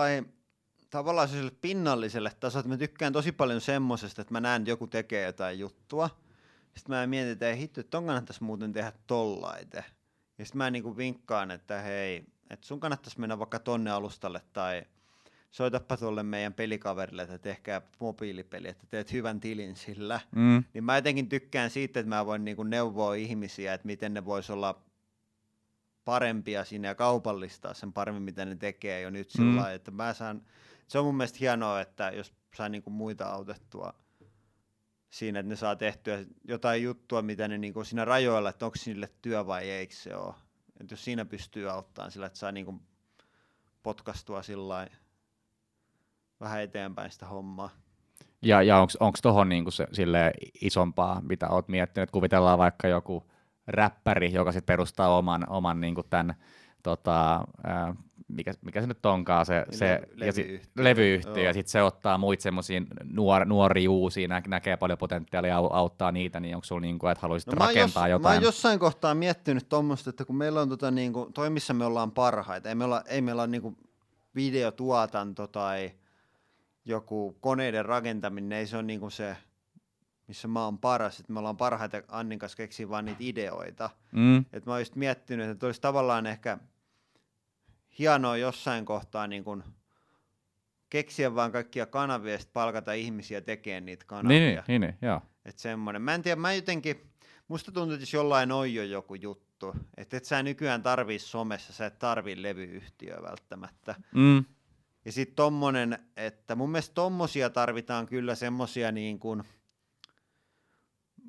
tavallaan 0.90 1.28
sille 1.28 1.52
pinnalliselle 1.60 2.32
tasolle, 2.40 2.60
että 2.60 2.74
mä 2.74 2.76
tykkään 2.76 3.12
tosi 3.12 3.32
paljon 3.32 3.60
semmosesta, 3.60 4.22
että 4.22 4.34
mä 4.34 4.40
näen, 4.40 4.62
että 4.62 4.70
joku 4.70 4.86
tekee 4.86 5.26
jotain 5.26 5.58
juttua. 5.58 6.10
Sitten 6.76 6.96
mä 6.96 7.06
mietin, 7.06 7.32
että 7.32 7.48
ei 7.48 7.58
hitto, 7.58 7.80
että 7.80 7.90
ton 7.90 8.06
kannattaisi 8.06 8.44
muuten 8.44 8.72
tehdä 8.72 8.92
tollaite. 9.06 9.84
Ja 10.38 10.44
sitten 10.44 10.58
mä 10.58 10.70
niinku 10.70 10.96
vinkkaan, 10.96 11.50
että 11.50 11.80
hei, 11.80 12.24
että 12.50 12.66
sun 12.66 12.80
kannattaisi 12.80 13.20
mennä 13.20 13.38
vaikka 13.38 13.58
tonne 13.58 13.90
alustalle 13.90 14.40
tai 14.52 14.82
soitapa 15.50 15.96
tuolle 15.96 16.22
meidän 16.22 16.54
pelikaverille, 16.54 17.22
että 17.22 17.38
tehkää 17.38 17.82
mobiilipeli, 18.00 18.68
että 18.68 18.86
teet 18.90 19.12
hyvän 19.12 19.40
tilin 19.40 19.76
sillä. 19.76 20.20
Mm. 20.30 20.64
Niin 20.74 20.84
mä 20.84 20.96
jotenkin 20.96 21.28
tykkään 21.28 21.70
siitä, 21.70 22.00
että 22.00 22.08
mä 22.08 22.26
voin 22.26 22.44
niinku 22.44 22.62
neuvoa 22.62 23.14
ihmisiä, 23.14 23.74
että 23.74 23.86
miten 23.86 24.14
ne 24.14 24.24
vois 24.24 24.50
olla 24.50 24.82
parempia 26.04 26.64
siinä 26.64 26.88
ja 26.88 26.94
kaupallistaa 26.94 27.74
sen 27.74 27.92
paremmin, 27.92 28.22
mitä 28.22 28.44
ne 28.44 28.56
tekee 28.56 29.00
jo 29.00 29.10
nyt 29.10 29.28
mm. 29.38 29.44
sillä 29.44 29.72
että 29.72 29.90
mä 29.90 30.14
saan, 30.14 30.42
se 30.90 30.98
on 30.98 31.04
mun 31.04 31.16
mielestä 31.16 31.38
hienoa, 31.40 31.80
että 31.80 32.10
jos 32.10 32.34
saa 32.56 32.68
niinku 32.68 32.90
muita 32.90 33.26
autettua 33.26 33.94
siinä, 35.10 35.40
että 35.40 35.48
ne 35.48 35.56
saa 35.56 35.76
tehtyä 35.76 36.24
jotain 36.44 36.82
juttua, 36.82 37.22
mitä 37.22 37.48
ne 37.48 37.58
niinku 37.58 37.84
siinä 37.84 38.04
rajoilla, 38.04 38.50
että 38.50 38.64
onko 38.64 38.76
sille 38.76 39.10
työ 39.22 39.46
vai 39.46 39.70
eikö 39.70 39.94
se 39.94 40.16
ole. 40.16 40.34
Että 40.80 40.92
jos 40.92 41.04
siinä 41.04 41.24
pystyy 41.24 41.70
auttamaan 41.70 42.10
sillä, 42.10 42.26
että 42.26 42.38
saa 42.38 42.52
niinku 42.52 42.80
potkastua 43.82 44.42
sillä 44.42 44.88
vähän 46.40 46.62
eteenpäin 46.62 47.10
sitä 47.10 47.26
hommaa. 47.26 47.70
Ja, 48.42 48.62
ja 48.62 48.78
onko 49.00 49.18
tuohon 49.22 49.48
niinku 49.48 49.70
se, 49.70 49.86
isompaa, 50.60 51.20
mitä 51.20 51.48
olet 51.48 51.68
miettinyt? 51.68 52.10
Kuvitellaan 52.10 52.58
vaikka 52.58 52.88
joku 52.88 53.30
räppäri, 53.66 54.32
joka 54.32 54.52
sitten 54.52 54.66
perustaa 54.72 55.16
oman, 55.16 55.50
oman 55.50 55.80
niinku 55.80 56.02
tämän, 56.02 56.34
tota, 56.82 57.44
ää, 57.64 57.94
mikä, 58.32 58.52
mikä 58.64 58.80
se 58.80 58.86
nyt 58.86 59.06
onkaan, 59.06 59.46
se, 59.46 59.64
se 59.70 60.00
Le- 60.14 60.26
ja 60.26 60.32
sit, 60.32 60.70
levyyhtiö, 60.76 61.42
ja 61.42 61.52
sitten 61.52 61.70
se 61.70 61.82
ottaa 61.82 62.18
muita 62.18 62.42
semmoisia 62.42 62.80
nuor, 63.04 63.44
nuoria 63.44 63.90
uusia, 63.90 64.28
nä, 64.28 64.42
näkee 64.48 64.76
paljon 64.76 64.98
potentiaalia 64.98 65.50
ja 65.50 65.56
auttaa 65.56 66.12
niitä, 66.12 66.40
niin 66.40 66.54
onko 66.54 66.64
sulla 66.64 66.80
niinku, 66.80 67.06
että 67.06 67.22
haluaisit 67.22 67.48
no, 67.48 67.66
rakentaa 67.66 68.08
jos, 68.08 68.10
jotain? 68.10 68.32
Mä 68.32 68.36
oon 68.36 68.44
jossain 68.44 68.78
kohtaa 68.78 69.14
miettinyt 69.14 69.68
tuommoista, 69.68 70.10
että 70.10 70.24
kun 70.24 70.36
meillä 70.36 70.60
on 70.60 70.68
tota, 70.68 70.90
niinku, 70.90 71.30
toi 71.34 71.50
missä 71.50 71.74
me 71.74 71.84
ollaan 71.84 72.12
parhaita, 72.12 72.68
ei 72.68 72.74
meillä, 72.74 73.02
ei 73.06 73.20
meillä 73.20 73.42
ole 73.42 73.50
niinku 73.50 73.76
videotuotanto 74.34 75.46
tai 75.46 75.90
joku 76.84 77.36
koneiden 77.40 77.84
rakentaminen, 77.84 78.58
ei 78.58 78.66
se 78.66 78.76
ole 78.76 78.82
niinku 78.82 79.10
se 79.10 79.36
missä 80.30 80.48
mä 80.48 80.64
oon 80.64 80.78
paras, 80.78 81.20
että 81.20 81.32
me 81.32 81.38
ollaan 81.38 81.56
parhaita 81.56 82.02
Annin 82.08 82.38
kanssa 82.38 82.56
keksiä 82.56 82.88
vaan 82.88 83.04
niitä 83.04 83.18
ideoita. 83.20 83.90
Mm. 84.12 84.44
Et 84.52 84.66
mä 84.66 84.72
oon 84.72 84.80
just 84.80 84.96
miettinyt, 84.96 85.50
että 85.50 85.66
olisi 85.66 85.80
tavallaan 85.80 86.26
ehkä 86.26 86.58
hienoa 87.98 88.36
jossain 88.36 88.84
kohtaa 88.84 89.26
niin 89.26 89.44
kun 89.44 89.64
keksiä 90.90 91.34
vaan 91.34 91.52
kaikkia 91.52 91.86
kanavia 91.86 92.32
ja 92.32 92.38
palkata 92.52 92.92
ihmisiä 92.92 93.40
tekemään 93.40 93.86
niitä 93.86 94.04
kanavia. 94.04 94.38
Niin, 94.38 94.62
niin, 94.68 94.80
niin 94.80 94.98
joo. 95.02 95.20
Et 95.44 95.58
semmoinen. 95.58 96.02
Mä 96.02 96.14
en 96.14 96.22
tiedä, 96.22 96.40
mä 96.40 96.52
jotenkin, 96.52 97.10
musta 97.48 97.72
tuntuu, 97.72 97.94
että 97.94 98.02
jos 98.02 98.14
jollain 98.14 98.52
on 98.52 98.74
jo 98.74 98.84
joku 98.84 99.14
juttu, 99.14 99.74
että 99.96 100.16
et 100.16 100.24
sä 100.24 100.42
nykyään 100.42 100.82
tarvii 100.82 101.18
somessa, 101.18 101.72
sä 101.72 101.86
et 101.86 101.98
tarvii 101.98 102.42
levyyhtiöä 102.42 103.22
välttämättä. 103.22 103.94
Mm. 104.14 104.44
Ja 105.04 105.12
sitten 105.12 105.36
tommonen, 105.36 105.98
että 106.16 106.54
mun 106.54 106.70
mielestä 106.70 106.94
tommosia 106.94 107.50
tarvitaan 107.50 108.06
kyllä 108.06 108.34
semmosia 108.34 108.92
niin 108.92 109.18
kuin, 109.18 109.42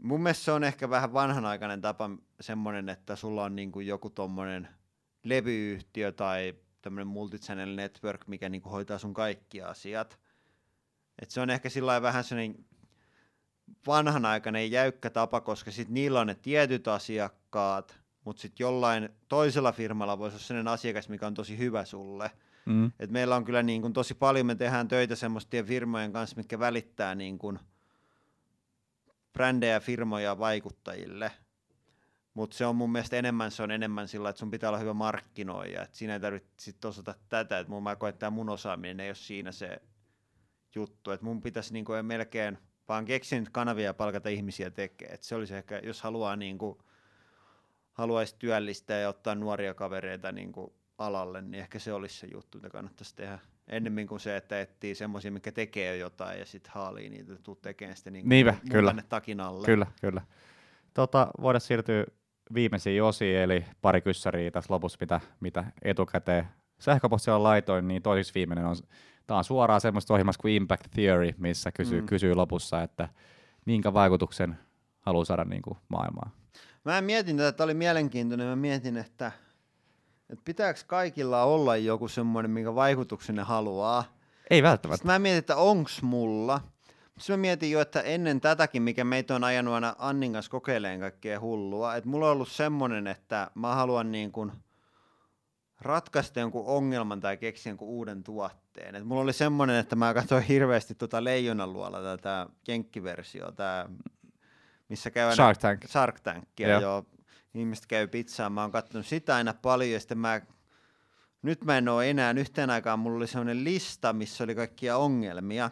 mun 0.04 0.24
mielestä 0.24 0.44
se 0.44 0.52
on 0.52 0.64
ehkä 0.64 0.90
vähän 0.90 1.14
vanhanaikainen 1.14 1.82
tapa 1.82 2.10
semmoinen, 2.42 2.90
että 2.90 3.16
sulla 3.16 3.44
on 3.44 3.56
niin 3.56 3.72
kuin 3.72 3.88
joku 3.88 4.10
tommonen 4.10 4.68
levyyhtiö 5.24 6.12
tai 6.12 6.54
tämmöinen 6.82 7.08
multichannel 7.08 7.76
network, 7.76 8.28
mikä 8.28 8.50
niin 8.50 8.62
kuin 8.62 8.72
hoitaa 8.72 8.98
sun 8.98 9.14
kaikki 9.14 9.62
asiat. 9.62 10.20
Et 11.22 11.32
se 11.32 11.42
on 11.42 11.50
ehkä 11.50 11.70
sillä 11.70 12.02
vähän 12.02 12.24
sellainen 12.24 12.66
vanhanaikainen 13.88 14.72
jäykkä 14.72 15.10
tapa, 15.10 15.42
koska 15.42 15.72
sit 15.72 15.90
niillä 15.90 16.20
on 16.20 16.28
ne 16.28 16.36
tietyt 16.36 16.88
asiakkaat, 16.88 18.00
mutta 18.26 18.42
sitten 18.42 18.64
jollain 18.64 19.10
toisella 19.28 19.72
firmalla 19.72 20.20
voisi 20.20 20.36
olla 20.36 20.44
sellainen 20.44 20.74
asiakas, 20.74 21.10
mikä 21.10 21.28
on 21.28 21.34
tosi 21.34 21.58
hyvä 21.58 21.86
sulle. 21.86 22.32
Mm. 22.66 22.92
Et 23.00 23.10
meillä 23.12 23.36
on 23.36 23.46
kyllä 23.46 23.64
niin 23.64 23.82
kuin 23.82 23.94
tosi 23.94 24.14
paljon, 24.14 24.46
me 24.46 24.56
tehdään 24.56 24.88
töitä 24.88 25.16
semmoisten 25.16 25.66
firmojen 25.66 26.14
kanssa, 26.14 26.36
mitkä 26.38 26.60
välittää 26.60 27.16
niin 27.16 27.40
kuin– 27.40 27.60
brändejä, 29.34 29.80
firmoja 29.80 30.40
vaikuttajille, 30.40 31.32
mutta 32.34 32.58
se 32.58 32.66
on 32.66 32.76
mun 32.76 32.92
mielestä 32.92 33.18
enemmän, 33.18 33.52
se 33.52 33.64
on 33.64 33.72
enemmän 33.72 34.08
sillä, 34.08 34.30
että 34.30 34.40
sun 34.40 34.52
pitää 34.52 34.70
olla 34.70 34.80
hyvä 34.80 34.94
markkinoija, 34.94 35.82
että 35.82 35.98
siinä 35.98 36.14
ei 36.14 36.20
tarvitse 36.20 36.50
sitten 36.60 36.90
osata 36.90 37.16
tätä, 37.30 37.60
että 37.60 37.72
mun 37.72 37.84
mä 37.84 37.96
koen, 37.96 38.14
että 38.14 38.30
mun 38.30 38.50
osaaminen 38.50 39.00
ei 39.00 39.10
ole 39.10 39.16
siinä 39.16 39.52
se 39.52 39.82
juttu, 40.76 41.12
että 41.12 41.26
mun 41.26 41.42
pitäisi 41.42 41.74
niin 41.74 41.86
kuin 41.86 42.06
melkein 42.06 42.58
vaan 42.88 43.06
keksiä 43.06 43.40
nyt 43.40 43.50
kanavia 43.50 43.86
ja 43.86 43.94
palkata 43.94 44.30
ihmisiä 44.30 44.72
tekemään, 44.72 45.16
että 45.16 45.28
se 45.28 45.36
olisi 45.36 45.56
ehkä, 45.56 45.82
jos 45.84 46.02
haluaa 46.02 46.36
niin 46.36 46.58
kuin, 46.58 46.78
haluaisi 47.94 48.36
työllistää 48.40 49.00
ja 49.00 49.10
ottaa 49.10 49.36
nuoria 49.36 49.74
kavereita 49.74 50.32
niin 50.32 50.52
kuin 50.52 50.74
alalle, 50.98 51.42
niin 51.42 51.56
ehkä 51.56 51.80
se 51.80 51.94
olisi 51.94 52.20
se 52.20 52.28
juttu, 52.34 52.58
mitä 52.58 52.70
kannattaisi 52.70 53.16
tehdä 53.16 53.40
ennemmin 53.68 54.08
kuin 54.08 54.20
se, 54.20 54.38
että 54.38 54.62
etsii 54.62 54.96
semmoisia, 54.96 55.32
mikä 55.32 55.52
tekee 55.52 55.98
jotain 55.98 56.40
ja 56.40 56.46
sitten 56.46 56.74
haalii 56.74 57.10
niitä, 57.10 57.36
tuu 57.44 57.56
tekemään 57.56 57.96
sitten 57.96 58.14
niin 58.14 58.30
Niinpä, 58.30 58.56
kyllä. 58.72 58.96
takin 59.10 59.40
alle. 59.40 59.66
Kyllä, 59.66 59.88
kyllä. 60.02 60.22
Tota, 60.94 61.28
voidaan 61.42 61.62
siirtyä 61.62 62.06
viimeisiin 62.54 63.04
osiin, 63.04 63.38
eli 63.38 63.66
pari 63.82 64.02
kyssäriä 64.02 64.52
tässä 64.52 64.74
lopussa, 64.74 64.98
mitä, 65.02 65.20
mitä 65.40 65.64
etukäteen 65.82 66.48
sähköpostilla 66.80 67.44
laitoin, 67.44 67.88
niin 67.88 68.02
toisiksi 68.02 68.34
viimeinen 68.36 68.66
on, 68.66 68.76
tämä 69.28 69.38
on 69.38 69.44
suoraan 69.44 69.82
semmoista 69.82 70.14
ohjelmasta 70.14 70.42
kuin 70.42 70.54
Impact 70.54 70.92
Theory, 70.92 71.32
missä 71.38 71.72
kysyy, 71.72 72.02
mm. 72.02 72.08
kysyy 72.08 72.36
lopussa, 72.36 72.84
että 72.84 73.10
minkä 73.66 73.94
vaikutuksen 73.94 74.58
haluaa 75.00 75.26
saada 75.26 75.44
niin 75.44 75.62
kuin 75.62 75.78
maailmaan. 75.90 76.32
Mä 76.86 77.02
mietin 77.02 77.38
tätä, 77.38 77.48
että 77.48 77.64
oli 77.64 77.74
mielenkiintoinen, 77.74 78.48
mä 78.48 78.56
mietin, 78.56 78.98
että 78.98 79.32
että 80.32 80.42
pitääkö 80.46 80.80
kaikilla 80.88 81.44
olla 81.44 81.78
joku 81.78 82.08
semmoinen, 82.08 82.52
minkä 82.52 82.76
vaikutuksen 82.76 83.36
ne 83.36 83.42
haluaa. 83.42 84.04
Ei 84.50 84.64
välttämättä. 84.64 84.98
Sitten 84.98 85.12
mä 85.12 85.20
mietin, 85.20 85.40
että 85.40 85.56
onks 85.56 86.02
mulla. 86.02 86.62
Sitten 87.18 87.40
mä 87.40 87.42
mietin 87.42 87.72
jo, 87.72 87.82
että 87.82 88.02
ennen 88.02 88.42
tätäkin, 88.42 88.82
mikä 88.82 89.04
meitä 89.04 89.36
on 89.36 89.44
ajanut 89.44 89.74
aina 89.74 89.96
Annin 89.98 90.34
kanssa 90.34 90.52
kokeileen 90.52 91.00
kaikkea 91.00 91.40
hullua, 91.40 91.96
että 91.96 92.10
mulla 92.10 92.26
on 92.26 92.32
ollut 92.32 92.52
semmoinen, 92.52 93.08
että 93.08 93.52
mä 93.56 93.76
haluan 93.76 94.12
niin 94.12 94.32
kuin 94.32 94.52
ratkaista 95.82 96.40
jonkun 96.40 96.66
ongelman 96.66 97.20
tai 97.20 97.38
keksiä 97.38 97.70
jonkun 97.70 97.88
uuden 97.88 98.24
tuotteen. 98.24 98.96
Et 98.96 99.04
mulla 99.04 99.22
oli 99.22 99.34
semmoinen, 99.34 99.76
että 99.76 99.96
mä 99.96 100.14
katsoin 100.14 100.44
hirveästi 100.44 100.96
tuota 100.96 101.24
Leijonan 101.24 101.74
luola 101.74 102.02
tätä 102.02 102.48
jenkkiversio, 102.68 103.52
tää, 103.52 103.90
missä 104.90 105.12
käy 105.12 105.36
Shark 105.36 105.58
Tank. 105.58 105.88
Shark 105.88 106.20
Tankia, 106.20 106.80
joo 106.80 107.06
ihmiset 107.54 107.86
käy 107.86 108.08
pizzaa, 108.08 108.50
mä 108.50 108.62
oon 108.62 108.72
katsonut 108.72 109.06
sitä 109.06 109.36
aina 109.36 109.54
paljon 109.54 109.92
ja 109.92 110.00
sitten 110.00 110.18
mä, 110.18 110.42
nyt 111.42 111.64
mä 111.64 111.78
en 111.78 111.90
oo 111.90 112.02
enää, 112.02 112.34
yhteen 112.38 112.70
aikaan 112.70 113.00
mulla 113.00 113.18
oli 113.18 113.28
sellainen 113.28 113.64
lista, 113.64 114.14
missä 114.14 114.44
oli 114.44 114.56
kaikkia 114.56 114.98
ongelmia, 114.98 115.72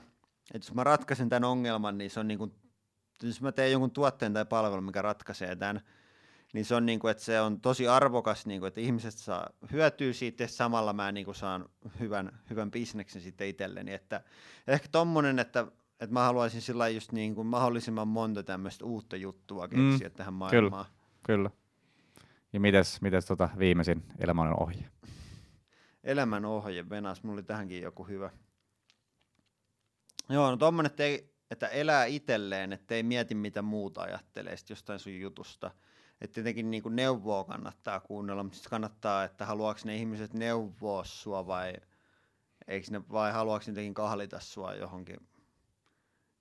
että 0.54 0.68
jos 0.68 0.74
mä 0.74 0.84
ratkaisin 0.84 1.30
tämän 1.30 1.50
ongelman, 1.50 1.98
niin 1.98 2.12
se 2.12 2.20
on 2.20 2.28
niin 2.28 2.38
kuin, 2.38 2.54
jos 3.24 3.42
mä 3.42 3.52
teen 3.52 3.72
jonkun 3.72 3.92
tuotteen 3.92 4.34
tai 4.34 4.46
palvelun, 4.46 4.84
mikä 4.84 5.02
ratkaisee 5.02 5.56
tämän, 5.56 5.82
niin 6.54 6.66
se 6.66 6.76
on 6.76 6.86
niin 6.86 7.00
kuin, 7.00 7.12
että 7.12 7.24
se 7.24 7.42
on 7.42 7.62
tosi 7.62 7.88
arvokas, 7.88 8.46
niin 8.46 8.60
kuin, 8.60 8.68
että 8.68 8.82
ihmiset 8.82 9.14
saa 9.14 9.50
hyötyä 9.72 10.14
siitä 10.14 10.44
ja 10.44 10.48
samalla 10.48 10.94
mä 10.94 11.12
niin 11.12 11.26
kuin 11.26 11.36
saan 11.36 11.66
hyvän, 12.00 12.40
hyvän 12.50 12.72
bisneksen 12.72 13.22
sitten 13.22 13.48
itselleni. 13.48 13.94
Että 13.94 14.22
ehkä 14.68 14.88
tommonen, 14.92 15.40
että, 15.40 15.68
että 16.00 16.14
mä 16.14 16.24
haluaisin 16.24 16.62
sillä 16.62 16.88
just 16.88 17.12
niin 17.12 17.36
kuin 17.36 17.48
mahdollisimman 17.48 18.08
monta 18.08 18.44
tämmöistä 18.44 18.86
uutta 18.86 19.16
juttua 19.16 19.68
keksiä 19.68 20.10
mm, 20.10 20.16
tähän 20.16 20.34
maailmaan. 20.34 20.86
Kyllä, 20.86 21.50
kyllä. 21.50 21.52
Ja 22.54 22.60
mites, 22.60 23.02
mites 23.02 23.26
tota 23.26 23.50
viimeisin 23.60 24.04
elämän 24.20 24.62
ohje? 24.62 24.90
Elämän 26.04 26.46
ohje, 26.46 26.90
Venas, 26.90 27.24
mulla 27.24 27.34
oli 27.34 27.44
tähänkin 27.44 27.82
joku 27.82 28.04
hyvä. 28.04 28.30
Joo, 30.30 30.51
no 30.51 30.57
tommonen, 30.57 30.89
että, 30.89 31.03
ei, 31.03 31.34
että 31.51 31.68
elää 31.68 32.06
itselleen, 32.06 32.73
ettei 32.73 33.03
mieti 33.03 33.35
mitä 33.35 33.61
muuta 33.61 34.01
ajattelee 34.01 34.56
jostain 34.69 34.99
sun 34.99 35.19
jutusta. 35.19 35.72
Että 36.22 36.34
tietenkin 36.34 36.72
niin 36.72 36.84
kuin 36.84 36.95
neuvoa 36.95 37.43
kannattaa 37.43 37.99
kuunnella, 37.99 38.43
mutta 38.43 38.56
sitten 38.56 38.69
kannattaa, 38.69 39.23
että 39.23 39.45
haluaako 39.45 39.80
ne 39.84 39.95
ihmiset 39.95 40.34
neuvoa 40.34 41.03
sua 41.03 41.47
vai, 41.47 41.73
eikö 42.68 42.88
ne, 42.91 43.01
vai 43.11 43.31
haluaako 43.31 43.64
ne 43.68 43.72
jotenkin 43.72 43.93
kahlita 43.93 44.39
sua 44.39 44.73
johonkin, 44.73 45.27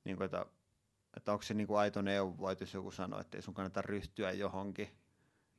niin 0.04 0.16
kuin, 0.16 0.24
että, 0.24 0.46
että 1.16 1.32
onko 1.32 1.42
se 1.42 1.54
niin 1.54 1.66
kuin 1.66 1.78
aito 1.78 2.02
neuvo, 2.02 2.50
että 2.50 2.62
jos 2.62 2.74
joku 2.74 2.90
sanoo, 2.90 3.20
että 3.20 3.38
ei 3.38 3.42
sun 3.42 3.54
kannata 3.54 3.82
ryhtyä 3.82 4.32
johonkin, 4.32 4.88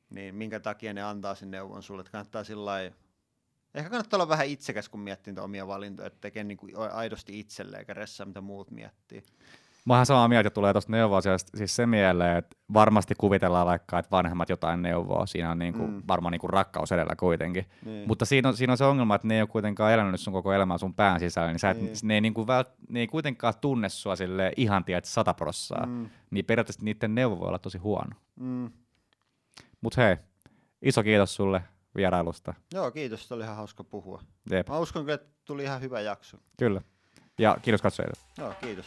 niin 0.09 0.35
minkä 0.35 0.59
takia 0.59 0.93
ne 0.93 1.01
antaa 1.01 1.35
sen 1.35 1.51
neuvon 1.51 1.83
sulle, 1.83 2.01
että 2.01 2.11
kannattaa 2.11 2.43
sillä 2.43 2.91
Ehkä 3.75 3.89
kannattaa 3.89 4.17
olla 4.17 4.29
vähän 4.29 4.47
itsekäs, 4.47 4.89
kun 4.89 4.99
miettii 4.99 5.33
omia 5.41 5.67
valintoja, 5.67 6.07
että 6.07 6.21
tekee 6.21 6.43
niin 6.43 6.57
kuin 6.57 6.73
aidosti 6.93 7.39
itselleen, 7.39 7.79
eikä 7.79 7.93
ressaa, 7.93 8.25
mitä 8.25 8.41
muut 8.41 8.71
miettii. 8.71 9.23
Mä 9.85 9.95
oon 9.95 10.05
samaa 10.05 10.27
mieltä, 10.27 10.47
että 10.47 10.55
tulee 10.55 10.73
tuosta 10.73 10.91
neuvoa 10.91 11.21
siis 11.55 11.75
se 11.75 11.85
mieleen, 11.85 12.37
että 12.37 12.57
varmasti 12.73 13.15
kuvitellaan 13.17 13.67
vaikka, 13.67 13.99
että 13.99 14.11
vanhemmat 14.11 14.49
jotain 14.49 14.81
neuvoa, 14.81 15.25
siinä 15.25 15.51
on 15.51 15.59
niinku, 15.59 15.87
mm. 15.87 16.03
varmaan 16.07 16.31
niinku 16.31 16.47
rakkaus 16.47 16.91
edellä 16.91 17.15
kuitenkin. 17.15 17.65
Niin. 17.85 18.07
Mutta 18.07 18.25
siinä 18.25 18.49
on, 18.49 18.57
siinä 18.57 18.73
on 18.73 18.77
se 18.77 18.83
ongelma, 18.83 19.15
että 19.15 19.27
ne 19.27 19.35
ei 19.35 19.41
ole 19.41 19.47
kuitenkaan 19.47 19.91
elänyt 19.93 20.21
sun 20.21 20.33
koko 20.33 20.53
elämää 20.53 20.77
sun 20.77 20.93
pään 20.93 21.19
sisällä, 21.19 21.51
niin, 21.51 21.59
sä 21.59 21.69
et, 21.69 21.81
niin. 21.81 21.95
ne, 22.03 22.13
ei 22.13 22.21
niinku 22.21 22.47
vält, 22.47 22.69
ne 22.89 22.99
ei 22.99 23.07
kuitenkaan 23.07 23.53
tunne 23.61 23.89
sua 23.89 24.15
sille 24.15 24.51
ihan 24.57 24.85
tiedät 24.85 25.05
sata 25.05 25.33
prossaa. 25.33 25.85
Mm. 25.85 26.09
Niin 26.31 26.45
periaatteessa 26.45 26.85
niiden 26.85 27.15
neuvo 27.15 27.39
voi 27.39 27.47
olla 27.47 27.59
tosi 27.59 27.77
huono. 27.77 28.15
Mm. 28.35 28.71
Mutta 29.81 30.01
hei, 30.01 30.17
iso 30.81 31.03
kiitos 31.03 31.35
sulle 31.35 31.61
vierailusta. 31.99 32.53
Joo, 32.73 32.91
kiitos. 32.91 33.31
oli 33.31 33.43
ihan 33.43 33.55
hauska 33.55 33.83
puhua. 33.83 34.21
Jep. 34.51 34.69
Mä 34.69 34.77
uskon, 34.79 35.09
että 35.09 35.27
tuli 35.45 35.63
ihan 35.63 35.81
hyvä 35.81 36.01
jakso. 36.01 36.37
Kyllä. 36.57 36.81
Ja 37.39 37.57
kiitos 37.61 37.81
katsojille. 37.81 38.19
Joo, 38.37 38.53
kiitos. 38.61 38.85